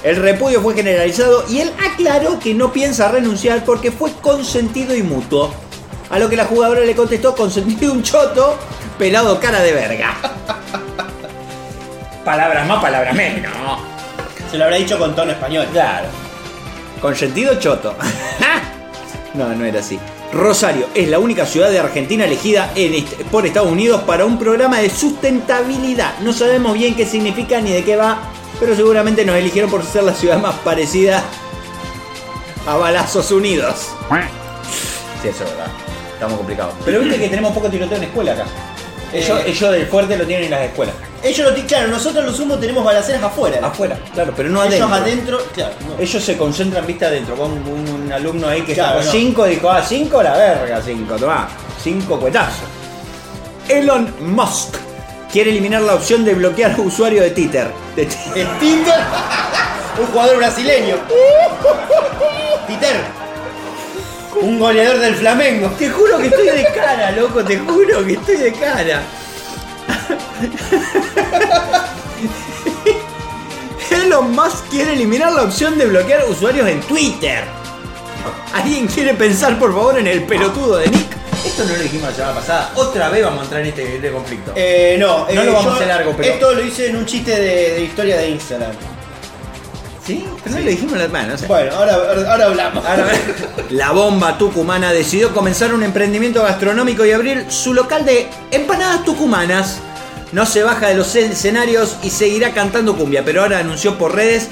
El 0.03 0.15
repudio 0.15 0.62
fue 0.62 0.73
generalizado 0.73 1.43
y 1.49 1.59
él 1.59 1.73
aclaró 1.86 2.39
que 2.39 2.53
no 2.53 2.71
piensa 2.71 3.09
renunciar 3.09 3.65
porque 3.65 3.91
fue 3.91 4.12
consentido 4.21 4.95
y 4.95 5.03
mutuo. 5.03 5.53
A 6.13 6.19
lo 6.19 6.30
que 6.30 6.36
la 6.36 6.45
jugadora 6.45 6.82
le 6.82 6.95
contestó 6.95 7.36
consentido 7.36 7.91
un 7.91 8.04
choto, 8.04 8.56
pelado 8.99 9.39
cara 9.39 9.62
de 9.62 9.73
verga. 9.73 10.13
palabras 12.23 12.67
más, 12.67 12.82
palabras 12.82 13.13
menos. 13.15 13.52
Se 14.52 14.58
lo 14.58 14.65
habrá 14.65 14.78
dicho 14.78 14.97
con 14.99 15.15
tono 15.15 15.32
español. 15.32 15.65
Claro. 15.71 16.08
Consentido 17.02 17.60
choto. 17.60 17.95
no, 19.34 19.49
no 19.56 19.65
era 19.65 19.80
así. 19.80 19.99
Rosario 20.32 20.88
es 20.95 21.08
la 21.10 21.19
única 21.19 21.45
ciudad 21.45 21.69
de 21.69 21.80
Argentina 21.80 22.26
elegida 22.26 22.71
en 22.76 22.93
est- 22.95 23.21
por 23.32 23.45
Estados 23.45 23.71
Unidos 23.71 24.02
para 24.04 24.26
un 24.26 24.38
programa 24.39 24.80
de 24.80 24.89
sustentabilidad. 24.89 26.17
No 26.19 26.32
sabemos 26.34 26.73
bien 26.73 26.95
qué 26.95 27.06
significa 27.06 27.60
ni 27.60 27.71
de 27.71 27.84
qué 27.84 27.95
va, 27.95 28.19
pero 28.60 28.76
seguramente 28.76 29.26
nos 29.26 29.36
eligieron 29.36 29.69
por 29.69 29.84
ser 29.84 30.04
la 30.04 30.13
ciudad 30.13 30.39
más 30.39 30.56
parecida 30.63 31.23
a 32.67 32.76
Balazos 32.78 33.32
Unidos. 33.32 33.89
Sí, 35.21 35.28
eso 35.30 35.43
es 35.43 35.49
verdad. 35.52 35.67
Estamos 36.23 36.38
complicados. 36.38 36.73
Pero 36.86 36.99
viste 37.01 37.19
que 37.19 37.29
tenemos 37.29 37.51
poco 37.53 37.69
tiroteo 37.69 37.97
en 37.97 38.03
escuela 38.05 38.31
acá. 38.33 38.45
Ellos, 39.12 39.39
Eh. 39.41 39.43
ellos 39.47 39.71
del 39.71 39.86
fuerte 39.88 40.17
lo 40.17 40.25
tienen 40.25 40.45
en 40.45 40.51
las 40.51 40.62
escuelas. 40.62 40.95
Ellos 41.21 41.47
lo 41.49 41.53
ti- 41.53 41.62
claro, 41.63 41.88
nosotros 41.89 42.25
los 42.25 42.39
humos 42.39 42.59
tenemos 42.59 42.83
balaceras 42.83 43.21
afuera. 43.23 43.59
Afuera, 43.67 43.97
claro, 44.13 44.33
pero 44.36 44.49
no 44.49 44.63
Ellos 44.63 44.81
adentro. 44.89 44.95
adentro, 44.95 45.38
claro. 45.53 45.73
no. 45.88 46.01
Ellos 46.03 46.23
se 46.23 46.36
concentran, 46.38 46.86
viste, 46.88 47.05
adentro. 47.05 47.36
Con 47.36 47.51
un, 47.51 47.89
un 48.05 48.12
alumno 48.12 48.47
ahí 48.47 48.62
que 48.63 48.73
Claro, 48.73 49.03
no. 49.03 49.12
5 49.12 49.45
dijo, 49.45 49.69
ah, 49.69 49.83
5 49.88 50.23
la 50.23 50.33
verga, 50.38 50.81
5, 50.83 51.15
tomá. 51.15 51.47
5 51.81 52.19
cuetazos. 52.19 52.63
Elon 53.69 54.13
Musk 54.21 54.75
quiere 55.31 55.51
eliminar 55.51 55.81
la 55.81 55.95
opción 55.95 56.25
de 56.25 56.33
bloquear 56.33 56.77
usuario 56.79 57.21
de 57.21 57.31
Twitter. 57.31 57.67
De 57.95 58.05
Tinder, 58.05 58.95
un 59.99 60.07
jugador 60.07 60.38
brasileño. 60.38 60.95
Titer, 62.67 62.95
un 64.41 64.60
goleador 64.60 65.00
del 65.00 65.15
Flamengo. 65.15 65.69
Te 65.78 65.89
juro 65.89 66.17
que 66.19 66.28
estoy 66.28 66.48
de 66.48 66.67
cara, 66.74 67.12
loco, 67.12 67.43
te 67.43 67.58
juro 67.60 68.06
que 68.06 68.13
estoy 68.13 68.38
de 68.38 68.54
cara. 68.54 69.02
Elon 73.91 74.32
Musk 74.32 74.69
quiere 74.69 74.93
eliminar 74.93 75.32
la 75.32 75.43
opción 75.43 75.78
de 75.78 75.86
bloquear 75.86 76.26
usuarios 76.30 76.67
en 76.67 76.82
Twitter. 76.82 77.43
¿Alguien 78.54 78.88
quiere 78.88 79.13
pensar 79.13 79.58
por 79.60 79.74
favor 79.74 79.98
en 80.00 80.08
el 80.08 80.24
pelotudo 80.24 80.78
de 80.78 80.88
Nick? 80.89 81.08
Esto 81.46 81.63
no 81.65 81.76
lo 81.76 81.84
dijimos 81.84 82.10
la 82.10 82.15
semana 82.15 82.36
pasada. 82.36 82.72
Otra 82.76 83.10
vez 83.10 83.24
vamos 83.24 83.41
a 83.41 83.43
entrar 83.43 83.62
en 83.62 83.67
este, 83.67 83.96
este 83.96 84.12
conflicto. 84.12 84.54
Eh, 84.56 84.96
no, 85.00 85.19
No 85.26 85.30
eh, 85.30 85.46
lo 85.46 85.54
vamos 85.54 85.65
yo 85.65 85.72
a 85.72 85.76
hacer 85.76 85.88
largo, 85.88 86.13
pero- 86.15 86.34
Esto 86.34 86.54
lo 86.54 86.63
hice 86.63 86.88
en 86.89 86.96
un 86.96 87.06
chiste 87.06 87.32
de, 87.32 87.74
de 87.74 87.82
historia 87.84 88.17
de 88.17 88.30
Instagram. 88.30 88.72
¿Sí? 90.06 90.26
Pero 90.44 90.56
no 90.56 90.62
lo 90.62 90.70
dijimos 90.70 90.98
la 90.98 91.06
semana, 91.06 91.28
no 91.30 91.38
sé. 91.38 91.48
Bueno, 91.48 91.74
ahora, 91.76 91.94
ahora, 91.94 92.32
ahora 92.32 92.46
hablamos. 92.46 92.86
Ahora, 92.86 93.08
la 93.70 93.92
bomba 93.92 94.38
tucumana 94.38 94.92
decidió 94.92 95.34
comenzar 95.34 95.74
un 95.74 95.82
emprendimiento 95.82 96.44
gastronómico 96.44 97.06
y 97.06 97.12
abrir 97.12 97.46
su 97.50 97.74
local 97.74 98.06
de 98.06 98.28
empanadas 98.52 99.06
tucumanas. 99.06 99.80
No 100.34 100.46
se 100.46 100.63
baja 100.63 100.88
de 100.88 100.96
los 100.96 101.16
escenarios 101.16 101.98
y 102.04 102.10
seguirá 102.10 102.54
cantando 102.54 102.98
cumbia, 102.98 103.24
pero 103.24 103.44
ahora 103.44 103.60
anunció 103.60 103.98
por 103.98 104.16
redes 104.16 104.50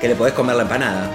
que 0.00 0.08
le 0.08 0.14
podés 0.14 0.32
comer 0.32 0.56
la 0.56 0.62
empanada. 0.62 1.10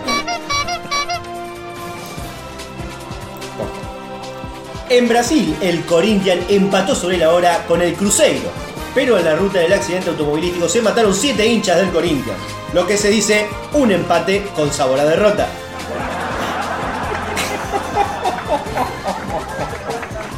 En 4.89 5.09
Brasil, 5.09 5.55
el 5.61 5.83
Corinthians 5.85 6.45
empató 6.47 6.95
sobre 6.95 7.17
la 7.17 7.31
hora 7.31 7.65
con 7.67 7.81
el 7.81 7.93
Cruzeiro. 7.95 8.66
Pero 8.97 9.19
en 9.19 9.25
la 9.25 9.35
ruta 9.35 9.59
del 9.59 9.71
accidente 9.71 10.09
automovilístico 10.09 10.67
se 10.67 10.81
mataron 10.81 11.13
7 11.13 11.45
hinchas 11.45 11.77
del 11.77 11.91
Corinthians. 11.91 12.39
Lo 12.73 12.87
que 12.87 12.97
se 12.97 13.09
dice 13.09 13.45
un 13.73 13.91
empate 13.91 14.47
con 14.55 14.73
sabor 14.73 14.99
a 14.99 15.05
derrota. 15.05 15.47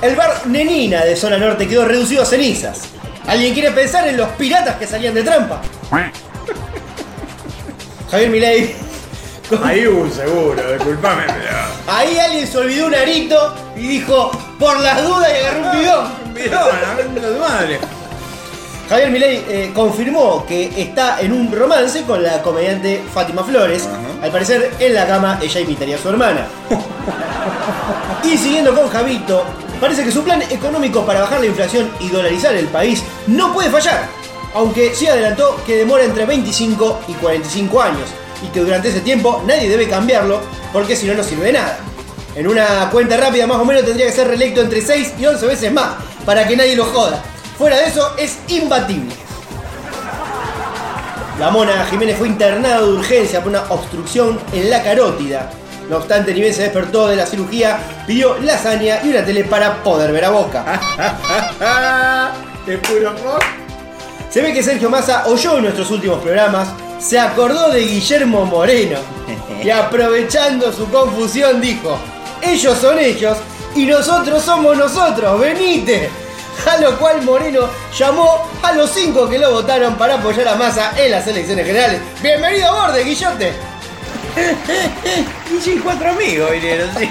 El 0.02 0.14
bar 0.14 0.46
Nenina 0.48 1.06
de 1.06 1.16
zona 1.16 1.38
norte 1.38 1.70
quedó 1.70 1.86
reducido 1.86 2.24
a 2.24 2.26
cenizas. 2.26 2.82
¿Alguien 3.28 3.54
quiere 3.54 3.72
pensar 3.72 4.06
en 4.10 4.18
los 4.18 4.28
piratas 4.32 4.76
que 4.76 4.86
salían 4.86 5.14
de 5.14 5.24
trampa? 5.24 5.62
Javier 8.12 8.30
Milei. 8.30 8.76
Ahí 9.64 9.88
un 9.88 10.12
seguro, 10.12 10.74
disculpame, 10.74 11.24
Ahí 11.88 12.20
alguien 12.20 12.46
se 12.46 12.58
olvidó 12.58 12.88
un 12.88 12.96
arito 12.96 13.56
y 13.78 13.88
dijo, 13.88 14.32
por 14.60 14.78
las 14.82 15.02
dudas 15.02 15.30
y 15.32 15.46
agarró 15.46 15.72
un 15.72 15.80
bidón. 15.80 16.12
pero. 16.34 17.40
madre. 17.40 17.80
Javier 18.90 19.12
Milei 19.12 19.46
eh, 19.48 19.72
confirmó 19.72 20.44
que 20.48 20.82
está 20.82 21.22
en 21.22 21.32
un 21.32 21.52
romance 21.52 22.02
con 22.06 22.24
la 22.24 22.42
comediante 22.42 23.04
Fátima 23.14 23.44
Flores. 23.44 23.88
Al 24.20 24.32
parecer, 24.32 24.72
en 24.80 24.96
la 24.96 25.06
cama 25.06 25.40
ella 25.44 25.60
imitaría 25.60 25.96
a 25.96 26.00
su 26.00 26.10
hermana. 26.10 26.48
y 28.24 28.36
siguiendo 28.36 28.74
con 28.74 28.90
Javito, 28.90 29.44
parece 29.80 30.04
que 30.04 30.12
su 30.12 30.24
plan 30.24 30.42
económico 30.42 31.06
para 31.06 31.22
bajar 31.22 31.40
la 31.40 31.46
inflación 31.46 31.92
y 32.00 32.10
dolarizar 32.10 32.56
el 32.56 32.66
país 32.66 33.04
no 33.28 33.54
puede 33.54 33.70
fallar. 33.70 34.08
Aunque 34.56 34.96
sí 34.96 35.06
adelantó 35.06 35.62
que 35.68 35.76
demora 35.76 36.04
entre 36.04 36.26
25 36.26 37.02
y 37.10 37.14
45 37.14 37.82
años. 37.84 38.10
Y 38.44 38.48
que 38.48 38.62
durante 38.62 38.90
ese 38.90 39.02
tiempo 39.02 39.44
nadie 39.46 39.70
debe 39.70 39.88
cambiarlo 39.88 40.42
porque 40.74 40.96
si 40.96 41.06
no, 41.06 41.14
no 41.14 41.24
sirve 41.24 41.46
de 41.46 41.54
nada. 41.54 41.78
En 42.36 42.48
una 42.48 42.90
cuenta 42.90 43.18
rápida 43.18 43.46
más 43.46 43.60
o 43.60 43.66
menos 43.66 43.86
tendría 43.86 44.08
que 44.08 44.14
ser 44.14 44.28
reelecto 44.28 44.62
entre 44.62 44.82
6 44.82 45.14
y 45.20 45.28
11 45.28 45.46
veces 45.46 45.72
más 45.72 45.90
para 46.26 46.48
que 46.48 46.58
nadie 46.58 46.76
lo 46.76 46.86
joda. 46.86 47.24
Fuera 47.60 47.76
de 47.76 47.88
eso 47.88 48.14
es 48.18 48.40
imbatible. 48.48 49.14
La 51.38 51.50
mona 51.50 51.86
Jiménez 51.88 52.18
fue 52.18 52.30
internada 52.30 52.82
de 52.82 52.94
urgencia 52.94 53.42
por 53.42 53.50
una 53.50 53.64
obstrucción 53.64 54.40
en 54.54 54.70
la 54.70 54.82
carótida. 54.82 55.50
No 55.90 55.98
obstante, 55.98 56.34
ni 56.34 56.40
bien 56.40 56.54
se 56.54 56.62
despertó 56.62 57.10
de 57.10 57.18
la 57.18 57.26
cirugía, 57.26 57.78
pidió 58.08 58.38
lasaña 58.38 59.02
y 59.04 59.10
una 59.10 59.26
tele 59.26 59.44
para 59.44 59.84
poder 59.84 60.14
ver 60.14 60.24
a 60.24 60.30
Boca. 60.30 60.80
¿Es 62.66 62.80
puro 62.80 63.10
rock? 63.10 63.44
Se 64.30 64.42
ve 64.42 64.54
que 64.54 64.64
Sergio 64.64 64.90
Massa 64.90 65.26
oyó 65.28 65.58
en 65.58 65.64
nuestros 65.64 65.92
últimos 65.92 66.20
programas, 66.20 66.70
se 66.98 67.20
acordó 67.20 67.72
de 67.72 67.82
Guillermo 67.82 68.46
Moreno 68.46 69.00
y 69.62 69.70
aprovechando 69.70 70.72
su 70.72 70.90
confusión 70.90 71.60
dijo, 71.60 71.98
ellos 72.42 72.78
son 72.78 73.00
ellos 73.00 73.38
y 73.76 73.86
nosotros 73.86 74.44
somos 74.44 74.78
nosotros, 74.78 75.38
venite. 75.42 76.10
A 76.68 76.78
lo 76.78 76.98
cual 76.98 77.22
Moreno 77.24 77.70
llamó 77.98 78.48
a 78.62 78.72
los 78.74 78.90
cinco 78.92 79.28
que 79.30 79.38
lo 79.40 79.52
votaron 79.52 79.96
para 79.96 80.16
apoyar 80.16 80.48
a 80.50 80.56
Massa 80.56 80.92
en 80.98 81.12
las 81.12 81.26
elecciones 81.28 81.66
generales. 81.66 82.02
Bienvenido 82.22 82.68
a 82.70 82.88
borde, 82.88 83.04
Guillote. 83.04 83.54
Y 85.52 85.62
sí, 85.62 85.80
cuatro 85.84 86.12
amigos 86.12 86.52
vinieron, 86.52 86.90
sí. 86.98 87.10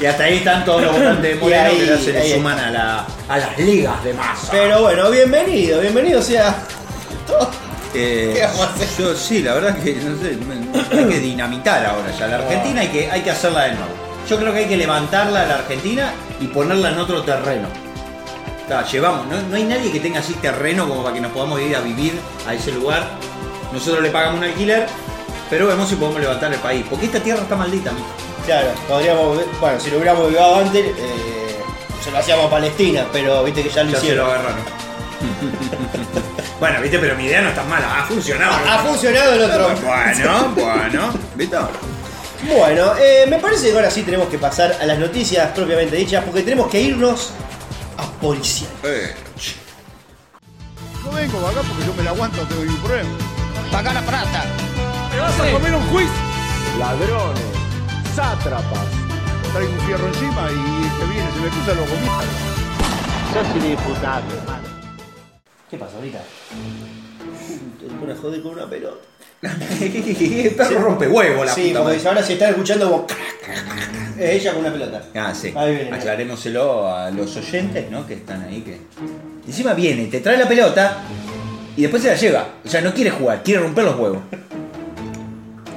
Y 0.00 0.04
hasta 0.06 0.24
ahí 0.24 0.38
están 0.38 0.64
todos 0.64 0.82
los 0.82 0.92
votantes 0.92 1.22
de 1.22 1.34
Moreno 1.36 1.62
ahí- 1.64 1.78
que 1.86 1.98
se 1.98 2.12
le 2.12 2.34
suman 2.34 2.58
a, 2.58 2.70
la- 2.70 3.06
a 3.28 3.38
las 3.38 3.56
ligas 3.58 4.02
de 4.02 4.12
masa. 4.14 4.48
Pero 4.50 4.82
bueno, 4.82 5.10
bienvenido, 5.10 5.80
bienvenido 5.80 6.20
sea. 6.20 6.56
todo. 7.26 7.48
Eh, 7.94 8.32
¿Qué 8.34 8.42
vamos 8.46 8.60
a 8.66 8.70
hacer? 8.74 8.88
Yo 8.98 9.14
sí, 9.14 9.42
la 9.42 9.54
verdad 9.54 9.76
que 9.78 9.94
no 9.94 10.16
sé, 10.20 10.36
hay 10.98 11.04
que 11.08 11.18
dinamitar 11.20 11.86
ahora 11.86 12.10
ya. 12.18 12.26
La 12.26 12.36
Argentina 12.36 12.80
hay 12.80 12.88
que, 12.88 13.10
hay 13.10 13.20
que 13.20 13.30
hacerla 13.30 13.64
de 13.64 13.72
nuevo. 13.74 13.92
Yo 14.28 14.38
creo 14.38 14.52
que 14.52 14.60
hay 14.60 14.66
que 14.66 14.76
levantarla 14.76 15.42
a 15.42 15.46
la 15.46 15.54
Argentina 15.56 16.12
y 16.40 16.46
ponerla 16.46 16.90
en 16.90 16.98
otro 16.98 17.22
terreno. 17.22 17.68
Está, 18.60 18.84
llevamos, 18.86 19.26
no, 19.26 19.42
no 19.42 19.56
hay 19.56 19.64
nadie 19.64 19.90
que 19.90 20.00
tenga 20.00 20.20
así 20.20 20.34
terreno 20.34 20.88
como 20.88 21.02
para 21.02 21.14
que 21.14 21.20
nos 21.20 21.32
podamos 21.32 21.60
ir 21.60 21.74
a 21.76 21.80
vivir 21.80 22.18
a 22.46 22.54
ese 22.54 22.72
lugar. 22.72 23.04
Nosotros 23.72 24.02
le 24.02 24.10
pagamos 24.10 24.38
un 24.38 24.44
alquiler, 24.44 24.86
pero 25.50 25.66
vemos 25.66 25.88
si 25.88 25.96
podemos 25.96 26.20
levantar 26.20 26.52
el 26.52 26.60
país. 26.60 26.84
Porque 26.88 27.06
esta 27.06 27.20
tierra 27.20 27.42
está 27.42 27.56
maldita, 27.56 27.90
mijo. 27.92 28.06
Claro, 28.46 28.68
podríamos, 28.88 29.38
bueno, 29.60 29.80
si 29.80 29.90
lo 29.90 29.96
hubiéramos 29.96 30.26
vivido 30.26 30.56
antes, 30.56 30.86
eh, 30.86 31.60
se 32.02 32.10
lo 32.10 32.18
hacíamos 32.18 32.46
a 32.46 32.50
Palestina, 32.50 33.04
pero 33.12 33.44
viste 33.44 33.62
que 33.62 33.68
ya 33.70 33.82
lo 33.84 33.90
Ya 33.90 33.98
se 33.98 34.06
hicieron. 34.06 34.26
lo 34.26 34.32
agarraron. 34.32 34.82
bueno, 36.60 36.80
viste, 36.80 36.98
pero 36.98 37.16
mi 37.16 37.24
idea 37.24 37.42
no 37.42 37.48
está 37.50 37.62
mala, 37.64 38.00
ha 38.00 38.04
funcionado. 38.04 38.52
Ha 38.68 38.78
funcionado 38.78 39.32
el 39.34 39.42
otro. 39.42 39.68
Bueno, 39.82 40.52
bueno, 40.54 41.12
¿viste? 41.36 41.56
Bueno, 42.48 42.94
eh, 42.98 43.24
me 43.28 43.38
parece 43.38 43.70
que 43.70 43.76
ahora 43.76 43.90
sí 43.90 44.02
tenemos 44.02 44.28
que 44.28 44.38
pasar 44.38 44.76
a 44.80 44.84
las 44.86 44.98
noticias 44.98 45.50
propiamente 45.52 45.96
dichas, 45.96 46.24
porque 46.24 46.42
tenemos 46.42 46.68
que 46.68 46.80
irnos 46.80 47.30
a 47.96 48.02
policial. 48.20 48.70
Eh, 48.84 49.14
No 51.04 51.12
vengo 51.12 51.46
acá 51.46 51.60
porque 51.62 51.86
yo 51.86 51.94
me 51.94 52.02
la 52.02 52.10
aguanto, 52.10 52.42
tengo 52.46 52.62
ningún 52.62 52.80
problema. 52.82 53.10
Paga 53.70 53.94
la 53.94 54.02
plata. 54.02 54.44
¿Te 55.12 55.18
vas 55.20 55.40
a 55.40 55.52
comer 55.52 55.74
un 55.74 55.86
juicio? 55.88 56.32
ladrones, 56.78 57.42
sátrapas. 58.16 58.86
Traigo 59.52 59.72
un 59.72 59.80
fierro 59.80 60.06
encima 60.08 60.48
y 60.50 60.98
que 60.98 61.04
viene 61.12 61.30
se 61.32 61.40
me 61.40 61.48
cruza 61.48 61.74
lo 61.74 61.84
comista. 61.84 62.24
Sos 63.32 63.62
diputado, 63.62 64.24
hermano. 64.36 64.68
¿Qué 65.70 65.76
pasa 65.76 65.96
ahorita? 65.96 66.22
Te 67.78 67.86
pone 68.00 68.12
a 68.12 68.16
joder 68.16 68.42
con 68.42 68.52
una 68.52 68.66
pelota. 68.68 68.96
Perro 70.56 70.78
rompe 70.82 71.08
huevo 71.08 71.44
la 71.44 71.52
sí, 71.52 71.68
puta 71.68 71.72
porque 71.80 71.82
madre. 71.82 71.94
dice, 71.96 72.08
ahora 72.08 72.22
se 72.22 72.32
están 72.34 72.50
escuchando. 72.50 73.06
Es 74.18 74.30
ella 74.40 74.52
con 74.52 74.60
una 74.60 74.72
pelota. 74.72 75.02
Ah, 75.16 75.34
sí. 75.34 75.52
Ahí 75.56 75.74
viene. 75.74 75.96
Aclarémoselo 75.96 76.88
a 76.94 77.10
los 77.10 77.36
oyentes, 77.36 77.90
¿no? 77.90 78.06
Que 78.06 78.14
están 78.14 78.42
ahí 78.44 78.60
que. 78.60 78.78
Encima 79.46 79.74
viene, 79.74 80.06
te 80.06 80.20
trae 80.20 80.36
la 80.36 80.46
pelota 80.46 80.98
y 81.76 81.82
después 81.82 82.02
se 82.02 82.10
la 82.10 82.14
lleva. 82.14 82.48
O 82.64 82.68
sea, 82.68 82.80
no 82.82 82.94
quiere 82.94 83.10
jugar, 83.10 83.42
quiere 83.42 83.60
romper 83.62 83.84
los 83.84 83.98
huevos. 83.98 84.20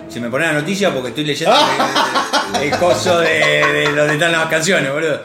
Se 0.09 0.19
me 0.19 0.29
pone 0.29 0.45
la 0.45 0.53
noticia 0.53 0.93
porque 0.93 1.09
estoy 1.09 1.25
leyendo 1.25 1.55
el, 2.61 2.71
el 2.71 2.79
coso 2.79 3.19
de, 3.19 3.29
de 3.29 3.93
donde 3.95 4.13
están 4.13 4.31
las 4.31 4.45
canciones, 4.45 4.93
boludo. 4.93 5.21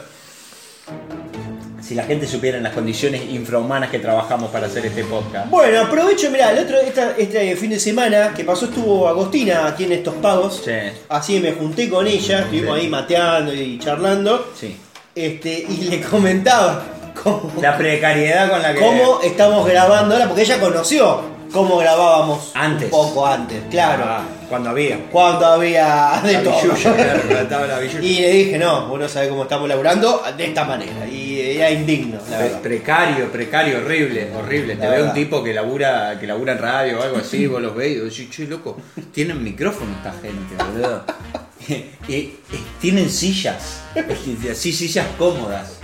Si 1.91 1.97
la 1.97 2.05
gente 2.05 2.25
supiera 2.25 2.57
en 2.57 2.63
las 2.63 2.73
condiciones 2.73 3.21
infrahumanas 3.31 3.91
que 3.91 3.99
trabajamos 3.99 4.49
para 4.53 4.69
hacer 4.69 4.87
este 4.87 5.03
podcast. 5.03 5.51
Bueno, 5.51 5.81
aprovecho, 5.81 6.31
mirá, 6.31 6.53
el 6.53 6.61
otro, 6.61 6.77
esta- 6.81 7.17
este 7.19 7.57
fin 7.57 7.71
de 7.71 7.81
semana 7.81 8.33
que 8.33 8.45
pasó 8.45 8.67
estuvo 8.67 9.09
Agostina 9.09 9.67
aquí 9.67 9.83
en 9.87 9.93
estos 9.95 10.15
pagos. 10.15 10.63
Sí. 10.65 10.71
Así 11.09 11.41
me 11.41 11.51
junté 11.51 11.89
con 11.91 12.07
ella, 12.07 12.43
estuvimos 12.43 12.77
Sí. 12.79 12.83
ahí 12.85 12.89
mateando 12.89 13.53
y 13.53 13.77
charlando. 13.81 14.53
Sí. 14.55 14.77
Este, 15.17 15.67
y 15.69 15.89
le 15.91 16.01
comentaba 16.01 16.85
cómo, 17.25 17.53
La 17.61 17.77
precariedad 17.77 18.49
con 18.51 18.63
la 18.63 18.73
que. 18.73 18.79
cómo 18.79 19.21
estamos 19.25 19.67
grabando 19.67 20.15
ahora, 20.15 20.29
porque 20.29 20.43
ella 20.43 20.61
conoció 20.61 21.21
cómo 21.53 21.79
grabábamos 21.79 22.51
Antes. 22.55 22.85
un 22.85 22.91
poco 22.91 23.27
antes, 23.27 23.63
claro. 23.71 24.05
Ah, 24.07 24.25
cuando 24.49 24.71
había. 24.71 24.99
Cuando 25.11 25.47
había 25.47 26.21
de 26.25 26.33
La 26.33 26.43
todo. 26.43 26.61
billulla, 26.63 26.95
claro, 27.47 27.67
la 27.67 27.85
y 27.85 28.21
le 28.21 28.31
dije, 28.33 28.59
no, 28.59 28.87
vos 28.89 28.99
no 28.99 29.09
sabés 29.09 29.29
cómo 29.29 29.43
estamos 29.45 29.69
laburando 29.69 30.23
de 30.37 30.45
esta 30.45 30.65
manera. 30.65 31.07
Y 31.07 31.41
era 31.41 31.71
indigno, 31.71 32.19
la 32.31 32.37
Pre- 32.39 32.47
verdad. 32.47 32.61
precario, 32.61 33.33
precario, 33.33 33.79
horrible, 33.79 34.31
horrible. 34.37 34.77
Te 34.77 34.85
La 34.87 34.91
ve 34.91 35.03
un 35.03 35.13
tipo 35.13 35.43
que 35.43 35.53
labura, 35.55 36.19
que 36.19 36.27
labura 36.27 36.53
en 36.53 36.59
radio 36.59 36.99
o 36.99 37.03
algo 37.03 37.19
así, 37.19 37.47
vos 37.49 37.61
los 37.63 37.75
ves 37.75 37.91
y 37.93 37.95
decís, 37.97 38.31
che, 38.31 38.47
loco, 38.47 38.77
tienen 39.13 39.43
micrófono 39.43 39.93
esta 39.97 40.13
gente, 40.13 40.55
boludo. 40.57 41.05
y, 42.09 42.15
y 42.15 42.39
tienen 42.81 43.09
sillas, 43.11 43.83
así 44.51 44.73
sillas 44.73 45.07
cómodas. 45.19 45.79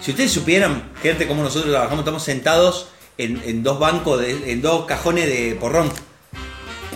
Si 0.00 0.10
ustedes 0.12 0.30
supieran, 0.32 0.90
gente, 1.02 1.26
cómo 1.26 1.42
nosotros 1.42 1.70
trabajamos, 1.70 2.00
estamos 2.00 2.22
sentados 2.22 2.88
en, 3.18 3.40
en 3.44 3.62
dos 3.62 3.78
bancos, 3.78 4.20
de- 4.20 4.52
en 4.52 4.62
dos 4.62 4.86
cajones 4.86 5.26
de 5.26 5.56
porrón, 5.60 5.90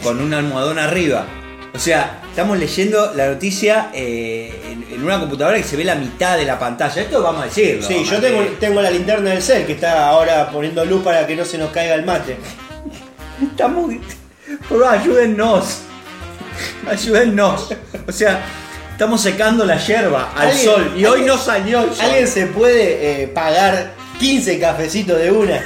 con 0.03 0.21
un 0.21 0.33
almohadón 0.35 0.79
arriba. 0.79 1.27
O 1.75 1.79
sea, 1.79 2.21
estamos 2.31 2.57
leyendo 2.59 3.13
la 3.15 3.27
noticia 3.29 3.91
eh, 3.95 4.53
en, 4.71 4.95
en 4.95 5.05
una 5.05 5.19
computadora 5.19 5.57
que 5.57 5.65
se 5.65 5.77
ve 5.77 5.83
la 5.85 5.97
mitad 5.97 6.37
de 6.39 6.45
la 6.45 6.57
pantalla. 6.59 7.03
Esto 7.03 7.21
vamos 7.23 7.43
a 7.43 7.45
decirlo. 7.47 7.87
Sí, 7.87 8.05
yo 8.05 8.21
tengo, 8.21 8.43
tengo 8.61 8.81
la 8.81 8.91
linterna 8.93 9.31
del 9.31 9.43
cel 9.43 9.67
que 9.67 9.73
está 9.73 10.09
ahora 10.09 10.51
poniendo 10.51 10.85
luz 10.85 11.03
para 11.03 11.27
que 11.27 11.35
no 11.35 11.45
se 11.45 11.59
nos 11.59 11.71
caiga 11.73 11.95
el 11.95 12.05
mate. 12.05 12.37
Estamos. 13.43 13.93
Por 14.69 14.79
favor, 14.81 14.87
ayúdennos. 15.01 15.81
Ayúdennos. 16.89 17.75
O 18.07 18.13
sea, 18.13 18.41
estamos 18.93 19.21
secando 19.21 19.65
la 19.65 19.77
yerba 19.79 20.33
al 20.37 20.49
¿Alguien- 20.51 20.65
sol 20.65 20.93
y 20.97 21.05
hoy 21.07 21.23
no 21.23 21.37
salió 21.39 21.81
el 21.83 21.95
sol. 21.95 22.05
¿Alguien 22.05 22.29
se 22.29 22.47
puede 22.47 23.23
eh, 23.23 23.29
pagar 23.29 23.95
15 24.21 24.61
cafecitos 24.61 25.19
de 25.19 25.33
una? 25.33 25.61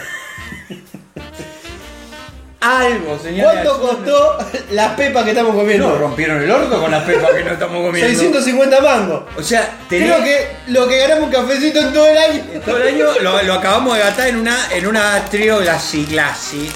Algo, 2.60 3.16
señor. 3.20 3.52
¿Cuánto 3.52 3.80
costó 3.80 4.38
las 4.72 4.94
pepas 4.94 5.22
que 5.24 5.30
estamos 5.30 5.52
No, 5.54 5.60
comiendo? 5.60 5.96
rompieron 5.96 6.42
el 6.42 6.50
orto 6.50 6.80
con 6.80 6.90
las 6.90 7.04
pepas 7.04 7.30
que 7.30 7.44
no 7.44 7.52
estamos 7.52 7.76
comiendo. 7.86 8.08
650 8.10 8.80
mangos. 8.80 9.22
O 9.36 9.42
sea, 9.42 9.78
tenía 9.88 10.16
Creo 10.16 10.24
que 10.24 10.72
lo 10.72 10.88
que 10.88 10.98
ganamos 10.98 11.24
un 11.26 11.30
cafecito 11.30 11.78
en 11.78 11.92
todo 11.92 12.06
el 12.08 12.18
año. 12.18 12.42
todo 12.64 12.76
el 12.78 12.88
año 12.94 13.06
lo, 13.22 13.42
lo 13.44 13.54
acabamos 13.54 13.94
de 13.96 14.00
gastar 14.02 14.28
en 14.28 14.36
una, 14.38 14.56
en 14.72 14.86
una 14.88 15.24
trio 15.30 15.58
glassy 15.58 16.04
glassy. 16.06 16.68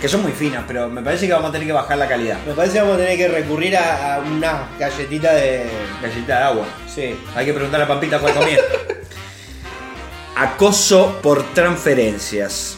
Que 0.00 0.06
son 0.08 0.22
muy 0.22 0.32
finas, 0.32 0.64
pero 0.68 0.90
me 0.90 1.00
parece 1.00 1.26
que 1.26 1.32
vamos 1.32 1.48
a 1.48 1.52
tener 1.52 1.66
que 1.66 1.72
bajar 1.72 1.96
la 1.96 2.06
calidad. 2.06 2.36
Me 2.46 2.52
parece 2.52 2.74
que 2.74 2.80
vamos 2.82 2.96
a 2.96 2.98
tener 2.98 3.16
que 3.16 3.28
recurrir 3.28 3.74
a, 3.78 4.16
a 4.16 4.18
una 4.18 4.68
galletita 4.78 5.32
de. 5.32 5.64
Galletita 6.02 6.36
de 6.38 6.44
agua. 6.44 6.66
Sí. 6.94 7.18
Hay 7.34 7.46
que 7.46 7.54
preguntarle 7.54 7.84
a 7.84 7.88
Pampita 7.88 8.18
cuál 8.18 8.34
comía. 8.34 8.58
Acoso 10.36 11.18
por 11.22 11.42
transferencias. 11.54 12.76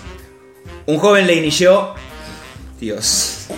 Un 0.89 0.97
joven 0.97 1.27
le 1.27 1.35
inició. 1.35 1.93
Dios. 2.81 3.49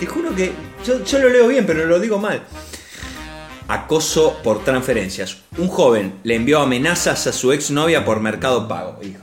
Te 0.00 0.06
juro 0.06 0.34
que. 0.34 0.52
Yo, 0.86 1.04
yo 1.04 1.18
lo 1.18 1.28
leo 1.28 1.48
bien, 1.48 1.66
pero 1.66 1.84
lo 1.84 2.00
digo 2.00 2.18
mal. 2.18 2.42
Acoso 3.68 4.38
por 4.42 4.64
transferencias. 4.64 5.36
Un 5.58 5.68
joven 5.68 6.14
le 6.22 6.36
envió 6.36 6.60
amenazas 6.60 7.26
a 7.26 7.32
su 7.32 7.52
exnovia 7.52 8.06
por 8.06 8.20
mercado 8.20 8.66
pago. 8.66 8.98
Hijo. 9.02 9.20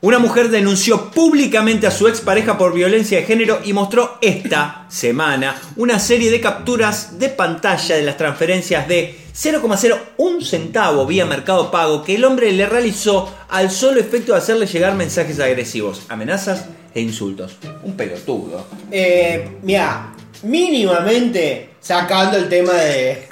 Una 0.00 0.20
mujer 0.20 0.48
denunció 0.48 1.10
públicamente 1.10 1.86
a 1.88 1.92
su 1.92 2.06
expareja 2.06 2.58
por 2.58 2.74
violencia 2.74 3.18
de 3.18 3.24
género 3.24 3.60
y 3.64 3.72
mostró 3.72 4.18
esta 4.20 4.86
semana 4.88 5.60
una 5.76 6.00
serie 6.00 6.30
de 6.30 6.40
capturas 6.40 7.20
de 7.20 7.28
pantalla 7.28 7.94
de 7.96 8.02
las 8.02 8.16
transferencias 8.16 8.86
de 8.88 9.21
0,01 9.34 10.44
centavo 10.44 11.06
vía 11.06 11.24
Mercado 11.24 11.70
Pago 11.70 12.04
que 12.04 12.16
el 12.16 12.24
hombre 12.24 12.52
le 12.52 12.66
realizó 12.66 13.32
al 13.48 13.70
solo 13.70 14.00
efecto 14.00 14.32
de 14.32 14.38
hacerle 14.38 14.66
llegar 14.66 14.94
mensajes 14.94 15.40
agresivos, 15.40 16.02
amenazas 16.08 16.66
e 16.94 17.00
insultos. 17.00 17.56
Un 17.82 17.96
pelotudo. 17.96 18.66
Eh, 18.90 19.56
mira, 19.62 20.12
mínimamente 20.42 21.70
sacando 21.80 22.36
el 22.36 22.48
tema 22.48 22.74
de, 22.74 23.28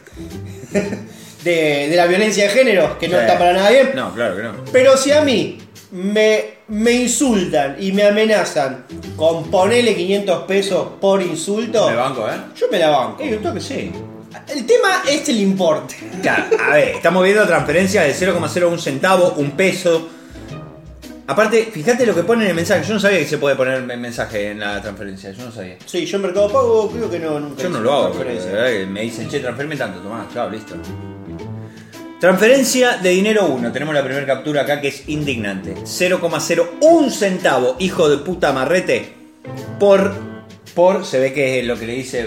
de, 1.45 1.89
de 1.89 1.97
la 1.97 2.07
violencia 2.07 2.45
de 2.45 2.51
género, 2.51 2.99
que 2.99 3.09
no 3.09 3.19
está 3.21 3.39
para 3.39 3.53
nada 3.53 3.71
bien. 3.71 3.91
No, 3.95 4.15
claro 4.15 4.37
que 4.37 4.43
no. 4.43 4.53
Pero 4.73 4.97
si 4.97 5.13
a 5.13 5.21
mí 5.21 5.59
me, 5.93 6.45
me 6.69 6.93
insultan 6.93 7.77
y 7.79 7.93
me 7.93 8.05
amenazan 8.05 8.87
con 9.17 9.51
ponerle 9.51 9.95
500 9.95 10.45
pesos 10.45 10.89
por 11.01 11.21
insulto, 11.21 11.91
Me 11.91 11.97
banco, 11.97 12.27
¿eh? 12.29 12.37
yo 12.57 12.67
me 12.71 12.79
la 12.79 12.89
banco. 12.91 13.23
Eh, 13.23 13.31
yo 13.33 13.39
creo 13.39 13.55
que 13.55 13.61
sí. 13.61 13.93
El 14.49 14.67
tema 14.67 15.03
es 15.09 15.29
el 15.29 15.41
importe. 15.41 15.97
Claro, 16.23 16.45
a 16.61 16.75
ver, 16.75 16.89
estamos 16.97 17.25
viendo 17.25 17.47
transferencias 17.47 18.21
de 18.21 18.27
0,01 18.27 18.79
centavo, 18.79 19.35
un 19.37 19.53
peso. 19.53 20.09
Aparte, 21.27 21.71
fíjate 21.73 22.07
lo 22.07 22.15
que 22.15 22.23
pone 22.23 22.45
en 22.45 22.51
el 22.51 22.57
mensaje. 22.57 22.87
Yo 22.87 22.95
no 22.95 23.01
sabía 23.01 23.19
que 23.19 23.27
se 23.27 23.39
puede 23.39 23.57
poner 23.57 23.75
el 23.75 23.99
mensaje 23.99 24.51
en 24.51 24.61
la 24.61 24.81
transferencia. 24.81 25.31
Yo 25.33 25.45
no 25.45 25.53
sabía. 25.53 25.77
Sí, 25.87 26.07
yo 26.07 26.17
en 26.17 26.23
Mercado 26.23 26.53
Pago 26.53 26.91
creo 26.91 27.11
que 27.11 27.19
no, 27.19 27.39
nunca 27.39 27.63
Yo 27.63 27.69
no 27.69 27.81
lo 27.81 27.93
hago, 27.93 28.15
pero 28.19 28.31
verdad 28.31 28.87
me 28.89 29.03
dicen, 29.03 29.29
che, 29.29 29.41
transferme 29.41 29.77
tanto, 29.77 30.01
tomá, 30.01 30.29
chao, 30.33 30.51
listo. 30.51 30.75
Transferencia 32.21 32.99
de 32.99 33.11
dinero 33.11 33.47
1. 33.47 33.73
Tenemos 33.73 33.95
la 33.95 34.05
primera 34.05 34.27
captura 34.27 34.63
acá 34.63 34.81
que 34.81 34.89
es 34.89 35.09
indignante. 35.09 35.75
0,01 35.75 37.11
centavo, 37.11 37.77
hijo 37.79 38.09
de 38.09 38.19
puta 38.19 38.53
marrete, 38.53 39.13
por, 39.79 40.30
por, 40.71 41.05
se 41.05 41.19
ve 41.19 41.33
que 41.33 41.61
es 41.61 41.67
lo 41.67 41.79
que 41.79 41.87
le 41.87 41.93
dice 41.95 42.25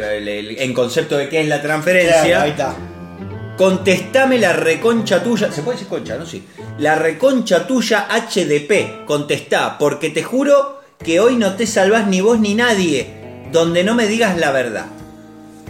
en 0.64 0.74
concepto 0.74 1.18
de 1.18 1.30
qué 1.30 1.42
es 1.42 1.48
la 1.48 1.62
transferencia. 1.62 2.24
Claro, 2.24 2.42
ahí 2.44 2.50
está. 2.52 2.76
Contestame 3.58 4.40
la 4.40 4.54
reconcha 4.54 5.22
tuya. 5.24 5.52
¿Se 5.52 5.62
puede 5.62 5.78
decir 5.78 5.88
concha, 5.90 6.18
no? 6.18 6.26
Sí. 6.26 6.44
La 6.80 6.96
reconcha 6.96 7.68
tuya 7.68 8.08
HDP. 8.10 9.06
Contestá, 9.06 9.78
porque 9.78 10.10
te 10.10 10.24
juro 10.24 10.82
que 11.04 11.20
hoy 11.20 11.36
no 11.36 11.54
te 11.56 11.68
salvás 11.68 12.08
ni 12.08 12.22
vos 12.22 12.40
ni 12.40 12.56
nadie. 12.56 13.08
Donde 13.52 13.84
no 13.84 13.94
me 13.94 14.08
digas 14.08 14.38
la 14.38 14.52
verdad. 14.52 14.86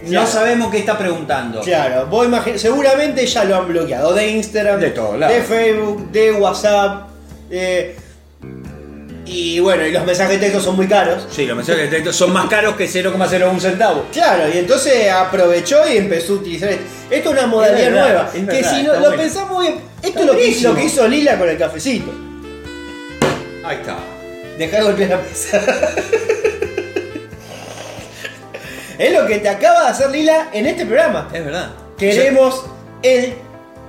No 0.04 0.08
Claro. 0.10 0.26
sabemos 0.26 0.70
qué 0.70 0.78
está 0.78 0.96
preguntando. 0.98 1.60
Claro, 1.60 2.06
vos 2.06 2.26
seguramente 2.56 3.26
ya 3.26 3.44
lo 3.44 3.56
han 3.56 3.68
bloqueado 3.68 4.12
de 4.14 4.28
Instagram, 4.28 4.80
De 4.80 4.90
todos 4.90 5.18
lados. 5.18 5.36
de 5.36 5.42
Facebook, 5.42 6.10
de 6.10 6.32
WhatsApp. 6.32 7.08
de- 7.50 7.94
Y 9.26 9.58
bueno, 9.60 9.86
y 9.86 9.92
los 9.92 10.04
mensajes 10.04 10.38
de 10.38 10.46
texto 10.46 10.60
son 10.60 10.76
muy 10.76 10.86
caros. 10.86 11.26
Sí, 11.30 11.46
los 11.46 11.56
mensajes 11.56 11.90
de 11.90 11.96
texto 11.96 12.12
son 12.12 12.32
más 12.32 12.46
caros 12.48 12.76
que 12.76 12.86
0,01 12.86 13.58
centavo. 13.58 14.06
Claro, 14.12 14.52
y 14.52 14.58
entonces 14.58 15.10
aprovechó 15.10 15.88
y 15.88 15.96
empezó 15.96 16.34
a 16.34 16.36
utilizar 16.36 16.68
esto. 16.70 16.84
Esto 17.10 17.30
es 17.30 17.38
una 17.38 17.46
modalidad 17.46 17.90
verdad, 17.90 18.30
nueva. 18.34 18.52
es 18.52 18.58
que 18.58 18.64
si 18.68 18.82
no 18.82 18.94
lo 18.94 19.00
bueno. 19.00 19.16
pensamos 19.16 19.62
bien, 19.62 19.80
esto 20.02 20.20
es 20.20 20.26
lo 20.26 20.32
que, 20.32 20.46
hizo, 20.46 20.68
buenísimo. 20.68 20.68
lo 20.70 20.76
que 20.76 20.84
hizo 20.84 21.08
Lila 21.08 21.38
con 21.38 21.48
el 21.48 21.58
cafecito. 21.58 22.12
Ahí 23.64 23.76
está. 23.76 23.96
Dejar 24.58 24.80
de 24.80 24.86
golpear 24.86 25.10
la 25.10 25.16
mesa. 25.18 25.60
es 28.98 29.12
lo 29.12 29.26
que 29.26 29.38
te 29.38 29.48
acaba 29.48 29.84
de 29.84 29.88
hacer 29.88 30.10
Lila 30.10 30.50
en 30.52 30.66
este 30.66 30.84
programa. 30.84 31.28
Es 31.32 31.44
verdad. 31.44 31.70
Queremos 31.96 32.66
el 33.02 33.34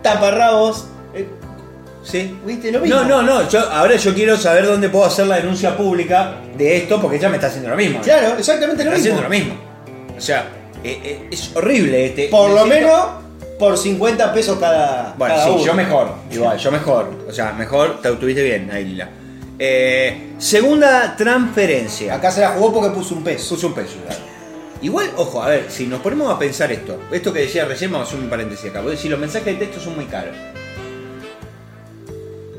taparrabos. 0.02 0.88
Sí. 2.06 2.38
¿Viste? 2.46 2.72
Lo 2.72 2.80
mismo. 2.82 3.00
No, 3.02 3.04
no, 3.04 3.22
no. 3.24 3.50
Yo, 3.50 3.60
ahora 3.72 3.96
yo 3.96 4.14
quiero 4.14 4.38
saber 4.38 4.66
dónde 4.68 4.90
puedo 4.90 5.06
hacer 5.06 5.26
la 5.28 5.38
denuncia 5.38 5.76
pública 5.76 6.36
de 6.56 6.78
esto 6.78 7.02
porque 7.02 7.18
ella 7.18 7.30
me 7.30 7.36
está 7.36 7.48
haciendo 7.48 7.70
lo 7.70 7.76
mismo. 7.76 8.00
Claro, 8.02 8.38
exactamente 8.38 8.84
lo 8.84 8.92
Está 8.92 9.04
mismo. 9.04 9.20
haciendo 9.20 9.22
lo 9.24 9.30
mismo. 9.30 10.16
O 10.18 10.22
sea, 10.22 10.48
eh, 10.84 11.00
eh, 11.04 11.28
es 11.32 11.52
horrible 11.56 12.06
este. 12.06 12.28
Por 12.28 12.50
me 12.50 12.56
lo 12.56 12.66
siento- 12.66 12.76
menos 12.88 13.06
por 13.58 13.78
50 13.78 14.34
pesos 14.34 14.58
cada. 14.60 15.16
Bueno, 15.18 15.34
cada 15.36 15.48
sí, 15.48 15.54
uno. 15.56 15.66
yo 15.66 15.74
mejor. 15.74 16.10
Igual, 16.32 16.58
yo 16.60 16.72
mejor. 16.72 17.26
O 17.28 17.32
sea, 17.32 17.52
mejor 17.54 18.02
te 18.02 18.12
tuviste 18.12 18.44
bien, 18.44 18.70
ahí 18.72 18.86
Lila. 18.86 19.10
Eh, 19.58 20.34
segunda 20.38 21.16
transferencia. 21.18 22.14
Acá 22.16 22.30
se 22.30 22.42
la 22.42 22.50
jugó 22.50 22.72
porque 22.74 22.90
puso 22.94 23.16
un 23.16 23.24
peso. 23.24 23.56
Puso 23.56 23.68
un 23.68 23.74
peso, 23.74 23.96
claro. 24.06 24.22
Igual, 24.82 25.10
ojo, 25.16 25.42
a 25.42 25.48
ver, 25.48 25.66
si 25.70 25.88
nos 25.88 26.02
ponemos 26.02 26.32
a 26.32 26.38
pensar 26.38 26.72
esto, 26.72 27.00
esto 27.12 27.34
que 27.34 27.40
decía 27.40 27.66
recién, 27.66 27.92
vamos 27.92 28.08
a 28.08 28.12
hacer 28.12 28.24
un 28.24 28.30
paréntesis 28.30 28.70
acá. 28.70 28.82
Vos 28.82 28.92
decís, 28.92 29.10
los 29.10 29.20
mensajes 29.20 29.46
de 29.58 29.66
texto 29.66 29.82
son 29.82 29.96
muy 29.96 30.06
caros. 30.06 30.36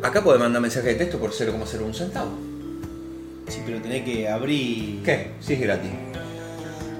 Acá 0.07 0.23
podés 0.23 0.39
mandar 0.39 0.63
mensaje 0.63 0.87
de 0.87 0.95
texto 0.95 1.19
por 1.19 1.33
0,01 1.33 1.93
centavo. 1.93 2.31
Sí, 3.49 3.61
pero 3.67 3.81
tenés 3.81 4.05
que 4.05 4.29
abrir. 4.29 5.03
¿Qué? 5.03 5.33
Sí, 5.41 5.55
es 5.55 5.61
gratis. 5.61 5.91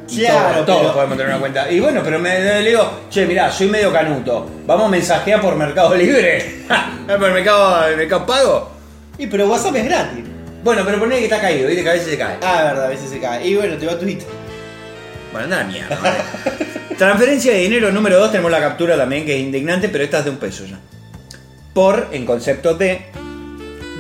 Y 0.09 0.21
Claro, 0.23 0.65
todos, 0.65 0.93
podemos 0.93 1.17
tener 1.17 1.33
una 1.33 1.39
cuenta. 1.39 1.71
Y 1.71 1.79
bueno, 1.79 2.01
pero 2.03 2.19
me, 2.19 2.41
le 2.41 2.69
digo, 2.69 3.03
che, 3.09 3.25
mirá, 3.27 3.53
soy 3.53 3.69
medio 3.69 3.93
canuto. 3.93 4.51
Vamos 4.67 4.87
a 4.87 4.89
mensajear 4.89 5.41
por 5.41 5.55
Mercado 5.55 5.95
Libre. 5.95 6.65
¿Por 7.07 7.33
Mercado, 7.33 7.97
mercado 7.97 8.27
Pago? 8.27 8.73
Y 9.19 9.29
pero 9.29 9.49
WhatsApp 9.49 9.77
es 9.77 9.85
gratis. 9.85 10.25
Bueno, 10.65 10.83
pero 10.85 10.99
poné 10.99 11.19
que 11.19 11.25
está 11.27 11.41
caído, 11.41 11.69
viste 11.69 11.85
que 11.85 11.91
a 11.91 11.93
veces 11.93 12.09
se 12.09 12.19
cae. 12.19 12.39
Ah, 12.43 12.65
verdad, 12.65 12.87
a 12.87 12.89
veces 12.89 13.09
se 13.09 13.21
cae. 13.21 13.47
Y 13.47 13.55
bueno, 13.55 13.77
te 13.77 13.87
va 13.87 13.93
a 13.93 13.99
Twitter. 14.01 14.27
Bueno, 15.31 15.45
anda 15.45 15.61
a 15.61 15.63
la 15.63 15.69
mierda. 15.69 15.99
Transferencia 16.99 17.53
de 17.53 17.59
dinero 17.61 17.93
número 17.93 18.19
2, 18.19 18.33
tenemos 18.33 18.51
la 18.51 18.59
captura 18.59 18.97
también, 18.97 19.25
que 19.25 19.37
es 19.37 19.41
indignante, 19.41 19.89
pero 19.89 20.03
esta 20.03 20.19
es 20.19 20.25
de 20.25 20.31
un 20.31 20.39
peso 20.39 20.65
ya. 20.67 20.81
Por, 21.77 22.09
en 22.11 22.25
concepto 22.25 22.73
de, 22.73 23.03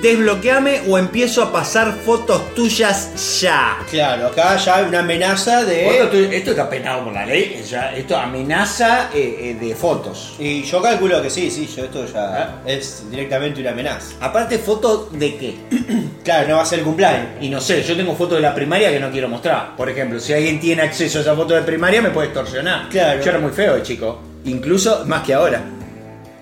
desbloqueame 0.00 0.80
o 0.88 0.96
empiezo 0.96 1.42
a 1.42 1.52
pasar 1.52 1.92
fotos 1.92 2.54
tuyas 2.54 3.38
ya. 3.42 3.76
Claro, 3.90 4.28
acá 4.28 4.56
ya 4.56 4.76
hay 4.76 4.86
una 4.86 5.00
amenaza 5.00 5.62
de. 5.62 5.98
esto 6.34 6.52
está 6.52 6.70
penado 6.70 7.04
por 7.04 7.12
la 7.12 7.26
ley, 7.26 7.62
ya, 7.68 7.94
esto 7.94 8.16
amenaza 8.16 9.10
eh, 9.14 9.36
eh, 9.40 9.56
de 9.60 9.74
fotos. 9.74 10.36
Y 10.38 10.62
yo 10.62 10.80
calculo 10.80 11.20
que 11.20 11.28
sí, 11.28 11.50
sí, 11.50 11.68
yo 11.76 11.84
esto 11.84 12.06
ya 12.06 12.62
es 12.64 13.10
directamente 13.10 13.60
una 13.60 13.72
amenaza. 13.72 14.14
Aparte, 14.22 14.58
fotos 14.58 15.12
de 15.12 15.36
qué? 15.36 15.54
Claro, 16.24 16.48
no 16.48 16.56
va 16.56 16.62
a 16.62 16.66
ser 16.66 16.78
el 16.78 16.84
cumpleaños. 16.86 17.28
Y 17.42 17.50
no 17.50 17.60
sé, 17.60 17.82
yo 17.82 17.94
tengo 17.94 18.16
fotos 18.16 18.38
de 18.38 18.42
la 18.42 18.54
primaria 18.54 18.90
que 18.90 18.98
no 18.98 19.10
quiero 19.10 19.28
mostrar. 19.28 19.76
Por 19.76 19.90
ejemplo, 19.90 20.18
si 20.18 20.32
alguien 20.32 20.58
tiene 20.58 20.80
acceso 20.80 21.18
a 21.18 21.20
esa 21.20 21.36
foto 21.36 21.54
de 21.54 21.60
primaria, 21.60 22.00
me 22.00 22.08
puede 22.08 22.28
extorsionar. 22.28 22.88
Claro. 22.88 23.22
Yo 23.22 23.30
era 23.30 23.38
muy 23.38 23.52
feo 23.52 23.74
de 23.74 23.82
chico. 23.82 24.22
Incluso 24.46 25.04
más 25.04 25.22
que 25.22 25.34
ahora. 25.34 25.62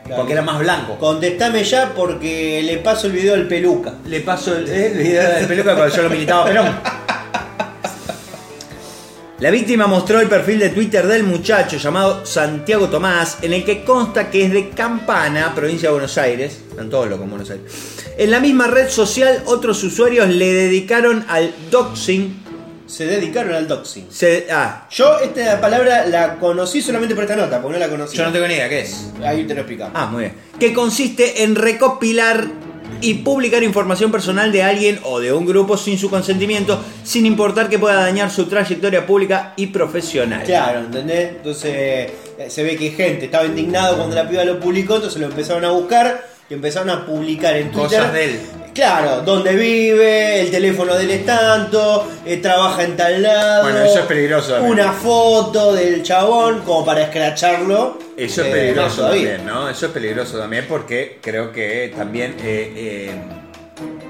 Claro. 0.05 0.17
Porque 0.17 0.33
era 0.35 0.43
más 0.43 0.59
blanco. 0.59 0.99
Contestame 0.99 1.65
ya 1.65 1.93
porque 1.95 2.63
le 2.63 2.77
paso 2.79 3.07
el 3.07 3.15
video 3.15 3.35
al 3.35 3.49
peluca. 3.49 3.95
Le 4.07 4.21
paso 4.21 4.57
el, 4.57 4.69
el 4.69 4.99
video 4.99 5.23
del 5.35 5.47
peluca 5.47 5.75
cuando 5.75 5.97
yo 5.97 6.03
lo 6.03 6.11
militaba 6.11 6.45
Perón. 6.45 7.05
La 9.41 9.51
víctima 9.51 9.87
mostró 9.87 10.21
el 10.21 10.29
perfil 10.29 10.61
de 10.61 10.71
Twitter 10.71 11.07
del 11.07 11.25
muchacho 11.25 11.77
llamado 11.77 12.25
Santiago 12.25 12.89
Tomás, 12.89 13.39
en 13.43 13.53
el 13.53 13.65
que 13.65 13.83
consta 13.83 14.31
que 14.31 14.45
es 14.45 14.53
de 14.53 14.71
Campana, 14.71 15.53
provincia 15.55 15.89
de 15.89 15.93
Buenos 15.93 16.17
Aires. 16.19 16.61
Están 16.71 16.89
todos 16.89 17.09
locos 17.09 17.25
en 17.25 17.31
Buenos 17.31 17.51
Aires. 17.51 17.73
En 18.17 18.31
la 18.31 18.39
misma 18.39 18.69
red 18.69 18.89
social, 18.89 19.43
otros 19.47 19.83
usuarios 19.83 20.29
le 20.29 20.53
dedicaron 20.53 21.27
al 21.29 21.53
doxing. 21.71 22.44
Se 22.87 23.07
dedicaron 23.07 23.55
al 23.55 23.67
doxing. 23.67 24.07
Se, 24.11 24.47
ah, 24.51 24.87
Yo 24.91 25.19
esta 25.19 25.61
palabra 25.61 26.07
la 26.07 26.37
conocí 26.37 26.83
solamente 26.83 27.15
por 27.15 27.25
esta 27.25 27.37
nota, 27.37 27.61
porque 27.61 27.79
no 27.79 27.85
la 27.85 27.91
conocía. 27.91 28.19
yo 28.19 28.27
no 28.27 28.33
tengo 28.33 28.47
ni 28.47 28.55
idea 28.55 28.69
qué 28.69 28.81
es. 28.81 29.11
Ahí 29.25 29.45
te 29.45 29.55
lo 29.55 29.61
explicamos. 29.61 29.93
Ah, 29.97 30.07
muy 30.07 30.25
bien. 30.25 30.35
Que 30.61 30.73
consiste 30.73 31.43
en 31.43 31.55
recopilar 31.55 32.47
y 33.01 33.15
publicar 33.15 33.63
información 33.63 34.11
personal 34.11 34.53
de 34.53 34.63
alguien 34.63 34.99
o 35.03 35.21
de 35.21 35.33
un 35.33 35.47
grupo 35.47 35.77
sin 35.77 35.99
su 35.99 36.09
consentimiento, 36.11 36.81
sin 37.03 37.27
importar 37.27 37.69
que 37.69 37.79
pueda 37.79 37.97
dañar 37.97 38.31
su 38.31 38.47
trayectoria 38.47 39.07
pública 39.07 39.53
y 39.57 39.67
profesional. 39.69 40.43
Claro, 40.45 40.81
¿entendés? 40.81 41.31
Entonces 41.37 41.73
eh, 41.75 42.11
se 42.49 42.63
ve 42.63 42.77
que 42.77 42.91
gente 42.91 43.27
estaba 43.27 43.45
indignado 43.47 43.97
cuando 43.97 44.15
la 44.15 44.29
piba 44.29 44.45
lo 44.45 44.61
publicó, 44.61 44.97
entonces 44.97 45.21
lo 45.21 45.27
empezaron 45.27 45.65
a 45.65 45.71
buscar 45.71 46.27
y 46.49 46.55
empezaron 46.55 46.91
a 46.91 47.07
publicar 47.07 47.57
en 47.57 47.71
Twitter. 47.71 47.99
Cosas 47.99 48.13
de 48.13 48.25
él. 48.25 48.41
Claro, 48.75 49.23
dónde 49.23 49.55
vive, 49.55 50.41
el 50.41 50.51
teléfono 50.51 50.97
de 50.97 51.05
él 51.05 51.25
tanto, 51.25 52.11
eh, 52.27 52.39
trabaja 52.39 52.83
en 52.83 52.97
tal 52.97 53.23
lado. 53.23 53.63
Bueno, 53.63 53.85
eso 53.85 54.01
es 54.01 54.07
peligroso 54.07 54.55
también. 54.55 54.73
Una 54.73 54.93
foto 54.93 55.73
del 55.73 56.03
chabón 56.03 56.63
como 56.63 56.85
para 56.85 57.05
escracharlo. 57.05 57.99
Eso 58.17 58.43
es 58.43 58.49
eh, 58.49 58.51
peligroso 58.51 59.03
también, 59.03 59.47
¿no? 59.47 59.69
Eso 59.69 59.87
es 59.87 59.93
peligroso 59.93 60.39
también 60.39 60.67
porque 60.69 61.19
creo 61.23 61.53
que 61.53 61.93
también... 61.97 62.35
eh, 62.43 63.13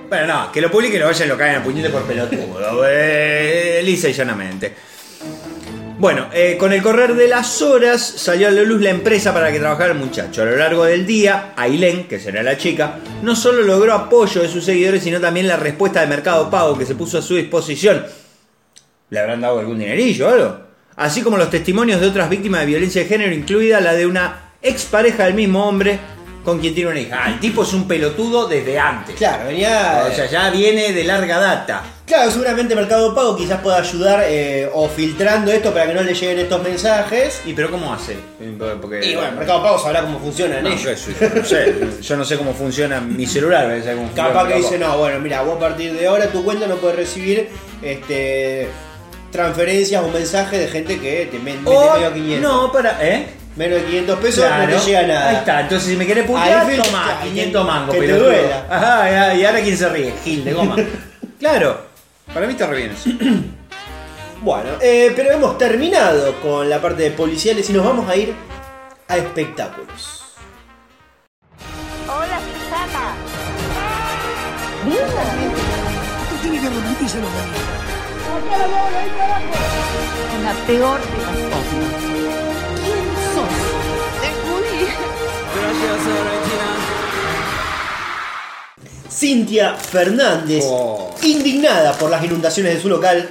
bueno, 0.09 0.27
no, 0.27 0.53
que 0.53 0.61
lo 0.61 0.71
publiquen 0.71 0.97
y 0.97 1.01
lo 1.01 1.07
vayan 1.07 1.27
y 1.27 1.29
lo 1.29 1.37
caen 1.37 1.57
a 1.57 1.63
puñete 1.63 1.91
por 1.91 2.03
pelotudo. 2.05 2.85
lisa 3.83 4.09
y 4.09 4.13
llanamente. 4.13 4.73
Bueno, 5.97 6.27
eh, 6.33 6.57
con 6.59 6.73
el 6.73 6.83
correr 6.83 7.15
de 7.15 7.29
las 7.29 7.63
horas 7.63 8.03
salió 8.03 8.49
a 8.49 8.51
la 8.51 8.63
luz 8.63 8.83
la 8.83 8.91
empresa 8.91 9.33
para 9.33 9.53
que 9.53 9.61
trabajaba 9.61 9.93
el 9.93 9.99
muchacho. 9.99 10.43
A 10.43 10.45
lo 10.45 10.57
largo 10.57 10.85
del 10.85 11.07
día, 11.07 11.53
Ailén, 11.57 12.09
que 12.09 12.19
será 12.19 12.43
la 12.43 12.59
chica, 12.59 12.99
no 13.23 13.37
solo 13.37 13.63
logró 13.63 13.93
apoyo 13.93 14.43
de 14.43 14.49
sus 14.49 14.65
seguidores, 14.65 15.05
sino 15.05 15.21
también 15.21 15.47
la 15.47 15.57
respuesta 15.57 16.01
de 16.01 16.09
Mercado 16.09 16.51
Pago 16.51 16.77
que 16.77 16.85
se 16.85 16.97
puso 16.97 17.19
a 17.19 17.23
su 17.23 17.37
disposición. 17.37 18.05
¿Le 19.11 19.21
habrán 19.21 19.41
dado 19.41 19.61
algún 19.61 19.79
dinerillo 19.79 20.27
o 20.27 20.31
algo? 20.31 20.59
Así 20.97 21.23
como 21.23 21.37
los 21.37 21.51
testimonios 21.51 22.01
de 22.01 22.09
otras 22.09 22.29
víctimas 22.29 22.61
de 22.61 22.67
violencia 22.67 23.03
de 23.03 23.09
género, 23.09 23.33
incluida 23.33 23.81
la 23.81 23.95
de 23.95 24.07
una 24.07 24.53
expareja 24.63 25.27
del 25.27 25.35
mismo 25.35 25.69
hombre, 25.69 26.01
con 26.45 26.59
quien 26.61 26.75
tiene 26.75 26.91
una 26.91 27.01
hija. 27.01 27.21
Ah, 27.25 27.31
el 27.31 27.41
tipo 27.41 27.63
es 27.63 27.73
un 27.73 27.89
pelotudo 27.89 28.47
desde 28.47 28.79
antes. 28.79 29.17
Claro, 29.17 29.47
venía. 29.47 30.07
O 30.11 30.15
sea, 30.15 30.27
ya 30.27 30.51
viene 30.51 30.93
de 30.93 31.05
larga 31.05 31.39
data. 31.39 31.83
Claro, 32.07 32.31
seguramente 32.31 32.75
Mercado 32.77 33.15
Pago 33.15 33.35
quizás 33.35 33.61
pueda 33.63 33.79
ayudar 33.79 34.25
eh, 34.29 34.69
o 34.75 34.87
filtrando 34.91 35.51
esto 35.51 35.73
para 35.73 35.87
que 35.87 35.95
no 35.95 36.03
le 36.03 36.13
lleguen 36.13 36.39
estos 36.39 36.63
mensajes. 36.63 37.41
¿Y 37.47 37.55
pero 37.55 37.71
cómo 37.71 37.93
hace? 37.95 38.17
Porque, 38.81 39.05
Y 39.07 39.15
bueno, 39.15 39.33
Mercado 39.39 39.63
Pago 39.63 39.79
sabrá 39.79 40.03
cómo 40.03 40.19
funcionan 40.19 40.63
No, 40.65 40.77
yo, 40.77 40.91
eso 40.91 41.11
yo 41.19 41.29
no 41.35 41.43
sé. 41.45 41.75
Yo 42.03 42.17
no 42.19 42.25
sé 42.27 42.37
cómo 42.37 42.53
funciona 42.53 43.01
mi 43.01 43.27
celular. 43.27 43.65
cómo 43.95 44.07
funciona 44.09 44.29
Capaz 44.29 44.49
que 44.49 44.55
dice, 44.57 44.79
no, 44.79 44.99
bueno, 44.99 45.19
mira, 45.21 45.41
vos 45.41 45.57
a 45.57 45.61
partir 45.61 45.95
de 45.95 46.07
ahora 46.07 46.27
tu 46.29 46.45
cuenta 46.45 46.67
no 46.67 46.77
puedes 46.77 46.97
recibir 46.97 47.49
este 47.83 48.69
transferencias 49.33 50.03
o 50.05 50.09
mensajes 50.09 50.61
de 50.61 50.69
gente 50.69 51.01
que 51.01 51.27
te 51.31 51.39
mete 51.39 51.61
O- 51.65 51.95
medio 51.95 52.13
500. 52.13 52.41
No, 52.53 52.71
para. 52.71 52.99
¿Eh? 53.05 53.27
Menos 53.57 53.81
de 53.81 53.85
500 53.87 54.19
pesos 54.19 54.45
Claro. 54.45 54.73
no 54.73 54.79
te 54.81 54.85
llega 54.87 55.03
nada. 55.07 55.29
Ahí 55.31 55.37
está, 55.37 55.61
entonces 55.61 55.89
si 55.91 55.97
me 55.97 56.07
querés 56.07 56.27
putear, 56.27 56.67
Ahí 56.67 56.77
toma, 56.77 57.05
claro, 57.05 57.21
500 57.25 57.67
mangos, 57.67 57.95
que 57.95 58.01
te 58.01 58.07
pelotudo. 58.07 58.29
duela. 58.31 58.67
Ajá, 58.71 59.35
y 59.35 59.45
ahora 59.45 59.61
quién 59.63 59.79
se 59.79 59.89
ríe, 59.89 60.15
Gil 60.25 60.45
de 60.45 60.53
goma. 60.53 60.77
claro, 61.39 61.87
para 62.33 62.47
mí 62.47 62.53
está 62.53 62.67
re 62.67 62.77
bien 62.79 62.91
eso. 62.91 63.11
Bueno, 64.43 64.73
eh, 64.83 65.11
pero 65.17 65.31
hemos 65.33 65.57
terminado 65.57 66.39
con 66.43 66.69
la 66.69 66.79
parte 66.79 67.05
de 67.05 67.13
policiales 67.13 67.71
y 67.71 67.73
nos 67.73 67.83
vamos 67.83 68.07
a 68.11 68.15
ir 68.15 68.35
a 69.09 69.17
espectáculos. 69.17 70.23
Hola, 72.07 72.39
Susana. 72.41 73.15
La 80.43 80.53
peor 80.67 81.01
de 81.01 81.19
las 81.23 81.37
cosas. 81.51 82.04
Cintia 89.11 89.75
Fernández, 89.75 90.65
Oh. 90.67 91.15
indignada 91.23 91.93
por 91.93 92.11
las 92.11 92.25
inundaciones 92.25 92.75
de 92.75 92.81
su 92.83 92.89
local 92.89 93.29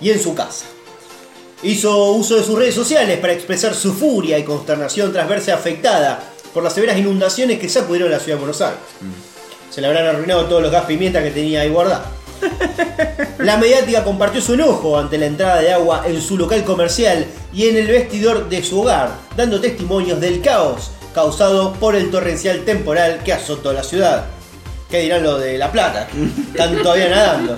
y 0.00 0.10
en 0.10 0.20
su 0.20 0.34
casa. 0.34 0.64
Hizo 1.62 2.12
uso 2.12 2.36
de 2.36 2.44
sus 2.44 2.58
redes 2.58 2.74
sociales 2.74 3.18
para 3.18 3.32
expresar 3.32 3.74
su 3.74 3.92
furia 3.92 4.38
y 4.38 4.42
consternación 4.44 5.12
tras 5.12 5.28
verse 5.28 5.52
afectada 5.52 6.20
por 6.52 6.62
las 6.64 6.72
severas 6.72 6.98
inundaciones 6.98 7.58
que 7.58 7.68
sacudieron 7.68 8.10
la 8.10 8.18
ciudad 8.18 8.36
de 8.36 8.40
Buenos 8.40 8.60
Aires. 8.60 8.80
Se 9.70 9.80
le 9.80 9.86
habrán 9.86 10.06
arruinado 10.06 10.46
todos 10.46 10.62
los 10.62 10.72
gas 10.72 10.86
pimienta 10.86 11.22
que 11.22 11.30
tenía 11.30 11.60
ahí 11.60 11.68
guardado. 11.68 12.04
La 13.38 13.56
mediática 13.56 14.02
compartió 14.02 14.40
su 14.40 14.54
enojo 14.54 14.98
ante 14.98 15.16
la 15.16 15.26
entrada 15.26 15.60
de 15.60 15.72
agua 15.72 16.02
en 16.06 16.20
su 16.20 16.36
local 16.36 16.64
comercial 16.64 17.24
y 17.54 17.68
en 17.68 17.76
el 17.76 17.86
vestidor 17.86 18.48
de 18.48 18.62
su 18.64 18.80
hogar, 18.80 19.10
dando 19.36 19.60
testimonios 19.60 20.20
del 20.20 20.40
caos 20.42 20.90
causado 21.14 21.72
por 21.74 21.94
el 21.94 22.10
torrencial 22.10 22.64
temporal 22.64 23.20
que 23.24 23.32
azotó 23.32 23.72
la 23.72 23.82
ciudad. 23.82 24.26
¿Qué 24.90 25.00
dirán 25.00 25.22
lo 25.22 25.38
de 25.38 25.58
La 25.58 25.72
Plata? 25.72 26.08
Están 26.52 26.82
todavía 26.82 27.08
nadando. 27.08 27.56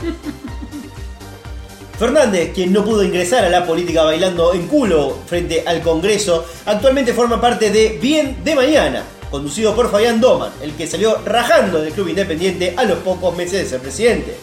Fernández, 1.98 2.52
quien 2.52 2.72
no 2.72 2.84
pudo 2.84 3.04
ingresar 3.04 3.44
a 3.44 3.48
la 3.48 3.64
política 3.64 4.02
bailando 4.02 4.52
en 4.52 4.66
culo 4.66 5.18
frente 5.26 5.62
al 5.64 5.80
Congreso, 5.80 6.44
actualmente 6.66 7.12
forma 7.12 7.40
parte 7.40 7.70
de 7.70 7.98
Bien 8.00 8.42
de 8.42 8.54
Mañana, 8.54 9.04
conducido 9.30 9.74
por 9.76 9.90
Fabián 9.90 10.20
Doman, 10.20 10.50
el 10.60 10.72
que 10.72 10.88
salió 10.88 11.18
rajando 11.24 11.80
del 11.80 11.92
club 11.92 12.08
independiente 12.08 12.74
a 12.76 12.84
los 12.84 12.98
pocos 12.98 13.36
meses 13.36 13.62
de 13.62 13.68
ser 13.68 13.80
presidente. 13.80 14.36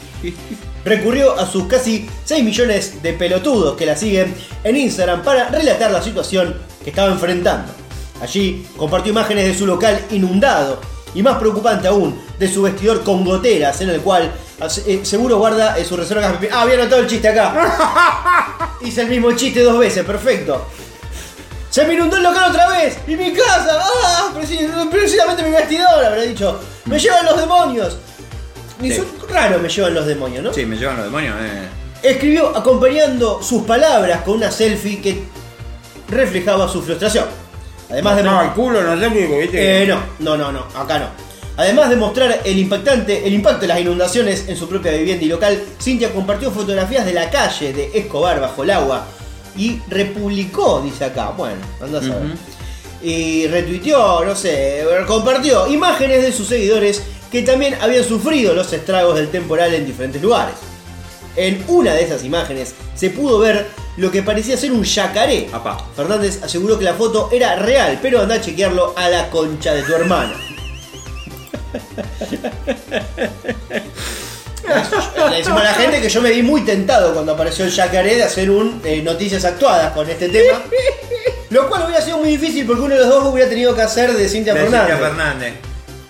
Recurrió 0.86 1.38
a 1.38 1.46
sus 1.46 1.66
casi 1.66 2.10
6 2.26 2.44
millones 2.44 3.04
de 3.04 3.14
pelotudos 3.14 3.76
que 3.76 3.86
la 3.86 3.96
siguen 3.98 4.34
en 4.64 4.78
Instagram 4.78 5.22
para 5.22 5.50
relatar 5.50 5.92
la 5.92 6.02
situación 6.02 6.56
que 6.84 6.90
estaba 6.90 7.12
enfrentando. 7.12 7.72
Allí 8.22 8.66
compartió 8.78 9.12
imágenes 9.12 9.46
de 9.48 9.56
su 9.58 9.66
local 9.66 10.06
inundado 10.12 10.80
y 11.14 11.24
más 11.24 11.38
preocupante 11.38 11.88
aún, 11.88 12.18
de 12.38 12.48
su 12.48 12.62
vestidor 12.62 13.04
con 13.04 13.26
goteras 13.26 13.82
en 13.82 13.90
el 13.90 14.00
cual 14.02 14.32
eh, 14.86 15.02
seguro 15.04 15.38
guarda 15.38 15.78
eh, 15.78 15.84
su 15.84 15.98
reserva. 15.98 16.38
Ah, 16.52 16.62
había 16.62 16.76
anotado 16.76 17.02
el 17.02 17.08
chiste 17.08 17.28
acá. 17.28 18.78
Hice 18.82 19.02
el 19.02 19.08
mismo 19.10 19.32
chiste 19.34 19.62
dos 19.64 19.78
veces, 19.80 20.06
perfecto. 20.06 20.66
Se 21.70 21.86
me 21.86 21.94
inundó 21.94 22.18
el 22.18 22.24
local 22.24 22.50
otra 22.52 22.68
vez 22.70 22.98
y 23.08 23.16
mi 23.16 23.32
casa. 23.34 23.80
Ah, 23.82 24.32
preci- 24.36 24.90
precisamente 24.90 25.44
mi 25.44 25.52
vestidor, 25.52 26.06
habrá 26.06 26.22
dicho. 26.22 26.60
Me 26.86 27.00
llevan 27.00 27.26
los 27.26 27.38
demonios. 27.40 27.98
Ni 28.80 28.90
Sí. 28.92 28.98
son 28.98 29.08
raro 29.30 29.60
me 29.60 29.70
llevan 29.70 29.94
los 29.94 30.06
demonios, 30.06 30.44
¿no? 30.44 30.54
Sí, 30.54 30.66
me 30.66 30.76
llevan 30.76 30.98
los 30.98 31.06
demonios. 31.06 31.36
Eh. 31.40 31.68
Escribió 32.04 32.56
acompañando 32.58 33.42
sus 33.44 33.64
palabras 33.64 34.22
con 34.24 34.36
una 34.36 34.50
selfie 34.52 35.00
que 35.02 35.24
reflejaba 36.10 36.68
su 36.68 36.82
frustración. 36.82 37.26
Además 37.92 38.16
de 38.18 38.24
No, 38.24 38.42
el 38.42 38.52
culo, 38.52 38.82
no 38.82 39.00
sé, 39.00 39.10
viste. 39.10 39.84
Eh, 39.84 39.88
no, 39.88 40.02
no, 40.20 40.38
no, 40.38 40.52
no, 40.52 40.66
acá 40.76 41.00
no. 41.00 41.08
Además 41.58 41.90
de 41.90 41.98
mostrar 41.98 42.42
el 42.46 42.58
impactante, 42.58 43.28
el 43.28 43.34
impacto 43.34 43.62
de 43.62 43.68
las 43.68 43.80
inundaciones 43.80 44.48
en 44.48 44.56
su 44.56 44.68
propia 44.68 44.94
vivienda 44.94 45.24
y 45.26 45.28
local, 45.28 45.62
Cintia 45.80 46.12
compartió 46.12 46.50
fotografías 46.50 47.06
de 47.06 47.14
la 47.14 47.30
calle 47.30 47.74
de 47.74 47.92
Escobar 47.94 48.40
bajo 48.40 48.64
el 48.64 48.72
agua 48.72 49.06
y 49.58 49.80
republicó, 49.90 50.82
dice 50.82 51.06
acá, 51.06 51.34
bueno, 51.36 51.58
anda 51.82 52.00
a 52.00 52.02
saber. 52.02 52.36
Y 53.04 53.48
retuiteó, 53.48 54.24
no 54.24 54.36
sé, 54.36 54.84
compartió 55.06 55.68
imágenes 55.68 56.24
de 56.24 56.32
sus 56.32 56.48
seguidores 56.48 57.04
que 57.32 57.42
también 57.42 57.76
habían 57.82 58.04
sufrido 58.04 58.54
los 58.54 58.72
estragos 58.72 59.16
del 59.16 59.30
temporal 59.30 59.74
en 59.74 59.86
diferentes 59.86 60.22
lugares. 60.22 60.56
En 61.36 61.64
una 61.68 61.94
de 61.94 62.04
esas 62.04 62.24
imágenes 62.24 62.74
se 62.96 63.10
pudo 63.10 63.40
ver 63.40 63.68
lo 63.98 64.12
que 64.12 64.24
parecía 64.24 64.58
ser 64.58 64.72
un 64.72 64.84
yacaré. 64.84 65.50
Apá. 65.52 65.78
Fernández 65.96 66.42
aseguró 66.44 66.78
que 66.78 66.86
la 66.86 66.94
foto 66.94 67.30
era 67.32 67.56
real, 67.56 68.00
pero 68.02 68.22
anda 68.22 68.36
a 68.36 68.42
chequearlo 68.42 68.94
a 68.98 69.10
la 69.10 69.30
concha 69.30 69.74
de 69.74 69.84
tu 69.84 69.94
hermana. 69.94 70.34
Le 75.30 75.38
decimos 75.38 75.62
a 75.62 75.64
la 75.64 75.74
gente 75.74 76.02
que 76.02 76.10
yo 76.10 76.22
me 76.22 76.32
vi 76.32 76.44
muy 76.44 76.62
tentado 76.62 77.14
cuando 77.14 77.34
apareció 77.34 77.66
el 77.66 77.72
yacaré 77.72 78.16
de 78.16 78.24
hacer 78.24 78.50
un 78.50 78.82
eh, 78.84 79.02
noticias 79.02 79.44
actuadas 79.46 79.92
con 79.94 80.10
este 80.10 80.30
tema. 80.30 80.62
Lo 81.50 81.68
cual 81.68 81.84
hubiera 81.86 82.02
sido 82.02 82.18
muy 82.18 82.30
difícil 82.30 82.66
porque 82.66 82.82
uno 82.82 82.96
de 82.96 83.02
los 83.02 83.10
dos 83.10 83.26
hubiera 83.26 83.50
tenido 83.50 83.76
que 83.76 83.82
hacer 83.82 84.14
de 84.14 84.30
Cintia 84.30 84.54
De 84.54 84.62
Fernández. 84.62 84.90
Cintia 84.90 85.08
Fernández. 85.08 85.54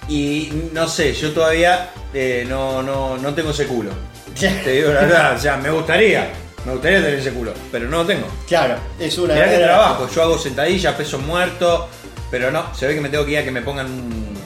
Y 0.08 0.52
no 0.74 0.88
sé, 0.88 1.14
yo 1.14 1.32
todavía 1.32 1.92
eh, 2.14 2.46
no, 2.48 2.84
no, 2.84 3.18
no 3.18 3.34
tengo 3.34 3.52
ese 3.52 3.66
culo. 3.66 3.92
Te 4.64 4.72
digo 4.72 4.92
la 4.94 5.02
verdad, 5.02 5.36
o 5.36 5.40
sea, 5.40 5.58
me 5.58 5.70
gustaría. 5.70 6.32
Me 6.66 6.74
gustaría 6.74 7.00
tener 7.02 7.20
ese 7.20 7.32
culo, 7.32 7.54
pero 7.72 7.88
no 7.90 7.98
lo 7.98 8.06
tengo. 8.06 8.28
Claro, 8.48 8.76
es 9.00 9.18
una. 9.18 9.34
Mirá 9.34 9.48
que 9.50 9.56
era- 9.56 9.66
trabajo, 9.68 10.08
yo 10.14 10.22
hago 10.24 10.38
sentadillas, 10.38 10.94
peso 10.96 11.18
muerto, 11.20 11.90
pero 12.30 12.52
no, 12.52 12.74
se 12.76 12.88
ve 12.88 12.94
que 12.96 13.02
me 13.02 13.10
tengo 13.10 13.26
que 13.26 13.32
ir 13.32 13.38
a 13.40 13.44
que 13.44 13.50
me 13.52 13.62
pongan 13.64 13.88
un. 13.88 14.38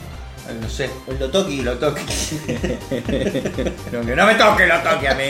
ay, 0.48 0.58
No 0.62 0.70
sé, 0.70 0.90
El 1.08 1.20
Lotoki. 1.20 1.62
lo 1.62 1.74
toque. 1.78 2.02
Pero 3.90 4.06
que 4.06 4.16
no 4.16 4.26
me 4.26 4.36
toque 4.36 4.66
lo 4.68 4.80
toque 4.82 5.08
a 5.10 5.14
mí. 5.16 5.24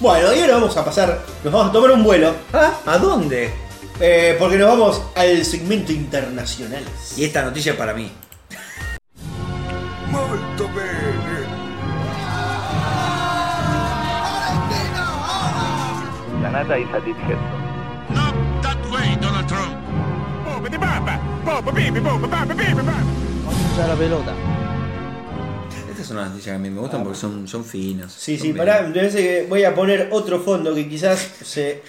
Bueno, 0.00 0.32
y 0.34 0.40
ahora 0.40 0.54
vamos 0.54 0.76
a 0.76 0.84
pasar, 0.84 1.20
nos 1.44 1.52
vamos 1.52 1.68
a 1.70 1.72
tomar 1.72 1.90
un 1.90 2.04
vuelo, 2.04 2.34
¿Ah? 2.52 2.72
¿A 2.86 2.98
dónde? 2.98 3.50
eh, 4.00 4.36
porque 4.38 4.56
nos 4.58 4.68
vamos 4.68 5.02
al 5.14 5.44
segmento 5.44 5.90
internacional. 5.92 6.82
Y 7.16 7.24
esta 7.24 7.42
noticia 7.42 7.72
es 7.72 7.78
para 7.78 7.92
mí. 7.94 8.10
Molto 10.10 10.68
bene. 10.74 10.95
Canada 16.56 16.78
is 16.78 16.88
a 16.88 17.00
dithead. 17.04 17.36
Not 18.14 18.34
that 18.62 18.80
way, 18.90 19.14
Donald 19.20 19.46
Trump. 19.46 19.76
Estas 25.90 26.06
son 26.06 26.16
las 26.16 26.28
noticias 26.30 26.52
que 26.54 26.56
a 26.56 26.58
mí 26.58 26.70
me 26.70 26.80
gustan 26.80 27.02
porque 27.02 27.18
son, 27.18 27.46
son 27.46 27.62
finas. 27.62 28.10
Sí, 28.12 28.38
son 28.38 28.46
sí, 28.46 28.52
bien. 28.52 28.56
pará, 28.56 28.82
me 28.82 28.94
parece 28.94 29.18
que 29.22 29.46
voy 29.46 29.64
a 29.64 29.74
poner 29.74 30.08
otro 30.12 30.40
fondo 30.40 30.74
que 30.74 30.88
quizás 30.88 31.18
se 31.42 31.82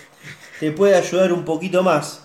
te 0.59 0.71
puede 0.71 0.95
ayudar 0.95 1.31
un 1.31 1.45
poquito 1.45 1.81
más. 1.81 2.23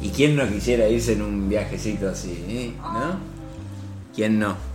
¿Y 0.00 0.10
quién 0.10 0.36
no 0.36 0.48
quisiera 0.48 0.88
irse 0.88 1.14
en 1.14 1.22
un 1.22 1.48
viajecito 1.48 2.08
así? 2.08 2.44
eh? 2.48 2.72
¿No? 2.80 3.18
¿Quién 4.14 4.38
no? 4.38 4.73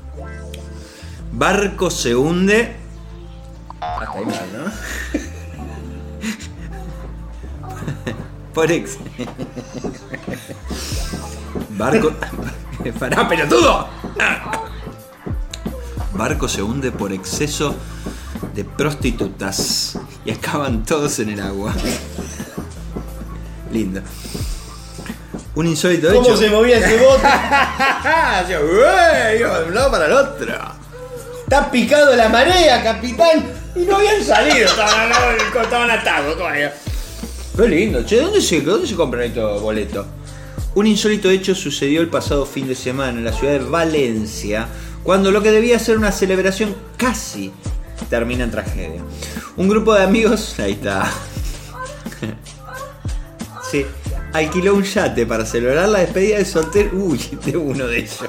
Barco 1.31 1.89
se 1.89 2.15
hunde. 2.15 2.75
Hasta 3.79 4.11
ahí 4.17 4.25
mal, 4.25 4.49
¿no? 4.53 4.71
Por 8.53 8.71
ex. 8.71 8.97
Barco. 11.77 12.11
¡Pará, 12.99 13.27
pelotudo! 13.27 13.87
Barco 16.13 16.47
se 16.47 16.61
hunde 16.61 16.91
por 16.91 17.13
exceso 17.13 17.75
de 18.53 18.65
prostitutas 18.65 19.97
y 20.25 20.31
acaban 20.31 20.83
todos 20.83 21.19
en 21.19 21.29
el 21.29 21.39
agua. 21.39 21.73
Lindo. 23.71 24.01
Un 25.55 25.67
insólito 25.67 26.13
¿Cómo 26.13 26.21
hecho. 26.21 26.37
se 26.37 26.49
movía 26.49 26.77
ese 26.77 26.97
bote? 26.97 27.23
Iba 29.39 29.59
de 29.59 29.65
un 29.65 29.75
lado 29.75 29.91
para 29.91 30.05
el 30.05 30.13
otro. 30.13 30.53
Está 31.43 31.69
picado 31.71 32.15
la 32.15 32.29
marea, 32.29 32.83
capitán. 32.83 33.45
Y 33.75 33.79
no 33.79 33.97
habían 33.97 34.23
salido, 34.23 34.67
estaban, 34.67 35.11
estaban 35.61 35.91
atados 35.91 36.37
todavía. 36.37 36.73
Qué 37.55 37.67
lindo. 37.67 38.03
Che, 38.03 38.21
¿dónde 38.21 38.41
se, 38.41 38.61
dónde 38.61 38.87
se 38.87 38.95
compran 38.95 39.23
estos 39.23 39.61
boletos? 39.61 40.05
Un 40.75 40.87
insólito 40.87 41.29
hecho 41.29 41.55
sucedió 41.55 42.01
el 42.01 42.09
pasado 42.09 42.45
fin 42.45 42.67
de 42.67 42.75
semana 42.75 43.17
en 43.17 43.25
la 43.25 43.33
ciudad 43.33 43.53
de 43.53 43.59
Valencia, 43.59 44.67
cuando 45.03 45.31
lo 45.31 45.41
que 45.41 45.51
debía 45.51 45.79
ser 45.79 45.97
una 45.97 46.11
celebración 46.11 46.75
casi 46.95 47.51
termina 48.09 48.43
en 48.43 48.51
tragedia. 48.51 49.01
Un 49.57 49.67
grupo 49.67 49.93
de 49.93 50.03
amigos, 50.03 50.57
ahí 50.59 50.73
está, 50.73 51.11
sí, 53.71 53.85
alquiló 54.33 54.75
un 54.75 54.83
yate 54.83 55.25
para 55.25 55.45
celebrar 55.45 55.89
la 55.89 55.99
despedida 55.99 56.37
de 56.37 56.45
soltero. 56.45 56.91
Uy, 56.93 57.17
este 57.31 57.49
es 57.49 57.55
uno 57.55 57.87
de 57.87 57.99
ellos. 57.99 58.19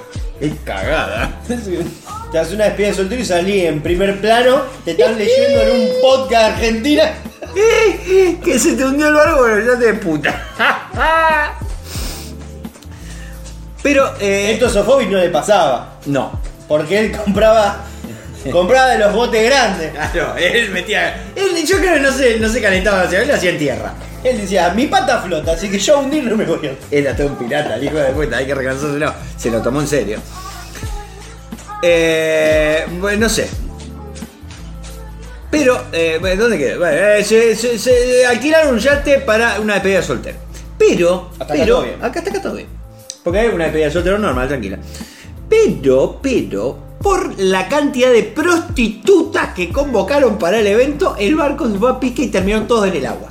Es 0.41 0.53
cagada. 0.65 1.41
Te 1.47 2.39
haces 2.39 2.55
una 2.55 2.65
despedida 2.65 2.91
de 2.91 2.95
soltero 2.95 3.21
y 3.21 3.25
salí 3.25 3.61
en 3.67 3.83
primer 3.83 4.21
plano, 4.21 4.63
te 4.85 4.93
están 4.93 5.19
leyendo 5.19 5.61
en 5.63 5.81
un 5.81 5.89
podcast 6.01 6.55
Argentina. 6.55 7.15
que 8.45 8.59
se 8.59 8.75
te 8.75 8.85
hundió 8.85 9.09
el 9.09 9.15
barco 9.15 9.39
con 9.39 9.51
el 9.51 9.67
yate 9.67 9.87
de 9.87 9.95
puta. 9.95 10.47
Pero, 13.83 14.15
eh, 14.21 14.53
Esto 14.53 14.67
a 14.67 14.71
Sofovich 14.71 15.09
no 15.09 15.19
le 15.19 15.31
pasaba, 15.31 15.99
no. 16.07 16.39
porque 16.69 16.99
él 16.99 17.13
compraba 17.13 17.87
compraba 18.51 18.89
de 18.89 18.99
los 18.99 19.15
botes 19.15 19.45
grandes. 19.45 19.91
Claro, 20.13 20.37
él 20.37 20.71
metía. 20.71 21.25
Él, 21.35 21.67
yo 21.67 21.79
creo 21.79 21.95
que 21.95 22.01
no 22.01 22.13
se, 22.13 22.39
no 22.39 22.49
se 22.49 22.61
calentaba, 22.61 23.05
él 23.05 23.29
lo 23.29 23.35
hacía 23.35 23.51
en 23.51 23.59
tierra. 23.59 23.95
Él 24.23 24.39
decía, 24.41 24.71
mi 24.75 24.87
pata 24.87 25.23
flota, 25.23 25.53
así 25.53 25.71
que 25.71 25.79
yo 25.79 25.97
a 25.97 26.01
hundir 26.01 26.25
no 26.25 26.37
me 26.37 26.45
voy 26.45 26.67
a. 26.67 26.73
Él 26.91 27.07
hasta 27.07 27.25
un 27.25 27.37
pirata, 27.37 27.77
el 27.77 27.85
hijo 27.85 27.97
de 27.97 28.13
puta, 28.13 28.37
hay 28.37 28.47
que 28.47 28.55
reconocerlo. 28.55 29.13
Se 29.37 29.51
lo 29.51 29.63
tomó 29.63 29.81
en 29.81 29.89
serio. 29.89 30.19
Eh, 31.83 32.85
bueno, 33.01 33.21
no 33.21 33.29
sé. 33.29 33.49
Pero, 35.51 35.83
eh, 35.93 36.19
¿dónde 36.39 36.59
queda? 36.59 36.79
Bueno, 36.79 36.97
eh, 36.97 37.25
se, 37.25 37.57
se- 37.57 37.79
se 37.79 38.25
alquilaron 38.27 38.75
un 38.75 38.79
yate 38.79 39.19
para 39.21 39.59
una 39.61 39.75
despedida 39.75 40.03
soltera. 40.03 40.37
Pero, 40.79 41.31
Hasta 41.33 41.45
acá 41.45 41.53
pero, 41.55 41.75
todo 41.77 41.85
bien. 41.85 42.05
acá 42.05 42.19
está 42.21 42.31
acá 42.31 42.43
todo 42.43 42.55
bien. 42.55 42.69
Porque 43.25 43.39
hay 43.41 43.49
una 43.49 43.65
despedida 43.65 43.91
soltera 43.91 44.19
normal, 44.19 44.49
tranquila. 44.49 44.79
Pero, 45.49 46.21
pero, 46.23 46.79
por 47.03 47.39
la 47.39 47.69
cantidad 47.69 48.13
de 48.13 48.23
prostitutas 48.23 49.53
que 49.55 49.71
convocaron 49.73 50.39
para 50.39 50.61
el 50.61 50.67
evento, 50.67 51.17
el 51.19 51.35
barco 51.35 51.69
se 51.69 51.79
fue 51.79 51.91
a 51.91 51.99
pique 51.99 52.23
y 52.23 52.29
terminaron 52.29 52.69
todos 52.69 52.87
en 52.87 52.97
el 52.97 53.07
agua. 53.07 53.29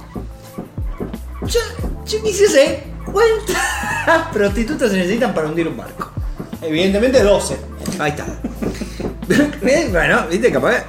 Yo, 1.50 1.60
yo 2.06 2.24
quisiese 2.24 2.84
cuántas 3.06 4.28
prostitutas 4.34 4.92
se 4.92 4.98
necesitan 4.98 5.34
para 5.34 5.48
hundir 5.48 5.68
un 5.68 5.78
barco. 5.78 6.12
Evidentemente 6.62 7.24
12. 7.24 7.58
Ahí 8.00 8.12
está. 8.12 8.26
bueno, 9.92 10.28
viste, 10.30 10.52
capaz. 10.52 10.84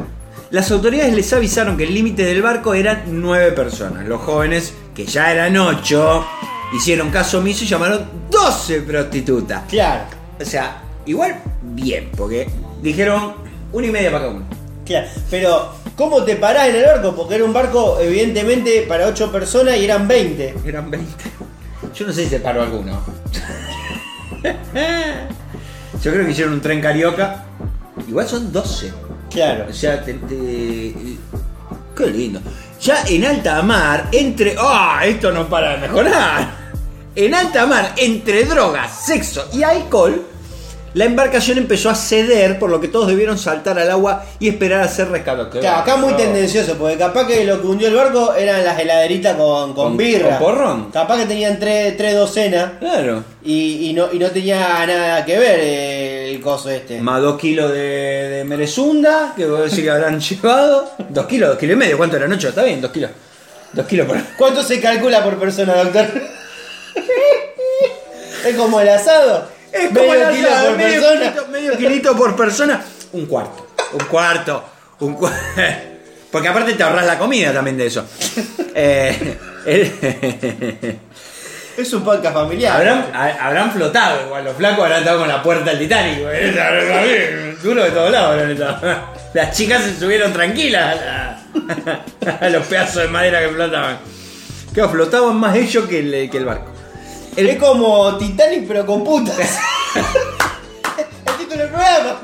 Las 0.50 0.70
autoridades 0.72 1.14
les 1.14 1.32
avisaron 1.32 1.76
que 1.76 1.84
el 1.84 1.94
límite 1.94 2.24
del 2.24 2.42
barco 2.42 2.74
eran 2.74 3.04
nueve 3.06 3.52
personas. 3.52 4.06
Los 4.06 4.20
jóvenes, 4.20 4.74
que 4.94 5.06
ya 5.06 5.30
eran 5.32 5.56
ocho, 5.56 6.26
hicieron 6.76 7.10
caso 7.10 7.38
omiso 7.38 7.64
y 7.64 7.68
llamaron 7.68 8.04
12 8.30 8.80
prostitutas. 8.82 9.62
Claro, 9.68 10.04
O 10.40 10.44
sea, 10.44 10.82
igual 11.06 11.36
bien, 11.62 12.10
porque 12.16 12.48
dijeron 12.82 13.34
una 13.72 13.86
y 13.86 13.90
media 13.90 14.10
para 14.10 14.24
cada 14.24 14.36
uno. 14.36 14.46
claro. 14.84 15.06
Pero, 15.30 15.72
¿cómo 16.00 16.24
te 16.24 16.36
parás 16.36 16.68
en 16.70 16.76
el 16.76 16.86
barco? 16.86 17.14
Porque 17.14 17.34
era 17.34 17.44
un 17.44 17.52
barco, 17.52 17.98
evidentemente, 18.00 18.86
para 18.88 19.06
8 19.06 19.30
personas 19.30 19.76
y 19.76 19.84
eran 19.84 20.08
20. 20.08 20.54
Eran 20.64 20.90
20. 20.90 21.12
Yo 21.94 22.06
no 22.06 22.12
sé 22.14 22.24
si 22.24 22.30
se 22.30 22.40
paró 22.40 22.62
alguno. 22.62 22.98
Yo 26.02 26.10
creo 26.10 26.24
que 26.24 26.30
hicieron 26.32 26.54
un 26.54 26.62
tren 26.62 26.80
carioca. 26.80 27.44
Igual 28.08 28.26
son 28.26 28.50
12. 28.50 28.92
Claro. 29.30 29.66
O 29.68 29.72
sea, 29.74 30.02
te, 30.02 30.14
te- 30.14 30.94
Qué 31.94 32.06
lindo. 32.06 32.40
Ya 32.80 33.04
en 33.06 33.26
alta 33.26 33.60
mar, 33.60 34.08
entre. 34.12 34.56
¡Ah! 34.58 35.02
esto 35.04 35.30
no 35.32 35.50
para 35.50 35.72
de 35.72 35.86
mejorar. 35.86 36.60
En 37.14 37.34
alta 37.34 37.66
mar, 37.66 37.92
entre 37.98 38.44
drogas, 38.44 39.04
sexo 39.04 39.50
y 39.52 39.62
alcohol, 39.62 40.24
la 40.94 41.04
embarcación 41.04 41.58
empezó 41.58 41.90
a 41.90 41.94
ceder, 41.94 42.58
por 42.58 42.70
lo 42.70 42.80
que 42.80 42.88
todos 42.88 43.06
debieron 43.08 43.38
saltar 43.38 43.78
al 43.78 43.88
agua 43.90 44.24
y 44.40 44.48
esperar 44.48 44.80
a 44.80 44.88
ser 44.88 45.08
rescatados. 45.08 45.48
Claro, 45.56 45.76
acá 45.78 45.96
muy 45.96 46.14
tendencioso, 46.14 46.74
porque 46.76 46.96
capaz 46.96 47.26
que 47.28 47.44
lo 47.44 47.60
que 47.60 47.66
hundió 47.68 47.88
el 47.88 47.94
barco 47.94 48.34
eran 48.34 48.64
las 48.64 48.78
heladeritas 48.80 49.36
con, 49.36 49.74
con, 49.74 49.88
Con- 49.90 49.96
birra. 49.96 50.30
con 50.30 50.38
porrón. 50.38 50.90
Capaz 50.90 51.18
que 51.20 51.26
tenían 51.26 51.60
tres, 51.60 51.96
tres 51.96 52.14
docenas 52.16 52.72
Claro. 52.80 53.22
y, 53.44 53.88
y 53.88 53.92
no, 53.92 54.08
y 54.12 54.18
no 54.18 54.28
tenía 54.30 54.58
nada 54.86 55.24
que 55.24 55.38
ver 55.38 55.60
eh, 55.62 56.30
el 56.34 56.40
coso 56.40 56.68
este. 56.70 57.00
Más 57.00 57.22
dos 57.22 57.38
kilos 57.38 57.70
de, 57.70 57.78
de 57.78 58.44
merezunda, 58.44 59.34
que 59.36 59.46
vos 59.46 59.70
decís 59.70 59.84
que 59.84 59.90
habrán 59.90 60.18
llevado. 60.30 60.90
Dos 61.08 61.26
kilos, 61.26 61.50
dos 61.50 61.58
kilos 61.58 61.74
y 61.74 61.78
medio. 61.78 61.96
¿Cuánto 61.96 62.16
eran? 62.16 62.32
¿Ocho? 62.32 62.48
Está 62.48 62.64
bien, 62.64 62.80
dos 62.80 62.90
kilos. 62.90 63.10
Dos 63.72 63.86
kilos 63.86 64.08
por. 64.08 64.16
¿Cuánto 64.36 64.64
se 64.64 64.80
calcula 64.80 65.22
por 65.22 65.38
persona, 65.38 65.74
doctor? 65.76 66.06
es 68.46 68.56
como 68.56 68.80
el 68.80 68.88
asado. 68.88 69.59
Es 69.72 69.92
medio 69.92 70.30
kilo 70.30 70.48
por 70.66 70.76
medio 70.76 71.00
persona. 71.00 71.20
kilito, 71.20 71.46
medio 71.48 71.76
kilito 71.76 72.16
por 72.16 72.36
persona. 72.36 72.82
Un 73.12 73.26
cuarto. 73.26 73.66
Un 73.92 74.04
cuarto. 74.06 74.64
Un 75.00 75.16
cua- 75.18 75.32
Porque 76.30 76.46
aparte 76.48 76.74
te 76.74 76.82
ahorras 76.82 77.06
la 77.06 77.18
comida 77.18 77.52
también 77.52 77.76
de 77.76 77.86
eso. 77.86 78.04
Eh, 78.74 79.36
el- 79.66 80.98
Es 81.76 81.92
un 81.92 82.04
podcast 82.04 82.34
familiar. 82.34 82.76
habrán, 82.76 83.06
ha- 83.14 83.46
habrán 83.46 83.72
flotado 83.72 84.26
igual. 84.26 84.44
Los 84.44 84.56
flacos 84.56 84.84
habrán 84.84 85.00
estado 85.00 85.18
con 85.20 85.28
la 85.28 85.42
puerta 85.42 85.70
del 85.70 85.78
Titanic. 85.80 86.18
Duro 87.62 87.82
de 87.84 87.90
todos 87.90 88.10
lados 88.10 88.32
habrán 88.32 88.50
estado. 88.52 88.98
Las 89.34 89.56
chicas 89.56 89.82
se 89.84 89.98
subieron 89.98 90.32
tranquilas 90.32 90.96
a, 90.96 91.04
la- 91.04 92.36
a 92.40 92.48
los 92.50 92.66
pedazos 92.66 93.02
de 93.02 93.08
madera 93.08 93.40
que 93.40 93.48
flotaban. 93.48 93.98
Que 94.74 94.88
flotaban 94.88 95.36
más 95.36 95.56
ellos 95.56 95.86
que 95.88 95.98
el, 96.00 96.30
que 96.30 96.36
el 96.38 96.44
barco. 96.44 96.70
Es 97.36 97.58
como 97.58 98.16
Titanic 98.18 98.66
pero 98.66 98.84
con 98.84 99.04
putas. 99.04 99.36
el 100.96 101.36
título 101.38 101.62
del 101.62 101.68
programa. 101.68 102.20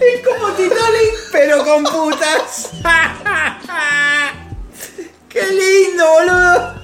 Es 0.00 0.26
como 0.26 0.52
Titanic, 0.52 1.14
pero 1.32 1.64
con 1.64 1.84
putas. 1.84 2.70
¡Qué 5.28 5.42
lindo, 5.46 6.04
boludo! 6.10 6.74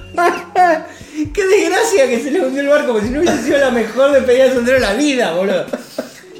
¡Qué 1.33 1.45
desgracia 1.45 2.07
que 2.07 2.21
se 2.21 2.31
le 2.31 2.41
hundió 2.41 2.61
el 2.61 2.67
barco! 2.67 2.93
Porque 2.93 3.07
si 3.07 3.13
no 3.13 3.19
hubiese 3.19 3.43
sido 3.43 3.57
la 3.57 3.71
mejor 3.71 4.11
despedida 4.11 4.45
de 4.45 4.53
soltero 4.53 4.79
de 4.79 4.85
la 4.85 4.93
vida, 4.93 5.31
boludo. 5.33 5.65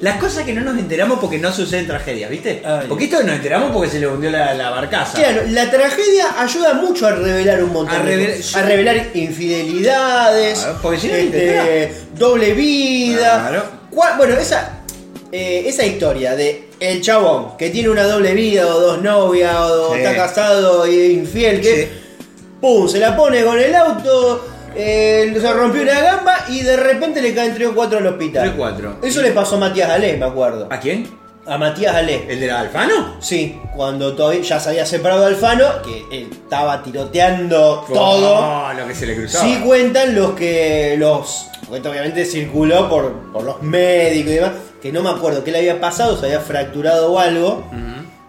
Las 0.01 0.17
cosas 0.17 0.43
que 0.43 0.53
no 0.53 0.61
nos 0.61 0.77
enteramos 0.77 1.17
porque 1.19 1.39
no 1.39 1.51
suceden 1.51 1.87
tragedias, 1.87 2.29
¿viste? 2.29 2.61
Ay. 2.63 2.85
Porque 2.87 3.05
esto 3.05 3.23
nos 3.23 3.35
enteramos 3.35 3.71
porque 3.71 3.89
se 3.89 3.99
le 3.99 4.07
hundió 4.07 4.29
la, 4.29 4.53
la 4.53 4.69
barcaza. 4.69 5.17
Claro, 5.17 5.41
la 5.49 5.71
tragedia 5.71 6.35
ayuda 6.39 6.73
mucho 6.73 7.07
a 7.07 7.11
revelar 7.13 7.63
un 7.63 7.73
montón 7.73 7.95
A 8.01 8.03
de 8.03 8.15
revelar- 8.15 8.37
cosas. 8.37 8.55
a 8.55 8.61
revelar 8.61 9.07
infidelidades, 9.15 10.67
porque 10.81 10.99
si 10.99 11.07
no, 11.07 11.15
este, 11.15 11.91
doble 12.15 12.53
vida. 12.53 13.47
Claro. 13.49 13.63
Bueno, 14.17 14.35
esa, 14.37 14.79
eh, 15.31 15.63
esa 15.65 15.85
historia 15.85 16.35
de 16.35 16.69
el 16.79 17.01
chabón 17.01 17.57
que 17.57 17.69
tiene 17.71 17.89
una 17.89 18.03
doble 18.03 18.33
vida 18.33 18.67
o 18.67 18.79
dos 18.79 19.01
novias 19.01 19.55
o 19.57 19.93
Sí. 19.93 19.99
está 20.01 20.15
casado 20.15 20.85
e 20.85 21.07
infiel 21.11 21.59
que 21.61 21.75
Sí. 21.75 21.87
pum, 22.61 22.87
se 22.87 22.99
la 22.99 23.15
pone 23.15 23.43
con 23.43 23.59
el 23.59 23.73
auto, 23.73 24.45
eh, 24.77 25.35
se 25.39 25.53
rompió 25.53 25.81
una 25.81 25.99
gamba 25.99 26.35
y 26.49 26.61
de 26.61 26.77
repente 26.77 27.21
le 27.21 27.33
caen 27.33 27.53
3 27.53 27.69
o 27.69 27.75
4 27.75 27.97
al 27.97 28.07
hospital. 28.07 28.43
Tres 28.43 28.53
o 28.53 28.57
cuatro. 28.57 28.95
Eso 29.01 29.21
le 29.21 29.31
pasó 29.31 29.55
a 29.55 29.59
Matías 29.59 29.89
Alé, 29.89 30.17
me 30.17 30.25
acuerdo. 30.25 30.67
¿A 30.69 30.79
quién? 30.79 31.07
A 31.47 31.57
Matías 31.57 31.95
Alé. 31.95 32.25
¿El 32.29 32.39
de 32.39 32.47
la 32.47 32.59
Alfano? 32.59 33.15
Sí, 33.19 33.59
cuando 33.75 34.13
todavía 34.13 34.41
ya 34.41 34.59
se 34.59 34.69
había 34.69 34.85
separado 34.85 35.21
de 35.21 35.27
Alfano, 35.27 35.65
que 35.81 36.03
él 36.11 36.27
estaba 36.31 36.83
tiroteando 36.83 37.85
todo. 37.91 38.35
Oh, 38.37 38.73
lo 38.77 38.87
que 38.87 38.93
se 38.93 39.07
le 39.07 39.15
cruzaba. 39.15 39.45
Sí 39.45 39.59
cuentan 39.65 40.13
los 40.13 40.31
que 40.31 40.95
los. 40.99 41.47
Porque 41.61 41.77
esto 41.77 41.89
obviamente 41.89 42.25
circuló 42.25 42.87
por, 42.89 43.11
por 43.31 43.43
los 43.43 43.61
médicos 43.61 44.31
y 44.31 44.35
demás. 44.35 44.51
Que 44.81 44.91
no 44.91 45.01
me 45.01 45.09
acuerdo 45.09 45.43
qué 45.43 45.51
le 45.51 45.59
había 45.59 45.79
pasado, 45.81 46.17
se 46.19 46.27
había 46.27 46.39
fracturado 46.41 47.13
o 47.13 47.19
algo. 47.19 47.63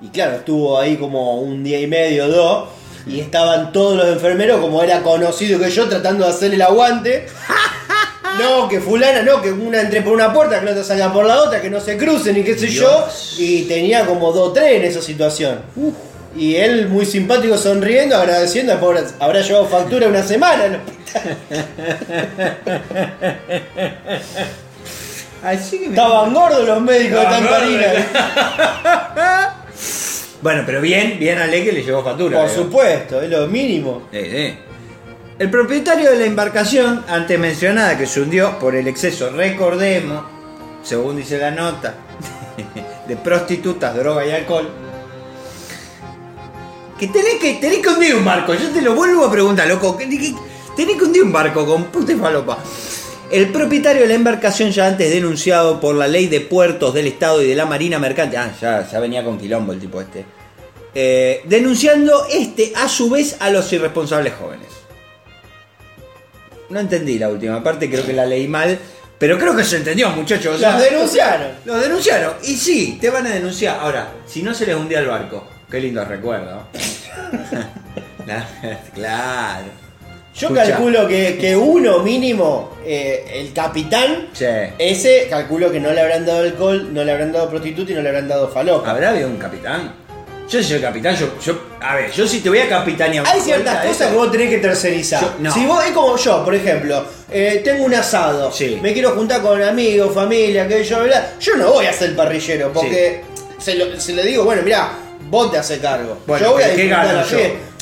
Y 0.00 0.08
claro, 0.08 0.36
estuvo 0.36 0.78
ahí 0.78 0.96
como 0.96 1.40
un 1.40 1.64
día 1.64 1.80
y 1.80 1.88
medio, 1.88 2.28
dos. 2.28 2.68
Y 3.08 3.20
estaban 3.20 3.72
todos 3.72 3.96
los 3.96 4.06
enfermeros, 4.08 4.60
como 4.60 4.82
era 4.82 5.00
conocido 5.02 5.58
que 5.58 5.70
yo, 5.70 5.88
tratando 5.88 6.24
de 6.24 6.30
hacer 6.30 6.52
el 6.54 6.62
aguante. 6.62 7.26
No, 8.38 8.68
que 8.68 8.80
fulana, 8.80 9.22
no, 9.22 9.42
que 9.42 9.50
una 9.50 9.80
entre 9.80 10.00
por 10.00 10.12
una 10.12 10.32
puerta, 10.32 10.60
que 10.60 10.66
la 10.66 10.70
otra 10.72 10.84
salga 10.84 11.12
por 11.12 11.24
la 11.24 11.42
otra, 11.42 11.60
que 11.60 11.68
no 11.70 11.80
se 11.80 11.96
crucen 11.96 12.36
y 12.36 12.44
qué 12.44 12.56
sé 12.56 12.68
yo. 12.68 13.04
Y 13.36 13.62
tenía 13.62 14.06
como 14.06 14.30
dos 14.30 14.54
tres 14.54 14.76
en 14.76 14.84
esa 14.84 15.02
situación. 15.02 15.58
Y 16.36 16.54
él 16.54 16.86
muy 16.88 17.04
simpático 17.04 17.58
sonriendo, 17.58 18.14
agradeciendo, 18.16 18.74
habrá- 18.74 19.02
habrá 19.18 19.40
llevado 19.40 19.66
factura 19.66 20.06
una 20.06 20.22
semana. 20.22 20.62
que 20.68 20.70
me- 20.70 20.78
Estaban 25.90 26.32
gordos 26.34 26.64
los 26.66 26.80
médicos 26.80 27.20
de 27.20 27.26
Tamparina. 27.26 27.92
Bueno, 30.40 30.62
pero 30.64 30.80
bien, 30.80 31.18
bien 31.18 31.38
a 31.38 31.46
Le 31.46 31.64
que 31.64 31.72
le 31.72 31.82
llevó 31.82 32.02
factura. 32.04 32.40
Por 32.40 32.50
supuesto, 32.50 33.20
es 33.20 33.28
lo 33.28 33.46
mínimo. 33.48 34.08
Eh, 34.12 34.30
eh. 34.32 34.58
El 35.38 35.50
propietario 35.50 36.10
de 36.10 36.18
la 36.18 36.24
embarcación, 36.26 37.04
antes 37.08 37.38
mencionada, 37.38 37.96
que 37.96 38.06
se 38.06 38.20
hundió 38.20 38.58
por 38.58 38.74
el 38.74 38.86
exceso, 38.88 39.30
recordemos, 39.30 40.24
según 40.82 41.16
dice 41.16 41.38
la 41.38 41.50
nota, 41.50 41.94
de 43.08 43.16
prostitutas, 43.16 43.94
droga 43.96 44.24
y 44.26 44.30
alcohol, 44.30 44.68
Que 46.98 47.06
tenés 47.08 47.34
que, 47.40 47.54
tenés 47.54 47.78
que 47.78 47.88
hundir 47.90 48.16
un 48.16 48.24
barco. 48.24 48.54
Yo 48.54 48.70
te 48.70 48.82
lo 48.82 48.94
vuelvo 48.96 49.24
a 49.24 49.30
preguntar, 49.30 49.68
loco. 49.68 49.96
que- 49.96 50.08
que- 50.08 50.34
Tenés 50.76 50.96
que 50.96 51.04
hundir 51.04 51.22
un 51.24 51.32
barco 51.32 51.64
con 51.66 51.84
puta 51.84 52.12
y 52.12 52.16
falopa. 52.16 52.58
El 53.30 53.48
propietario 53.52 54.02
de 54.02 54.08
la 54.08 54.14
embarcación 54.14 54.70
ya 54.70 54.86
antes 54.86 55.10
denunciado 55.10 55.80
por 55.80 55.94
la 55.94 56.08
ley 56.08 56.28
de 56.28 56.40
puertos 56.40 56.94
del 56.94 57.06
Estado 57.06 57.42
y 57.42 57.46
de 57.46 57.54
la 57.54 57.66
Marina 57.66 57.98
Mercante. 57.98 58.38
Ah, 58.38 58.50
ya, 58.58 58.88
ya 58.90 59.00
venía 59.00 59.22
con 59.22 59.38
quilombo 59.38 59.72
el 59.72 59.78
tipo 59.80 60.00
este. 60.00 60.24
Eh, 60.94 61.42
denunciando 61.44 62.26
este 62.30 62.72
a 62.74 62.88
su 62.88 63.10
vez 63.10 63.36
a 63.40 63.50
los 63.50 63.70
irresponsables 63.72 64.32
jóvenes. 64.34 64.68
No 66.70 66.80
entendí 66.80 67.18
la 67.18 67.28
última 67.28 67.62
parte, 67.62 67.90
creo 67.90 68.04
que 68.04 68.14
la 68.14 68.24
leí 68.24 68.48
mal. 68.48 68.78
Pero 69.18 69.36
creo 69.36 69.54
que 69.54 69.64
se 69.64 69.76
entendió, 69.78 70.10
muchachos. 70.10 70.56
o 70.56 70.58
sea, 70.58 70.72
Los 70.74 70.82
denunciaron. 70.82 71.48
los 71.64 71.80
denunciaron. 71.82 72.34
Y 72.44 72.56
sí, 72.56 72.98
te 73.00 73.10
van 73.10 73.26
a 73.26 73.30
denunciar. 73.30 73.78
Ahora, 73.80 74.12
si 74.26 74.42
no 74.42 74.54
se 74.54 74.64
les 74.64 74.76
hundía 74.76 75.00
el 75.00 75.08
barco. 75.08 75.46
Qué 75.70 75.80
lindo 75.80 76.02
recuerdo. 76.04 76.68
claro. 78.94 79.87
Yo 80.38 80.54
calculo 80.54 81.08
que, 81.08 81.36
que 81.36 81.56
uno 81.56 81.98
mínimo, 82.00 82.76
eh, 82.84 83.24
el 83.34 83.52
capitán, 83.52 84.28
Sí. 84.32 84.46
ese 84.78 85.26
calculo 85.28 85.70
que 85.72 85.80
no 85.80 85.90
le 85.92 86.00
habrán 86.00 86.24
dado 86.24 86.40
alcohol, 86.44 86.88
no 86.94 87.02
le 87.04 87.10
habrán 87.12 87.32
dado 87.32 87.50
prostituta 87.50 87.90
y 87.92 87.94
no 87.94 88.02
le 88.02 88.08
habrán 88.08 88.28
dado 88.28 88.48
falopa. 88.48 88.90
¿Habrá 88.90 89.10
habido 89.10 89.28
un 89.28 89.36
capitán? 89.36 89.92
Yo 90.48 90.62
si 90.62 90.68
soy 90.70 90.80
capitán, 90.80 91.14
yo, 91.16 91.28
yo. 91.44 91.60
A 91.80 91.96
ver, 91.96 92.10
yo 92.12 92.26
si 92.26 92.40
te 92.40 92.48
voy 92.48 92.60
a 92.60 92.68
capitanear. 92.68 93.26
Hay 93.26 93.40
ciertas 93.40 93.84
cosas 93.84 94.10
que 94.10 94.16
vos 94.16 94.30
tenés 94.32 94.48
que 94.48 94.58
tercerizar. 94.58 95.20
Yo- 95.20 95.34
no. 95.40 95.52
Si 95.52 95.66
vos, 95.66 95.84
es 95.84 95.90
como 95.92 96.16
yo, 96.16 96.42
por 96.44 96.54
ejemplo, 96.54 97.04
eh, 97.30 97.60
tengo 97.62 97.84
un 97.84 97.94
asado, 97.94 98.50
Sí. 98.50 98.78
me 98.80 98.92
quiero 98.94 99.10
juntar 99.10 99.42
con 99.42 99.60
amigos, 99.62 100.14
familia, 100.14 100.66
que 100.66 100.82
yo, 100.84 101.02
bla, 101.02 101.32
yo 101.38 101.56
no 101.56 101.72
voy 101.72 101.84
a 101.86 101.92
ser 101.92 102.14
parrillero, 102.16 102.72
porque 102.72 103.22
se, 103.58 103.74
lo, 103.74 104.00
se 104.00 104.14
le 104.14 104.22
digo, 104.24 104.44
bueno, 104.44 104.62
mirá, 104.62 104.90
vos 105.28 105.50
te 105.50 105.58
haces 105.58 105.80
cargo. 105.80 106.16
Bueno, 106.26 106.46
yo 106.46 106.52
voy 106.52 106.62
a 106.62 106.66
¿qué 106.70 106.76
disfrutar 106.76 107.06
gano 107.06 107.26
yo? 107.26 107.38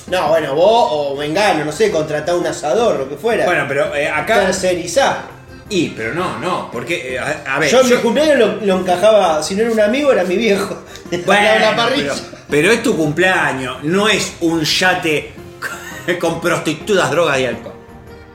No, 0.08 0.28
bueno, 0.28 0.54
vos 0.54 0.88
o 0.92 1.16
Mengano, 1.16 1.64
no 1.64 1.72
sé, 1.72 1.90
contratar 1.90 2.34
un 2.36 2.46
asador, 2.46 2.96
lo 2.98 3.08
que 3.08 3.16
fuera. 3.16 3.44
Bueno, 3.44 3.64
pero 3.66 3.94
eh, 3.94 4.08
acá. 4.08 4.40
tercerizar. 4.46 5.36
Y, 5.68 5.88
pero 5.88 6.14
no, 6.14 6.38
no, 6.38 6.70
porque. 6.70 7.14
eh, 7.14 7.18
a, 7.18 7.56
a 7.56 7.58
ver. 7.58 7.68
Yo 7.70 7.80
en 7.80 7.90
mi 7.90 7.96
cumpleaños 7.96 8.38
lo, 8.38 8.46
lo 8.66 8.80
encajaba, 8.80 9.42
si 9.42 9.56
no 9.56 9.62
era 9.62 9.72
un 9.72 9.80
amigo, 9.80 10.12
era 10.12 10.24
mi 10.24 10.36
viejo. 10.36 10.76
Bueno, 11.24 11.58
la 11.60 11.76
parrilla. 11.76 12.12
pero, 12.14 12.38
pero 12.50 12.72
es 12.72 12.82
tu 12.82 12.96
cumpleaños, 12.96 13.82
no 13.84 14.08
es 14.08 14.34
un 14.40 14.62
yate 14.62 15.32
con 16.20 16.40
prostitutas, 16.40 17.10
drogas 17.10 17.38
y 17.38 17.46
alcohol. 17.46 17.74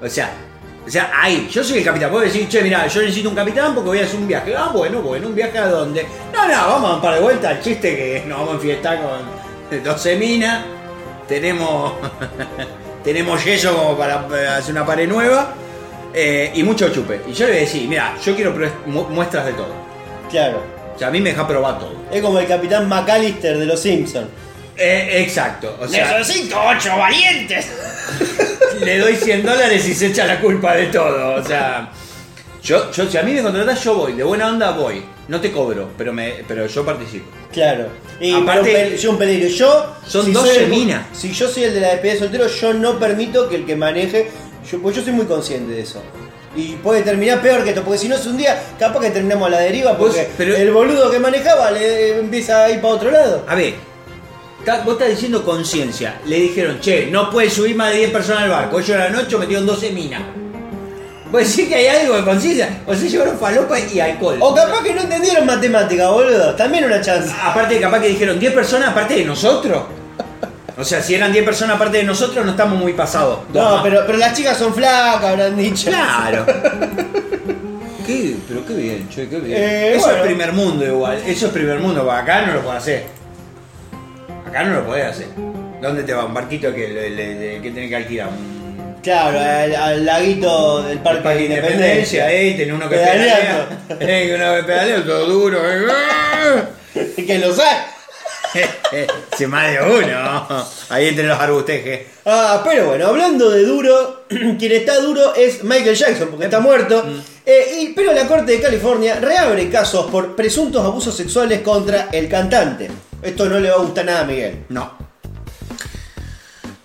O 0.01 0.07
sea, 0.09 0.31
o 0.85 0.89
sea, 0.89 1.11
ahí, 1.13 1.47
yo 1.51 1.63
soy 1.63 1.79
el 1.79 1.83
capitán. 1.83 2.09
Puedo 2.09 2.23
decir, 2.23 2.47
che, 2.49 2.61
mira, 2.61 2.87
yo 2.87 3.01
necesito 3.01 3.29
un 3.29 3.35
capitán 3.35 3.73
porque 3.75 3.89
voy 3.89 3.99
a 3.99 4.03
hacer 4.05 4.15
un 4.19 4.27
viaje. 4.27 4.55
Ah, 4.55 4.69
bueno, 4.73 5.01
bueno, 5.01 5.27
un 5.27 5.35
viaje 5.35 5.57
a 5.57 5.67
dónde. 5.67 6.05
No, 6.33 6.47
no, 6.47 6.53
vamos 6.53 6.83
a 6.83 6.87
dar 6.87 6.95
un 6.95 7.01
par 7.01 7.13
de 7.15 7.19
vueltas 7.21 7.51
al 7.51 7.61
chiste 7.61 7.95
que 7.95 8.23
nos 8.25 8.39
vamos 8.39 8.53
a 8.53 8.55
enfiestar 8.55 8.99
con 9.01 9.83
12 9.83 10.15
minas. 10.15 10.65
Tenemos. 11.31 11.93
tenemos 13.03 13.43
yeso 13.45 13.73
como 13.75 13.97
para 13.97 14.27
eh, 14.37 14.47
hacer 14.47 14.73
una 14.73 14.85
pared 14.85 15.07
nueva. 15.07 15.53
eh, 16.13 16.51
y 16.53 16.63
mucho 16.63 16.89
chupe. 16.89 17.21
Y 17.27 17.31
yo 17.33 17.45
le 17.45 17.51
voy 17.53 17.57
a 17.61 17.63
decir, 17.65 17.87
mira, 17.87 18.15
yo 18.23 18.35
quiero 18.35 18.53
mu- 18.85 19.07
muestras 19.09 19.45
de 19.45 19.53
todo. 19.53 19.73
Claro. 20.29 20.61
O 20.93 20.99
sea, 20.99 21.07
a 21.07 21.11
mí 21.11 21.21
me 21.21 21.29
deja 21.29 21.47
probar 21.47 21.79
todo. 21.79 21.93
Es 22.11 22.21
como 22.21 22.37
el 22.39 22.47
capitán 22.47 22.87
McAllister 22.89 23.57
de 23.57 23.65
los 23.65 23.79
Simpsons. 23.79 24.27
Eh, 24.77 25.21
exacto. 25.25 25.77
O 25.79 25.87
sea, 25.87 26.17
Necesito 26.17 26.59
ocho 26.61 26.97
valientes. 26.97 27.67
le 28.81 28.97
doy 28.99 29.15
100 29.15 29.45
dólares 29.45 29.87
y 29.87 29.93
se 29.93 30.07
echa 30.07 30.25
la 30.25 30.39
culpa 30.41 30.73
de 30.75 30.87
todo. 30.87 31.35
O 31.35 31.43
sea, 31.45 31.89
yo, 32.61 32.91
yo 32.91 33.09
si 33.09 33.17
a 33.17 33.23
mí 33.23 33.33
me 33.33 33.41
contratas, 33.41 33.81
yo 33.83 33.95
voy. 33.95 34.13
De 34.13 34.23
buena 34.23 34.47
onda 34.49 34.71
voy. 34.71 35.01
No 35.31 35.39
te 35.39 35.49
cobro, 35.49 35.87
pero, 35.97 36.11
me, 36.11 36.43
pero 36.45 36.67
yo 36.67 36.83
participo. 36.85 37.25
Claro. 37.53 37.85
Y 38.19 38.33
Aparte- 38.33 38.69
pero 38.73 38.83
un 38.85 38.91
pe- 38.91 38.97
yo 38.97 39.11
un 39.11 39.17
peligro. 39.17 39.47
Yo. 39.47 39.85
Son 40.05 40.23
soy 40.25 40.33
12 40.33 40.63
el- 40.65 40.69
minas. 40.69 41.05
Si 41.13 41.31
yo 41.31 41.47
soy 41.47 41.63
el 41.63 41.73
de 41.73 41.79
la 41.79 41.87
despedida 41.91 42.13
de 42.15 42.19
soltero, 42.19 42.47
yo 42.47 42.73
no 42.73 42.99
permito 42.99 43.47
que 43.47 43.55
el 43.55 43.65
que 43.65 43.77
maneje. 43.77 44.27
Yo, 44.69 44.79
pues 44.81 44.93
yo 44.97 45.01
soy 45.01 45.13
muy 45.13 45.25
consciente 45.25 45.71
de 45.71 45.81
eso. 45.81 46.03
Y 46.53 46.73
puede 46.83 47.01
terminar 47.01 47.41
peor 47.41 47.63
que 47.63 47.69
esto, 47.69 47.81
porque 47.81 47.97
si 47.97 48.09
no 48.09 48.15
es 48.15 48.25
un 48.25 48.35
día, 48.35 48.61
capaz 48.77 48.99
que 48.99 49.09
terminamos 49.11 49.47
a 49.47 49.51
la 49.51 49.59
deriva, 49.59 49.93
Vos- 49.93 50.09
porque 50.09 50.27
pero- 50.37 50.53
el 50.53 50.69
boludo 50.71 51.09
que 51.09 51.17
manejaba 51.19 51.71
le 51.71 52.19
empieza 52.19 52.65
a 52.65 52.69
ir 52.69 52.81
para 52.81 52.93
otro 52.95 53.09
lado. 53.09 53.45
A 53.47 53.55
ver, 53.55 53.75
ta- 54.65 54.81
vos 54.83 54.95
estás 54.95 55.11
diciendo 55.11 55.43
conciencia. 55.45 56.19
Le 56.25 56.39
dijeron, 56.41 56.81
che, 56.81 57.05
no 57.07 57.29
puedes 57.31 57.53
subir 57.53 57.73
más 57.77 57.91
de 57.93 57.99
10 57.99 58.11
personas 58.11 58.43
al 58.43 58.49
barco. 58.49 58.79
Ellos 58.79 58.89
eran 58.89 59.15
8, 59.15 59.39
metieron 59.39 59.65
12 59.65 59.91
minas. 59.91 60.23
Vos 61.31 61.41
decís 61.47 61.69
que 61.69 61.75
hay 61.75 61.87
algo 61.87 62.17
de 62.17 62.23
conciencia. 62.23 62.81
O 62.85 62.93
sea, 62.93 63.07
llevaron 63.09 63.37
falopa 63.39 63.79
y 63.79 63.99
alcohol. 63.99 64.37
O 64.41 64.53
capaz 64.53 64.83
que 64.83 64.93
no 64.93 65.01
entendieron 65.01 65.45
matemática, 65.45 66.09
boludo. 66.09 66.53
También 66.55 66.83
una 66.85 66.99
chance. 67.01 67.33
Aparte, 67.41 67.79
capaz 67.79 68.01
que 68.01 68.09
dijeron 68.09 68.37
10 68.39 68.53
personas 68.53 68.89
aparte 68.89 69.15
de 69.15 69.23
nosotros. 69.25 69.83
O 70.77 70.83
sea, 70.83 71.01
si 71.01 71.15
eran 71.15 71.31
10 71.31 71.45
personas 71.45 71.75
aparte 71.77 71.97
de 71.99 72.03
nosotros, 72.03 72.43
no 72.43 72.51
estamos 72.51 72.77
muy 72.79 72.93
pasados. 72.93 73.39
Dos 73.53 73.77
No, 73.77 73.83
pero, 73.83 74.03
pero 74.05 74.17
las 74.17 74.33
chicas 74.35 74.57
son 74.57 74.73
flacas, 74.73 75.23
habrán 75.23 75.55
dicho. 75.55 75.89
Claro. 75.89 76.45
¿Qué? 78.05 78.35
Pero 78.47 78.65
qué 78.65 78.73
bien, 78.73 79.09
che, 79.09 79.29
qué 79.29 79.39
bien. 79.39 79.57
Eh, 79.61 79.93
Eso 79.95 80.05
bueno. 80.07 80.17
es 80.19 80.25
primer 80.25 80.53
mundo 80.53 80.85
igual. 80.85 81.21
Eso 81.25 81.45
es 81.47 81.51
primer 81.53 81.79
mundo. 81.79 82.09
Acá 82.11 82.45
no 82.45 82.53
lo 82.55 82.61
podés 82.61 82.77
hacer. 82.81 83.03
Acá 84.47 84.63
no 84.63 84.73
lo 84.75 84.85
podés 84.85 85.05
hacer. 85.05 85.27
¿Dónde 85.81 86.03
te 86.03 86.13
va? 86.13 86.25
Un 86.25 86.33
barquito 86.33 86.73
que, 86.73 86.87
le, 86.87 87.09
le- 87.09 87.35
le- 87.35 87.61
que 87.61 87.71
tenés 87.71 87.89
que 87.89 87.95
alquilar. 87.95 88.29
Un 88.29 88.60
Claro, 89.03 89.39
al, 89.39 89.75
al 89.75 90.05
laguito 90.05 90.83
del 90.83 90.99
Parque, 90.99 91.21
parque 91.23 91.39
de 91.43 91.47
de 91.49 91.55
Independencia. 91.55 92.25
ahí 92.25 92.55
tenés 92.55 92.73
uno 92.75 92.87
que 92.89 92.95
pedalea. 92.95 93.67
Eh, 93.99 94.33
uno 94.35 94.55
que 94.57 94.63
pedalea, 94.63 95.03
todo 95.03 95.25
duro. 95.25 95.59
eh. 95.65 96.63
que 97.25 97.39
lo 97.39 97.53
sabe. 97.53 97.77
Se 99.37 99.47
más 99.47 99.71
de 99.71 99.79
uno. 99.81 100.67
Ahí 100.89 101.07
entre 101.07 101.25
los 101.25 101.39
arbustejes. 101.39 102.01
Ah, 102.25 102.61
pero 102.67 102.87
bueno, 102.89 103.07
hablando 103.07 103.49
de 103.49 103.63
duro, 103.63 104.25
quien 104.29 104.71
está 104.73 104.99
duro 104.99 105.33
es 105.35 105.63
Michael 105.63 105.95
Jackson, 105.95 106.27
porque 106.29 106.45
está 106.45 106.59
muerto. 106.59 107.03
Eh, 107.45 107.77
y- 107.79 107.93
pero 107.93 108.13
la 108.13 108.27
Corte 108.27 108.51
de 108.51 108.61
California 108.61 109.15
reabre 109.19 109.69
casos 109.69 110.11
por 110.11 110.35
presuntos 110.35 110.85
abusos 110.85 111.15
sexuales 111.15 111.61
contra 111.61 112.09
el 112.11 112.27
cantante. 112.29 112.89
Esto 113.23 113.45
no 113.45 113.59
le 113.59 113.69
va 113.69 113.75
a 113.77 113.79
gustar 113.79 114.05
nada 114.05 114.19
a 114.21 114.25
Miguel. 114.25 114.65
No. 114.69 115.00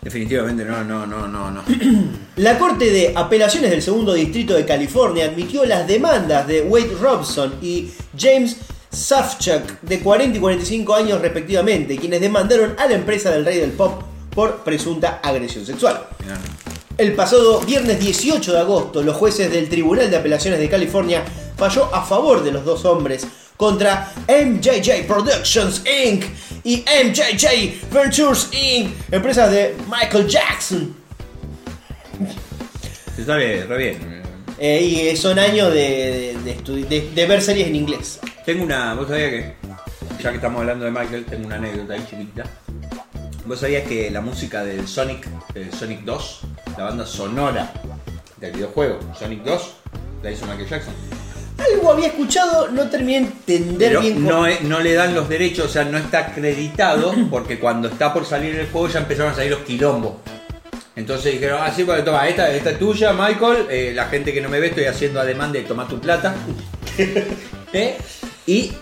Definitivamente 0.06 0.64
no, 0.64 0.84
no, 0.84 1.04
no, 1.04 1.26
no, 1.26 1.50
no. 1.50 1.64
La 2.36 2.56
Corte 2.60 2.92
de 2.92 3.12
Apelaciones 3.16 3.72
del 3.72 3.82
Segundo 3.82 4.14
Distrito 4.14 4.54
de 4.54 4.64
California 4.64 5.24
admitió 5.24 5.64
las 5.64 5.88
demandas 5.88 6.46
de 6.46 6.60
Wade 6.60 6.96
Robson 7.00 7.56
y 7.60 7.90
James 8.16 8.56
Safchuk, 8.88 9.80
de 9.82 9.98
40 9.98 10.38
y 10.38 10.40
45 10.40 10.94
años 10.94 11.20
respectivamente, 11.20 11.96
quienes 11.96 12.20
demandaron 12.20 12.76
a 12.78 12.86
la 12.86 12.94
empresa 12.94 13.32
del 13.32 13.44
rey 13.44 13.58
del 13.58 13.72
pop 13.72 14.00
por 14.32 14.58
presunta 14.62 15.18
agresión 15.24 15.66
sexual. 15.66 16.06
Mirá. 16.22 16.38
El 16.96 17.12
pasado 17.14 17.58
viernes 17.62 17.98
18 17.98 18.52
de 18.52 18.60
agosto, 18.60 19.02
los 19.02 19.16
jueces 19.16 19.50
del 19.50 19.68
Tribunal 19.68 20.08
de 20.08 20.18
Apelaciones 20.18 20.60
de 20.60 20.68
California 20.68 21.24
falló 21.56 21.92
a 21.92 22.04
favor 22.04 22.44
de 22.44 22.52
los 22.52 22.64
dos 22.64 22.84
hombres 22.84 23.26
contra 23.56 24.12
MJJ 24.28 25.04
Productions 25.08 25.82
Inc. 25.84 26.26
y 26.66 26.84
MJJ 27.04 27.92
Ventures 27.92 28.48
Inc., 28.52 28.92
empresas 29.12 29.50
de 29.52 29.76
Michael 29.88 30.26
Jackson. 30.26 30.94
Está 33.16 33.36
bien, 33.36 33.68
re 33.68 33.78
bien. 33.78 34.22
Eh, 34.58 34.80
y 34.82 35.00
eh, 35.08 35.16
son 35.16 35.38
años 35.38 35.72
de, 35.72 36.36
de, 36.44 36.84
de- 36.88 37.10
de 37.14 37.26
ver 37.26 37.40
series 37.42 37.68
en 37.68 37.76
inglés. 37.76 38.18
Tengo 38.44 38.64
una. 38.64 38.94
¿Vos 38.94 39.08
sabías 39.08 39.30
que.? 39.30 39.54
Ya 40.22 40.30
que 40.30 40.36
estamos 40.36 40.60
hablando 40.60 40.84
de 40.86 40.90
Michael, 40.90 41.24
tengo 41.26 41.46
una 41.46 41.56
anécdota 41.56 41.92
ahí 41.94 42.04
chiquita. 42.08 42.44
¿Vos 43.44 43.60
sabías 43.60 43.86
que 43.86 44.10
la 44.10 44.20
música 44.20 44.64
del 44.64 44.88
Sonic, 44.88 45.26
del 45.52 45.72
Sonic 45.72 46.00
2, 46.00 46.40
la 46.78 46.84
banda 46.84 47.06
sonora 47.06 47.72
del 48.38 48.52
videojuego 48.52 48.98
Sonic 49.16 49.44
2, 49.44 49.70
la 50.22 50.30
hizo 50.32 50.46
Michael 50.46 50.68
Jackson? 50.68 50.94
Algo 51.58 51.92
había 51.92 52.08
escuchado, 52.08 52.68
no 52.68 52.88
terminé 52.90 53.20
de 53.46 53.56
entender 53.56 53.88
Pero 53.88 54.00
bien 54.02 54.14
cómo- 54.16 54.30
no, 54.30 54.46
es- 54.46 54.60
no 54.62 54.80
le 54.80 54.92
dan 54.94 55.14
los 55.14 55.28
derechos, 55.28 55.66
o 55.66 55.68
sea, 55.68 55.84
no 55.84 55.96
está 55.98 56.18
acreditado, 56.18 57.14
porque 57.30 57.58
cuando 57.58 57.88
está 57.88 58.12
por 58.12 58.26
salir 58.26 58.54
el 58.56 58.66
juego 58.68 58.88
ya 58.88 59.00
empezaron 59.00 59.32
a 59.32 59.34
salir 59.34 59.50
los 59.52 59.60
quilombos. 59.60 60.14
Entonces 60.94 61.32
dijeron, 61.34 61.60
ah, 61.62 61.70
sí, 61.74 61.82
bueno, 61.82 62.02
toma, 62.04 62.26
esta, 62.28 62.50
esta 62.54 62.70
es 62.70 62.78
tuya, 62.78 63.12
Michael. 63.12 63.66
eh, 63.70 63.92
la 63.94 64.06
gente 64.06 64.32
que 64.32 64.40
no 64.40 64.48
me 64.48 64.58
ve, 64.60 64.68
estoy 64.68 64.84
haciendo 64.84 65.20
ademán 65.20 65.52
de 65.52 65.60
tomar 65.62 65.88
tu 65.88 66.00
plata. 66.00 66.34
¿Eh? 67.72 67.96
Y. 68.46 68.72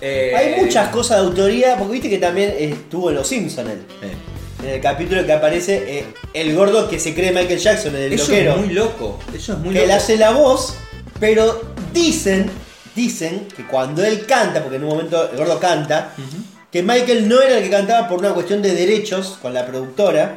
eh, 0.00 0.32
Hay 0.36 0.60
muchas 0.62 0.88
cosas 0.88 1.20
de 1.20 1.26
autoría, 1.26 1.76
porque 1.76 1.92
viste 1.94 2.10
que 2.10 2.18
también 2.18 2.54
estuvo 2.58 3.10
en 3.10 3.16
Los 3.16 3.28
Simpsons 3.28 3.68
él. 3.70 3.82
En 4.64 4.68
el 4.74 4.80
capítulo 4.80 5.24
que 5.24 5.32
aparece 5.32 6.04
el 6.34 6.54
gordo 6.54 6.88
que 6.88 6.98
se 6.98 7.14
cree 7.14 7.30
Michael 7.32 7.58
Jackson, 7.58 7.94
el 7.96 8.12
Eso 8.12 8.30
loquero. 8.30 8.52
es 8.52 8.56
muy 8.58 8.74
loco. 8.74 9.18
Eso 9.34 9.52
es 9.54 9.58
muy 9.60 9.72
que 9.72 9.82
él 9.82 9.88
loco. 9.88 9.96
hace 9.98 10.16
la 10.18 10.30
voz, 10.32 10.74
pero 11.18 11.69
dicen, 11.92 12.50
dicen 12.94 13.48
que 13.56 13.66
cuando 13.66 14.04
él 14.04 14.26
canta, 14.26 14.60
porque 14.62 14.76
en 14.76 14.84
un 14.84 14.90
momento 14.90 15.30
el 15.30 15.36
gordo 15.36 15.58
canta, 15.60 16.12
que 16.70 16.82
Michael 16.84 17.28
no 17.28 17.40
era 17.40 17.58
el 17.58 17.64
que 17.64 17.70
cantaba 17.70 18.08
por 18.08 18.18
una 18.20 18.32
cuestión 18.32 18.62
de 18.62 18.74
derechos 18.74 19.38
con 19.42 19.52
la 19.52 19.66
productora. 19.66 20.36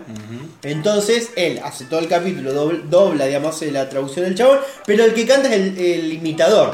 Entonces 0.63 1.31
él 1.35 1.59
hace 1.63 1.85
todo 1.85 1.99
el 1.99 2.07
capítulo, 2.07 2.53
dobla, 2.53 2.79
dobla, 2.89 3.25
digamos, 3.25 3.61
la 3.63 3.87
traducción 3.89 4.25
del 4.25 4.35
chabón, 4.35 4.59
pero 4.85 5.03
el 5.05 5.13
que 5.13 5.25
canta 5.27 5.49
es 5.49 5.55
el, 5.61 5.77
el 5.77 6.13
imitador. 6.13 6.73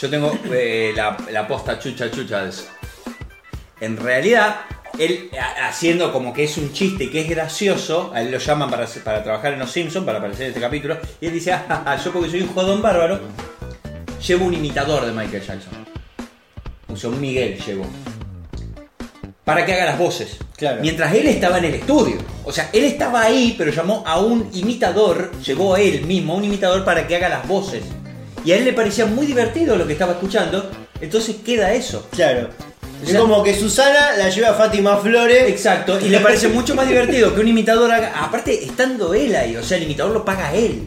Yo 0.00 0.10
tengo 0.10 0.36
eh, 0.52 0.92
la, 0.96 1.16
la 1.30 1.46
posta 1.46 1.78
chucha 1.78 2.10
chucha 2.10 2.42
de 2.42 2.50
eso. 2.50 2.64
En 3.80 3.96
realidad 3.96 4.62
él 4.98 5.30
ha- 5.40 5.68
haciendo 5.68 6.12
como 6.12 6.32
que 6.32 6.44
es 6.44 6.56
un 6.58 6.72
chiste 6.72 7.04
y 7.04 7.10
que 7.10 7.20
es 7.22 7.28
gracioso, 7.30 8.10
a 8.14 8.20
él 8.20 8.30
lo 8.30 8.38
llaman 8.38 8.68
para, 8.68 8.86
para 9.04 9.22
trabajar 9.22 9.52
en 9.54 9.60
Los 9.60 9.70
Simpsons, 9.72 10.04
para 10.04 10.18
aparecer 10.18 10.42
en 10.46 10.48
este 10.48 10.60
capítulo, 10.60 10.98
y 11.20 11.26
él 11.26 11.32
dice, 11.32 11.52
"Ah, 11.52 11.64
ah, 11.68 11.82
ah, 11.86 11.96
yo 11.96 12.12
porque 12.12 12.28
soy 12.30 12.42
un 12.42 12.48
jodón 12.48 12.82
bárbaro, 12.82 13.20
llevo 14.26 14.46
un 14.46 14.54
imitador 14.54 15.04
de 15.06 15.12
Michael 15.12 15.42
Jackson. 15.46 15.72
O 16.88 16.96
sea, 16.96 17.10
un 17.10 17.20
Miguel 17.20 17.58
llevo. 17.64 17.86
Para 19.44 19.66
que 19.66 19.72
haga 19.74 19.86
las 19.86 19.98
voces. 19.98 20.36
Claro. 20.56 20.80
Mientras 20.80 21.12
él 21.14 21.26
estaba 21.26 21.58
en 21.58 21.64
el 21.64 21.74
estudio. 21.74 22.16
O 22.44 22.52
sea, 22.52 22.70
él 22.72 22.84
estaba 22.84 23.22
ahí, 23.22 23.54
pero 23.58 23.72
llamó 23.72 24.04
a 24.06 24.20
un 24.20 24.48
imitador, 24.52 25.32
llevó 25.44 25.74
a 25.74 25.80
él 25.80 26.02
mismo 26.06 26.34
a 26.34 26.36
un 26.36 26.44
imitador 26.44 26.84
para 26.84 27.06
que 27.06 27.16
haga 27.16 27.28
las 27.28 27.48
voces. 27.48 27.82
Y 28.44 28.52
a 28.52 28.56
él 28.56 28.64
le 28.64 28.72
parecía 28.72 29.06
muy 29.06 29.26
divertido 29.26 29.76
lo 29.76 29.86
que 29.86 29.94
estaba 29.94 30.12
escuchando, 30.12 30.70
entonces 31.00 31.36
queda 31.44 31.72
eso. 31.72 32.06
Claro. 32.12 32.50
O 33.00 33.04
Es 33.04 33.10
sea- 33.10 33.20
como 33.20 33.42
que 33.42 33.54
Susana 33.58 34.12
la 34.16 34.28
lleva 34.28 34.50
a 34.50 34.54
Fátima 34.54 34.96
Flores. 34.98 35.48
Exacto, 35.48 35.98
y 36.00 36.08
le 36.08 36.20
parece 36.20 36.46
mucho 36.48 36.74
más 36.76 36.86
divertido 36.86 37.34
que 37.34 37.40
un 37.40 37.48
imitador 37.48 37.90
haga, 37.90 38.12
aparte 38.24 38.64
estando 38.64 39.12
él 39.14 39.34
ahí, 39.34 39.56
o 39.56 39.62
sea, 39.62 39.76
el 39.76 39.84
imitador 39.84 40.12
lo 40.12 40.24
paga 40.24 40.54
él, 40.54 40.86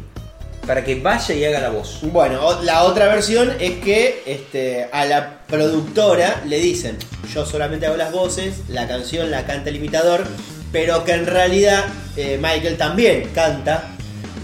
para 0.65 0.83
que 0.83 0.95
vaya 0.95 1.35
y 1.35 1.45
haga 1.45 1.59
la 1.59 1.69
voz. 1.69 1.99
Bueno, 2.01 2.61
la 2.63 2.83
otra 2.83 3.07
versión 3.07 3.53
es 3.59 3.83
que 3.83 4.23
este, 4.25 4.87
a 4.91 5.05
la 5.05 5.39
productora 5.47 6.41
le 6.45 6.59
dicen, 6.59 6.97
yo 7.33 7.45
solamente 7.45 7.85
hago 7.85 7.97
las 7.97 8.11
voces, 8.11 8.61
la 8.67 8.87
canción 8.87 9.31
la 9.31 9.45
canta 9.45 9.69
el 9.69 9.77
imitador, 9.77 10.25
pero 10.71 11.03
que 11.03 11.13
en 11.13 11.25
realidad 11.25 11.85
eh, 12.17 12.39
Michael 12.41 12.77
también 12.77 13.29
canta 13.33 13.91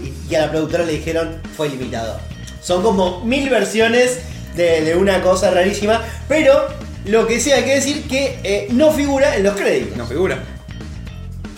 y, 0.02 0.32
y 0.32 0.34
a 0.34 0.42
la 0.42 0.50
productora 0.50 0.84
le 0.84 0.92
dijeron 0.92 1.40
fue 1.56 1.66
el 1.66 1.74
imitador. 1.74 2.18
Son 2.62 2.82
como 2.82 3.20
mil 3.24 3.50
versiones 3.50 4.20
de, 4.56 4.82
de 4.82 4.96
una 4.96 5.20
cosa 5.22 5.50
rarísima, 5.50 6.02
pero 6.28 6.68
lo 7.04 7.26
que 7.26 7.40
sí 7.40 7.50
hay 7.50 7.64
que 7.64 7.74
decir 7.74 8.06
que 8.06 8.38
eh, 8.44 8.68
no 8.70 8.92
figura 8.92 9.36
en 9.36 9.42
los 9.42 9.54
créditos. 9.56 9.96
No 9.96 10.06
figura. 10.06 10.38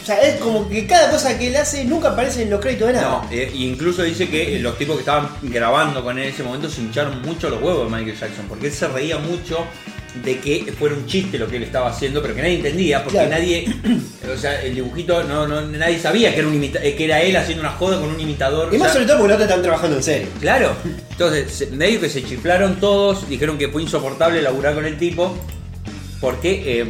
O 0.04 0.06
sea, 0.06 0.20
es 0.20 0.38
como 0.38 0.68
que 0.68 0.86
cada 0.86 1.10
cosa 1.10 1.38
que 1.38 1.48
él 1.48 1.56
hace 1.56 1.82
nunca 1.86 2.10
aparece 2.10 2.42
en 2.42 2.50
los 2.50 2.60
créditos 2.60 2.88
de 2.88 2.92
nada. 2.92 3.08
No, 3.08 3.28
eh, 3.30 3.50
y 3.54 3.66
incluso 3.66 4.02
dice 4.02 4.28
que 4.28 4.58
los 4.58 4.76
tipos 4.76 4.96
que 4.96 5.00
estaban 5.00 5.30
grabando 5.40 6.04
con 6.04 6.18
él 6.18 6.24
en 6.24 6.34
ese 6.34 6.42
momento 6.42 6.68
se 6.68 6.82
hincharon 6.82 7.22
mucho 7.22 7.48
los 7.48 7.62
huevos 7.62 7.90
de 7.90 7.96
Michael 7.96 8.18
Jackson, 8.20 8.44
porque 8.46 8.66
él 8.66 8.72
se 8.74 8.86
reía 8.88 9.16
mucho 9.16 9.64
de 10.22 10.38
que 10.40 10.74
fuera 10.78 10.94
un 10.94 11.06
chiste 11.06 11.38
lo 11.38 11.48
que 11.48 11.56
él 11.56 11.62
estaba 11.62 11.88
haciendo, 11.88 12.20
pero 12.20 12.34
que 12.34 12.42
nadie 12.42 12.56
entendía, 12.56 13.02
porque 13.02 13.16
Claro. 13.16 13.30
nadie, 13.30 13.64
o 14.34 14.36
sea, 14.36 14.60
el 14.60 14.74
dibujito, 14.74 15.24
no, 15.24 15.48
no, 15.48 15.62
nadie 15.62 15.98
sabía 15.98 16.34
que 16.34 16.40
era, 16.40 16.48
un 16.48 16.62
eh, 16.62 16.94
que 16.94 17.04
era 17.06 17.22
él 17.22 17.34
haciendo 17.34 17.62
una 17.62 17.72
joda 17.72 17.98
con 17.98 18.10
un 18.10 18.20
imitador. 18.20 18.68
Y 18.74 18.76
o 18.76 18.80
más 18.80 18.88
sea, 18.88 18.92
sobre 19.00 19.06
todo 19.06 19.18
porque 19.20 19.32
no 19.32 19.38
te 19.38 19.44
están 19.44 19.62
trabajando 19.62 19.96
en 19.96 20.02
serio. 20.02 20.28
Claro, 20.38 20.76
entonces 21.12 21.70
medio 21.70 21.98
que 21.98 22.10
se 22.10 22.22
chiflaron 22.22 22.78
todos, 22.78 23.26
dijeron 23.26 23.56
que 23.56 23.68
fue 23.68 23.80
insoportable 23.80 24.42
laburar 24.42 24.74
con 24.74 24.84
el 24.84 24.98
tipo, 24.98 25.34
porque 26.20 26.62
eh, 26.80 26.86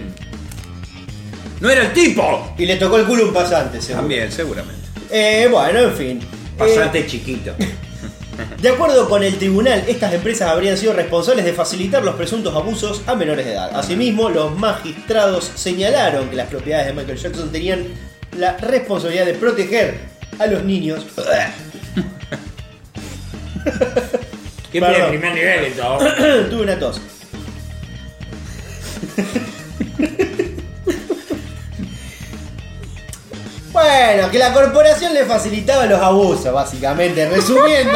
no 1.64 1.70
era 1.70 1.80
el 1.80 1.92
tipo. 1.94 2.54
Y 2.58 2.66
le 2.66 2.76
tocó 2.76 2.98
el 2.98 3.06
culo 3.06 3.24
un 3.24 3.32
pasante, 3.32 3.80
seguro. 3.80 4.02
También, 4.02 4.30
seguramente. 4.30 4.86
Eh, 5.10 5.48
bueno, 5.50 5.78
en 5.80 5.94
fin. 5.94 6.20
Pasante 6.58 7.06
chiquito. 7.06 7.54
Eh, 7.58 7.74
de 8.60 8.68
acuerdo 8.68 9.08
con 9.08 9.24
el 9.24 9.36
tribunal, 9.38 9.82
estas 9.88 10.12
empresas 10.12 10.50
habrían 10.50 10.76
sido 10.76 10.92
responsables 10.92 11.42
de 11.46 11.54
facilitar 11.54 12.04
los 12.04 12.16
presuntos 12.16 12.54
abusos 12.54 13.00
a 13.06 13.14
menores 13.14 13.46
de 13.46 13.52
edad. 13.52 13.74
Asimismo, 13.74 14.28
los 14.28 14.54
magistrados 14.58 15.50
señalaron 15.54 16.28
que 16.28 16.36
las 16.36 16.48
propiedades 16.48 16.88
de 16.88 16.92
Michael 16.92 17.16
Jackson 17.16 17.50
tenían 17.50 17.86
la 18.36 18.58
responsabilidad 18.58 19.24
de 19.24 19.32
proteger 19.32 20.00
a 20.38 20.46
los 20.46 20.64
niños. 20.64 21.06
¿Qué 24.70 24.80
Perdón. 24.80 25.08
primer 25.08 25.32
nivel? 25.34 25.72
Tuve 26.50 26.62
una 26.62 26.78
tos. 26.78 27.00
Bueno, 33.84 34.30
que 34.30 34.38
la 34.38 34.52
corporación 34.52 35.12
le 35.12 35.24
facilitaba 35.26 35.84
los 35.86 36.00
abusos, 36.00 36.52
básicamente, 36.52 37.28
resumiendo. 37.28 37.92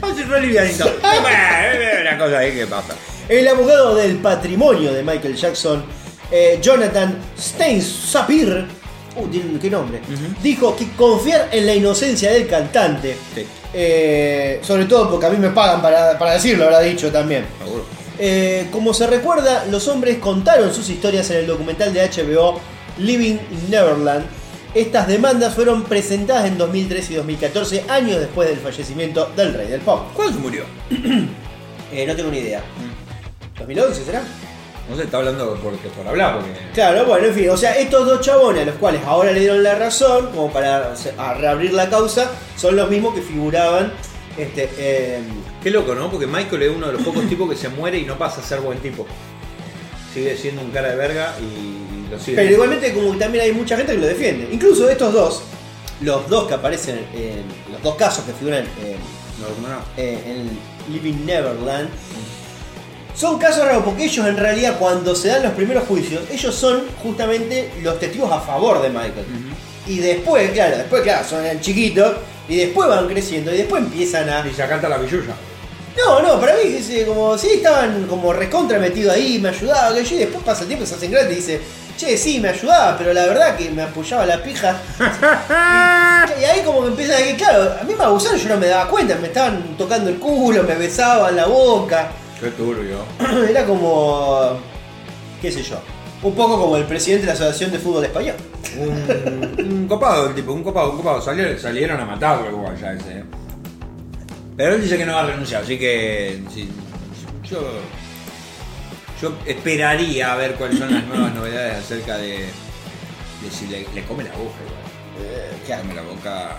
Vamos 0.00 0.18
a 0.18 0.20
ir 0.20 0.28
re 0.28 0.40
livianito. 0.42 0.84
Bueno, 1.00 2.00
Una 2.02 2.18
cosa 2.18 2.38
ahí 2.38 2.52
que 2.52 2.66
pasa. 2.66 2.94
El 3.28 3.48
abogado 3.48 3.94
del 3.94 4.16
patrimonio 4.18 4.92
de 4.92 5.02
Michael 5.02 5.36
Jackson, 5.36 5.84
eh, 6.30 6.58
Jonathan 6.60 7.16
Steinsapir, 7.38 8.66
uh, 9.16 9.26
tiene- 9.28 9.58
qué 9.58 9.70
nombre, 9.70 10.00
dijo 10.42 10.76
que 10.76 10.90
confiar 10.92 11.48
en 11.52 11.66
la 11.66 11.74
inocencia 11.74 12.30
del 12.32 12.46
cantante, 12.46 13.16
Sí. 13.34 13.46
eh, 13.74 14.60
sobre 14.62 14.84
todo 14.84 15.10
porque 15.10 15.26
a 15.26 15.30
mí 15.30 15.36
me 15.38 15.48
pagan 15.50 15.80
para, 15.82 16.18
para 16.18 16.32
decirlo, 16.34 16.64
habrá 16.64 16.80
dicho 16.80 17.10
también. 17.10 17.44
Eh, 18.18 18.66
como 18.72 18.92
se 18.94 19.06
recuerda, 19.06 19.64
los 19.70 19.86
hombres 19.88 20.18
contaron 20.18 20.74
sus 20.74 20.88
historias 20.90 21.30
en 21.30 21.38
el 21.38 21.46
documental 21.46 21.92
de 21.94 22.00
HBO 22.08 22.60
Living 22.98 23.38
in 23.50 23.70
Neverland. 23.70 24.24
Estas 24.74 25.08
demandas 25.08 25.54
fueron 25.54 25.84
presentadas 25.84 26.44
en 26.46 26.58
2013 26.58 27.12
y 27.14 27.16
2014, 27.16 27.84
años 27.88 28.20
después 28.20 28.48
del 28.48 28.58
fallecimiento 28.58 29.30
del 29.36 29.54
rey 29.54 29.68
del 29.68 29.80
pop. 29.80 30.08
¿Cuándo 30.14 30.34
se 30.34 30.38
murió? 30.40 30.64
Eh, 31.90 32.06
no 32.06 32.14
tengo 32.14 32.30
ni 32.30 32.36
idea. 32.40 32.60
¿2011 33.58 33.92
será? 34.04 34.22
No 34.90 34.94
sé, 34.94 35.04
está 35.04 35.16
hablando 35.16 35.58
porque 35.62 35.88
por 35.88 36.06
hablar, 36.06 36.34
porque. 36.34 36.52
Claro, 36.74 37.06
bueno, 37.06 37.28
en 37.28 37.34
fin, 37.34 37.48
o 37.48 37.56
sea, 37.56 37.72
estos 37.78 38.04
dos 38.06 38.20
chabones 38.20 38.62
a 38.62 38.66
los 38.66 38.74
cuales 38.74 39.00
ahora 39.06 39.32
le 39.32 39.40
dieron 39.40 39.62
la 39.62 39.74
razón, 39.74 40.26
como 40.34 40.52
para 40.52 40.88
o 40.92 40.96
sea, 40.96 41.12
a 41.18 41.32
reabrir 41.32 41.72
la 41.72 41.88
causa, 41.88 42.30
son 42.58 42.76
los 42.76 42.90
mismos 42.90 43.14
que 43.14 43.22
figuraban 43.22 43.90
este, 44.36 45.16
en- 45.16 45.42
Qué 45.62 45.70
loco, 45.70 45.94
¿no? 45.94 46.10
Porque 46.10 46.26
Michael 46.26 46.62
es 46.64 46.76
uno 46.76 46.88
de 46.88 46.92
los 46.92 47.02
pocos 47.02 47.26
tipos 47.26 47.48
que 47.48 47.56
se 47.56 47.70
muere 47.70 47.98
y 47.98 48.04
no 48.04 48.18
pasa 48.18 48.42
a 48.42 48.44
ser 48.44 48.60
buen 48.60 48.78
tipo. 48.80 49.06
Sigue 50.12 50.36
siendo 50.36 50.60
un 50.60 50.70
cara 50.70 50.90
de 50.90 50.96
verga 50.96 51.34
y 51.40 51.77
lo 52.10 52.18
sigue. 52.18 52.36
Pero 52.36 52.52
igualmente 52.52 52.92
como 52.92 53.12
que 53.12 53.18
también 53.18 53.44
hay 53.44 53.52
mucha 53.52 53.76
gente 53.76 53.92
que 53.92 53.98
lo 53.98 54.06
defiende. 54.06 54.48
Incluso 54.52 54.88
estos 54.88 55.12
dos, 55.12 55.42
los 56.00 56.28
dos 56.28 56.48
que 56.48 56.54
aparecen 56.54 57.06
en 57.14 57.44
los 57.72 57.82
dos 57.82 57.96
casos 57.96 58.24
que 58.24 58.32
figuran 58.32 58.64
en, 58.82 58.96
eh, 59.96 60.22
en 60.26 60.92
Living 60.92 61.24
Neverland, 61.24 61.88
son 63.14 63.38
casos 63.38 63.64
raros 63.64 63.82
porque 63.84 64.04
ellos 64.04 64.26
en 64.26 64.36
realidad 64.36 64.76
cuando 64.78 65.14
se 65.14 65.28
dan 65.28 65.42
los 65.42 65.52
primeros 65.52 65.84
juicios, 65.88 66.22
ellos 66.30 66.54
son 66.54 66.82
justamente 67.02 67.72
los 67.82 67.98
testigos 67.98 68.30
a 68.30 68.40
favor 68.40 68.80
de 68.80 68.90
Michael. 68.90 69.26
Y 69.86 69.98
después, 69.98 70.50
claro, 70.52 70.76
después, 70.76 71.02
claro, 71.02 71.26
son 71.28 71.60
chiquitos 71.60 72.14
y 72.48 72.56
después 72.56 72.88
van 72.88 73.08
creciendo 73.08 73.52
y 73.52 73.58
después 73.58 73.82
empiezan 73.82 74.28
a... 74.28 74.46
Y 74.46 74.54
se 74.54 74.66
canta 74.66 74.88
la 74.88 74.98
billulla. 74.98 75.34
No, 75.96 76.22
no, 76.22 76.40
para 76.40 76.54
mí 76.54 77.04
como, 77.04 77.36
sí, 77.36 77.48
estaban 77.54 78.06
como 78.06 78.32
recontra 78.32 78.78
metidos 78.78 79.14
ahí, 79.14 79.38
me 79.40 79.48
ayudaba, 79.48 79.96
que 79.96 80.04
yo, 80.04 80.14
y 80.14 80.18
después 80.18 80.44
pasa 80.44 80.62
el 80.62 80.68
tiempo, 80.68 80.86
se 80.86 80.94
hacen 80.94 81.10
grandes 81.10 81.32
y 81.32 81.40
dice, 81.40 81.60
che, 81.98 82.16
sí, 82.16 82.40
me 82.40 82.48
ayudaba, 82.48 82.96
pero 82.96 83.12
la 83.12 83.26
verdad 83.26 83.56
que 83.56 83.68
me 83.70 83.82
apoyaba 83.82 84.24
la 84.24 84.42
pija. 84.42 84.80
y 86.40 86.44
ahí 86.44 86.60
como 86.64 86.82
que 86.82 86.88
empieza 86.88 87.14
a 87.14 87.18
decir, 87.18 87.36
claro, 87.36 87.74
a 87.80 87.84
mí 87.84 87.94
me 87.94 88.04
abusaron, 88.04 88.38
yo 88.38 88.48
no 88.48 88.56
me 88.56 88.66
daba 88.68 88.88
cuenta, 88.90 89.16
me 89.16 89.26
estaban 89.26 89.76
tocando 89.76 90.08
el 90.08 90.18
culo, 90.18 90.62
me 90.62 90.74
besaban 90.76 91.36
la 91.36 91.46
boca. 91.46 92.08
Qué 92.40 92.48
turbio. 92.50 92.98
Era 93.50 93.64
como, 93.66 94.58
qué 95.42 95.50
sé 95.50 95.62
yo, 95.62 95.80
un 96.22 96.34
poco 96.34 96.60
como 96.60 96.76
el 96.76 96.84
presidente 96.84 97.22
de 97.26 97.32
la 97.32 97.32
Asociación 97.34 97.72
de 97.72 97.78
Fútbol 97.78 98.04
Español. 98.04 98.36
Un, 98.78 99.66
un 99.72 99.88
copado, 99.88 100.28
el 100.28 100.34
tipo, 100.34 100.52
un 100.52 100.62
copado, 100.62 100.90
un 100.92 100.96
copado. 100.98 101.20
Salió- 101.20 101.58
salieron 101.58 102.00
a 102.00 102.04
matarlo 102.04 102.48
igual 102.50 102.76
ya 102.80 102.92
ese. 102.92 103.18
¿eh? 103.18 103.24
Pero 104.56 104.74
él 104.74 104.82
dice 104.82 104.96
que 104.98 105.06
no 105.06 105.14
va 105.14 105.20
a 105.22 105.26
renunciar, 105.26 105.62
así 105.62 105.78
que. 105.78 106.42
sí, 106.54 106.68
yo. 107.50 107.58
Yo 109.20 109.36
esperaría 109.46 110.32
a 110.32 110.36
ver 110.36 110.54
cuáles 110.54 110.78
son 110.78 110.92
las 110.94 111.04
nuevas 111.04 111.34
novedades 111.34 111.78
acerca 111.84 112.16
de. 112.18 112.38
de 112.38 113.50
si 113.50 113.66
le, 113.66 113.86
le 113.94 114.04
come 114.04 114.22
la 114.24 114.30
boca 114.32 114.54
igual. 114.64 114.78
Eh, 115.20 115.50
Le 115.68 115.76
come 115.78 115.94
la 115.94 116.02
boca. 116.02 116.56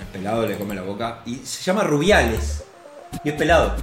El 0.00 0.06
pelado 0.08 0.46
le 0.46 0.56
come 0.56 0.74
la 0.74 0.82
boca. 0.82 1.20
Y 1.24 1.36
se 1.36 1.62
llama 1.62 1.82
Rubiales. 1.84 2.64
Y 3.24 3.30
es 3.30 3.34
pelado. 3.34 3.74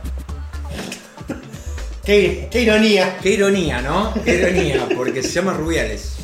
Qué, 2.06 2.48
qué 2.52 2.62
ironía. 2.62 3.18
Qué 3.22 3.32
ironía, 3.32 3.82
¿no? 3.82 4.14
Qué 4.24 4.36
ironía, 4.36 4.88
porque 4.96 5.22
se 5.24 5.30
llama 5.34 5.54
Rubiales. 5.54 6.16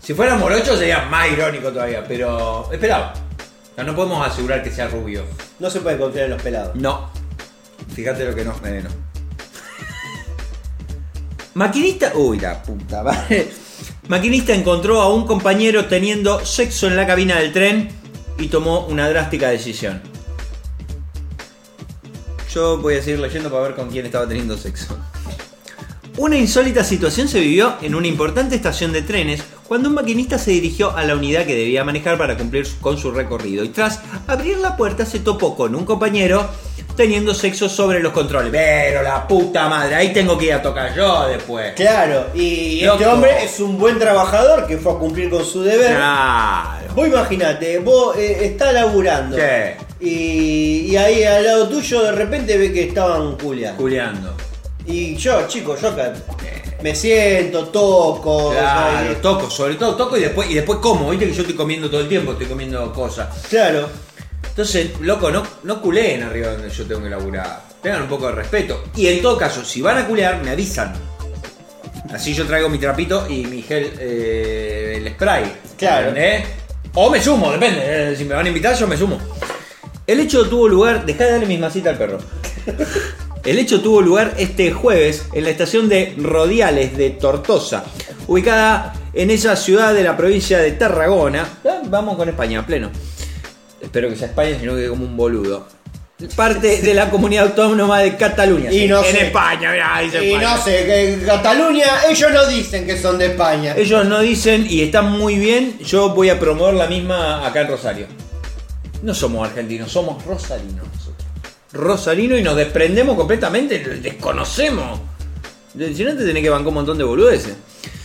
Si 0.00 0.14
fuera 0.14 0.36
morocho 0.36 0.76
sería 0.76 1.04
más 1.04 1.30
irónico 1.30 1.70
todavía, 1.70 2.04
pero 2.06 2.68
es 2.72 2.78
pelado. 2.78 3.12
O 3.72 3.74
sea, 3.74 3.84
no 3.84 3.94
podemos 3.94 4.26
asegurar 4.26 4.62
que 4.62 4.70
sea 4.70 4.88
rubio. 4.88 5.24
No 5.58 5.70
se 5.70 5.80
puede 5.80 5.96
confiar 5.98 6.24
en 6.26 6.30
los 6.32 6.42
pelados. 6.42 6.74
No. 6.74 7.10
Fíjate 7.94 8.24
lo 8.24 8.34
que 8.34 8.44
no. 8.44 8.54
eh, 8.64 8.82
no. 8.82 8.90
Maquinista. 11.54 12.12
Uy, 12.14 12.38
la 12.40 12.62
puta 12.62 13.02
madre. 13.02 13.48
Maquinista 14.08 14.54
encontró 14.54 15.00
a 15.00 15.12
un 15.12 15.26
compañero 15.26 15.86
teniendo 15.86 16.44
sexo 16.44 16.86
en 16.86 16.96
la 16.96 17.06
cabina 17.06 17.38
del 17.38 17.52
tren 17.52 17.90
y 18.38 18.48
tomó 18.48 18.86
una 18.86 19.08
drástica 19.08 19.50
decisión. 19.50 20.00
Yo 22.52 22.78
voy 22.78 22.96
a 22.96 23.02
seguir 23.02 23.20
leyendo 23.20 23.50
para 23.50 23.62
ver 23.64 23.74
con 23.74 23.90
quién 23.90 24.06
estaba 24.06 24.26
teniendo 24.26 24.56
sexo. 24.56 24.96
Una 26.18 26.36
insólita 26.36 26.84
situación 26.84 27.28
se 27.28 27.40
vivió 27.40 27.76
en 27.80 27.94
una 27.94 28.06
importante 28.06 28.54
estación 28.54 28.92
de 28.92 29.00
trenes 29.00 29.42
cuando 29.66 29.88
un 29.88 29.94
maquinista 29.94 30.38
se 30.38 30.50
dirigió 30.50 30.94
a 30.94 31.04
la 31.04 31.16
unidad 31.16 31.46
que 31.46 31.54
debía 31.54 31.84
manejar 31.84 32.18
para 32.18 32.36
cumplir 32.36 32.68
con 32.82 32.98
su 32.98 33.10
recorrido 33.10 33.64
y 33.64 33.70
tras 33.70 34.00
abrir 34.26 34.58
la 34.58 34.76
puerta 34.76 35.06
se 35.06 35.20
topó 35.20 35.56
con 35.56 35.74
un 35.74 35.86
compañero 35.86 36.46
teniendo 37.02 37.34
sexo 37.34 37.68
sobre 37.68 38.00
los 38.00 38.12
controles. 38.12 38.52
Pero 38.52 39.02
la 39.02 39.26
puta 39.26 39.68
madre, 39.68 39.96
ahí 39.96 40.12
tengo 40.12 40.38
que 40.38 40.46
ir 40.46 40.52
a 40.52 40.62
tocar 40.62 40.94
yo 40.94 41.26
después. 41.26 41.72
Claro, 41.74 42.28
y 42.32 42.84
este 42.84 43.06
hombre 43.06 43.44
es 43.44 43.58
un 43.58 43.76
buen 43.76 43.98
trabajador 43.98 44.66
que 44.66 44.78
fue 44.78 44.92
a 44.92 44.96
cumplir 44.96 45.28
con 45.28 45.44
su 45.44 45.62
deber. 45.62 45.96
Claro. 45.96 46.94
Vos 46.94 47.08
imaginate, 47.08 47.78
vos 47.80 48.16
eh, 48.16 48.44
estás 48.44 48.72
laburando. 48.72 49.36
Sí. 49.36 49.42
Y, 50.00 50.92
y 50.92 50.96
ahí 50.96 51.24
al 51.24 51.44
lado 51.44 51.68
tuyo 51.68 52.02
de 52.02 52.12
repente 52.12 52.56
ve 52.56 52.72
que 52.72 52.84
estaban 52.84 53.36
culiando. 53.36 53.82
Juliando. 53.82 54.34
Y 54.86 55.16
yo, 55.16 55.46
chicos, 55.48 55.80
yo 55.80 55.88
acá 55.88 56.12
me 56.82 56.94
siento, 56.94 57.66
toco. 57.66 58.50
Claro, 58.52 59.16
toco, 59.16 59.50
sobre 59.50 59.74
todo 59.74 59.96
toco 59.96 60.16
y 60.16 60.20
después, 60.20 60.50
y 60.50 60.54
después 60.54 60.78
como. 60.78 61.10
Viste 61.10 61.26
que 61.26 61.34
yo 61.34 61.42
estoy 61.42 61.56
comiendo 61.56 61.90
todo 61.90 62.00
el 62.00 62.08
tiempo, 62.08 62.32
estoy 62.32 62.46
comiendo 62.46 62.92
cosas. 62.92 63.28
claro. 63.48 63.88
Entonces, 64.52 64.90
loco, 65.00 65.30
no, 65.30 65.42
no 65.62 65.80
culeen 65.80 66.22
arriba 66.24 66.48
donde 66.52 66.68
yo 66.68 66.84
tengo 66.84 67.02
que 67.02 67.08
laburar. 67.08 67.62
Tengan 67.82 68.02
un 68.02 68.08
poco 68.08 68.26
de 68.26 68.32
respeto. 68.32 68.84
Y 68.94 69.06
en 69.08 69.22
todo 69.22 69.38
caso, 69.38 69.64
si 69.64 69.80
van 69.80 69.96
a 69.98 70.06
culear, 70.06 70.42
me 70.44 70.50
avisan. 70.50 70.92
Así 72.12 72.34
yo 72.34 72.46
traigo 72.46 72.68
mi 72.68 72.78
trapito 72.78 73.26
y 73.30 73.46
mi 73.46 73.62
gel, 73.62 73.92
eh, 73.98 74.94
el 74.98 75.12
spray. 75.14 75.44
Claro. 75.78 76.08
¿Entendés? 76.08 76.44
O 76.94 77.08
me 77.08 77.22
sumo, 77.22 77.50
depende. 77.52 77.80
eh, 77.82 78.14
Si 78.16 78.24
me 78.24 78.34
van 78.34 78.44
a 78.44 78.48
invitar, 78.48 78.76
yo 78.76 78.86
me 78.86 78.96
sumo. 78.98 79.18
El 80.06 80.20
hecho 80.20 80.46
tuvo 80.48 80.68
lugar. 80.68 81.06
Dejá 81.06 81.24
de 81.24 81.30
darle 81.32 81.46
mis 81.46 81.58
masitas 81.58 81.92
al 81.92 81.98
perro. 81.98 82.18
El 83.44 83.58
hecho 83.58 83.80
tuvo 83.80 84.02
lugar 84.02 84.34
este 84.36 84.70
jueves 84.70 85.24
en 85.32 85.44
la 85.44 85.50
estación 85.50 85.88
de 85.88 86.14
Rodiales 86.18 86.96
de 86.96 87.10
Tortosa, 87.10 87.84
ubicada 88.28 88.92
en 89.14 89.30
esa 89.30 89.56
ciudad 89.56 89.92
de 89.94 90.04
la 90.04 90.16
provincia 90.16 90.58
de 90.58 90.72
Tarragona. 90.72 91.48
Ah, 91.66 91.80
Vamos 91.86 92.16
con 92.16 92.28
España, 92.28 92.60
a 92.60 92.66
pleno. 92.66 92.90
Espero 93.82 94.08
que 94.08 94.16
sea 94.16 94.28
España, 94.28 94.56
sino 94.58 94.74
que 94.76 94.88
como 94.88 95.04
un 95.04 95.16
boludo. 95.16 95.66
Parte 96.36 96.80
de 96.82 96.94
la 96.94 97.10
comunidad 97.10 97.46
autónoma 97.48 97.98
de 97.98 98.16
Cataluña. 98.16 98.70
Y 98.70 98.80
sí, 98.82 98.86
no 98.86 99.04
en 99.04 99.10
sé. 99.12 99.26
España, 99.26 99.72
mirá, 99.72 99.98
dice 100.04 100.24
Y 100.24 100.28
España. 100.34 100.54
no 100.56 100.62
sé, 100.62 100.70
que 100.86 101.14
en 101.14 101.20
Cataluña 101.24 101.84
ellos 102.08 102.30
no 102.32 102.46
dicen 102.46 102.86
que 102.86 102.96
son 102.96 103.18
de 103.18 103.26
España. 103.26 103.74
Ellos 103.76 104.06
no 104.06 104.20
dicen 104.20 104.64
y 104.70 104.82
están 104.82 105.10
muy 105.10 105.34
bien. 105.36 105.78
Yo 105.80 106.10
voy 106.10 106.28
a 106.30 106.38
promover 106.38 106.74
la 106.74 106.86
misma 106.86 107.44
acá 107.44 107.62
en 107.62 107.68
Rosario. 107.68 108.06
No 109.02 109.12
somos 109.14 109.48
argentinos, 109.48 109.90
somos 109.90 110.24
rosarinos 110.24 110.86
nosotros. 110.94 111.26
Rosarinos 111.72 112.38
y 112.38 112.42
nos 112.44 112.54
desprendemos 112.54 113.16
completamente, 113.16 113.80
desconocemos. 113.80 115.00
Si 115.76 116.04
no 116.04 116.14
te 116.16 116.24
tenés 116.24 116.42
que 116.42 116.50
bancar 116.50 116.68
un 116.68 116.74
montón 116.74 116.98
de 116.98 117.04
boludeces. 117.04 117.54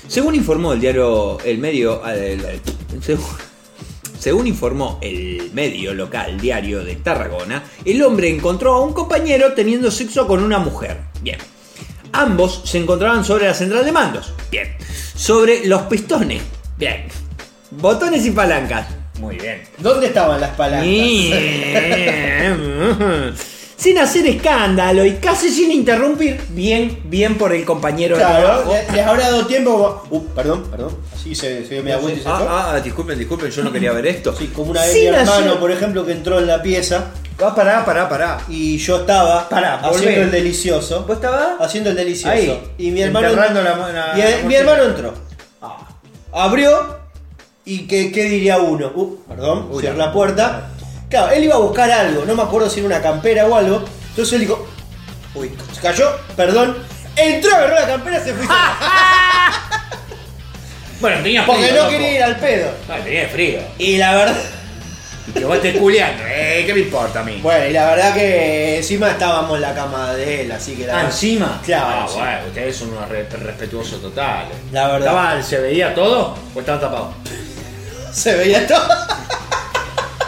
Según 0.07 0.33
informó 0.33 0.73
el 0.73 0.79
diario 0.79 1.37
El 1.43 1.59
Medio. 1.59 2.01
eh, 2.07 2.33
el- 2.33 2.45
el- 2.45 3.03
según, 3.03 3.25
según 4.19 4.47
informó 4.47 4.99
el 5.01 5.51
medio 5.53 5.93
local 5.93 6.39
diario 6.39 6.83
de 6.83 6.95
Tarragona, 6.95 7.63
el 7.85 8.01
hombre 8.03 8.29
encontró 8.29 8.73
a 8.73 8.81
un 8.81 8.93
compañero 8.93 9.53
teniendo 9.53 9.91
sexo 9.91 10.27
con 10.27 10.43
una 10.43 10.59
mujer. 10.59 10.97
Bien. 11.21 11.37
Ambos 12.13 12.61
se 12.65 12.77
encontraban 12.79 13.23
sobre 13.23 13.45
la 13.47 13.53
central 13.53 13.85
de 13.85 13.91
mandos. 13.91 14.33
Bien. 14.51 14.75
Sobre 15.15 15.65
los 15.67 15.83
pistones. 15.83 16.41
Bien. 16.77 17.05
Botones 17.71 18.25
y 18.25 18.31
palancas. 18.31 18.87
Muy 19.19 19.37
bien. 19.37 19.63
¿Dónde 19.77 20.07
estaban 20.07 20.39
las 20.39 20.55
palancas? 20.55 20.87
sin 23.77 23.97
hacer 23.99 24.25
escándalo 24.27 25.05
y 25.05 25.13
casi 25.17 25.49
sin 25.49 25.71
interrumpir. 25.71 26.41
Bien, 26.49 26.99
bien 27.05 27.37
por 27.37 27.53
el 27.53 27.63
compañero 27.63 28.17
de 28.17 28.23
Claro, 28.23 28.45
trabajo. 28.63 28.75
les 28.93 29.05
habrá 29.05 29.29
dado 29.29 29.45
tiempo. 29.45 30.03
Uh, 30.09 30.23
perdón, 30.35 30.63
perdón. 30.71 30.97
Así 31.13 31.35
se, 31.35 31.63
se 31.65 31.75
dio 31.75 31.83
media 31.83 31.97
vuelta 31.97 32.19
y 32.19 32.23
se 32.23 32.29
fue. 32.29 32.47
Ah, 32.49 32.71
ah, 32.73 32.79
disculpen, 32.79 33.17
disculpen, 33.19 33.51
yo 33.51 33.63
no 33.63 33.71
quería 33.71 33.91
ver 33.91 34.07
esto. 34.07 34.35
Sí, 34.35 34.47
como 34.47 34.71
una 34.71 34.81
vez 34.81 34.91
Sin 34.93 35.01
mi 35.11 35.15
hermano, 35.15 35.31
hacer- 35.51 35.59
por 35.59 35.71
ejemplo, 35.71 36.05
que 36.05 36.11
entró 36.13 36.39
en 36.39 36.47
la 36.47 36.61
pieza 36.61 37.11
Ah, 37.39 37.53
pará, 37.53 37.85
pará, 37.85 38.09
pará. 38.09 38.39
y 38.49 38.77
yo 38.79 38.97
estaba 39.01 39.47
Pará, 39.47 39.75
haciendo 39.75 40.21
el 40.21 40.31
delicioso. 40.31 41.03
¿Vos 41.07 41.17
estabas? 41.17 41.49
Haciendo 41.59 41.91
el 41.91 41.95
delicioso. 41.95 42.33
Ahí, 42.33 42.59
y 42.79 42.89
mi 42.89 43.01
hermano. 43.03 43.29
la 43.29 43.47
la- 43.51 44.13
y 44.17 44.21
el- 44.21 44.41
la 44.41 44.47
mi 44.47 44.55
hermano 44.55 44.83
entró. 44.85 45.13
Ah. 45.61 45.77
Abrió. 46.33 46.97
¿Y 47.63 47.85
qué, 47.85 48.11
qué 48.13 48.23
diría 48.23 48.57
uno? 48.59 48.91
Uh, 48.95 49.17
perdón, 49.27 49.67
Uy, 49.69 49.81
cierra 49.81 49.97
ya. 49.97 50.05
la 50.07 50.13
puerta. 50.13 50.69
Claro, 51.09 51.31
él 51.31 51.43
iba 51.45 51.55
a 51.55 51.59
buscar 51.59 51.89
algo, 51.89 52.25
no 52.25 52.35
me 52.35 52.43
acuerdo 52.43 52.69
si 52.69 52.79
era 52.79 52.87
una 52.87 53.01
campera 53.01 53.45
o 53.45 53.55
algo. 53.55 53.83
Entonces 54.09 54.33
él 54.33 54.41
dijo. 54.41 54.67
Uy, 55.35 55.51
se 55.73 55.79
cayó, 55.81 56.09
perdón. 56.35 56.77
Entró, 57.15 57.55
agarró 57.55 57.75
la 57.75 57.87
campera, 57.87 58.23
se 58.23 58.33
fue. 58.33 58.43
y 58.43 58.47
se- 58.47 58.53
Bueno, 60.99 61.21
tenía 61.23 61.45
Porque 61.45 61.63
frío, 61.63 61.75
no 61.75 61.79
loco. 61.83 61.89
quería 61.91 62.11
ir 62.15 62.23
al 62.23 62.35
pedo. 62.37 62.69
Ah, 62.89 62.97
tenía 63.03 63.27
frío. 63.29 63.59
Y 63.77 63.97
la 63.97 64.15
verdad. 64.15 64.35
Y 65.27 65.31
que 65.31 65.45
vos 65.45 65.55
estés 65.57 65.77
culiando. 65.77 66.23
Eh, 66.25 66.63
¿qué 66.65 66.73
me 66.73 66.79
importa 66.81 67.19
a 67.19 67.23
mí? 67.23 67.39
Bueno, 67.43 67.65
y 67.67 67.73
la 67.73 67.85
verdad 67.89 68.13
que 68.13 68.77
encima 68.77 69.11
estábamos 69.11 69.55
en 69.55 69.61
la 69.61 69.73
cama 69.75 70.13
de 70.13 70.41
él, 70.41 70.51
así 70.51 70.75
que 70.75 70.87
la 70.87 70.99
Ah, 70.99 71.05
encima. 71.05 71.61
Claro, 71.65 71.85
Ah, 71.87 72.07
bueno, 72.13 72.37
ustedes 72.47 72.75
son 72.77 72.89
unos 72.93 73.07
re- 73.09 73.27
respetuosos 73.29 74.01
totales. 74.01 74.55
La 74.71 74.87
verdad. 74.87 75.07
Estaba- 75.09 75.41
¿Se 75.43 75.57
veía 75.59 75.93
todo 75.93 76.35
o 76.55 76.59
estaban 76.59 76.79
tapados? 76.81 77.13
Se 78.13 78.35
veía 78.35 78.65
todo. 78.65 78.87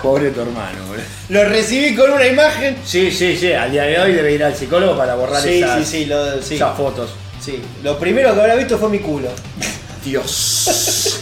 Pobre 0.01 0.31
tu 0.31 0.41
hermano, 0.41 0.85
boludo. 0.87 1.03
Lo 1.29 1.43
recibí 1.45 1.95
con 1.95 2.11
una 2.11 2.25
imagen. 2.25 2.77
Sí, 2.85 3.11
sí, 3.11 3.37
sí. 3.37 3.51
Al 3.53 3.71
día 3.71 3.83
de 3.83 3.99
hoy 3.99 4.13
debe 4.13 4.31
ir 4.33 4.43
al 4.43 4.55
psicólogo 4.55 4.97
para 4.97 5.15
borrar 5.15 5.41
Sí, 5.41 5.61
esas, 5.61 5.79
sí, 5.79 5.85
sí, 5.85 6.05
lo, 6.05 6.41
sí, 6.41 6.55
esas 6.55 6.75
fotos. 6.77 7.11
sí. 7.43 7.61
Lo 7.83 7.97
primero 7.99 8.33
que 8.33 8.39
habrá 8.41 8.55
visto 8.55 8.77
fue 8.77 8.89
mi 8.89 8.99
culo. 8.99 9.29
Dios. 10.03 11.19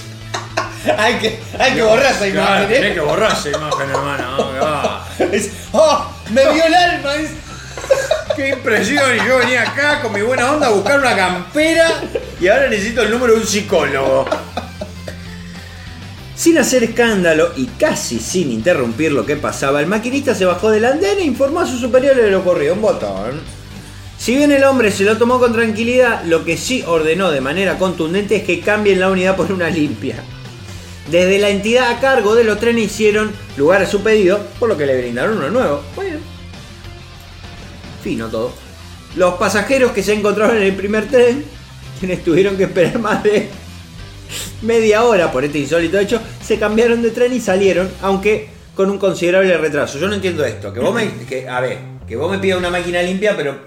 hay 0.97 1.15
que, 1.15 1.39
hay 1.59 1.73
que 1.73 1.81
borrar 1.81 2.11
esa 2.11 2.29
Claro, 2.31 2.31
imagen, 2.31 2.67
tenés 2.69 2.91
¿eh? 2.91 2.93
que 2.93 2.99
borrar 2.99 3.31
esa 3.31 3.49
imagen, 3.49 3.89
hermano. 3.89 5.01
Es- 5.31 5.49
¡Oh! 5.71 6.05
Me 6.31 6.41
vio 6.53 6.63
el 6.65 6.73
alma. 6.75 7.15
es- 7.15 7.31
Qué 8.35 8.49
impresión. 8.49 9.03
Y 9.15 9.27
yo 9.27 9.37
venía 9.39 9.63
acá 9.63 10.01
con 10.01 10.13
mi 10.13 10.21
buena 10.21 10.51
onda 10.51 10.67
a 10.67 10.69
buscar 10.69 10.99
una 10.99 11.15
campera 11.15 11.89
y 12.39 12.47
ahora 12.47 12.67
necesito 12.69 13.01
el 13.01 13.09
número 13.11 13.33
de 13.33 13.39
un 13.39 13.47
psicólogo. 13.47 14.27
Sin 16.37 16.59
hacer 16.59 16.83
escándalo 16.83 17.51
y 17.55 17.65
casi 17.65 18.19
sin 18.19 18.51
interrumpir 18.51 19.11
lo 19.11 19.25
que 19.25 19.37
pasaba, 19.37 19.81
el 19.81 19.87
maquinista 19.87 20.35
se 20.35 20.45
bajó 20.45 20.69
del 20.69 20.85
andén 20.85 21.17
e 21.17 21.23
informó 21.23 21.61
a 21.61 21.65
sus 21.65 21.81
superiores 21.81 22.23
de 22.23 22.29
lo 22.29 22.41
ocurrido. 22.41 22.75
Un 22.75 22.81
botón. 22.81 23.41
Si 24.19 24.35
bien 24.35 24.51
el 24.51 24.63
hombre 24.63 24.91
se 24.91 25.03
lo 25.03 25.17
tomó 25.17 25.39
con 25.39 25.51
tranquilidad, 25.51 26.23
lo 26.25 26.45
que 26.45 26.55
sí 26.55 26.83
ordenó 26.85 27.31
de 27.31 27.41
manera 27.41 27.79
contundente 27.79 28.35
es 28.35 28.43
que 28.43 28.59
cambien 28.59 28.99
la 28.99 29.09
unidad 29.09 29.35
por 29.35 29.51
una 29.51 29.71
limpia. 29.71 30.23
Desde 31.09 31.39
la 31.39 31.49
entidad 31.49 31.89
a 31.89 31.99
cargo 31.99 32.35
de 32.35 32.43
los 32.43 32.59
trenes 32.59 32.85
hicieron 32.85 33.31
lugar 33.57 33.81
a 33.81 33.87
su 33.87 34.01
pedido, 34.01 34.39
por 34.59 34.69
lo 34.69 34.77
que 34.77 34.85
le 34.85 34.95
brindaron 34.95 35.37
uno 35.37 35.49
nuevo. 35.49 35.81
Bueno, 35.95 36.19
fino 38.03 38.27
todo. 38.27 38.53
Los 39.15 39.35
pasajeros 39.35 39.91
que 39.91 40.03
se 40.03 40.13
encontraron 40.13 40.57
en 40.57 40.63
el 40.63 40.75
primer 40.75 41.07
tren, 41.07 41.43
quienes 41.99 42.23
tuvieron 42.23 42.57
que 42.57 42.65
esperar 42.65 42.99
más 42.99 43.23
de 43.23 43.49
media 44.61 45.03
hora 45.03 45.31
por 45.31 45.43
este 45.43 45.59
insólito 45.59 45.99
hecho, 45.99 46.19
se 46.43 46.57
cambiaron 46.59 47.01
de 47.01 47.11
tren 47.11 47.33
y 47.33 47.39
salieron, 47.39 47.91
aunque 48.01 48.49
con 48.75 48.89
un 48.91 48.97
considerable 48.97 49.57
retraso. 49.57 49.97
Yo 49.97 50.07
no 50.07 50.15
entiendo 50.15 50.45
esto, 50.45 50.71
que 50.73 50.79
vos 50.79 50.93
me, 50.93 51.09
que, 51.25 51.47
a 51.49 51.59
ver, 51.59 51.77
que 52.07 52.15
vos 52.15 52.29
me 52.31 52.37
pidas 52.39 52.59
una 52.59 52.69
máquina 52.69 53.01
limpia, 53.01 53.35
pero 53.35 53.57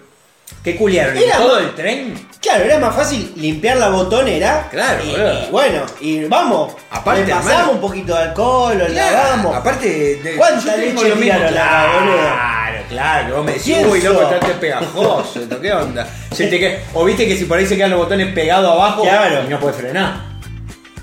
¿qué 0.62 0.76
culiaron? 0.76 1.16
¿Y 1.18 1.22
Era 1.24 1.36
todo 1.38 1.58
el 1.58 1.74
tren? 1.74 2.28
Claro, 2.40 2.64
era 2.64 2.78
más 2.78 2.94
fácil 2.96 3.32
limpiar 3.36 3.76
la 3.76 3.88
botonera. 3.90 4.68
Claro, 4.70 5.04
y, 5.04 5.11
boludo. 5.11 5.42
y 5.46 5.50
bueno, 5.50 5.82
y 6.00 6.24
vamos. 6.24 6.72
Aparte, 6.90 7.22
le 7.26 7.32
pasamos 7.32 7.50
hermano. 7.52 7.72
un 7.72 7.80
poquito 7.80 8.14
de 8.14 8.22
alcohol, 8.22 8.78
lo 8.78 8.88
lavamos. 8.88 9.54
Aparte 9.56 9.88
de. 10.22 10.36
¿Cuánta 10.36 10.76
leche 10.76 10.92
lo 10.94 11.16
mismo, 11.16 11.20
tiraron 11.22 11.48
acá, 11.58 11.86
boludo? 11.98 12.16
Claro, 12.16 12.82
claro, 12.88 13.26
que 13.26 13.32
vos 13.34 13.44
me 13.44 13.52
decís, 13.52 13.64
¿Quién 13.76 13.86
uy, 13.90 14.00
loco, 14.00 14.22
estás 14.22 14.50
pegajoso, 14.58 15.40
¿qué 15.61 15.72
onda? 15.72 16.06
Se 16.32 16.46
te 16.46 16.58
que- 16.58 16.78
o 16.94 17.04
viste 17.04 17.26
que 17.26 17.36
si 17.36 17.44
por 17.44 17.58
ahí 17.58 17.66
se 17.66 17.76
quedan 17.76 17.90
los 17.90 17.98
botones 17.98 18.32
pegados 18.32 18.70
abajo 18.72 19.02
Claro. 19.02 19.44
y 19.44 19.48
no 19.50 19.58
puedes 19.61 19.76
frenar. 19.76 20.29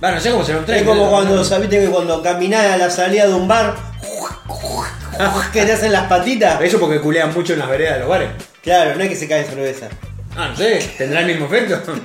Va, 0.03 0.11
no 0.11 0.19
sé 0.21 0.31
cómo 0.31 0.43
será 0.43 0.59
un 0.59 0.65
tren. 0.65 0.79
Es 0.79 0.83
como 0.83 1.09
cuando, 1.09 1.43
¿sabiste 1.43 1.79
que 1.79 1.87
cuando 1.87 2.21
caminás 2.21 2.65
a 2.73 2.77
la 2.77 2.89
salida 2.89 3.27
de 3.27 3.33
un 3.33 3.47
bar, 3.47 3.75
que 5.53 5.65
te 5.65 5.71
hacen 5.73 5.91
las 5.91 6.03
patitas? 6.07 6.61
Eso 6.61 6.79
porque 6.79 6.99
culean 6.99 7.33
mucho 7.33 7.53
en 7.53 7.59
las 7.59 7.69
veredas 7.69 7.95
de 7.95 7.99
los 8.01 8.09
bares. 8.09 8.29
Claro, 8.61 8.95
no 8.95 9.03
es 9.03 9.09
que 9.09 9.15
se 9.15 9.27
cae 9.27 9.43
cerveza. 9.45 9.87
Ah, 10.35 10.49
no 10.49 10.55
sé, 10.55 10.79
¿tendrá 10.97 11.21
el 11.21 11.27
mismo 11.27 11.45
efecto? 11.47 11.81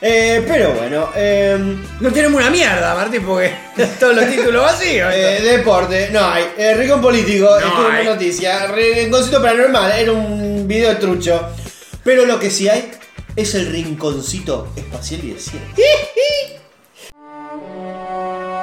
Eh, 0.00 0.44
pero 0.46 0.74
bueno, 0.74 1.08
eh, 1.16 1.58
No 1.98 2.12
tenemos 2.12 2.40
una 2.40 2.50
mierda, 2.50 2.94
Martín, 2.94 3.20
porque 3.26 3.52
todos 3.98 4.14
los 4.14 4.26
títulos 4.30 4.62
vacíos. 4.62 5.12
eh, 5.12 5.40
deporte, 5.42 6.10
no 6.12 6.24
hay. 6.24 6.44
Eh, 6.56 6.74
Rincón 6.74 7.00
político, 7.02 7.48
No 7.60 7.66
estuvo 7.66 7.88
en 7.88 7.94
hay. 7.96 8.04
noticia. 8.04 8.66
Rinconcito 8.68 9.42
paranormal, 9.42 9.90
era 9.90 10.12
un 10.12 10.68
video 10.68 10.96
trucho. 10.98 11.48
Pero 12.04 12.24
lo 12.26 12.38
que 12.38 12.48
sí 12.48 12.68
hay 12.68 12.92
es 13.38 13.54
el 13.54 13.66
rinconcito 13.66 14.66
espacial 14.74 15.20
y 15.22 15.30
de 15.30 15.38
ciencia. 15.38 15.84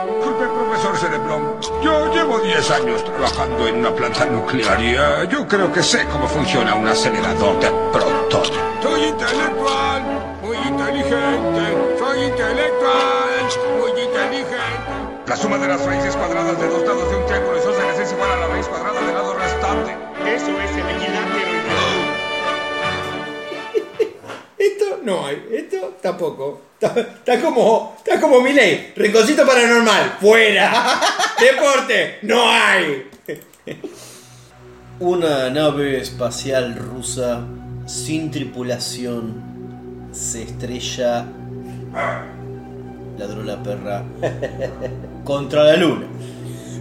Disculpe, 0.05 0.47
profesor 0.47 0.97
Cerebrón. 0.97 1.61
Yo 1.81 2.13
llevo 2.13 2.39
10 2.41 2.71
años 2.71 3.05
trabajando 3.05 3.69
en 3.69 3.75
una 3.77 3.95
planta 3.95 4.25
nuclear 4.25 4.83
y 4.83 4.89
eh, 4.89 5.29
yo 5.31 5.47
creo 5.47 5.71
que 5.71 5.81
sé 5.81 6.05
cómo 6.11 6.27
funciona 6.27 6.75
un 6.75 6.89
acelerador 6.89 7.57
de 7.61 7.69
protón. 7.93 8.43
Soy 8.83 9.03
intelectual, 9.05 10.03
muy 10.41 10.57
inteligente. 10.57 11.97
Soy 11.97 12.23
intelectual, 12.25 13.47
muy 13.79 13.91
inteligente. 13.91 15.25
La 15.25 15.37
suma 15.37 15.57
de 15.57 15.69
las 15.69 15.85
raíces 15.85 16.17
cuadradas 16.17 16.59
de 16.59 16.67
dos 16.67 16.81
lados 16.85 17.09
de 17.09 17.15
un 17.15 17.25
triángulo 17.27 17.57
isósceles 17.57 17.99
es 17.99 18.11
igual 18.11 18.29
a 18.29 18.35
la 18.35 18.47
raíz 18.47 18.67
cuadrada 18.67 18.99
del 18.99 19.15
lado 19.15 19.33
restante. 19.35 19.97
Eso 20.27 20.51
es 20.59 20.71
el 20.71 20.79
equilátero, 20.79 21.14
Esto 24.65 25.01
no 25.03 25.25
hay, 25.25 25.45
esto 25.51 25.97
tampoco. 26.01 26.61
Está, 26.79 26.99
está 26.99 27.41
como, 27.41 27.95
está 27.97 28.19
como 28.19 28.41
mi 28.41 28.53
ley. 28.53 28.93
Rinconcito 28.95 29.45
paranormal, 29.45 30.17
fuera. 30.19 30.99
Deporte, 31.39 32.19
no 32.23 32.49
hay. 32.49 33.09
Una 34.99 35.49
nave 35.49 35.99
espacial 35.99 36.75
rusa 36.75 37.41
sin 37.85 38.31
tripulación 38.31 40.09
se 40.11 40.43
estrella. 40.43 41.25
Ladró 43.17 43.43
la 43.43 43.61
perra. 43.61 44.03
contra 45.25 45.63
la 45.63 45.75
Luna. 45.75 46.07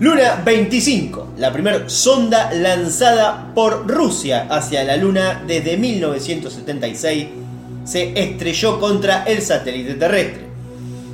Luna 0.01 0.43
25, 0.45 1.35
la 1.39 1.53
primera 1.53 1.89
sonda 1.89 2.53
lanzada 2.53 3.53
por 3.55 3.87
Rusia 3.89 4.47
hacia 4.51 4.83
la 4.85 4.97
Luna 4.97 5.43
desde 5.47 5.77
1976, 5.77 7.27
se 7.85 8.13
estrelló 8.19 8.81
contra 8.81 9.25
el 9.25 9.43
satélite 9.43 9.95
terrestre. 9.95 10.45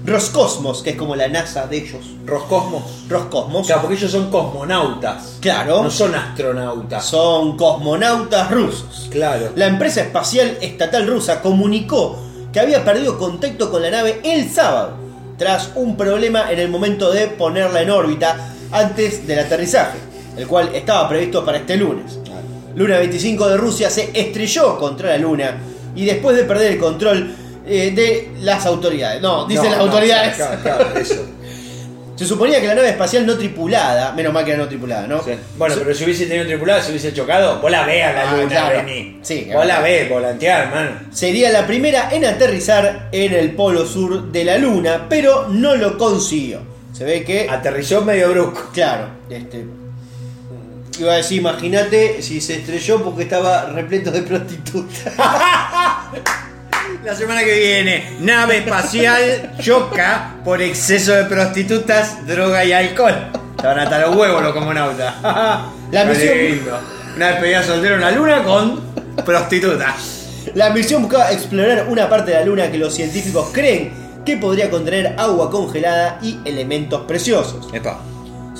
Roscosmos, 0.05 0.83
que 0.83 0.91
es 0.91 0.97
como 0.97 1.14
la 1.14 1.29
NASA 1.29 1.66
de 1.66 1.79
ellos. 1.79 2.14
Roscosmos. 2.25 3.05
Roscosmos. 3.09 3.66
Claro, 3.66 3.83
porque 3.83 3.97
ellos 3.97 4.11
son 4.11 4.31
cosmonautas. 4.31 5.37
Claro. 5.41 5.83
No 5.83 5.91
son 5.91 6.14
astronautas. 6.14 7.05
Son 7.05 7.57
cosmonautas 7.57 8.51
rusos. 8.51 9.09
Claro. 9.11 9.51
La 9.57 9.66
empresa 9.66 10.01
espacial 10.01 10.57
estatal 10.62 11.07
rusa 11.07 11.43
comunicó 11.43 12.18
que 12.53 12.61
había 12.61 12.85
perdido 12.85 13.18
contacto 13.18 13.71
con 13.71 13.83
la 13.83 13.91
nave 13.91 14.21
el 14.25 14.51
sábado, 14.51 14.95
tras 15.37 15.71
un 15.75 15.97
problema 15.97 16.51
en 16.51 16.59
el 16.59 16.68
momento 16.68 17.12
de 17.12 17.29
ponerla 17.29 17.83
en 17.83 17.91
órbita 17.91 18.55
antes 18.73 19.27
del 19.27 19.39
aterrizaje, 19.39 19.99
el 20.37 20.47
cual 20.47 20.75
estaba 20.75 21.09
previsto 21.09 21.45
para 21.45 21.59
este 21.59 21.77
lunes. 21.77 22.18
Luna 22.75 22.99
25 22.99 23.49
de 23.49 23.57
Rusia 23.57 23.91
se 23.91 24.11
estrelló 24.14 24.79
contra 24.79 25.11
la 25.11 25.18
Luna 25.18 25.59
y 25.95 26.05
después 26.05 26.36
de 26.36 26.45
perder 26.45 26.72
el 26.72 26.78
control 26.78 27.34
eh, 27.66 27.93
de 27.95 28.30
las 28.43 28.64
autoridades. 28.66 29.20
No, 29.20 29.47
dicen 29.47 29.64
No, 29.64 29.70
las 29.70 29.78
no, 29.78 29.84
autoridades. 29.84 30.36
Claro, 30.36 30.59
claro, 30.62 30.99
eso. 30.99 31.26
Se 32.16 32.26
suponía 32.26 32.61
que 32.61 32.66
la 32.66 32.74
nave 32.74 32.91
espacial 32.91 33.24
no 33.24 33.34
tripulada, 33.38 34.12
menos 34.12 34.30
mal 34.34 34.45
que 34.45 34.51
era 34.51 34.59
no 34.62 34.68
tripulada, 34.68 35.07
¿no? 35.07 35.22
Sí. 35.22 35.30
Bueno, 35.57 35.74
pero 35.78 35.95
si 35.95 36.05
hubiese 36.05 36.26
tenido 36.26 36.45
tripulado, 36.47 36.82
si 36.82 36.91
hubiese 36.91 37.14
chocado, 37.14 37.61
vos 37.62 37.70
la 37.70 37.86
ves 37.86 38.05
a 38.05 38.12
la 38.12 38.30
Ah, 38.30 38.36
luna, 38.36 38.49
claro. 38.49 38.88
Sí, 39.22 39.49
Vos 39.51 39.64
la 39.66 39.80
ves 39.80 40.11
volantear, 40.11 40.64
hermano. 40.64 40.91
Sería 41.11 41.51
la 41.51 41.66
primera 41.66 42.11
en 42.12 42.26
aterrizar 42.26 43.09
en 43.12 43.32
el 43.32 43.53
polo 43.53 43.86
sur 43.86 44.30
de 44.30 44.45
la 44.45 44.59
Luna, 44.59 45.07
pero 45.09 45.49
no 45.49 45.76
lo 45.76 45.97
consiguió. 45.97 46.61
Se 46.93 47.05
ve 47.05 47.24
que, 47.24 47.49
Aterrizó 47.49 48.03
medio 48.03 48.28
brusco. 48.28 48.68
claro, 48.74 49.07
este. 49.30 49.64
Iba 50.99 51.12
a 51.12 51.16
decir, 51.16 51.38
imagínate 51.41 52.20
si 52.22 52.41
se 52.41 52.57
estrelló 52.57 53.03
porque 53.03 53.22
estaba 53.22 53.66
repleto 53.66 54.11
de 54.11 54.22
prostitutas. 54.22 55.14
La 57.05 57.14
semana 57.14 57.43
que 57.43 57.55
viene, 57.59 58.16
nave 58.20 58.59
espacial 58.59 59.53
choca 59.61 60.34
por 60.45 60.61
exceso 60.61 61.12
de 61.12 61.24
prostitutas, 61.24 62.26
droga 62.26 62.64
y 62.64 62.72
alcohol. 62.72 63.14
Estaban 63.57 63.78
hasta 63.78 64.01
los 64.01 64.16
huevos 64.16 64.43
los 64.43 64.53
comunautas. 64.53 65.14
La 65.93 66.05
misión- 66.05 66.36
lindo. 66.38 66.78
Una 67.16 67.28
despedida 67.28 67.62
soltera 67.62 67.95
en 67.97 68.01
la 68.03 68.11
luna 68.12 68.43
con 68.45 68.80
prostitutas. 69.24 70.26
La 70.55 70.70
misión 70.70 71.03
buscaba 71.03 71.30
explorar 71.32 71.86
una 71.88 72.09
parte 72.09 72.30
de 72.30 72.38
la 72.38 72.45
Luna 72.45 72.70
que 72.70 72.78
los 72.78 72.95
científicos 72.95 73.51
creen 73.53 73.93
que 74.24 74.36
podría 74.36 74.70
contener 74.70 75.14
agua 75.18 75.51
congelada 75.51 76.18
y 76.22 76.38
elementos 76.45 77.03
preciosos. 77.03 77.68
Epa. 77.74 77.99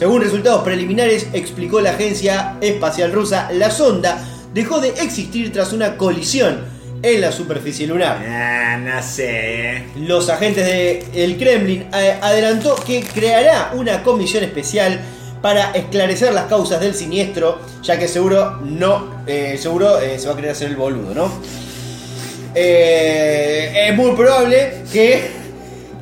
Según 0.01 0.23
resultados 0.23 0.63
preliminares, 0.65 1.27
explicó 1.35 1.83
la 1.83 1.91
agencia 1.91 2.57
espacial 2.63 3.13
rusa, 3.13 3.51
la 3.53 3.71
sonda 3.71 4.19
dejó 4.55 4.81
de 4.81 4.89
existir 4.89 5.53
tras 5.53 5.75
una 5.75 5.99
colisión 5.99 6.61
en 7.03 7.21
la 7.21 7.31
superficie 7.31 7.87
lunar. 7.87 8.17
Ah, 8.27 8.79
no 8.79 9.03
sé. 9.03 9.77
eh. 9.77 9.85
Los 9.97 10.31
agentes 10.31 11.13
del 11.13 11.37
Kremlin 11.37 11.85
eh, 11.93 12.17
adelantó 12.19 12.77
que 12.77 13.03
creará 13.03 13.73
una 13.75 14.03
comisión 14.03 14.43
especial 14.43 15.03
para 15.43 15.73
esclarecer 15.73 16.33
las 16.33 16.47
causas 16.47 16.81
del 16.81 16.95
siniestro, 16.95 17.59
ya 17.83 17.99
que 17.99 18.09
seguro 18.09 18.59
no, 18.65 19.23
eh, 19.27 19.59
seguro 19.61 20.01
eh, 20.01 20.19
se 20.19 20.29
va 20.29 20.33
a 20.33 20.37
querer 20.37 20.53
hacer 20.53 20.69
el 20.71 20.77
boludo, 20.77 21.15
¿no? 21.15 21.31
Eh, 22.55 23.89
es 23.91 23.95
muy 23.95 24.13
probable 24.13 24.77
que 24.91 25.29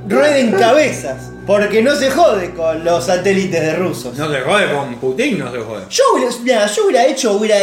rueden 0.09 0.53
cabezas, 0.53 1.33
porque 1.49 1.81
no 1.83 1.97
se 1.97 2.11
jode 2.11 2.51
con 2.55 2.85
los 2.85 3.07
satélites 3.07 3.59
de 3.63 3.75
rusos. 3.77 4.15
No 4.19 4.31
se 4.31 4.41
jode 4.43 4.71
con 4.71 4.95
Putin, 4.97 5.39
no 5.39 5.51
se 5.51 5.59
jode. 5.59 5.85
Yo 5.89 6.05
hubiera, 6.15 6.31
mirá, 6.43 6.67
yo 6.67 6.85
hubiera 6.85 7.07
hecho, 7.07 7.33
hubiera 7.33 7.57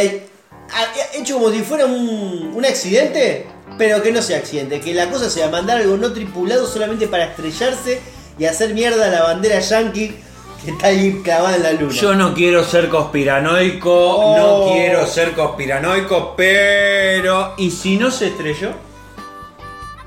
hecho 1.14 1.34
como 1.34 1.50
si 1.52 1.60
fuera 1.60 1.86
un, 1.86 2.50
un 2.52 2.64
accidente, 2.64 3.46
pero 3.78 4.02
que 4.02 4.10
no 4.10 4.20
sea 4.22 4.38
accidente, 4.38 4.80
que 4.80 4.92
la 4.92 5.08
cosa 5.08 5.30
sea 5.30 5.48
mandar 5.50 5.78
algo 5.78 5.96
no 5.96 6.12
tripulado 6.12 6.66
solamente 6.66 7.06
para 7.06 7.26
estrellarse 7.26 8.00
y 8.36 8.44
hacer 8.44 8.74
mierda 8.74 9.06
a 9.06 9.10
la 9.10 9.22
bandera 9.22 9.60
yankee 9.60 10.16
que 10.64 10.72
está 10.72 10.88
ahí 10.88 11.20
clavada 11.22 11.54
en 11.54 11.62
la 11.62 11.72
luna. 11.74 11.92
Yo 11.92 12.14
no 12.16 12.34
quiero 12.34 12.64
ser 12.64 12.88
conspiranoico, 12.88 13.92
Oh. 13.94 14.36
no 14.66 14.72
quiero 14.74 15.06
ser 15.06 15.32
conspiranoico, 15.32 16.34
pero 16.36 17.54
¿y 17.56 17.70
si 17.70 17.96
no 17.96 18.10
se 18.10 18.26
estrelló? 18.28 18.70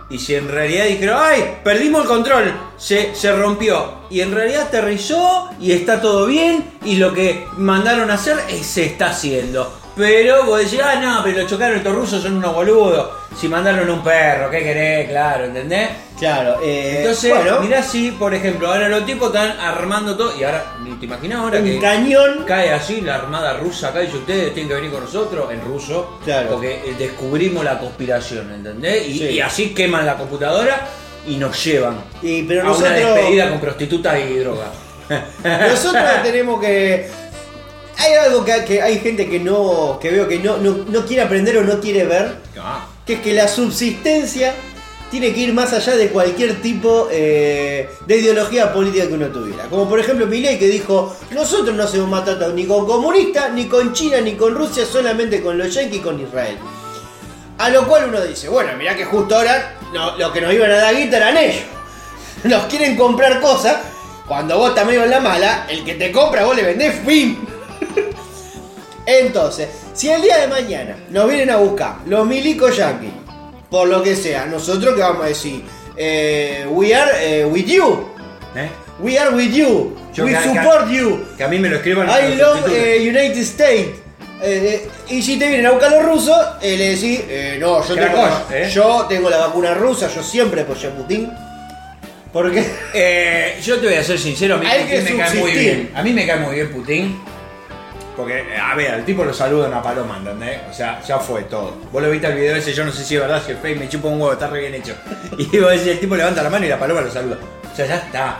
Y 0.09 0.17
si 0.17 0.35
en 0.35 0.47
realidad 0.47 0.85
dijeron, 0.85 1.19
¡ay! 1.21 1.57
Perdimos 1.63 2.01
el 2.01 2.07
control, 2.07 2.53
se, 2.77 3.13
se 3.13 3.31
rompió. 3.31 3.99
Y 4.09 4.21
en 4.21 4.33
realidad 4.33 4.63
aterrizó 4.63 5.49
y 5.59 5.71
está 5.71 6.01
todo 6.01 6.25
bien 6.25 6.79
y 6.83 6.95
lo 6.95 7.13
que 7.13 7.45
mandaron 7.57 8.09
a 8.09 8.15
hacer 8.15 8.37
se 8.63 8.85
está 8.85 9.11
haciendo. 9.11 9.78
Pero 9.99 10.45
vos 10.45 10.59
decís, 10.59 10.79
ah, 10.81 10.95
no, 11.01 11.21
pero 11.23 11.41
lo 11.41 11.47
chocaron 11.47 11.77
estos 11.77 11.93
rusos, 11.93 12.23
son 12.23 12.37
unos 12.37 12.53
boludos. 12.55 13.09
Si 13.37 13.47
mandaron 13.49 13.89
un 13.89 14.01
perro, 14.01 14.49
¿qué 14.49 14.59
querés? 14.63 15.09
Claro, 15.09 15.43
¿entendés? 15.45 15.89
Claro, 16.17 16.57
eh, 16.63 16.99
Entonces, 16.99 17.29
bueno, 17.35 17.59
mirá 17.59 17.83
si, 17.83 18.11
por 18.11 18.33
ejemplo, 18.33 18.71
ahora 18.71 18.87
los 18.89 19.05
tipos 19.05 19.27
están 19.27 19.59
armando 19.59 20.15
todo. 20.15 20.33
Y 20.39 20.43
ahora, 20.45 20.63
¿te 20.99 21.05
imaginas 21.05 21.39
ahora 21.39 21.61
que 21.61 21.75
un 21.75 21.81
cañón. 21.81 22.43
cae 22.47 22.71
así 22.71 23.01
la 23.01 23.15
armada 23.15 23.57
rusa 23.57 23.89
acá 23.89 24.01
y 24.01 24.05
dice 24.05 24.17
ustedes 24.19 24.53
tienen 24.53 24.69
que 24.69 24.75
venir 24.75 24.91
con 24.91 25.01
nosotros 25.03 25.51
en 25.51 25.61
ruso 25.61 26.19
Claro. 26.23 26.49
porque 26.51 26.75
eh, 26.85 26.95
descubrimos 26.97 27.63
la 27.65 27.77
conspiración 27.77 28.51
¿entendés? 28.53 29.05
Y, 29.07 29.17
Sí. 29.19 29.23
y 29.31 29.39
así 29.41 29.73
queman 29.73 30.05
la 30.05 30.15
computadora 30.15 30.87
y 31.27 31.35
nos 31.35 31.61
llevan 31.63 31.97
Y, 32.21 32.43
pero 32.43 32.61
a 32.61 32.63
nosotros, 32.65 32.89
una 32.91 32.99
despedida 32.99 33.49
con 33.49 33.59
prostitutas 33.59 34.17
y 34.19 34.37
droga 34.39 34.65
nosotros 35.43 36.03
tenemos 36.23 36.59
que. 36.61 37.09
Hay 37.99 38.13
algo 38.13 38.45
que, 38.45 38.63
que 38.63 38.81
hay 38.81 38.99
gente 38.99 39.29
que 39.29 39.39
no. 39.39 39.99
que 40.01 40.09
veo 40.09 40.27
que 40.27 40.39
no, 40.39 40.57
no, 40.57 40.85
no 40.87 41.05
quiere 41.05 41.21
aprender 41.21 41.57
o 41.57 41.63
no 41.63 41.79
quiere 41.81 42.05
ver. 42.05 42.37
Ah, 42.57 42.87
que 43.05 43.15
es 43.15 43.21
que 43.21 43.33
la 43.33 43.47
subsistencia 43.47 44.53
tiene 45.11 45.33
que 45.33 45.39
ir 45.41 45.53
más 45.53 45.73
allá 45.73 45.95
de 45.95 46.09
cualquier 46.09 46.61
tipo 46.61 47.09
eh, 47.11 47.89
de 48.05 48.17
ideología 48.17 48.71
política 48.71 49.07
que 49.07 49.13
uno 49.13 49.27
tuviera. 49.27 49.65
Como 49.65 49.89
por 49.89 49.99
ejemplo 49.99 50.27
Milei 50.27 50.57
que 50.57 50.67
dijo, 50.67 51.15
nosotros 51.31 51.75
no 51.75 51.83
hacemos 51.83 52.07
más 52.07 52.23
trato 52.23 52.53
ni 52.53 52.65
con 52.65 52.85
comunistas, 52.85 53.51
ni 53.51 53.65
con 53.65 53.91
China, 53.93 54.21
ni 54.21 54.33
con 54.33 54.55
Rusia, 54.55 54.85
solamente 54.85 55.41
con 55.41 55.57
los 55.57 55.73
yanquis 55.73 55.99
y 55.99 56.01
con 56.01 56.19
Israel. 56.19 56.57
A 57.57 57.69
lo 57.69 57.85
cual 57.87 58.05
uno 58.07 58.21
dice, 58.21 58.47
bueno, 58.47 58.71
mirá 58.77 58.95
que 58.95 59.03
justo 59.03 59.35
ahora 59.35 59.77
no, 59.93 60.15
lo 60.17 60.31
que 60.31 60.39
nos 60.39 60.53
iban 60.53 60.71
a 60.71 60.75
dar 60.75 60.95
guita 60.95 61.17
eran 61.17 61.35
ellos. 61.35 61.63
Nos 62.43 62.65
quieren 62.67 62.95
comprar 62.95 63.41
cosas. 63.41 63.77
Cuando 64.25 64.57
vos 64.57 64.73
medio 64.85 65.03
en 65.03 65.09
la 65.09 65.19
mala, 65.19 65.65
el 65.67 65.83
que 65.83 65.95
te 65.95 66.11
compra 66.11 66.45
vos 66.45 66.55
le 66.55 66.63
vendés 66.63 66.95
fin. 67.05 67.48
Entonces, 69.17 69.67
si 69.93 70.09
el 70.09 70.21
día 70.21 70.37
de 70.37 70.47
mañana 70.47 70.95
nos 71.09 71.27
vienen 71.27 71.49
a 71.49 71.55
buscar 71.57 71.95
los 72.05 72.27
milicos 72.27 72.77
yankees, 72.77 73.09
por 73.69 73.87
lo 73.87 74.03
que 74.03 74.15
sea, 74.15 74.45
nosotros 74.45 74.93
que 74.95 75.01
vamos 75.01 75.23
a 75.25 75.29
decir, 75.29 75.63
eh, 75.97 76.65
we 76.69 76.93
are 76.93 77.11
eh, 77.19 77.45
with 77.45 77.65
you, 77.65 78.05
¿eh? 78.55 78.69
we 78.99 79.17
are 79.17 79.31
with 79.35 79.51
you, 79.51 79.95
Yo 80.13 80.25
we 80.25 80.31
que- 80.31 80.43
support 80.43 80.89
you, 80.91 81.25
que 81.37 81.43
a 81.43 81.47
mí 81.47 81.57
me 81.57 81.69
lo 81.69 81.77
escriban 81.77 82.07
I 82.07 82.35
love 82.35 82.67
eh, 82.71 82.97
United 83.01 83.37
States. 83.41 83.89
Eh, 84.41 84.83
eh, 84.85 84.87
y 85.09 85.21
si 85.23 85.37
te 85.39 85.47
vienen 85.47 85.65
a 85.65 85.71
buscar 85.71 85.91
los 85.91 86.05
rusos, 86.05 86.37
eh, 86.61 86.77
le 86.77 86.89
decís, 86.95 87.21
eh, 87.27 87.57
no, 87.59 87.85
yo 87.85 87.95
tengo, 87.95 88.27
¿eh? 88.51 88.69
yo 88.71 89.05
tengo 89.09 89.29
la 89.29 89.37
vacuna 89.39 89.73
rusa, 89.73 90.07
yo 90.13 90.21
siempre 90.23 90.61
apoyé 90.61 90.87
a 90.87 90.91
Putin. 90.91 91.29
Porque 92.31 92.63
Eh, 92.93 93.57
yo 93.63 93.79
te 93.79 93.87
voy 93.87 93.95
a 93.95 94.03
ser 94.03 94.19
sincero, 94.19 94.55
a 94.55 94.57
mí 94.59 94.65
Hay 94.69 94.83
Putin 94.83 95.05
que 95.05 95.13
me 95.13 95.19
cae 95.23 95.33
muy 95.39 95.51
bien. 95.51 95.91
A 95.95 96.03
mí 96.03 96.13
me 96.13 96.27
cae 96.27 96.37
muy 96.39 96.55
bien 96.55 96.71
Putin. 96.71 97.19
Porque, 98.19 98.43
a 98.57 98.75
ver, 98.75 98.91
al 98.91 99.05
tipo 99.05 99.23
lo 99.23 99.33
saluda 99.33 99.69
una 99.69 99.81
paloma, 99.81 100.17
¿entendés? 100.17 100.59
O 100.69 100.73
sea, 100.73 101.01
ya 101.01 101.17
fue 101.19 101.43
todo. 101.43 101.77
Vos 101.89 102.03
lo 102.03 102.09
viste 102.11 102.27
el 102.27 102.35
video 102.35 102.53
ese, 102.57 102.73
yo 102.73 102.83
no 102.85 102.91
sé 102.91 103.05
si 103.05 103.15
es 103.15 103.21
verdad, 103.21 103.41
si 103.45 103.53
es 103.53 103.59
fake, 103.59 103.79
me 103.79 103.87
chupa 103.87 104.09
un 104.09 104.15
huevo, 104.19 104.33
está 104.33 104.47
re 104.47 104.59
bien 104.59 104.73
hecho. 104.75 104.93
Y 105.37 105.57
vos 105.57 105.71
decís, 105.71 105.87
el 105.87 105.99
tipo 106.01 106.17
levanta 106.17 106.43
la 106.43 106.49
mano 106.49 106.65
y 106.65 106.69
la 106.69 106.77
paloma 106.77 106.99
lo 106.99 107.09
saluda. 107.09 107.37
O 107.71 107.75
sea, 107.75 107.85
ya 107.85 107.95
está. 107.95 108.39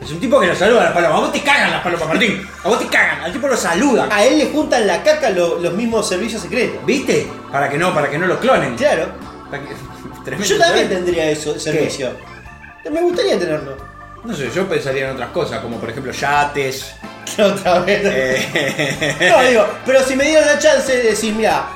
Es 0.00 0.12
un 0.12 0.20
tipo 0.20 0.38
que 0.38 0.46
lo 0.46 0.54
saluda 0.54 0.82
a 0.82 0.84
la 0.84 0.94
paloma. 0.94 1.16
A 1.16 1.20
vos 1.22 1.32
te 1.32 1.42
cagan 1.42 1.72
las 1.72 1.82
palomas, 1.82 2.06
Martín. 2.06 2.46
A 2.62 2.68
vos 2.68 2.78
te 2.78 2.86
cagan. 2.86 3.22
Al 3.22 3.32
tipo 3.32 3.48
lo 3.48 3.56
saluda. 3.56 4.08
a 4.12 4.24
él 4.24 4.38
le 4.38 4.46
juntan 4.46 4.86
la 4.86 5.02
caca 5.02 5.30
lo- 5.30 5.58
los 5.58 5.72
mismos 5.74 6.08
servicios 6.08 6.40
secretos. 6.42 6.86
¿Viste? 6.86 7.26
Para 7.50 7.68
que 7.68 7.76
no, 7.78 7.92
para 7.92 8.08
que 8.08 8.18
no 8.18 8.28
lo 8.28 8.38
clonen. 8.38 8.76
Claro. 8.76 9.06
Para 9.50 9.62
que- 9.64 9.74
Tremendo, 10.24 10.46
Yo 10.48 10.58
también 10.58 10.86
¿sabes? 10.86 11.04
tendría 11.04 11.30
eso, 11.30 11.58
servicio. 11.58 12.10
Me 12.92 13.00
gustaría 13.02 13.36
tenerlo. 13.38 13.76
No 14.22 14.34
sé, 14.34 14.48
yo 14.54 14.68
pensaría 14.68 15.06
en 15.08 15.14
otras 15.14 15.30
cosas, 15.30 15.58
como 15.60 15.78
por 15.78 15.90
ejemplo 15.90 16.12
yates. 16.12 16.94
Otra 17.42 17.80
vez. 17.80 18.00
eh, 18.04 19.28
No, 19.30 19.48
digo, 19.48 19.66
pero 19.84 20.02
si 20.02 20.16
me 20.16 20.24
dieran 20.24 20.46
la 20.46 20.58
chance 20.58 20.96
de 20.96 21.02
decir, 21.02 21.34
mira, 21.34 21.66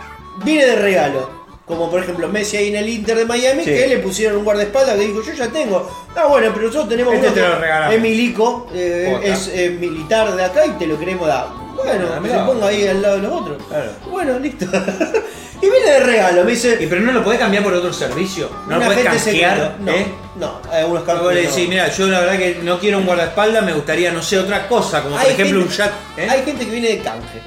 viene 0.45 0.67
de 0.67 0.77
regalo. 0.77 1.41
Como 1.67 1.89
por 1.89 2.03
ejemplo 2.03 2.27
Messi 2.29 2.57
ahí 2.57 2.69
en 2.71 2.77
el 2.77 2.89
Inter 2.89 3.17
de 3.17 3.25
Miami, 3.27 3.63
Sí. 3.63 3.71
que 3.71 3.87
le 3.87 3.99
pusieron 3.99 4.39
un 4.39 4.45
guardaespaldas 4.45 4.97
que 4.97 5.07
dijo, 5.07 5.23
yo 5.23 5.33
ya 5.33 5.49
tengo. 5.49 5.89
Ah, 6.17 6.27
bueno, 6.27 6.51
pero 6.53 6.67
nosotros 6.67 6.89
tenemos 6.89 7.15
Este 7.15 7.29
te 7.29 7.35
que 7.35 7.41
lo 7.43 7.59
regalamos. 7.61 7.95
es 7.95 8.01
milico, 8.01 8.67
eh, 8.75 9.21
es 9.23 9.49
eh, 9.55 9.71
militar 9.79 10.35
de 10.35 10.45
acá 10.45 10.67
y 10.67 10.71
te 10.71 10.87
lo 10.89 10.99
queremos 10.99 11.29
dar. 11.29 11.47
Bueno, 11.77 12.07
que 12.09 12.11
Dámelo. 12.15 12.35
se 12.35 12.41
ponga 12.53 12.67
ahí 12.67 12.89
al 12.89 13.01
lado 13.01 13.17
de 13.17 13.23
los 13.23 13.33
otros. 13.41 13.63
Claro. 13.69 13.91
Bueno, 14.11 14.39
listo. 14.41 14.67
y 15.63 15.69
viene 15.71 15.91
de 15.91 16.01
regalo, 16.01 16.45
me 16.45 16.51
dice. 16.53 16.79
y 16.81 16.87
pero 16.87 17.01
no 17.03 17.13
lo 17.13 17.23
podés 17.23 17.39
cambiar 17.39 17.63
por 17.63 17.75
otro 17.75 17.93
servicio. 17.93 18.49
No 18.67 18.79
lo 18.79 18.85
podés 18.87 19.05
canjear. 19.05 19.77
No, 19.81 19.93
¿eh? 19.93 20.07
no, 20.37 20.61
hay 20.71 20.81
algunos 20.81 21.05
casos 21.05 21.23
Vos 21.23 21.35
le 21.35 21.43
decís, 21.43 21.69
mira, 21.69 21.89
yo 21.89 22.07
la 22.07 22.21
verdad 22.21 22.39
que 22.39 22.59
no 22.63 22.79
quiero 22.79 22.99
un 22.99 23.07
guardaespaldas, 23.07 23.63
me 23.65 23.73
gustaría, 23.73 24.11
no 24.13 24.23
sé, 24.23 24.39
otra 24.39 24.67
cosa, 24.69 25.03
como 25.03 25.17
por 25.17 25.25
Hay 25.25 25.33
ejemplo 25.33 25.59
gente- 25.61 25.71
un 25.73 25.77
chat. 25.77 25.93
¿eh? 26.17 26.29
Hay 26.31 26.43
gente 26.45 26.65
que 26.65 26.71
viene 26.71 26.89
de 26.89 26.99
canje. 27.01 27.41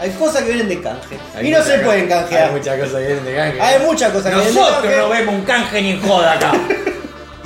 Hay 0.00 0.10
cosas 0.10 0.42
que 0.42 0.48
vienen 0.52 0.68
de 0.68 0.80
canje. 0.80 1.18
Hay 1.36 1.48
y 1.48 1.50
no 1.50 1.62
se 1.62 1.78
pueden 1.78 2.08
canjear. 2.08 2.48
Hay 2.50 2.54
muchas 2.54 2.78
cosas 2.78 2.94
que 3.00 3.06
vienen 3.06 3.24
de 3.24 3.34
canje. 3.34 3.60
Hay 3.60 3.78
muchas 3.84 4.12
cosas 4.12 4.30
que 4.30 4.36
vienen 4.36 4.54
de 4.54 4.60
Nosotros 4.60 4.82
canje. 4.84 4.96
no 4.98 5.08
vemos 5.08 5.34
un 5.34 5.42
canje 5.42 5.82
ni 5.82 5.90
en 5.90 6.00
joda 6.02 6.32
acá. 6.34 6.52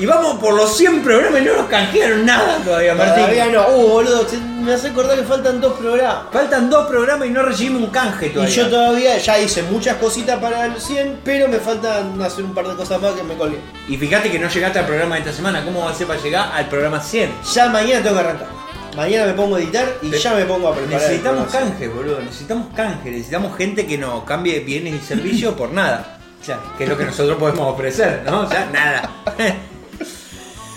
y 0.02 0.06
vamos 0.06 0.40
por 0.40 0.52
los 0.54 0.76
100 0.76 1.04
programas 1.04 1.42
y 1.42 1.44
no 1.44 1.58
nos 1.58 1.66
canjearon 1.66 2.26
nada 2.26 2.56
todavía, 2.64 2.92
Martín. 2.92 3.22
Todavía 3.22 3.46
no. 3.46 3.68
Uh, 3.68 3.88
boludo, 3.88 4.26
me 4.60 4.72
hace 4.72 4.88
acordar 4.88 5.16
que 5.16 5.22
faltan 5.22 5.60
dos 5.60 5.74
programas. 5.74 6.24
Faltan 6.32 6.68
dos 6.68 6.88
programas 6.88 7.28
y 7.28 7.30
no 7.30 7.44
recibimos 7.44 7.82
un 7.82 7.90
canje 7.90 8.26
Y 8.26 8.30
todavía. 8.30 8.52
yo 8.52 8.68
todavía 8.68 9.18
ya 9.18 9.38
hice 9.38 9.62
muchas 9.62 9.98
cositas 9.98 10.40
para 10.40 10.66
el 10.66 10.80
100, 10.80 11.20
pero 11.22 11.46
me 11.46 11.58
faltan 11.58 12.20
hacer 12.20 12.42
un 12.42 12.52
par 12.52 12.66
de 12.66 12.74
cosas 12.74 13.00
más 13.00 13.12
que 13.12 13.22
me 13.22 13.34
colgué. 13.34 13.60
Y 13.88 13.96
fíjate 13.96 14.28
que 14.28 14.40
no 14.40 14.48
llegaste 14.48 14.80
al 14.80 14.86
programa 14.86 15.14
de 15.14 15.20
esta 15.20 15.32
semana. 15.34 15.64
¿Cómo 15.64 15.84
va 15.84 15.92
a 15.92 15.94
ser 15.94 16.08
para 16.08 16.20
llegar 16.20 16.50
al 16.52 16.68
programa 16.68 16.98
100? 16.98 17.34
Ya 17.54 17.68
mañana 17.68 18.02
tengo 18.02 18.16
que 18.16 18.22
arrancar. 18.22 18.48
Mañana 18.96 19.26
me 19.26 19.34
pongo 19.34 19.54
a 19.54 19.60
editar 19.60 19.86
y 20.02 20.10
ya 20.10 20.34
me 20.34 20.44
pongo 20.46 20.66
a 20.66 20.74
preparar. 20.74 21.00
Necesitamos 21.00 21.52
canje, 21.52 21.86
boludo. 21.86 22.20
Necesitamos 22.22 22.66
canje. 22.74 23.08
Necesitamos 23.08 23.56
gente 23.56 23.86
que 23.86 23.98
nos 23.98 24.24
cambie 24.24 24.58
bienes 24.58 24.94
y 24.94 24.98
servicios 25.06 25.54
por 25.54 25.70
nada. 25.70 26.18
Claro. 26.44 26.60
Que 26.76 26.82
es 26.82 26.90
lo 26.90 26.98
que 26.98 27.04
nosotros 27.04 27.38
podemos 27.38 27.72
ofrecer, 27.72 28.24
¿no? 28.26 28.40
O 28.40 28.48
sea, 28.48 28.68
nada. 28.72 29.08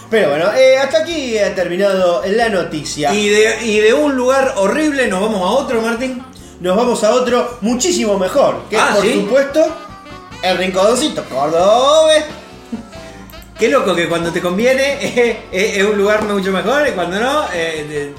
Pero 0.10 0.30
bueno, 0.30 0.54
eh, 0.54 0.78
hasta 0.78 1.00
aquí 1.00 1.38
ha 1.38 1.54
terminado 1.56 2.22
la 2.28 2.50
noticia. 2.50 3.14
y, 3.14 3.28
de, 3.30 3.66
y 3.66 3.80
de 3.80 3.94
un 3.94 4.16
lugar 4.16 4.54
horrible 4.58 5.08
nos 5.08 5.22
vamos 5.22 5.42
a 5.42 5.46
otro, 5.46 5.82
Martín. 5.82 6.24
Nos 6.60 6.78
vamos 6.78 7.04
a 7.04 7.12
otro 7.12 7.58
muchísimo 7.62 8.18
mejor, 8.18 8.64
que 8.70 8.78
Ah, 8.78 8.90
es 8.92 8.96
por 8.96 9.06
¿sí? 9.06 9.14
supuesto 9.14 9.76
el 10.42 10.58
rinconcito 10.58 11.24
cordobés. 11.26 12.24
Qué 13.60 13.68
loco 13.70 13.96
que 13.96 14.08
cuando 14.08 14.32
te 14.32 14.42
conviene 14.42 14.94
eh, 15.06 15.40
eh, 15.52 15.74
es 15.78 15.84
un 15.84 15.98
lugar 15.98 16.24
mucho 16.24 16.52
mejor 16.52 16.88
y 16.88 16.92
cuando 16.92 17.20
no, 17.20 17.46
eh, 17.54 18.14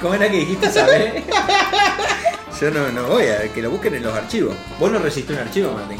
¿cómo 0.00 0.14
era 0.14 0.30
que 0.30 0.38
dijiste, 0.38 0.70
sabes? 0.70 1.24
Yo 2.60 2.70
no, 2.70 2.90
no 2.92 3.02
voy 3.08 3.24
a 3.26 3.52
que 3.52 3.60
lo 3.60 3.70
busquen 3.70 3.94
en 3.96 4.02
los 4.04 4.14
archivos. 4.14 4.54
Vos 4.78 4.90
no 4.90 4.98
resistís 4.98 5.36
un 5.36 5.42
archivo, 5.42 5.72
Martín. 5.72 5.98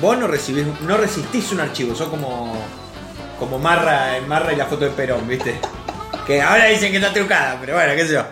Vos 0.00 0.18
no, 0.18 0.26
recibís, 0.26 0.66
no 0.82 0.96
resistís 0.96 1.52
un 1.52 1.60
archivo, 1.60 1.94
sos 1.94 2.08
como, 2.08 2.54
como 3.38 3.58
Marra, 3.58 4.14
Marra 4.26 4.52
y 4.52 4.56
la 4.56 4.66
foto 4.66 4.84
de 4.84 4.90
Perón, 4.90 5.26
¿viste? 5.28 5.58
Que 6.26 6.42
ahora 6.42 6.66
dicen 6.66 6.90
que 6.90 6.96
está 6.96 7.12
trucada, 7.12 7.58
pero 7.60 7.74
bueno, 7.74 7.94
qué 7.94 8.06
sé 8.06 8.14
yo. 8.14 8.24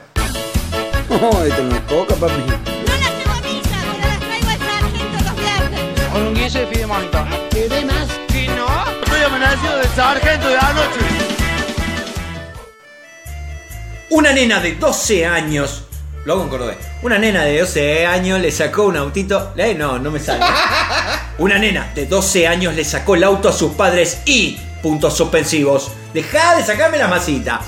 esto 1.46 1.62
no 1.62 1.74
es 1.74 1.80
coca, 1.82 2.14
papi. 2.14 2.32
No 2.40 2.94
las 2.98 3.18
llevo 3.18 3.30
a 3.30 3.40
misa, 3.42 3.76
pero 3.92 4.08
las 4.08 4.20
traigo 4.20 4.48
al 4.48 4.58
sargento 4.58 5.24
los 5.24 5.36
viernes. 5.36 6.00
Con 6.12 6.22
un 6.22 6.34
guise 6.34 6.58
de 6.60 6.66
fidemonito. 6.66 7.26
¿Querés 7.50 7.84
más? 7.84 8.08
Si 8.30 8.48
no, 8.48 8.66
estoy 9.02 9.22
amanecido 9.22 9.76
del 9.76 9.88
sargento 9.88 10.48
de 10.48 10.56
anoche. 10.56 11.00
Una 14.10 14.32
nena 14.32 14.60
de 14.60 14.74
12 14.74 15.26
años, 15.26 15.84
lo 16.24 16.34
hago 16.34 16.42
en 16.44 16.48
cordobés. 16.48 16.76
Una 17.02 17.18
nena 17.18 17.44
de 17.44 17.60
12 17.60 18.06
años 18.06 18.40
le 18.40 18.50
sacó 18.50 18.84
un 18.84 18.96
autito. 18.96 19.52
Eh, 19.56 19.74
no, 19.74 19.98
no 19.98 20.10
me 20.10 20.20
sale. 20.20 20.44
Una 21.38 21.58
nena 21.58 21.90
de 21.94 22.06
12 22.06 22.46
años 22.46 22.74
le 22.74 22.84
sacó 22.84 23.16
el 23.16 23.24
auto 23.24 23.48
a 23.48 23.52
sus 23.52 23.72
padres 23.72 24.22
y. 24.24 24.58
Puntos 24.84 25.16
suspensivos. 25.16 25.90
Deja 26.12 26.56
de 26.56 26.62
sacarme 26.62 26.98
la 26.98 27.08
masita. 27.08 27.58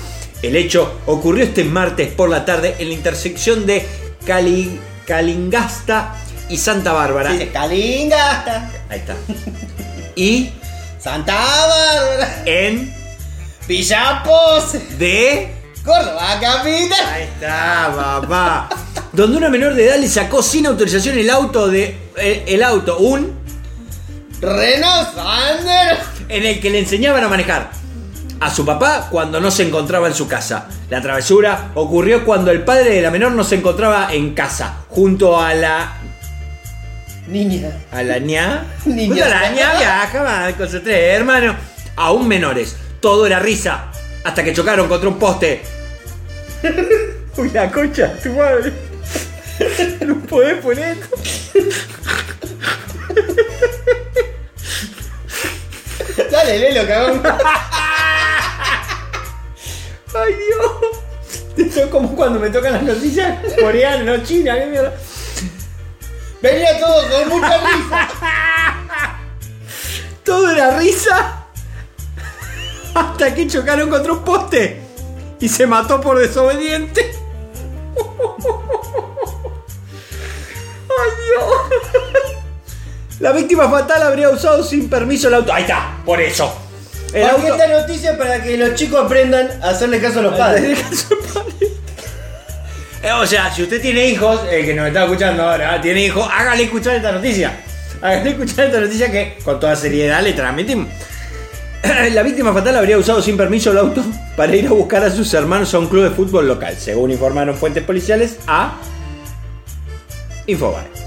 El 0.43 0.55
hecho 0.55 0.99
ocurrió 1.07 1.43
este 1.45 1.63
martes 1.63 2.09
por 2.13 2.29
la 2.29 2.45
tarde 2.45 2.75
en 2.77 2.89
la 2.89 2.93
intersección 2.93 3.65
de 3.65 3.87
Cali- 4.23 4.79
Calingasta 5.07 6.13
y 6.47 6.57
Santa 6.57 6.93
Bárbara. 6.93 7.31
Dice 7.31 7.49
Calinga, 7.49 8.69
Ahí 8.87 8.99
está. 8.99 9.15
Y 10.15 10.51
Santa 10.99 11.33
Bárbara, 11.33 12.43
en 12.45 12.93
Villapos, 13.67 14.73
de. 14.99 15.55
Córdoba 15.83 16.37
capital. 16.39 17.05
Ahí 17.13 17.23
está, 17.23 17.93
papá. 17.95 18.69
Donde 19.11 19.37
una 19.37 19.49
menor 19.49 19.73
de 19.73 19.87
edad 19.87 19.97
le 19.97 20.07
sacó 20.07 20.43
sin 20.43 20.67
autorización 20.67 21.17
el 21.17 21.31
auto 21.31 21.67
de. 21.67 21.97
eh, 22.17 22.43
el 22.47 22.61
auto, 22.61 22.99
un. 22.99 23.35
Renault. 24.39 25.07
En 26.29 26.45
el 26.45 26.59
que 26.59 26.69
le 26.69 26.79
enseñaban 26.79 27.23
a 27.23 27.27
manejar 27.27 27.71
a 28.39 28.49
su 28.53 28.65
papá 28.65 29.07
cuando 29.09 29.39
no 29.39 29.49
se 29.51 29.63
encontraba 29.63 30.07
en 30.07 30.13
su 30.13 30.27
casa. 30.27 30.67
La 30.89 31.01
travesura 31.01 31.71
ocurrió 31.75 32.23
cuando 32.23 32.51
el 32.51 32.63
padre 32.63 32.91
de 32.91 33.01
la 33.01 33.11
menor 33.11 33.31
no 33.31 33.43
se 33.43 33.55
encontraba 33.55 34.13
en 34.13 34.33
casa, 34.33 34.85
junto 34.89 35.39
a 35.39 35.53
la. 35.53 35.97
Niña. 37.27 37.71
a 37.91 38.03
la 38.03 38.19
ña. 38.19 38.65
Niña. 38.85 39.07
Junto 39.07 39.25
a 39.25 39.29
la 39.29 39.51
ña 39.51 39.77
viaja, 39.77 40.53
con 40.57 40.69
sus 40.69 40.83
tres 40.83 41.15
hermanos. 41.15 41.55
Aún 41.95 42.27
menores. 42.27 42.75
Todo 42.99 43.25
era 43.25 43.39
risa. 43.39 43.91
Hasta 44.23 44.43
que 44.43 44.53
chocaron 44.53 44.87
contra 44.87 45.09
un 45.09 45.17
poste. 45.17 45.61
Uy, 47.37 47.49
la 47.51 47.71
concha, 47.71 48.13
tu 48.21 48.33
madre. 48.33 48.73
No 50.05 50.19
podés 50.19 50.61
poner 50.61 50.97
esto. 50.99 51.17
Dale, 56.31 56.59
Lelo, 56.59 56.87
cabrón. 56.87 57.21
Ay 60.15 60.33
Dios. 60.33 60.71
Esto 61.57 61.81
es 61.81 61.87
como 61.87 62.15
cuando 62.15 62.39
me 62.39 62.49
tocan 62.49 62.73
las 62.73 62.83
noticias 62.83 63.39
coreanas, 63.59 64.05
no 64.05 64.23
chinas, 64.23 64.57
qué 64.57 64.65
mierda. 64.65 64.93
Venía 66.41 66.79
todo 66.79 67.01
con 67.09 67.29
mucha 67.29 67.57
risa. 67.57 68.07
Todo 70.23 70.51
era 70.51 70.77
risa. 70.77 71.45
Hasta 72.93 73.33
que 73.33 73.47
chocaron 73.47 73.89
contra 73.89 74.13
un 74.13 74.23
poste. 74.23 74.81
Y 75.39 75.49
se 75.49 75.65
mató 75.67 76.01
por 76.01 76.19
desobediente. 76.19 77.11
Ay 80.89 81.11
Dios. 81.27 81.96
La 83.19 83.31
víctima 83.31 83.69
fatal 83.69 84.03
habría 84.03 84.29
usado 84.29 84.63
sin 84.63 84.89
permiso 84.89 85.27
el 85.27 85.35
auto. 85.35 85.51
Ahí 85.53 85.63
está, 85.63 85.97
por 86.05 86.21
eso. 86.21 86.55
El 87.13 87.21
¿Por 87.27 87.41
qué 87.41 87.47
auto. 87.49 87.63
esta 87.63 87.79
noticia 87.81 88.17
para 88.17 88.43
que 88.43 88.57
los 88.57 88.75
chicos 88.75 89.03
aprendan 89.05 89.49
a 89.63 89.69
hacerle 89.69 89.99
caso 89.99 90.19
a 90.19 90.23
los 90.23 90.37
padres? 90.37 90.77
Eh, 93.03 93.11
O 93.11 93.25
sea, 93.25 93.53
si 93.53 93.63
usted 93.63 93.81
tiene 93.81 94.07
hijos, 94.07 94.41
el 94.51 94.65
que 94.65 94.73
nos 94.73 94.87
está 94.87 95.03
escuchando 95.05 95.43
ahora, 95.47 95.79
tiene 95.81 96.05
hijos, 96.05 96.27
hágale 96.31 96.63
escuchar 96.63 96.95
esta 96.95 97.11
noticia. 97.11 97.57
Hágale 98.01 98.31
escuchar 98.31 98.65
esta 98.65 98.79
noticia 98.81 99.11
que 99.11 99.37
con 99.43 99.59
toda 99.59 99.75
seriedad 99.75 100.21
le 100.21 100.33
transmitimos. 100.33 100.87
La 102.11 102.23
víctima 102.23 102.53
fatal 102.53 102.75
habría 102.75 102.97
usado 102.97 103.21
sin 103.21 103.37
permiso 103.37 103.71
el 103.71 103.77
auto 103.77 104.03
para 104.35 104.55
ir 104.55 104.67
a 104.67 104.71
buscar 104.71 105.03
a 105.03 105.09
sus 105.11 105.33
hermanos 105.33 105.73
a 105.73 105.79
un 105.79 105.87
club 105.87 106.03
de 106.03 106.09
fútbol 106.09 106.47
local, 106.47 106.75
según 106.77 107.11
informaron 107.11 107.55
fuentes 107.55 107.83
policiales 107.83 108.37
a 108.47 108.77
Infobae. 110.47 111.06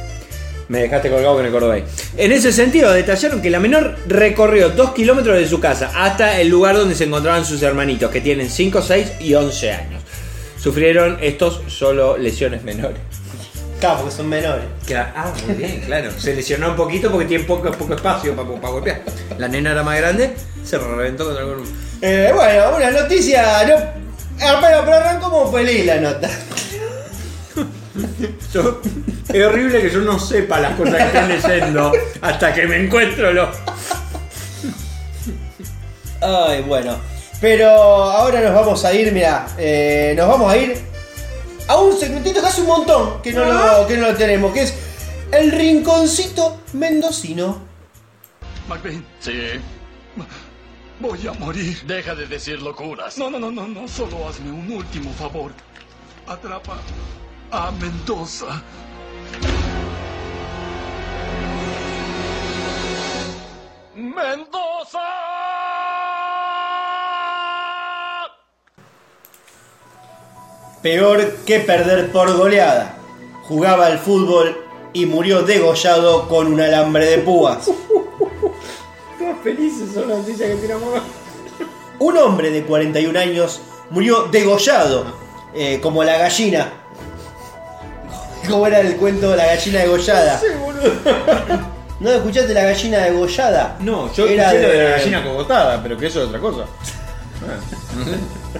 Me 0.70 0.82
dejaste 0.82 1.10
colgado 1.10 1.34
con 1.34 1.44
el 1.44 1.50
cordobés. 1.50 1.82
En 2.16 2.30
ese 2.30 2.52
sentido, 2.52 2.92
detallaron 2.92 3.42
que 3.42 3.50
la 3.50 3.58
menor 3.58 3.96
recorrió 4.06 4.68
2 4.68 4.92
kilómetros 4.92 5.36
de 5.36 5.48
su 5.48 5.58
casa 5.58 5.90
hasta 5.96 6.40
el 6.40 6.48
lugar 6.48 6.76
donde 6.76 6.94
se 6.94 7.04
encontraban 7.04 7.44
sus 7.44 7.60
hermanitos, 7.60 8.08
que 8.08 8.20
tienen 8.20 8.48
5, 8.48 8.80
6 8.80 9.12
y 9.18 9.34
11 9.34 9.72
años. 9.72 10.02
Sufrieron 10.56 11.18
estos 11.20 11.62
solo 11.66 12.16
lesiones 12.16 12.62
menores. 12.62 12.98
Claro, 13.80 14.02
porque 14.02 14.14
son 14.14 14.28
menores. 14.28 14.62
ah, 14.94 15.32
muy 15.44 15.56
bien, 15.56 15.82
claro. 15.86 16.12
Se 16.16 16.36
lesionó 16.36 16.70
un 16.70 16.76
poquito 16.76 17.10
porque 17.10 17.26
tiene 17.26 17.42
poco, 17.42 17.72
poco 17.72 17.94
espacio 17.94 18.36
para, 18.36 18.48
para 18.48 18.72
golpear. 18.72 19.02
La 19.38 19.48
nena 19.48 19.72
era 19.72 19.82
más 19.82 19.98
grande, 19.98 20.34
se 20.62 20.78
reventó 20.78 21.24
contra 21.24 21.42
el. 21.42 21.50
Eh, 22.00 22.30
bueno, 22.32 22.76
una 22.76 22.90
noticia. 22.92 23.66
No, 23.66 23.74
ah, 24.40 24.58
pero, 24.60 24.84
pero 24.84 24.96
arrancó 24.98 25.30
como 25.30 25.50
feliz 25.50 25.84
la 25.84 25.96
nota. 25.96 26.30
Yo- 28.52 28.80
es 29.32 29.44
horrible 29.46 29.80
que 29.82 29.90
yo 29.90 30.00
no 30.00 30.18
sepa 30.18 30.58
las 30.60 30.74
cosas 30.76 30.96
que 31.10 31.18
estoy 31.36 31.52
leyendo 31.58 31.92
hasta 32.20 32.52
que 32.52 32.66
me 32.66 32.84
encuentro 32.84 33.32
lo. 33.32 33.48
Ay, 36.20 36.62
bueno. 36.62 36.96
Pero 37.40 37.68
ahora 37.70 38.40
nos 38.42 38.54
vamos 38.54 38.84
a 38.84 38.92
ir, 38.92 39.12
mira, 39.12 39.46
eh, 39.56 40.12
nos 40.16 40.28
vamos 40.28 40.52
a 40.52 40.56
ir 40.58 40.76
a 41.68 41.76
un 41.76 41.96
segmentito 41.98 42.40
que 42.40 42.46
hace 42.46 42.60
un 42.60 42.66
montón 42.66 43.22
que 43.22 43.32
no, 43.32 43.44
lo, 43.46 43.86
que 43.86 43.96
no 43.96 44.08
lo 44.10 44.14
tenemos, 44.16 44.52
que 44.52 44.62
es 44.62 44.74
el 45.32 45.50
rinconcito 45.52 46.60
mendocino. 46.74 47.62
Malvin. 48.68 49.04
Sí. 49.20 49.32
Voy 50.98 51.26
a 51.26 51.32
morir. 51.32 51.80
Deja 51.86 52.14
de 52.14 52.26
decir 52.26 52.60
locuras. 52.60 53.16
No, 53.16 53.30
no, 53.30 53.38
no, 53.38 53.50
no, 53.50 53.66
no. 53.66 53.88
Solo 53.88 54.28
hazme 54.28 54.50
un 54.50 54.70
último 54.70 55.10
favor. 55.14 55.52
Atrapa 56.26 56.76
a 57.52 57.70
Mendoza. 57.72 58.62
¡Mendoza! 63.94 64.98
Peor 70.82 71.36
que 71.44 71.60
perder 71.60 72.12
por 72.12 72.36
goleada. 72.36 72.96
Jugaba 73.42 73.86
al 73.86 73.98
fútbol 73.98 74.56
y 74.92 75.06
murió 75.06 75.42
degollado 75.42 76.28
con 76.28 76.52
un 76.52 76.60
alambre 76.60 77.06
de 77.06 77.18
púas. 77.18 77.66
Todas 79.18 79.38
felices 79.42 79.92
son 79.92 80.08
las 80.08 80.18
noticias 80.18 80.50
que 80.50 80.56
tiramos. 80.56 80.88
Un 81.98 82.16
hombre 82.16 82.50
de 82.50 82.64
41 82.64 83.18
años 83.18 83.60
murió 83.90 84.22
degollado, 84.30 85.04
eh, 85.52 85.80
como 85.82 86.02
la 86.04 86.16
gallina. 86.16 86.79
¿Cómo 88.48 88.66
era 88.66 88.80
el 88.80 88.96
cuento 88.96 89.30
de 89.30 89.36
la 89.36 89.46
gallina 89.46 89.80
degollada? 89.80 90.40
¿No 92.00 92.10
escuchaste 92.10 92.54
la 92.54 92.64
gallina 92.64 92.98
degollada? 92.98 93.76
No, 93.80 94.12
yo 94.14 94.26
Era 94.26 94.44
escuché 94.52 94.62
lo 94.62 94.68
de 94.68 94.76
de- 94.78 94.84
la 94.84 94.90
gallina 94.96 95.24
cogotada, 95.24 95.82
pero 95.82 95.96
que 95.98 96.06
eso 96.06 96.22
es 96.22 96.28
otra 96.28 96.40
cosa. 96.40 96.64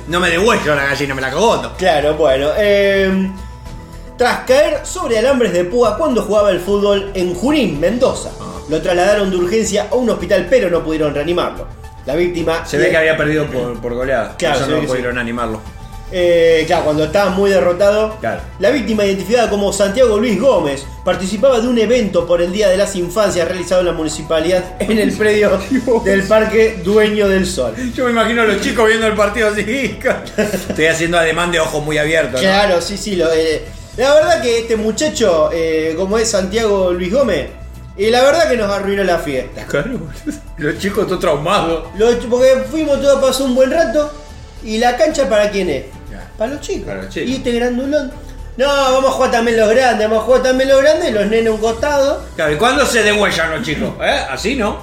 No 0.08 0.20
me 0.20 0.30
degüello 0.30 0.74
la 0.74 0.84
gallina, 0.86 1.14
me 1.14 1.20
la 1.22 1.30
cogoto. 1.30 1.72
Claro, 1.76 2.14
bueno. 2.16 2.48
eh, 2.58 3.30
tras 4.16 4.40
caer 4.40 4.80
sobre 4.84 5.18
alambres 5.18 5.52
de 5.52 5.64
púa 5.64 5.96
cuando 5.96 6.22
jugaba 6.22 6.50
el 6.50 6.60
fútbol 6.60 7.10
en 7.14 7.34
Junín, 7.34 7.80
Mendoza. 7.80 8.30
Ah. 8.40 8.58
Lo 8.68 8.80
trasladaron 8.82 9.30
de 9.30 9.36
urgencia 9.38 9.88
a 9.90 9.94
un 9.94 10.10
hospital, 10.10 10.46
pero 10.50 10.68
no 10.68 10.84
pudieron 10.84 11.14
reanimarlo. 11.14 11.66
La 12.06 12.14
víctima. 12.14 12.64
Se 12.66 12.76
ve 12.76 12.90
que 12.90 12.96
había 12.98 13.16
perdido 13.16 13.46
por, 13.46 13.80
por 13.80 13.94
goleada. 13.94 14.34
Claro, 14.36 14.66
no 14.66 14.82
pudieron 14.86 15.16
animarlo. 15.18 15.60
Eh, 16.12 16.64
claro, 16.66 16.84
cuando 16.84 17.04
estaba 17.04 17.30
muy 17.30 17.50
derrotado. 17.50 18.16
Claro. 18.20 18.40
La 18.58 18.70
víctima, 18.70 19.04
identificada 19.04 19.48
como 19.48 19.72
Santiago 19.72 20.18
Luis 20.18 20.40
Gómez, 20.40 20.84
participaba 21.04 21.60
de 21.60 21.68
un 21.68 21.78
evento 21.78 22.26
por 22.26 22.42
el 22.42 22.52
Día 22.52 22.68
de 22.68 22.76
las 22.76 22.96
Infancias 22.96 23.46
realizado 23.46 23.80
en 23.80 23.86
la 23.86 23.92
municipalidad 23.92 24.64
en 24.80 24.98
el 24.98 25.12
predio 25.12 25.58
del 26.04 26.22
Parque 26.24 26.80
Dueño 26.84 27.28
del 27.28 27.46
Sol. 27.46 27.74
Yo 27.94 28.04
me 28.06 28.10
imagino 28.10 28.42
a 28.42 28.46
los 28.46 28.60
chicos 28.60 28.86
viendo 28.86 29.06
el 29.06 29.14
partido 29.14 29.48
así. 29.48 29.60
Estoy 30.36 30.86
haciendo 30.86 31.18
ademán 31.18 31.52
de 31.52 31.60
ojos 31.60 31.84
muy 31.84 31.98
abiertos. 31.98 32.34
¿no? 32.34 32.40
Claro, 32.40 32.80
sí, 32.80 32.96
sí. 32.96 33.16
Lo, 33.16 33.32
eh, 33.32 33.62
la 33.96 34.14
verdad 34.14 34.42
que 34.42 34.60
este 34.60 34.76
muchacho, 34.76 35.50
eh, 35.52 35.94
como 35.96 36.18
es 36.18 36.30
Santiago 36.30 36.92
Luis 36.92 37.12
Gómez, 37.12 37.48
y 37.96 38.08
la 38.08 38.22
verdad 38.22 38.48
que 38.48 38.56
nos 38.56 38.70
arruinó 38.70 39.04
la 39.04 39.18
fiesta. 39.18 39.66
Claro, 39.66 40.00
los 40.56 40.78
chicos 40.78 41.06
todos 41.06 41.20
traumados. 41.20 41.88
Porque 42.30 42.64
fuimos 42.70 43.00
todos 43.00 43.18
a 43.18 43.20
pasar 43.20 43.46
un 43.46 43.54
buen 43.54 43.70
rato. 43.70 44.10
¿Y 44.62 44.78
la 44.78 44.96
cancha 44.96 45.28
para 45.28 45.50
quién 45.50 45.70
es? 45.70 45.84
Para 46.40 46.54
los 46.54 46.62
chicos. 46.62 46.86
Para 46.86 47.02
los 47.02 47.12
chicos. 47.12 47.28
Y 47.28 47.34
este 47.34 47.52
grandulón. 47.52 48.10
No, 48.56 48.66
vamos 48.66 49.10
a 49.10 49.12
jugar 49.12 49.30
también 49.30 49.58
los 49.58 49.68
grandes, 49.68 50.08
vamos 50.08 50.22
a 50.22 50.26
jugar 50.26 50.42
también 50.42 50.70
los 50.70 50.80
grandes, 50.80 51.12
los 51.12 51.26
nenes 51.26 51.48
a 51.48 51.52
un 51.52 51.60
costado. 51.60 52.24
Claro, 52.34 52.54
¿y 52.54 52.56
cuándo 52.56 52.86
se 52.86 53.02
degüellan 53.02 53.50
los 53.50 53.62
chicos? 53.62 53.90
¿Eh? 54.00 54.20
Así 54.30 54.56
no. 54.56 54.78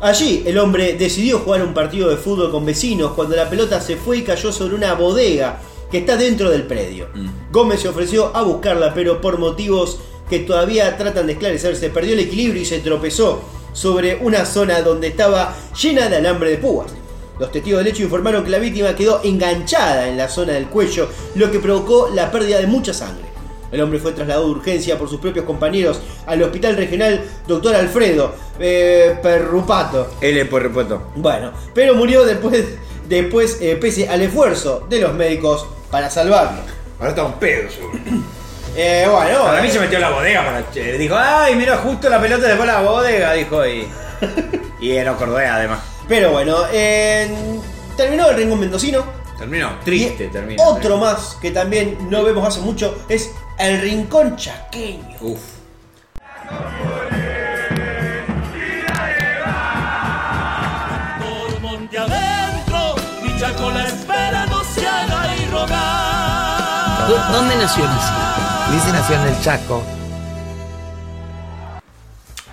Allí 0.00 0.44
el 0.46 0.58
hombre 0.58 0.94
decidió 0.94 1.40
jugar 1.40 1.64
un 1.64 1.74
partido 1.74 2.08
de 2.08 2.16
fútbol 2.16 2.52
con 2.52 2.64
vecinos 2.64 3.14
cuando 3.14 3.34
la 3.34 3.50
pelota 3.50 3.80
se 3.80 3.96
fue 3.96 4.18
y 4.18 4.22
cayó 4.22 4.52
sobre 4.52 4.76
una 4.76 4.94
bodega 4.94 5.58
que 5.90 5.98
está 5.98 6.16
dentro 6.16 6.50
del 6.50 6.62
predio. 6.68 7.08
Gómez 7.50 7.80
se 7.80 7.88
ofreció 7.88 8.30
a 8.32 8.42
buscarla, 8.42 8.94
pero 8.94 9.20
por 9.20 9.38
motivos 9.38 9.98
que 10.30 10.38
todavía 10.38 10.96
tratan 10.96 11.26
de 11.26 11.32
esclarecerse, 11.32 11.90
perdió 11.90 12.12
el 12.12 12.20
equilibrio 12.20 12.62
y 12.62 12.64
se 12.64 12.78
tropezó 12.78 13.42
sobre 13.72 14.14
una 14.14 14.46
zona 14.46 14.82
donde 14.82 15.08
estaba 15.08 15.52
llena 15.82 16.08
de 16.08 16.18
alambre 16.18 16.50
de 16.50 16.58
púas. 16.58 16.92
Los 17.38 17.50
testigos 17.50 17.78
del 17.78 17.88
hecho 17.88 18.02
informaron 18.04 18.44
que 18.44 18.50
la 18.50 18.58
víctima 18.58 18.94
quedó 18.94 19.20
enganchada 19.24 20.08
en 20.08 20.16
la 20.16 20.28
zona 20.28 20.52
del 20.52 20.66
cuello, 20.66 21.08
lo 21.34 21.50
que 21.50 21.58
provocó 21.58 22.10
la 22.14 22.30
pérdida 22.30 22.58
de 22.58 22.66
mucha 22.66 22.94
sangre. 22.94 23.24
El 23.72 23.80
hombre 23.80 23.98
fue 23.98 24.12
trasladado 24.12 24.46
de 24.46 24.52
urgencia 24.52 24.96
por 24.96 25.08
sus 25.08 25.18
propios 25.18 25.44
compañeros 25.44 26.00
al 26.26 26.40
hospital 26.42 26.76
regional 26.76 27.24
Dr. 27.48 27.74
Alfredo 27.74 28.32
eh, 28.60 29.18
Perrupato. 29.20 30.14
L 30.20 30.44
por 30.44 30.62
repuesto. 30.62 31.10
Bueno, 31.16 31.50
pero 31.74 31.94
murió 31.96 32.24
después, 32.24 32.64
después 33.08 33.58
eh, 33.60 33.76
pese 33.80 34.08
al 34.08 34.22
esfuerzo 34.22 34.86
de 34.88 35.00
los 35.00 35.12
médicos 35.14 35.66
para 35.90 36.08
salvarlo. 36.08 36.60
Ahora 37.00 37.10
está 37.10 37.24
un 37.24 37.32
pedo, 37.34 37.68
seguro. 37.70 37.98
Eh, 38.76 39.06
bueno, 39.08 39.44
Para 39.44 39.62
mí 39.62 39.68
eh, 39.68 39.70
se 39.70 39.78
metió 39.78 39.98
en 39.98 40.02
la 40.02 40.10
bodega 40.10 40.44
para. 40.44 40.58
eh, 40.74 40.98
Dijo, 40.98 41.14
ay, 41.16 41.54
mira, 41.54 41.76
justo 41.76 42.08
la 42.08 42.20
pelota 42.20 42.52
a 42.52 42.66
la 42.66 42.80
bodega, 42.80 43.32
dijo 43.34 43.64
y. 43.64 43.86
Y 44.80 44.90
era 44.90 45.14
cordea 45.14 45.54
además. 45.54 45.78
Pero 46.08 46.32
bueno, 46.32 46.56
eh, 46.72 47.28
terminó 47.96 48.28
el 48.30 48.36
rincón 48.36 48.60
mendocino. 48.60 49.04
Terminó, 49.38 49.78
triste, 49.84 50.28
terminó. 50.28 50.62
Otro 50.62 50.96
más 50.98 51.36
que 51.40 51.50
también 51.50 52.08
no 52.10 52.22
vemos 52.22 52.46
hace 52.46 52.60
mucho 52.60 53.04
es 53.08 53.30
el 53.58 53.80
rincón 53.80 54.36
chaqueño. 54.36 55.16
Uf. 55.20 55.40
Por 61.20 61.60
monte 61.60 61.98
adentro, 61.98 62.94
mi 63.22 63.38
chaco 63.38 63.70
la 63.70 63.84
espera, 63.86 64.46
no 64.46 64.62
se 64.64 64.86
haga 64.86 65.36
y 65.36 65.46
rogar. 65.50 67.08
¿Dó- 67.08 67.32
¿Dónde 67.32 67.56
nació 67.56 67.84
Lizzie? 67.84 68.74
Lizzie 68.74 68.92
nació 68.92 69.16
en 69.16 69.28
el 69.28 69.40
Chaco. 69.42 69.82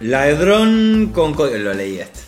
Ladrón 0.01 1.11
con. 1.13 1.35
Lo 1.37 1.73
leí 1.73 1.99
este. 1.99 2.19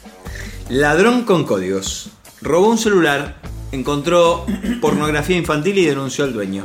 Ladrón 0.70 1.24
con 1.24 1.44
códigos. 1.44 2.10
Robó 2.42 2.70
un 2.70 2.78
celular, 2.78 3.36
encontró 3.72 4.46
pornografía 4.82 5.38
infantil 5.38 5.78
y 5.78 5.86
denunció 5.86 6.24
al 6.24 6.34
dueño. 6.34 6.64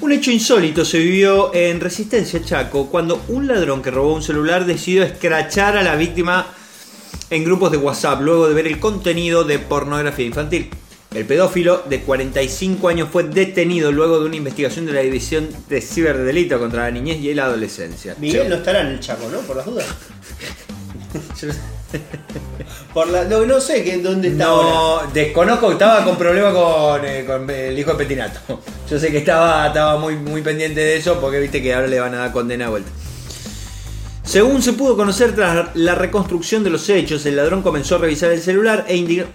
Un 0.00 0.12
hecho 0.12 0.30
insólito 0.30 0.84
se 0.84 0.98
vivió 0.98 1.54
en 1.54 1.80
Resistencia 1.80 2.42
Chaco 2.44 2.90
cuando 2.90 3.22
un 3.28 3.46
ladrón 3.46 3.82
que 3.82 3.90
robó 3.90 4.14
un 4.14 4.22
celular 4.22 4.66
decidió 4.66 5.04
escrachar 5.04 5.76
a 5.76 5.82
la 5.82 5.94
víctima 5.94 6.46
en 7.30 7.44
grupos 7.44 7.70
de 7.70 7.78
WhatsApp 7.78 8.20
luego 8.20 8.48
de 8.48 8.54
ver 8.54 8.66
el 8.66 8.80
contenido 8.80 9.44
de 9.44 9.60
pornografía 9.60 10.26
infantil. 10.26 10.70
El 11.14 11.24
pedófilo 11.24 11.84
de 11.88 12.00
45 12.02 12.88
años 12.88 13.08
fue 13.10 13.22
detenido 13.22 13.92
luego 13.92 14.18
de 14.18 14.26
una 14.26 14.36
investigación 14.36 14.84
de 14.86 14.92
la 14.92 15.00
División 15.00 15.48
de 15.68 15.80
Ciberdelito 15.80 16.58
contra 16.58 16.82
la 16.82 16.90
Niñez 16.90 17.20
y 17.20 17.32
la 17.32 17.44
Adolescencia. 17.44 18.16
Miguel 18.18 18.48
no 18.48 18.56
estará 18.56 18.80
en 18.80 18.88
el 18.88 19.00
Chaco, 19.00 19.28
¿no? 19.30 19.38
Por 19.38 19.56
las 19.56 19.64
dudas. 19.64 19.86
Por 22.92 23.08
la, 23.08 23.24
no, 23.24 23.44
no 23.44 23.60
sé 23.60 23.82
que, 23.82 23.98
dónde 23.98 24.28
está 24.28 24.46
ahora. 24.46 24.68
No, 24.70 25.12
desconozco, 25.12 25.72
estaba 25.72 26.04
con 26.04 26.16
problema 26.16 26.52
con, 26.52 27.04
eh, 27.04 27.24
con 27.26 27.48
el 27.50 27.78
hijo 27.78 27.92
de 27.92 27.96
Petinato. 27.98 28.60
Yo 28.88 28.98
sé 28.98 29.10
que 29.10 29.18
estaba, 29.18 29.66
estaba 29.66 29.98
muy, 29.98 30.16
muy 30.16 30.42
pendiente 30.42 30.80
de 30.80 30.96
eso 30.96 31.20
porque 31.20 31.40
viste 31.40 31.62
que 31.62 31.74
ahora 31.74 31.88
le 31.88 31.98
van 31.98 32.14
a 32.14 32.18
dar 32.18 32.32
condena 32.32 32.66
de 32.66 32.70
vuelta. 32.70 32.90
Según 34.22 34.62
se 34.62 34.72
pudo 34.72 34.96
conocer 34.96 35.34
tras 35.34 35.74
la 35.74 35.94
reconstrucción 35.94 36.64
de 36.64 36.70
los 36.70 36.88
hechos, 36.88 37.26
el 37.26 37.36
ladrón 37.36 37.62
comenzó 37.62 37.96
a 37.96 37.98
revisar 37.98 38.32
el 38.32 38.40
celular 38.40 38.84
e 38.88 38.96
indignado. 38.96 39.30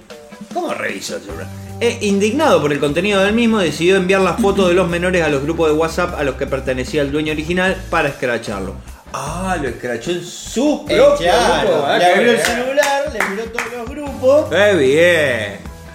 ¿Cómo 0.53 0.73
revisó 0.73 1.17
el 1.17 1.21
celular? 1.21 1.47
E 1.79 1.99
indignado 2.01 2.59
por 2.61 2.73
el 2.73 2.79
contenido 2.79 3.21
del 3.21 3.33
mismo, 3.33 3.59
decidió 3.59 3.95
enviar 3.95 4.21
las 4.21 4.41
fotos 4.41 4.67
de 4.67 4.73
los 4.73 4.89
menores 4.89 5.23
a 5.23 5.29
los 5.29 5.43
grupos 5.43 5.69
de 5.69 5.75
WhatsApp 5.75 6.15
a 6.17 6.23
los 6.23 6.35
que 6.35 6.47
pertenecía 6.47 7.03
el 7.03 7.11
dueño 7.11 7.31
original 7.31 7.77
para 7.89 8.09
escracharlo. 8.09 8.75
Ah, 9.13 9.57
lo 9.61 9.69
escrachó 9.69 10.11
en 10.11 10.23
su 10.23 10.85
Eh, 10.87 10.95
propio 10.97 11.15
claro, 11.17 11.69
grupo, 11.69 11.85
ah, 11.87 11.97
le 11.97 12.05
abrió 12.05 12.31
el 12.31 12.39
celular, 12.39 13.03
le 13.11 13.19
miró 13.29 13.43
todos 13.45 13.73
los 13.77 13.89
grupos. 13.89 14.45
¡Qué 14.49 14.75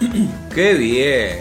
bien! 0.01 0.29
¡Qué 0.53 0.73
bien! 0.73 1.39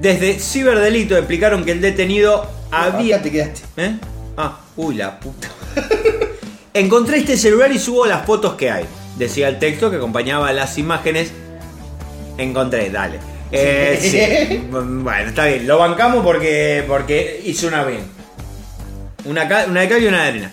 Desde 0.00 0.38
Ciberdelito 0.38 1.16
explicaron 1.16 1.64
que 1.64 1.72
el 1.72 1.80
detenido 1.80 2.46
había. 2.70 3.16
Acá 3.16 3.24
te 3.24 3.30
quedaste. 3.32 3.60
¿Eh? 3.78 3.96
Ah, 4.36 4.58
uy, 4.76 4.96
la 4.96 5.18
puta. 5.18 5.48
Encontré 6.74 7.18
este 7.18 7.36
celular 7.36 7.72
y 7.72 7.78
subo 7.78 8.06
las 8.06 8.24
fotos 8.24 8.54
que 8.54 8.70
hay. 8.70 8.84
Decía 9.16 9.48
el 9.48 9.58
texto 9.58 9.90
que 9.90 9.96
acompañaba 9.96 10.52
las 10.52 10.78
imágenes. 10.78 11.32
Encontré, 12.36 12.90
dale. 12.90 13.18
Eh, 13.50 13.98
sí. 14.00 14.66
Bueno, 14.70 15.28
está 15.30 15.46
bien. 15.46 15.66
Lo 15.66 15.78
bancamos 15.78 16.22
porque, 16.22 16.84
porque 16.86 17.40
hizo 17.44 17.66
una 17.66 17.84
bien. 17.84 18.02
Una, 19.24 19.48
una 19.66 19.80
de 19.80 19.88
cal 19.88 20.02
y 20.02 20.06
una 20.06 20.22
de 20.22 20.28
arena. 20.28 20.52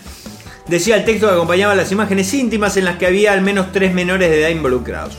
Decía 0.68 0.96
el 0.96 1.04
texto 1.04 1.28
que 1.28 1.34
acompañaba 1.34 1.76
las 1.76 1.92
imágenes 1.92 2.32
íntimas 2.34 2.76
en 2.76 2.84
las 2.84 2.96
que 2.96 3.06
había 3.06 3.32
al 3.32 3.40
menos 3.40 3.70
tres 3.70 3.94
menores 3.94 4.30
de 4.30 4.40
edad 4.40 4.48
involucrados. 4.48 5.16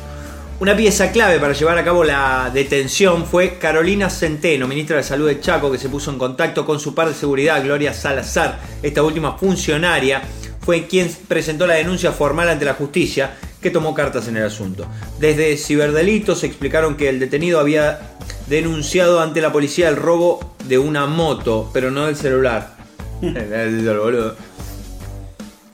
Una 0.60 0.76
pieza 0.76 1.12
clave 1.12 1.40
para 1.40 1.54
llevar 1.54 1.78
a 1.78 1.86
cabo 1.86 2.04
la 2.04 2.52
detención 2.54 3.26
fue 3.26 3.58
Carolina 3.58 4.10
Centeno, 4.10 4.68
ministra 4.68 4.98
de 4.98 5.04
Salud 5.04 5.28
de 5.28 5.40
Chaco, 5.40 5.72
que 5.72 5.78
se 5.78 5.88
puso 5.88 6.12
en 6.12 6.18
contacto 6.18 6.66
con 6.66 6.80
su 6.80 6.94
par 6.94 7.08
de 7.08 7.14
seguridad, 7.14 7.64
Gloria 7.64 7.94
Salazar. 7.94 8.60
Esta 8.82 9.04
última 9.04 9.38
funcionaria 9.38 10.22
fue 10.60 10.88
quien 10.88 11.10
presentó 11.30 11.66
la 11.66 11.76
denuncia 11.76 12.12
formal 12.12 12.50
ante 12.50 12.66
la 12.66 12.74
justicia, 12.74 13.38
que 13.62 13.70
tomó 13.70 13.94
cartas 13.94 14.28
en 14.28 14.36
el 14.36 14.46
asunto. 14.46 14.86
Desde 15.20 15.56
Ciberdelitos 15.58 16.44
explicaron 16.44 16.98
que 16.98 17.08
el 17.08 17.20
detenido 17.20 17.60
había 17.60 18.18
denunciado 18.48 19.22
ante 19.22 19.40
la 19.40 19.54
policía 19.54 19.88
el 19.88 19.96
robo 19.96 20.56
de 20.66 20.78
una 20.78 21.06
moto, 21.06 21.70
pero 21.72 21.90
no 21.90 22.08
del 22.08 22.18
celular. 22.18 22.76
El 23.22 23.84
boludo. 23.98 24.36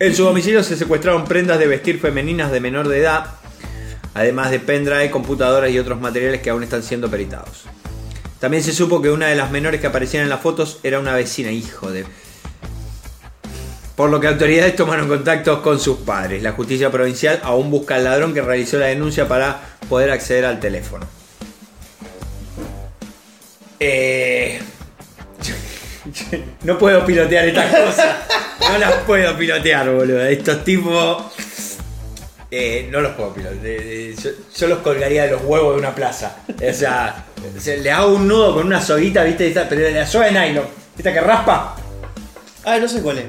En 0.03 0.13
su 0.13 0.25
domicilio 0.25 0.61
se 0.63 0.75
secuestraron 0.75 1.23
prendas 1.23 1.57
de 1.59 1.65
vestir 1.65 1.97
femeninas 1.97 2.51
de 2.51 2.59
menor 2.59 2.89
de 2.89 2.99
edad, 2.99 3.25
además 4.13 4.51
de 4.51 4.59
pendrive, 4.59 5.09
computadoras 5.09 5.71
y 5.71 5.79
otros 5.79 6.01
materiales 6.01 6.41
que 6.41 6.49
aún 6.49 6.61
están 6.61 6.83
siendo 6.83 7.09
peritados. 7.09 7.63
También 8.41 8.61
se 8.63 8.73
supo 8.73 9.01
que 9.01 9.09
una 9.09 9.27
de 9.27 9.35
las 9.35 9.49
menores 9.49 9.79
que 9.79 9.87
aparecían 9.87 10.23
en 10.23 10.29
las 10.29 10.41
fotos 10.41 10.81
era 10.83 10.99
una 10.99 11.15
vecina, 11.15 11.51
hijo 11.51 11.89
de... 11.89 12.05
Por 13.95 14.09
lo 14.09 14.19
que 14.19 14.27
autoridades 14.27 14.75
tomaron 14.75 15.07
contacto 15.07 15.61
con 15.61 15.79
sus 15.79 15.99
padres. 15.99 16.43
La 16.43 16.51
justicia 16.51 16.91
provincial 16.91 17.39
aún 17.41 17.71
busca 17.71 17.95
al 17.95 18.03
ladrón 18.03 18.33
que 18.33 18.41
realizó 18.41 18.79
la 18.79 18.87
denuncia 18.87 19.29
para 19.29 19.61
poder 19.87 20.11
acceder 20.11 20.43
al 20.43 20.59
teléfono. 20.59 21.07
Eh, 23.79 24.59
no 26.63 26.77
puedo 26.77 27.05
pilotear 27.05 27.47
estas 27.47 27.73
cosas. 27.73 28.42
No 28.71 28.77
las 28.77 28.93
puedo 29.05 29.35
pilotear, 29.37 29.89
boludo. 29.89 30.23
Estos 30.25 30.63
tipos. 30.63 31.23
eh, 32.55 32.87
no 32.91 33.01
los 33.01 33.13
puedo 33.13 33.33
pilotear. 33.33 33.61
Eh, 33.65 34.15
Yo, 34.21 34.29
yo 34.57 34.67
los 34.67 34.79
colgaría 34.79 35.23
de 35.25 35.31
los 35.31 35.41
huevos 35.43 35.73
de 35.73 35.79
una 35.79 35.93
plaza. 35.95 36.37
O 36.49 36.73
sea, 36.73 37.25
se- 37.59 37.77
le 37.77 37.91
hago 37.91 38.13
un 38.13 38.27
nudo 38.27 38.53
con 38.55 38.67
una 38.67 38.81
soguita, 38.81 39.23
¿viste? 39.23 39.47
Esta- 39.47 39.67
Pero 39.67 39.89
la 39.89 40.05
soga 40.05 40.25
de 40.25 40.31
nylon. 40.33 40.65
¿Esta 40.97 41.11
que 41.13 41.21
raspa? 41.21 41.75
Ah, 42.65 42.77
no 42.77 42.87
sé 42.87 43.01
cuál 43.01 43.17
es. 43.19 43.25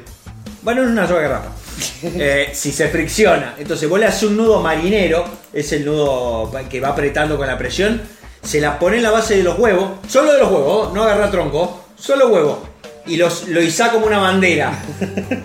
Bueno, 0.62 0.82
no 0.82 0.88
es 0.88 0.92
una 0.92 1.08
soga 1.08 1.22
que 1.22 1.28
raspa. 1.28 1.50
Eh, 2.04 2.50
si 2.52 2.70
se 2.70 2.88
fricciona, 2.88 3.54
entonces 3.58 3.88
vos 3.88 3.98
le 3.98 4.06
haces 4.06 4.24
un 4.24 4.36
nudo 4.36 4.60
marinero, 4.60 5.24
es 5.52 5.72
el 5.72 5.84
nudo 5.86 6.52
que 6.70 6.78
va 6.80 6.88
apretando 6.90 7.36
con 7.38 7.46
la 7.46 7.56
presión, 7.58 8.00
se 8.42 8.60
la 8.60 8.78
pone 8.78 8.98
en 8.98 9.02
la 9.02 9.10
base 9.10 9.36
de 9.38 9.42
los 9.42 9.58
huevos, 9.58 9.92
solo 10.06 10.32
de 10.34 10.38
los 10.38 10.50
huevos, 10.52 10.92
no 10.92 11.02
agarra 11.02 11.30
tronco, 11.30 11.86
solo 11.96 12.28
huevo, 12.28 12.68
y 13.06 13.16
los, 13.16 13.48
lo 13.48 13.60
izá 13.62 13.90
como 13.90 14.06
una 14.06 14.18
bandera. 14.18 14.72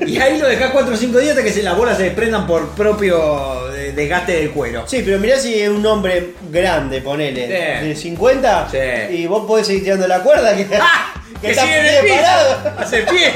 Y 0.06 0.18
ahí 0.18 0.38
lo 0.40 0.48
dejás 0.48 0.72
4 0.72 0.94
o 0.94 0.98
5 0.98 1.18
días 1.19 1.31
hasta 1.31 1.44
que 1.44 1.52
se, 1.52 1.61
las 1.64 1.76
bolas 1.76 1.98
se 1.98 2.03
desprendan 2.03 2.48
por 2.48 2.69
propio 2.69 3.73
eh, 3.76 3.91
desgaste 3.95 4.31
del 4.34 4.52
cuero. 4.52 4.86
Sí, 4.88 5.02
pero 5.03 5.19
mirá 5.19 5.38
si 5.38 5.60
es 5.60 5.69
un 5.69 5.86
hombre 5.86 6.36
grande, 6.52 7.02
ponele, 7.02 7.45
Sí. 7.81 7.88
de 7.88 7.95
50, 7.95 8.68
Sí. 8.72 8.77
y 9.15 9.27
vos 9.27 9.45
podés 9.45 9.68
seguir 9.68 9.84
tirando 9.84 10.07
la 10.07 10.19
cuerda 10.22 10.56
que, 10.56 10.68
¡Ah! 10.80 11.14
que 11.41 11.48
¡Que 11.48 11.52
está 11.52 11.64
sigue 11.64 11.80
en 11.80 11.86
el 11.86 12.03
bien 12.03 12.18
piso! 12.18 12.22
parado. 12.26 12.80
¡Hace 12.80 13.02
pie! 13.03 13.34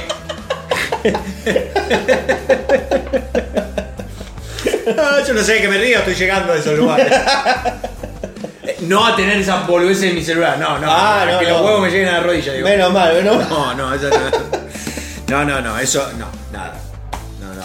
Ah, 4.98 5.20
yo 5.26 5.34
no 5.34 5.42
sé 5.44 5.54
de 5.54 5.62
qué 5.62 5.68
me 5.70 5.78
río, 5.78 6.00
estoy 6.00 6.14
llegando 6.16 6.52
a 6.54 6.58
esos 6.58 6.78
lugares. 6.78 7.08
No 8.88 9.06
a 9.06 9.16
tener 9.16 9.38
esas 9.40 9.66
boludeces 9.68 10.04
en 10.10 10.16
mi 10.16 10.24
celular, 10.24 10.58
no, 10.58 10.78
no. 10.80 10.88
Ah, 10.90 11.26
no, 11.30 11.40
que 11.40 11.46
no. 11.48 11.52
los 11.54 11.62
huevos 11.66 11.82
me 11.82 11.90
lleguen 11.90 12.10
a 12.10 12.12
la 12.14 12.20
rodilla, 12.22 12.54
digo. 12.54 12.68
Menos 12.68 12.92
mal, 12.94 13.14
menos 13.14 13.38
mal. 13.38 13.50
No, 13.50 13.74
no, 13.76 13.94
eso 13.94 14.10
no. 14.10 14.64
No, 15.30 15.46
no, 15.46 15.62
no, 15.62 15.80
eso 15.80 16.06
no, 16.18 16.28
nada. 16.52 16.76
No, 17.42 17.54
no. 17.54 17.64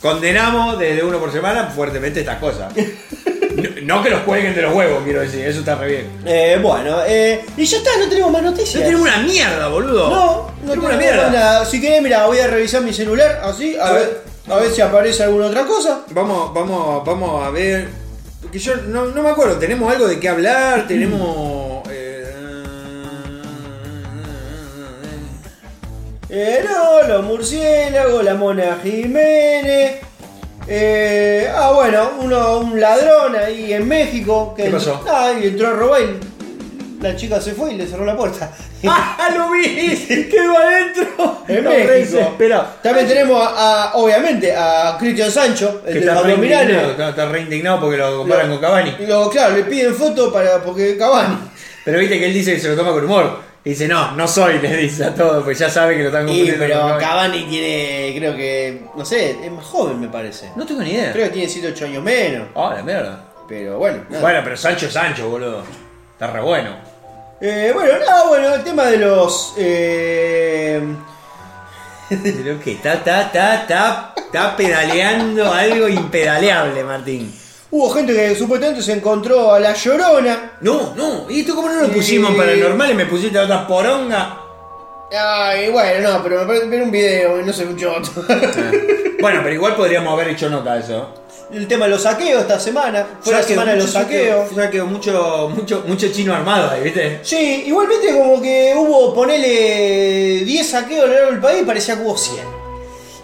Condenamos 0.00 0.78
desde 0.78 1.04
uno 1.04 1.18
por 1.18 1.30
semana 1.32 1.66
fuertemente 1.66 2.20
estas 2.20 2.38
cosas. 2.38 2.72
No, 2.74 3.96
no 3.96 4.02
que 4.02 4.10
los 4.10 4.20
cuelguen 4.20 4.54
de 4.54 4.62
los 4.62 4.72
huevos, 4.74 5.02
quiero 5.04 5.20
decir, 5.20 5.44
eso 5.46 5.58
está 5.60 5.74
re 5.74 5.88
bien. 5.88 6.10
Eh, 6.24 6.58
bueno, 6.62 6.98
eh, 7.06 7.44
y 7.56 7.64
ya 7.66 7.76
está, 7.78 7.90
no 7.98 8.08
tenemos 8.08 8.32
más 8.32 8.42
noticias. 8.42 8.76
No 8.76 8.80
tenemos 8.82 9.02
una 9.02 9.18
mierda, 9.18 9.68
boludo. 9.68 10.08
No, 10.08 10.50
no 10.62 10.68
tenemos 10.70 10.84
una 10.86 10.96
mierda. 10.96 11.30
nada. 11.30 11.64
Si 11.66 11.80
querés, 11.80 12.00
mira, 12.02 12.26
voy 12.26 12.38
a 12.38 12.46
revisar 12.46 12.80
mi 12.82 12.92
celular, 12.94 13.40
así, 13.44 13.76
a, 13.76 13.88
A 13.88 13.92
ver, 13.92 14.22
ver. 14.46 14.52
a 14.54 14.56
ver 14.60 14.70
si 14.72 14.80
aparece 14.80 15.24
alguna 15.24 15.46
otra 15.46 15.64
cosa. 15.66 16.00
Vamos, 16.10 16.54
vamos, 16.54 17.04
vamos 17.04 17.46
a 17.46 17.50
ver. 17.50 17.88
Que 18.50 18.58
yo 18.58 18.74
no, 18.76 19.06
no 19.06 19.22
me 19.22 19.28
acuerdo, 19.30 19.56
tenemos 19.58 19.92
algo 19.92 20.08
de 20.08 20.18
qué 20.18 20.28
hablar, 20.28 20.86
tenemos. 20.88 21.82
eh, 21.90 22.06
Eh, 26.32 26.64
no, 26.64 27.08
los 27.08 27.24
murciélagos, 27.24 28.22
la 28.24 28.34
mona 28.34 28.78
Jiménez. 28.82 29.96
Eh, 30.68 31.50
ah, 31.52 31.72
bueno, 31.74 32.10
uno, 32.20 32.58
un 32.58 32.80
ladrón 32.80 33.34
ahí 33.34 33.72
en 33.72 33.88
México. 33.88 34.54
Que 34.56 34.64
¿Qué 34.64 34.70
pasó? 34.70 35.04
Ah, 35.08 35.32
y 35.40 35.48
entró 35.48 35.68
a 35.68 35.72
robar 35.72 36.02
la 37.00 37.16
chica 37.16 37.40
se 37.40 37.52
fue 37.52 37.72
y 37.72 37.76
le 37.76 37.86
cerró 37.86 38.04
la 38.04 38.16
puerta. 38.16 38.50
¡Ah, 38.86 39.28
lo 39.34 39.50
vi! 39.50 39.96
¡Quedó 40.30 40.56
adentro! 40.56 41.42
En 41.48 41.64
No, 41.64 41.70
México. 41.70 42.36
También 42.82 43.08
tenemos, 43.08 43.42
a, 43.42 43.90
a- 43.90 43.94
obviamente, 43.96 44.54
a 44.54 44.96
Cristian 44.98 45.30
Sancho, 45.30 45.82
el 45.86 45.92
Que 45.94 45.98
está 46.00 46.20
re 46.22 46.34
indignado, 46.34 46.90
está, 47.08 47.26
re 47.26 47.40
indignado 47.40 47.80
porque 47.80 47.96
lo 47.96 48.18
comparan 48.18 48.48
con 48.50 48.58
Cavani. 48.58 48.94
Lo- 49.06 49.28
claro, 49.30 49.56
le 49.56 49.64
piden 49.64 49.94
foto 49.94 50.32
para 50.32 50.62
porque 50.62 50.96
Cavani. 50.96 51.36
Pero 51.84 51.98
viste 51.98 52.18
que 52.18 52.26
él 52.26 52.34
dice 52.34 52.54
que 52.54 52.60
se 52.60 52.68
lo 52.68 52.76
toma 52.76 52.92
con 52.92 53.04
humor. 53.04 53.50
Y 53.62 53.70
dice, 53.70 53.86
no, 53.88 54.12
no 54.12 54.26
soy, 54.26 54.58
le 54.58 54.74
dice 54.74 55.04
a 55.04 55.14
todo, 55.14 55.44
pues 55.44 55.58
ya 55.58 55.68
sabe 55.68 55.94
que 55.94 56.00
lo 56.02 56.08
están 56.08 56.24
confundiendo 56.26 56.64
pero 56.64 56.80
con 56.80 56.88
Cavani. 56.98 57.04
Cavani 57.04 57.42
tiene, 57.44 58.14
creo 58.16 58.34
que, 58.34 58.82
no 58.96 59.04
sé, 59.04 59.32
es 59.44 59.50
más 59.52 59.64
joven 59.66 60.00
me 60.00 60.08
parece. 60.08 60.50
No 60.56 60.64
tengo 60.64 60.80
ni 60.82 60.92
idea. 60.92 61.12
Creo 61.12 61.26
que 61.26 61.32
tiene 61.32 61.48
7 61.48 61.68
8 61.74 61.84
años 61.84 62.02
menos. 62.02 62.48
Ah, 62.54 62.72
la 62.76 62.82
mierda. 62.82 63.24
Pero 63.48 63.78
bueno. 63.78 64.04
nada. 64.08 64.22
Bueno, 64.22 64.40
pero 64.44 64.56
Sancho 64.56 64.86
es 64.86 64.92
Sancho, 64.94 65.28
boludo. 65.28 65.62
Está 66.12 66.28
re 66.32 66.40
bueno. 66.40 66.74
Eh, 67.40 67.70
bueno, 67.72 67.98
nada, 67.98 68.28
bueno, 68.28 68.54
el 68.54 68.64
tema 68.64 68.86
de 68.86 68.98
los. 68.98 69.54
Eh, 69.56 70.82
Pero 72.08 72.60
que 72.60 72.72
está, 72.72 72.94
está, 72.94 73.22
está, 73.22 73.54
está, 73.62 74.14
está 74.16 74.56
pedaleando 74.56 75.50
algo 75.52 75.88
impedaleable, 75.88 76.84
Martín. 76.84 77.32
hubo 77.70 77.88
gente 77.90 78.12
que 78.12 78.34
supuestamente 78.34 78.82
se 78.82 78.92
encontró 78.94 79.54
a 79.54 79.60
la 79.60 79.72
llorona. 79.74 80.52
No, 80.60 80.94
no, 80.96 81.30
¿y 81.30 81.40
esto 81.40 81.54
cómo 81.54 81.68
no 81.68 81.80
lo 81.82 81.88
pusimos 81.88 82.30
en 82.32 82.36
paranormal 82.36 82.90
y 82.90 82.94
me 82.94 83.06
pusiste 83.06 83.38
a 83.38 83.44
otra 83.44 83.66
poronga? 83.66 84.36
Ay, 85.16 85.70
bueno, 85.70 86.10
no, 86.12 86.22
pero 86.22 86.40
me 86.40 86.46
parece 86.46 86.66
ver 86.66 86.82
un 86.82 86.90
video, 86.90 87.42
no 87.42 87.52
sé 87.52 87.64
mucho. 87.64 87.94
Bueno, 89.20 89.40
pero 89.42 89.54
igual 89.54 89.76
podríamos 89.76 90.12
haber 90.14 90.28
hecho 90.28 90.48
nota 90.48 90.74
de 90.74 90.80
eso. 90.80 91.14
El 91.52 91.66
tema 91.66 91.86
de 91.86 91.92
los 91.92 92.02
saqueos 92.02 92.42
esta 92.42 92.58
semana. 92.60 93.06
Fue 93.20 93.32
la 93.32 93.42
semana 93.42 93.72
de 93.72 93.78
los 93.78 93.90
saqueos. 93.90 94.50
Ya 94.54 94.70
quedó 94.70 94.86
mucho, 94.86 95.50
mucho, 95.54 95.84
mucho 95.86 96.08
chino 96.12 96.34
armado 96.34 96.70
ahí, 96.70 96.82
¿viste? 96.82 97.20
Sí, 97.22 97.64
igualmente 97.66 98.12
como 98.12 98.40
que 98.40 98.74
hubo, 98.76 99.14
ponele 99.14 100.44
10 100.44 100.66
saqueos 100.66 101.04
a 101.04 101.06
lo 101.06 101.14
largo 101.14 101.30
del 101.32 101.40
país 101.40 101.62
y 101.62 101.64
parecía 101.64 101.96
que 101.96 102.02
hubo 102.02 102.16
100. 102.16 102.59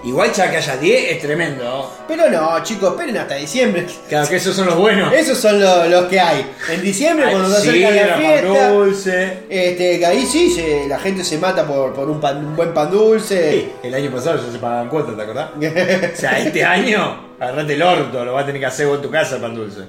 Igual 0.06 0.32
ya 0.32 0.48
que 0.50 0.56
haya 0.58 0.76
10 0.76 1.10
es 1.12 1.20
tremendo. 1.20 1.92
Pero 2.06 2.30
no, 2.30 2.62
chicos, 2.62 2.92
esperen 2.92 3.16
hasta 3.18 3.34
diciembre. 3.34 3.86
Claro 4.08 4.28
que 4.28 4.36
esos 4.36 4.54
son 4.54 4.66
los 4.66 4.76
buenos. 4.76 5.12
Esos 5.12 5.36
son 5.36 5.60
lo- 5.60 5.86
los 5.88 6.04
que 6.04 6.20
hay. 6.20 6.46
En 6.70 6.80
diciembre, 6.80 7.26
Ay, 7.26 7.32
cuando 7.34 7.50
se 7.56 7.72
sí, 7.72 7.84
acerca 7.84 8.06
la 8.06 8.16
fiesta, 8.16 8.68
dulce. 8.70 9.38
este, 9.50 9.98
que 9.98 10.06
ahí 10.06 10.24
sí, 10.24 10.50
se- 10.50 10.86
la 10.88 10.98
gente 11.00 11.24
se 11.24 11.38
mata 11.38 11.66
por, 11.66 11.92
por 11.92 12.08
un, 12.08 12.20
pan- 12.20 12.38
un 12.46 12.54
buen 12.56 12.72
pan 12.72 12.90
dulce. 12.90 13.50
Sí, 13.50 13.72
el 13.82 13.94
año 13.94 14.10
pasado 14.12 14.36
ya 14.46 14.52
se 14.52 14.58
pagaban 14.58 14.88
cuotas, 14.88 15.16
¿te 15.16 15.22
acordás? 15.22 15.50
O 16.14 16.16
sea, 16.16 16.38
este 16.38 16.64
año, 16.64 17.34
agarrate 17.40 17.74
el 17.74 17.82
orto, 17.82 18.24
lo 18.24 18.32
vas 18.34 18.44
a 18.44 18.46
tener 18.46 18.60
que 18.60 18.66
hacer 18.66 18.86
vos 18.86 18.96
en 18.96 19.02
tu 19.02 19.10
casa, 19.10 19.34
el 19.36 19.42
pan 19.42 19.54
dulce. 19.56 19.80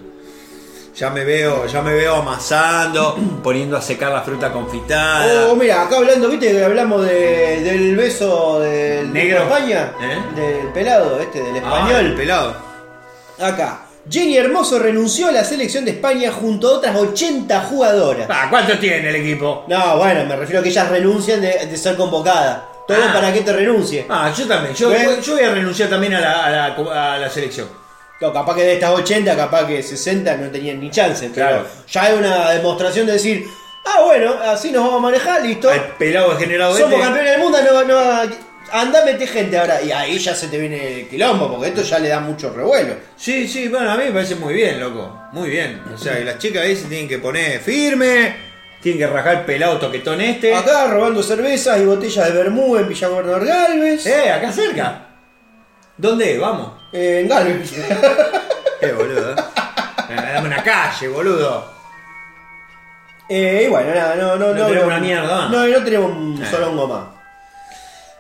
Ya 0.97 1.11
me 1.11 1.23
veo, 1.23 1.67
ya 1.67 1.81
me 1.83 1.93
veo 1.93 2.15
amasando, 2.15 3.15
poniendo 3.43 3.77
a 3.77 3.81
secar 3.81 4.11
la 4.11 4.21
fruta 4.21 4.51
confitada. 4.51 5.47
Oh, 5.47 5.55
mira, 5.55 5.83
acá 5.83 5.97
hablando, 5.97 6.27
viste 6.27 6.51
que 6.51 6.63
hablamos 6.63 7.05
de- 7.05 7.61
del 7.61 7.95
beso 7.95 8.59
del 8.61 9.13
Negro. 9.13 9.39
de 9.39 9.43
España, 9.43 9.91
¿Eh? 10.01 10.35
del 10.35 10.67
pelado, 10.73 11.19
este, 11.19 11.43
del 11.43 11.63
Ah, 11.63 11.79
español. 11.81 12.05
el 12.07 12.15
pelado. 12.15 12.55
Acá. 13.39 13.81
Jenny 14.09 14.37
Hermoso 14.37 14.79
renunció 14.79 15.27
a 15.27 15.31
la 15.33 15.43
selección 15.43 15.83
de 15.85 15.91
España 15.91 16.31
junto 16.31 16.67
a 16.69 16.77
otras 16.77 16.95
80 16.95 17.59
jugadoras. 17.65 18.25
Ah, 18.31 18.47
¿cuánto 18.49 18.79
tiene 18.79 19.09
el 19.09 19.17
equipo? 19.17 19.65
No, 19.67 19.97
bueno, 19.97 20.23
me 20.25 20.35
refiero 20.35 20.61
a 20.61 20.63
que 20.63 20.69
ellas 20.69 20.89
renuncian 20.89 21.41
de, 21.41 21.65
de 21.67 21.77
ser 21.77 21.95
convocadas. 21.97 22.59
Todo 22.87 22.97
Ah. 23.07 23.11
para 23.13 23.31
que 23.33 23.41
te 23.41 23.51
renuncie. 23.53 24.05
Ah, 24.09 24.31
yo 24.35 24.47
también. 24.47 24.73
Yo, 24.73 24.89
¿Ves? 24.89 25.23
yo 25.23 25.33
voy 25.35 25.43
a 25.43 25.51
renunciar 25.51 25.89
también 25.89 26.13
a 26.15 26.21
la, 26.21 26.45
a 26.45 26.49
la- 26.49 27.13
a 27.13 27.17
la 27.19 27.29
selección. 27.29 27.67
No, 28.19 28.33
capaz 28.33 28.55
que 28.55 28.63
de 28.63 28.73
estas 28.73 28.89
80, 28.91 29.35
capaz 29.35 29.67
que 29.67 29.83
60 29.83 30.37
no 30.37 30.49
tenían 30.49 30.79
ni 30.79 30.89
chance. 30.89 31.29
Pero 31.33 31.47
Claro. 31.47 31.65
ya 31.87 32.03
hay 32.03 32.13
una 32.17 32.49
demostración 32.51 33.05
de 33.05 33.13
decir, 33.13 33.45
ah, 33.85 34.01
bueno, 34.05 34.35
así 34.43 34.71
nos 34.71 34.83
vamos 34.83 34.99
a 34.99 35.03
manejar, 35.03 35.41
listo. 35.43 35.71
El 35.71 35.81
pelado 35.99 36.33
degenerado 36.33 36.75
Somos 36.75 36.93
este. 36.93 37.03
campeones 37.03 37.31
del 37.31 37.41
mundo, 37.41 37.57
no, 37.61 37.83
no, 37.83 38.21
anda 38.71 39.05
mete 39.05 39.27
gente 39.27 39.57
ahora. 39.57 39.81
Y 39.83 39.91
ahí 39.91 40.17
ya 40.17 40.33
se 40.33 40.47
te 40.47 40.57
viene 40.57 41.01
el 41.01 41.07
quilombo, 41.09 41.51
porque 41.51 41.67
esto 41.69 41.83
ya 41.83 41.99
le 41.99 42.09
da 42.09 42.19
mucho 42.19 42.51
revuelo. 42.51 42.95
Sí, 43.15 43.47
sí, 43.47 43.67
bueno, 43.67 43.91
a 43.91 43.97
mí 43.97 44.05
me 44.05 44.11
parece 44.11 44.35
muy 44.35 44.53
bien, 44.55 44.79
loco. 44.79 45.15
Muy 45.33 45.49
bien. 45.51 45.81
O 45.93 45.97
sea, 45.97 46.17
que 46.17 46.23
las 46.25 46.39
chicas 46.39 46.63
ahí 46.63 46.75
se 46.75 46.85
tienen 46.85 47.07
que 47.07 47.19
poner 47.19 47.59
firme, 47.61 48.35
tienen 48.81 48.99
que 48.99 49.07
rajar 49.13 49.35
el 49.35 49.41
pelado 49.45 49.77
toquetón 49.77 50.21
este. 50.21 50.55
Acá 50.55 50.87
robando 50.87 51.21
cervezas 51.21 51.79
y 51.79 51.85
botellas 51.85 52.27
de 52.27 52.33
vermú 52.33 52.75
en 52.77 52.89
Villa 52.89 53.07
Gobernador 53.09 53.45
Galvez. 53.45 54.05
Eh, 54.07 54.31
acá 54.31 54.51
cerca. 54.51 55.07
¿Dónde? 55.97 56.37
Vamos. 56.39 56.71
En 56.97 57.27
Galvez. 57.27 57.71
Eh, 58.79 58.91
boludo. 58.91 59.33
Dame 59.35 60.47
una 60.47 60.63
calle, 60.63 61.07
boludo. 61.07 61.73
Eh, 63.27 63.63
y 63.65 63.69
bueno, 63.69 63.89
nada, 63.93 64.15
no, 64.15 64.35
no, 64.35 64.53
No 64.53 64.67
tenemos 64.67 64.85
una 64.85 64.99
mierda. 64.99 65.49
No, 65.49 65.65
no 65.67 65.83
tenemos 65.83 66.11
un 66.11 66.39
Eh. 66.43 66.47
solo 66.49 66.69
hongo 66.69 66.87
más. 66.87 67.05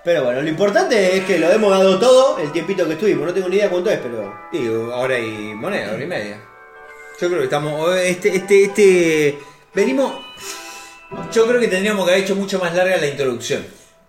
Pero 0.03 0.23
bueno, 0.23 0.41
lo 0.41 0.49
importante 0.49 1.15
es 1.15 1.25
que 1.25 1.37
lo 1.37 1.51
hemos 1.51 1.69
dado 1.69 1.99
todo 1.99 2.39
el 2.39 2.51
tiempito 2.51 2.87
que 2.87 2.93
estuvimos. 2.93 3.27
No 3.27 3.33
tengo 3.35 3.49
ni 3.49 3.57
idea 3.57 3.69
cuánto 3.69 3.91
es, 3.91 3.99
pero. 3.99 4.33
Y 4.51 4.67
hora 4.67 5.19
y 5.19 5.53
moneda, 5.53 5.93
hora 5.93 6.03
y 6.03 6.07
media. 6.07 6.39
Yo 7.21 7.27
creo 7.27 7.37
que 7.39 7.43
estamos. 7.45 7.95
Este, 7.97 8.35
este, 8.35 8.63
este. 8.63 9.39
Venimos. 9.75 10.13
Yo 11.31 11.45
creo 11.45 11.59
que 11.59 11.67
tendríamos 11.67 12.03
que 12.03 12.11
haber 12.13 12.23
hecho 12.23 12.35
mucho 12.35 12.57
más 12.57 12.73
larga 12.73 12.97
la 12.97 13.07
introducción. 13.07 13.63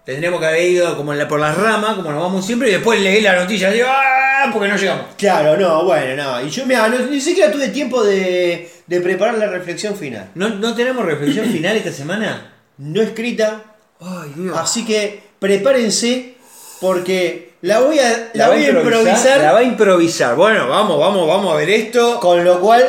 Tendríamos 0.08 0.40
que 0.40 0.46
haber 0.46 0.62
ido 0.70 0.96
como 0.96 1.12
en 1.12 1.18
la- 1.18 1.28
por 1.28 1.38
las 1.38 1.54
ramas, 1.54 1.94
como 1.96 2.10
nos 2.10 2.22
vamos 2.22 2.46
siempre, 2.46 2.70
y 2.70 2.72
después 2.72 2.98
leí 2.98 3.20
la 3.20 3.34
noticia 3.36 3.68
y 3.68 3.74
digo, 3.74 3.88
¡ah! 3.90 4.48
porque 4.50 4.66
no 4.66 4.76
llegamos. 4.78 5.04
Claro, 5.18 5.54
no, 5.58 5.84
bueno, 5.84 6.16
no. 6.22 6.40
Y 6.46 6.48
yo, 6.48 6.64
mira, 6.64 6.88
no- 6.88 6.98
ni 6.98 7.20
siquiera 7.20 7.52
tuve 7.52 7.68
tiempo 7.68 8.02
de, 8.02 8.70
de 8.86 9.00
preparar 9.02 9.36
la 9.36 9.48
reflexión 9.48 9.94
final. 9.96 10.30
¿No, 10.34 10.48
no 10.48 10.74
tenemos 10.74 11.04
reflexión 11.04 11.44
final 11.52 11.76
esta 11.76 11.92
semana? 11.92 12.54
No 12.78 13.02
escrita, 13.02 13.62
Ay, 14.00 14.32
Dios. 14.34 14.56
así 14.56 14.86
que 14.86 15.20
prepárense 15.38 16.36
porque 16.80 17.52
la 17.60 17.80
voy 17.80 17.98
a, 17.98 18.30
la 18.32 18.48
voy 18.48 18.64
a 18.64 18.70
improvisar, 18.70 19.40
La 19.42 19.52
va 19.52 19.58
a 19.58 19.62
improvisar. 19.62 20.34
Bueno, 20.36 20.68
vamos, 20.70 20.98
vamos, 20.98 21.28
vamos 21.28 21.52
a 21.52 21.56
ver 21.58 21.68
esto. 21.68 22.18
con 22.18 22.42
lo 22.42 22.60
cual 22.60 22.82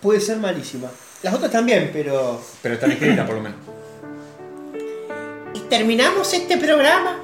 puede 0.00 0.20
ser 0.20 0.36
malísima. 0.36 0.88
Las 1.24 1.34
otras 1.34 1.50
también, 1.50 1.90
pero... 1.92 2.40
Pero 2.62 2.74
están 2.74 2.92
escritas 2.92 3.26
por 3.26 3.34
lo 3.34 3.40
menos. 3.42 3.58
Terminamos 5.68 6.32
este 6.32 6.58
programa, 6.58 7.20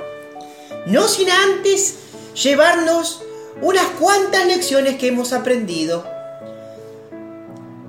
no 0.87 1.07
sin 1.07 1.31
antes 1.31 1.95
llevarnos 2.35 3.23
unas 3.61 3.87
cuantas 4.01 4.47
lecciones 4.47 4.97
que 4.99 5.09
hemos 5.09 5.33
aprendido. 5.33 6.05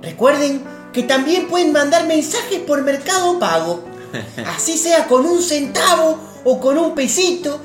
Recuerden 0.02 0.64
que 0.94 1.02
también 1.04 1.48
pueden 1.48 1.72
mandar 1.72 2.06
mensajes 2.06 2.60
por 2.60 2.84
Mercado 2.84 3.40
Pago, 3.40 3.84
así 4.56 4.78
sea 4.78 5.08
con 5.08 5.26
un 5.26 5.42
centavo 5.42 6.20
o 6.44 6.60
con 6.60 6.78
un 6.78 6.94
pesito. 6.94 7.60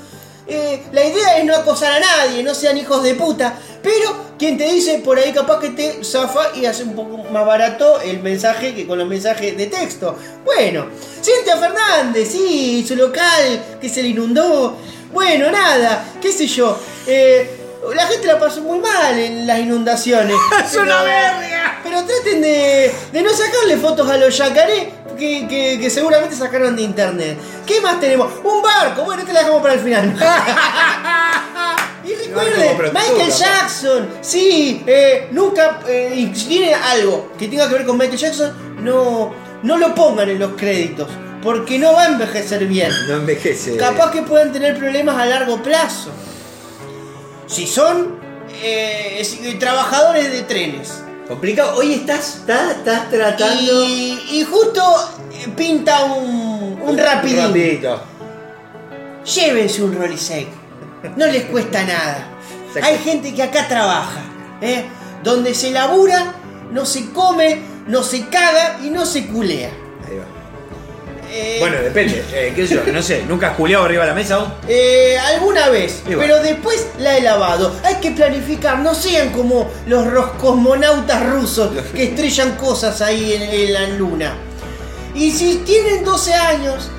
Eh, 0.47 0.83
la 0.93 1.05
idea 1.05 1.39
es 1.39 1.45
no 1.45 1.55
acosar 1.55 1.93
a 1.93 2.01
nadie, 2.01 2.43
no 2.43 2.55
sean 2.55 2.79
hijos 2.79 3.03
de 3.03 3.15
puta, 3.15 3.59
pero 3.89 4.35
quien 4.39 4.59
te 4.59 4.65
dice 4.71 4.99
por 5.05 5.19
ahí 5.19 5.33
capaz 5.33 5.61
que 5.61 5.71
te 5.71 6.05
zafa 6.05 6.55
y 6.55 6.67
hace 6.67 6.83
un 6.83 6.95
poco 6.95 7.17
más 7.31 7.47
barato 7.47 8.01
el 8.03 8.21
mensaje 8.21 8.75
que 8.75 8.87
con 8.87 8.99
los 8.99 9.09
mensajes 9.09 9.57
de 9.57 9.67
texto. 9.67 10.15
Bueno, 10.45 10.87
Cintia 11.23 11.57
Fernández, 11.57 12.29
sí, 12.31 12.85
su 12.87 12.95
local 12.97 13.79
que 13.81 13.89
se 13.89 14.03
le 14.03 14.09
inundó. 14.09 14.77
Bueno, 15.13 15.51
nada, 15.51 16.05
qué 16.21 16.31
sé 16.33 16.47
yo. 16.47 16.79
eh, 17.07 17.55
la 17.95 18.07
gente 18.07 18.27
la 18.27 18.39
pasó 18.39 18.61
muy 18.61 18.79
mal 18.81 19.19
en 19.19 19.47
las 19.47 19.59
inundaciones. 19.61 20.37
¡Es 20.67 20.77
una 20.77 21.03
verga! 21.03 21.81
Pero 21.83 22.05
traten 22.05 22.43
de, 22.43 22.93
de 23.13 23.23
no 23.23 23.31
sacarle 23.31 23.79
fotos 23.79 24.11
a 24.11 24.19
los 24.19 24.37
yacaré 24.37 24.93
que, 25.19 25.49
que- 25.49 25.79
que 25.81 25.89
seguramente 25.91 26.37
sacaron 26.37 26.77
de 26.77 26.83
internet. 26.83 27.39
¿Qué 27.67 27.81
más 27.81 27.99
tenemos? 28.01 28.31
Un 28.45 28.61
barco. 28.63 29.05
Bueno, 29.05 29.23
este 29.23 29.33
la 29.33 29.41
dejamos 29.41 29.63
para 29.63 29.75
el 29.75 29.81
final. 29.81 30.15
y 32.09 32.15
recuerde, 32.29 32.93
Michael. 32.93 33.31
Jackson. 33.33 34.09
Sí, 34.21 34.83
eh, 34.87 35.29
nunca. 35.33 35.81
eh, 35.89 36.33
tiene 36.49 36.75
algo 36.75 37.33
que 37.39 37.49
tenga 37.49 37.69
que 37.69 37.75
ver 37.75 37.87
con 37.87 37.97
Michael 37.99 38.19
Jackson, 38.19 38.53
no, 38.83 39.33
no 39.63 39.77
lo 39.77 39.95
pongan 39.95 40.29
en 40.29 40.39
los 40.39 40.53
créditos. 40.53 41.09
Porque 41.43 41.79
no 41.79 41.93
va 41.93 42.03
a 42.03 42.07
envejecer 42.07 42.67
bien. 42.67 42.91
No 43.09 43.15
envejece. 43.17 43.77
Capaz 43.77 44.11
que 44.11 44.23
puedan 44.23 44.53
tener 44.53 44.77
problemas 44.77 45.17
a 45.17 45.27
largo 45.27 45.63
plazo. 45.63 46.11
Si 47.47 47.67
son 47.67 48.19
eh, 48.63 49.23
trabajadores 49.59 50.33
de 50.33 50.43
trenes. 50.43 51.03
Complicado. 51.29 51.77
Hoy 51.77 51.95
estás, 51.95 52.37
estás, 52.39 52.77
estás 52.79 53.09
tratando. 53.11 53.85
Y, 53.85 54.19
y 54.33 54.45
justo 54.45 54.83
eh, 55.33 55.47
pinta 55.57 56.05
un, 56.05 56.81
un. 56.83 56.99
Rapidito. 56.99 58.01
Llévense 59.35 59.83
un 59.83 59.95
Rolisec. 59.95 60.49
No 61.17 61.27
les 61.27 61.45
cuesta 61.45 61.83
nada. 61.85 62.29
Hay 62.83 62.99
gente 62.99 63.35
que 63.35 63.43
acá 63.43 63.67
trabaja. 63.69 64.21
¿eh? 64.61 64.85
Donde 65.23 65.55
se 65.55 65.71
labura, 65.71 66.35
no 66.73 66.85
se 66.85 67.11
come, 67.11 67.61
no 67.87 68.03
se 68.03 68.27
caga 68.29 68.79
y 68.85 68.91
no 68.91 69.05
se 69.07 69.27
culea. 69.27 69.71
Ahí 70.07 70.17
va. 70.19 70.25
Eh, 71.31 71.57
Bueno, 71.61 71.77
depende. 71.79 72.25
Eh, 72.33 72.53
¿Qué 72.55 72.67
sé 72.67 72.75
yo? 72.75 72.93
No 72.93 73.03
sé. 73.03 73.25
¿Nunca 73.29 73.51
has 73.51 73.57
culeado 73.57 73.85
arriba 73.85 74.05
de 74.05 74.09
la 74.11 74.15
mesa? 74.15 74.55
Eh, 74.67 75.17
alguna 75.19 75.69
vez, 75.69 76.03
pero 76.07 76.43
después 76.43 76.87
la 76.99 77.17
he 77.17 77.21
lavado. 77.23 77.75
Hay 77.85 77.97
que 77.97 78.13
planificar, 78.13 78.79
no 78.79 78.95
sean 78.95 79.31
como 79.31 79.71
los 79.87 80.27
cosmonautas 80.41 81.27
rusos 81.31 81.71
que 81.95 82.05
estrellan 82.05 82.57
cosas 82.57 83.01
ahí 83.03 83.35
en, 83.35 83.43
en 83.43 83.73
la 83.73 83.89
luna. 83.91 84.35
Y 85.15 85.31
si 85.33 85.57
tienen 85.67 86.05
12 86.05 86.33
años 86.35 86.91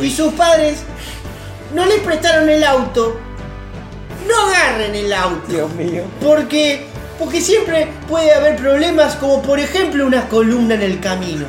y 0.00 0.10
sus 0.10 0.32
padres 0.32 0.78
no 1.74 1.84
les 1.86 2.00
prestaron 2.00 2.48
el 2.48 2.64
auto, 2.64 3.18
no 4.28 4.46
agarren 4.48 4.94
el 4.94 5.12
auto. 5.12 5.46
Dios 5.52 5.72
mío. 5.74 6.04
Porque, 6.22 6.86
porque 7.18 7.40
siempre 7.40 7.88
puede 8.08 8.32
haber 8.32 8.56
problemas 8.56 9.16
como 9.16 9.42
por 9.42 9.58
ejemplo 9.58 10.06
una 10.06 10.28
columna 10.28 10.74
en 10.74 10.82
el 10.82 11.00
camino. 11.00 11.46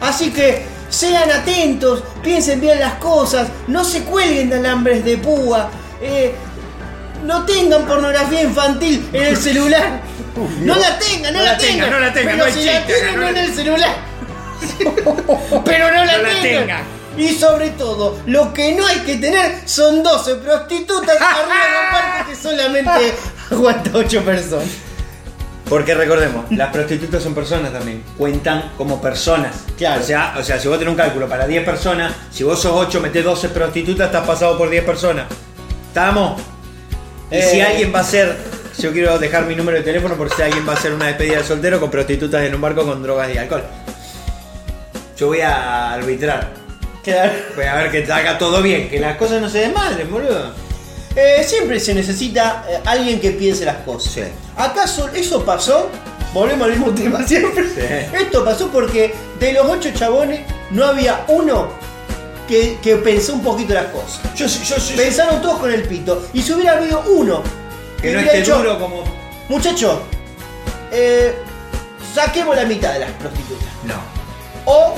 Así 0.00 0.30
que 0.30 0.64
sean 0.90 1.30
atentos, 1.30 2.02
piensen 2.22 2.60
bien 2.60 2.78
las 2.80 2.94
cosas, 2.94 3.48
no 3.66 3.84
se 3.84 4.02
cuelguen 4.04 4.50
de 4.50 4.56
alambres 4.56 5.04
de 5.04 5.16
púa, 5.16 5.70
eh, 6.02 6.34
no 7.24 7.44
tengan 7.46 7.84
pornografía 7.86 8.42
infantil 8.42 9.08
en 9.12 9.22
el 9.22 9.36
celular. 9.36 10.00
No 10.60 10.74
la 10.76 10.98
tengan, 10.98 11.32
no, 11.32 11.42
la, 11.42 11.56
tengan, 11.56 11.90
no 11.90 11.98
la 11.98 12.12
tengan, 12.12 12.32
Pero 12.34 12.36
no 12.36 12.44
hay 12.44 12.52
si 12.52 12.64
la 12.66 12.84
tienen 12.84 13.14
no 13.16 13.22
la- 13.22 13.30
en 13.30 13.36
el 13.38 13.54
celular. 13.54 13.90
Pero 15.64 15.92
no 15.92 16.04
la, 16.04 16.16
No 16.18 16.22
la 16.24 16.42
tengan. 16.42 16.82
Y 17.16 17.28
sobre 17.34 17.70
todo, 17.70 18.18
lo 18.26 18.52
que 18.52 18.72
no 18.74 18.86
hay 18.86 18.98
que 19.00 19.16
tener 19.16 19.66
son 19.68 20.02
12 20.02 20.34
prostitutas 20.36 21.16
arriba 21.20 21.46
de 21.46 21.86
un 21.86 21.92
barco 21.92 22.30
que 22.30 22.36
solamente 22.36 23.14
aguanta 23.50 23.90
8 23.94 24.22
personas. 24.22 24.68
Porque 25.68 25.94
recordemos, 25.94 26.44
las 26.52 26.70
prostitutas 26.70 27.20
son 27.22 27.34
personas 27.34 27.72
también. 27.72 28.04
Cuentan 28.16 28.70
como 28.76 29.00
personas. 29.02 29.52
Claro. 29.76 30.00
O 30.00 30.04
sea, 30.04 30.34
o 30.38 30.42
sea, 30.44 30.60
si 30.60 30.68
vos 30.68 30.78
tenés 30.78 30.92
un 30.92 30.96
cálculo 30.96 31.28
para 31.28 31.46
10 31.46 31.64
personas, 31.64 32.12
si 32.30 32.44
vos 32.44 32.60
sos 32.60 32.72
8, 32.72 33.00
metés 33.00 33.24
12 33.24 33.48
prostitutas, 33.48 34.06
estás 34.06 34.24
pasado 34.26 34.56
por 34.56 34.70
10 34.70 34.84
personas. 34.84 35.26
¿Estamos? 35.88 36.40
Y 37.32 37.42
si 37.42 37.58
Eh. 37.58 37.62
alguien 37.64 37.92
va 37.92 37.98
a 37.98 38.02
hacer. 38.02 38.36
Yo 38.78 38.92
quiero 38.92 39.18
dejar 39.18 39.46
mi 39.46 39.56
número 39.56 39.78
de 39.78 39.82
teléfono 39.82 40.14
por 40.16 40.30
si 40.32 40.42
alguien 40.42 40.68
va 40.68 40.74
a 40.74 40.76
hacer 40.76 40.92
una 40.92 41.06
despedida 41.06 41.38
de 41.38 41.44
soltero 41.44 41.80
con 41.80 41.90
prostitutas 41.90 42.42
en 42.44 42.54
un 42.54 42.60
barco 42.60 42.84
con 42.84 43.02
drogas 43.02 43.34
y 43.34 43.38
alcohol. 43.38 43.64
Yo 45.16 45.28
voy 45.28 45.40
a 45.40 45.94
arbitrar. 45.94 46.65
Claro. 47.06 47.32
Voy 47.54 47.64
a 47.64 47.74
ver 47.76 47.90
que 47.92 48.12
haga 48.12 48.36
todo 48.36 48.60
bien, 48.60 48.88
que 48.90 48.98
las 48.98 49.16
cosas 49.16 49.40
no 49.40 49.48
se 49.48 49.60
desmadren, 49.60 50.10
boludo. 50.10 50.52
Eh, 51.14 51.44
siempre 51.44 51.78
se 51.78 51.94
necesita 51.94 52.64
eh, 52.68 52.80
alguien 52.84 53.20
que 53.20 53.30
piense 53.30 53.64
las 53.64 53.76
cosas. 53.76 54.12
Sí. 54.12 54.22
¿Acaso 54.56 55.08
eso 55.14 55.44
pasó? 55.44 55.88
Volvemos 56.34 56.66
al 56.66 56.72
mismo 56.72 56.90
tema 56.90 57.24
siempre. 57.24 57.64
Sí. 57.68 58.16
Esto 58.20 58.44
pasó 58.44 58.68
porque 58.72 59.14
de 59.38 59.52
los 59.52 59.66
ocho 59.66 59.90
chabones 59.94 60.40
no 60.72 60.84
había 60.84 61.24
uno 61.28 61.68
que, 62.48 62.78
que 62.82 62.96
pensó 62.96 63.34
un 63.34 63.42
poquito 63.42 63.72
las 63.72 63.86
cosas. 63.86 64.20
Yo, 64.34 64.46
yo, 64.46 64.76
yo, 64.76 64.96
Pensaron 64.96 65.40
todos 65.40 65.60
con 65.60 65.72
el 65.72 65.84
pito. 65.84 66.26
Y 66.32 66.42
si 66.42 66.54
hubiera 66.54 66.72
habido 66.72 67.04
uno 67.06 67.40
que 68.02 68.12
no 68.12 68.18
esté 68.18 68.38
dicho, 68.38 68.58
duro 68.58 68.80
como. 68.80 69.04
Muchacho, 69.48 70.02
eh, 70.90 71.36
saquemos 72.12 72.56
la 72.56 72.64
mitad 72.64 72.92
de 72.94 72.98
las 72.98 73.10
prostitutas. 73.12 73.68
No. 73.84 73.94
O 74.64 74.96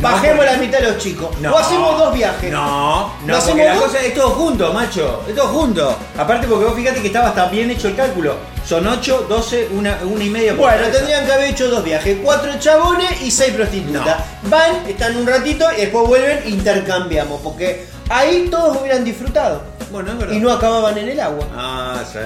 bajemos 0.00 0.44
la 0.44 0.56
mitad 0.56 0.78
de 0.78 0.88
los 0.92 0.98
chicos. 0.98 1.28
No. 1.40 1.54
O 1.54 1.58
hacemos 1.58 1.98
dos 1.98 2.12
viajes. 2.14 2.50
No, 2.52 3.12
¿No 3.24 3.38
porque 3.38 3.64
la 3.64 3.74
dos? 3.74 3.84
cosa 3.84 4.00
es 4.00 4.14
todo 4.14 4.30
junto, 4.30 4.72
macho. 4.72 5.22
Es 5.28 5.34
todo 5.34 5.48
junto. 5.48 5.96
Aparte 6.18 6.46
porque 6.46 6.64
vos 6.64 6.74
fíjate 6.74 7.00
que 7.00 7.06
estaba 7.08 7.28
hasta 7.28 7.46
bien 7.46 7.70
hecho 7.70 7.88
el 7.88 7.96
cálculo. 7.96 8.36
Son 8.66 8.84
8, 8.86 9.26
12, 9.28 9.68
una, 9.72 9.98
una 10.04 10.24
y 10.24 10.28
media 10.30 10.50
por 10.52 10.60
Bueno, 10.62 10.78
cabeza. 10.78 10.98
tendrían 10.98 11.24
que 11.26 11.32
haber 11.32 11.50
hecho 11.50 11.68
dos 11.68 11.84
viajes, 11.84 12.18
cuatro 12.22 12.52
chabones 12.58 13.22
y 13.22 13.30
seis 13.30 13.52
prostitutas. 13.52 14.16
Van, 14.42 14.84
están 14.88 15.16
un 15.16 15.26
ratito 15.26 15.64
y 15.76 15.82
después 15.82 16.06
vuelven 16.08 16.40
e 16.44 16.48
intercambiamos, 16.50 17.40
porque 17.42 17.86
ahí 18.08 18.48
todos 18.50 18.76
hubieran 18.80 19.04
disfrutado 19.04 19.62
Bueno, 19.92 20.10
es 20.12 20.18
verdad. 20.18 20.34
y 20.34 20.40
no 20.40 20.50
acababan 20.52 20.98
en 20.98 21.08
el 21.10 21.20
agua. 21.20 21.46
Ah, 21.56 22.02
sí. 22.12 22.18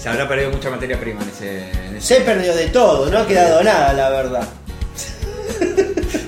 Se 0.00 0.08
habrá 0.08 0.26
perdido 0.28 0.50
mucha 0.50 0.70
materia 0.70 0.98
prima 0.98 1.20
en 1.22 1.28
ese. 1.28 1.70
en 1.86 1.96
ese- 1.96 2.14
Se 2.14 2.20
perdió 2.22 2.54
de 2.54 2.68
todo, 2.68 3.10
no 3.10 3.18
ha 3.18 3.26
quedado 3.26 3.62
nada, 3.62 3.92
la 3.92 4.08
verdad. 4.08 4.42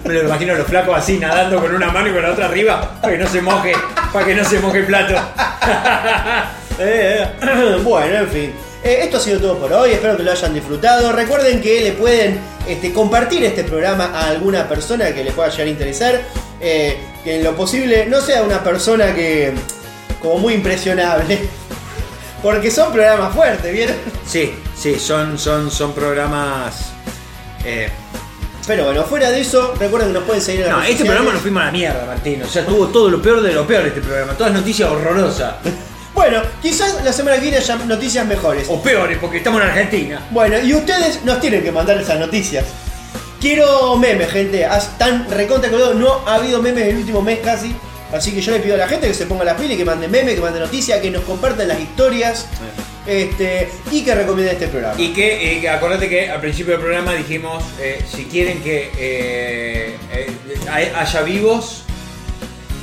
Me 0.04 0.14
lo 0.14 0.22
imagino 0.24 0.52
a 0.54 0.56
los 0.56 0.66
flacos 0.66 0.96
así 0.96 1.18
nadando 1.18 1.60
con 1.60 1.74
una 1.74 1.90
mano 1.90 2.08
y 2.08 2.12
con 2.12 2.22
la 2.22 2.32
otra 2.32 2.46
arriba 2.46 2.98
para 3.00 3.12
que 3.14 3.22
no 3.22 3.28
se 3.28 3.40
moje, 3.40 3.72
para 4.12 4.26
que 4.26 4.34
no 4.34 4.44
se 4.44 4.58
moje 4.58 4.78
el 4.78 4.86
plato. 4.86 5.14
Eh, 6.78 7.22
eh. 7.42 7.78
bueno, 7.84 8.20
en 8.20 8.28
fin. 8.28 8.54
Eh, 8.82 9.00
esto 9.02 9.18
ha 9.18 9.20
sido 9.20 9.38
todo 9.38 9.58
por 9.58 9.72
hoy, 9.72 9.92
espero 9.92 10.16
que 10.16 10.22
lo 10.24 10.32
hayan 10.32 10.54
disfrutado. 10.54 11.12
Recuerden 11.12 11.60
que 11.60 11.82
le 11.82 11.92
pueden 11.92 12.40
este, 12.66 12.92
compartir 12.92 13.44
este 13.44 13.62
programa 13.62 14.06
a 14.06 14.28
alguna 14.28 14.68
persona 14.68 15.12
que 15.12 15.22
les 15.22 15.32
pueda 15.32 15.50
llegar 15.50 15.66
a 15.66 15.70
interesar. 15.70 16.20
Eh, 16.60 16.98
que 17.22 17.36
en 17.36 17.44
lo 17.44 17.54
posible 17.54 18.06
no 18.06 18.20
sea 18.20 18.42
una 18.42 18.62
persona 18.64 19.14
que 19.14 19.52
como 20.20 20.38
muy 20.38 20.54
impresionable. 20.54 21.38
Porque 22.42 22.72
son 22.72 22.92
programas 22.92 23.34
fuertes, 23.34 23.72
¿vieron? 23.72 23.96
Sí, 24.26 24.52
sí, 24.76 24.98
son, 24.98 25.38
son, 25.38 25.70
son 25.70 25.92
programas. 25.92 26.92
Pero 28.66 28.84
bueno, 28.84 29.02
fuera 29.04 29.30
de 29.30 29.40
eso, 29.40 29.74
recuerden 29.78 30.10
que 30.12 30.14
nos 30.18 30.24
pueden 30.24 30.40
seguir 30.42 30.60
en 30.62 30.66
las 30.68 30.76
No, 30.76 30.80
redes 30.82 30.90
este 30.92 31.02
sociales. 31.04 31.16
programa 31.16 31.32
nos 31.34 31.42
fuimos 31.42 31.62
a 31.62 31.66
la 31.66 31.72
mierda, 31.72 32.06
Martín. 32.06 32.42
O 32.42 32.48
sea, 32.48 32.64
tuvo 32.64 32.86
todo 32.88 33.08
lo 33.10 33.20
peor 33.20 33.42
de 33.42 33.52
lo 33.52 33.66
peor 33.66 33.86
este 33.86 34.00
programa. 34.00 34.32
Todas 34.34 34.52
noticias 34.52 34.88
horrorosas. 34.90 35.54
Bueno, 36.14 36.42
quizás 36.60 37.02
la 37.02 37.10
semana 37.10 37.36
que 37.36 37.42
viene 37.44 37.56
haya 37.56 37.74
noticias 37.76 38.26
mejores. 38.26 38.66
O 38.68 38.82
peores, 38.82 39.16
porque 39.18 39.38
estamos 39.38 39.62
en 39.62 39.68
Argentina. 39.68 40.20
Bueno, 40.30 40.58
y 40.60 40.74
ustedes 40.74 41.24
nos 41.24 41.40
tienen 41.40 41.62
que 41.62 41.72
mandar 41.72 41.96
esas 41.98 42.18
noticias. 42.20 42.66
Quiero 43.40 43.96
memes, 43.96 44.30
gente. 44.30 44.68
Tan 44.98 45.28
recontra 45.30 45.70
colgado. 45.70 45.94
No 45.94 46.20
ha 46.26 46.34
habido 46.34 46.60
memes 46.60 46.86
el 46.88 46.96
último 46.98 47.22
mes 47.22 47.38
casi. 47.42 47.74
Así 48.12 48.32
que 48.32 48.40
yo 48.40 48.52
le 48.52 48.60
pido 48.60 48.74
a 48.74 48.78
la 48.78 48.88
gente 48.88 49.08
que 49.08 49.14
se 49.14 49.26
ponga 49.26 49.44
las 49.44 49.54
pilas, 49.58 49.74
y 49.74 49.76
que 49.78 49.84
mande 49.84 50.06
memes, 50.08 50.34
que 50.34 50.40
mande 50.40 50.60
noticias, 50.60 51.00
que 51.00 51.10
nos 51.10 51.22
compartan 51.24 51.66
las 51.68 51.80
historias. 51.80 52.46
Este, 53.06 53.68
y 53.90 54.02
que 54.04 54.14
recomienden 54.14 54.54
este 54.54 54.68
programa. 54.68 54.94
Y 55.00 55.12
que, 55.12 55.56
eh, 55.56 55.60
que 55.60 55.68
acordate 55.68 56.08
que 56.08 56.30
al 56.30 56.40
principio 56.40 56.72
del 56.74 56.80
programa 56.82 57.14
dijimos, 57.14 57.64
eh, 57.80 58.00
si 58.08 58.26
quieren 58.26 58.62
que 58.62 58.90
eh, 58.96 59.96
hay- 60.70 60.92
haya 60.94 61.22
vivos, 61.22 61.82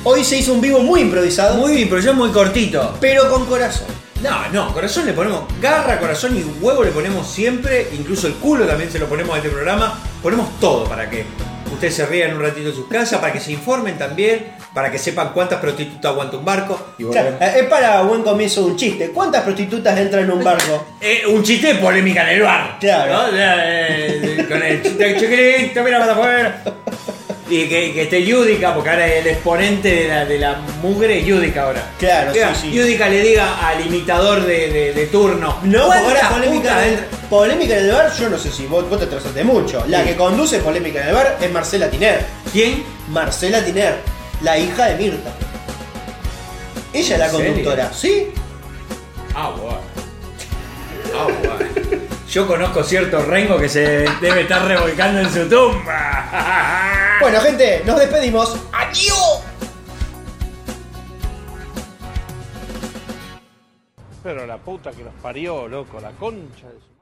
Hoy 0.02 0.24
se 0.24 0.38
hizo 0.38 0.54
un 0.54 0.62
vivo 0.62 0.78
muy 0.80 1.02
improvisado, 1.02 1.56
muy 1.58 1.86
ya 2.02 2.12
muy 2.14 2.30
cortito. 2.30 2.96
pero 3.02 3.28
con 3.30 3.44
corazón. 3.44 3.86
No, 4.22 4.48
no, 4.48 4.72
corazón 4.72 5.04
le 5.04 5.12
ponemos 5.12 5.44
garra, 5.60 5.98
corazón 6.00 6.34
y 6.38 6.42
huevo 6.62 6.82
le 6.84 6.90
ponemos 6.90 7.30
siempre, 7.30 7.86
incluso 7.92 8.26
el 8.26 8.32
culo 8.34 8.64
también 8.66 8.90
se 8.90 8.98
lo 8.98 9.06
ponemos 9.06 9.34
a 9.34 9.38
este 9.38 9.50
programa. 9.50 9.98
Ponemos 10.22 10.58
todo 10.58 10.84
para 10.84 11.08
que 11.10 11.24
ustedes 11.72 11.94
se 11.94 12.06
rían 12.06 12.36
un 12.36 12.42
ratito 12.42 12.68
en 12.68 12.74
sus 12.74 12.88
casas, 12.88 13.20
para 13.20 13.32
que 13.32 13.40
se 13.40 13.52
informen 13.52 13.96
también, 13.98 14.46
para 14.74 14.90
que 14.90 14.98
sepan 14.98 15.30
cuántas 15.32 15.60
prostitutas 15.60 16.12
aguanta 16.12 16.36
un 16.36 16.44
barco. 16.44 16.78
Y 16.98 17.04
es 17.04 17.64
para 17.68 18.02
buen 18.02 18.22
comienzo 18.22 18.64
un 18.64 18.76
chiste. 18.76 19.10
¿Cuántas 19.10 19.42
prostitutas 19.42 19.98
entran 19.98 20.24
en 20.24 20.32
un 20.32 20.44
barco? 20.44 20.86
Eh, 21.02 21.22
un 21.26 21.42
chiste 21.42 21.68
de 21.68 21.74
polémica 21.76 22.22
en 22.24 22.36
el 22.36 22.42
bar. 22.42 22.76
Claro. 22.78 23.30
eh, 23.34 24.44
con 24.48 24.62
el 24.62 24.82
chiste 24.82 25.16
chiquilito, 25.18 25.82
mira 25.82 25.98
para 25.98 26.12
afuera. 26.12 26.62
Y 27.50 27.68
que, 27.68 27.92
que 27.92 28.02
esté 28.02 28.24
Yudica, 28.24 28.72
porque 28.74 28.90
ahora 28.90 29.06
el 29.12 29.26
exponente 29.26 29.88
de 29.88 30.08
la, 30.08 30.24
de 30.24 30.38
la 30.38 30.56
mugre 30.80 31.18
es 31.18 31.26
Yudica 31.26 31.64
ahora. 31.64 31.90
Claro, 31.98 32.32
Diga, 32.32 32.54
sí, 32.54 32.68
sí. 32.70 32.72
Yudica 32.72 33.08
le 33.08 33.20
diga 33.22 33.66
al 33.68 33.84
imitador 33.84 34.44
de, 34.46 34.70
de- 34.70 34.92
de 34.94 35.06
turno. 35.06 35.58
No, 35.64 35.86
porque 35.86 36.00
¿cuántas 36.00 36.22
ahora 36.22 36.28
polémica, 36.36 36.86
en 36.86 36.92
entra- 36.94 37.06
polémica 37.28 37.76
en 37.76 37.84
el 37.86 37.92
bar, 37.92 38.12
yo 38.16 38.28
no 38.30 38.38
sé 38.38 38.50
si 38.52 38.66
vos, 38.66 38.88
vos 38.88 38.98
te 39.00 39.06
atrasaste 39.06 39.42
mucho. 39.42 39.84
La 39.88 40.02
Sí. 40.02 40.10
que 40.10 40.16
conduce 40.16 40.60
polémica 40.60 41.02
en 41.02 41.08
el 41.08 41.14
bar 41.14 41.38
es 41.40 41.50
Marcela 41.50 41.90
Tiner. 41.90 42.24
¿Quién? 42.52 42.84
Marcela 43.08 43.64
Tiner, 43.64 43.96
la 44.42 44.56
hija 44.56 44.86
de 44.86 44.94
Mirta. 44.96 45.30
Ella 46.92 47.14
es 47.14 47.18
la 47.18 47.24
¿En 47.26 47.30
serio? 47.32 47.46
conductora, 47.46 47.92
¿sí? 47.92 48.26
Ah, 49.34 49.50
bueno. 49.56 49.78
Ah, 51.16 51.24
bueno. 51.24 51.59
Yo 52.30 52.46
conozco 52.46 52.84
cierto 52.84 53.20
rengo 53.24 53.58
que 53.58 53.68
se 53.68 54.04
debe 54.20 54.42
estar 54.42 54.64
revolcando 54.64 55.20
en 55.20 55.30
su 55.30 55.48
tumba. 55.48 56.86
Bueno, 57.20 57.38
gente, 57.42 57.82
nos 57.84 57.98
despedimos. 57.98 58.56
¡Adiós! 58.72 59.42
Pero 64.22 64.46
la 64.46 64.56
puta 64.56 64.90
que 64.90 65.04
los 65.04 65.12
parió, 65.20 65.68
loco, 65.68 66.00
la 66.00 66.12
concha 66.12 66.66
de 66.68 66.80
su... 66.80 66.89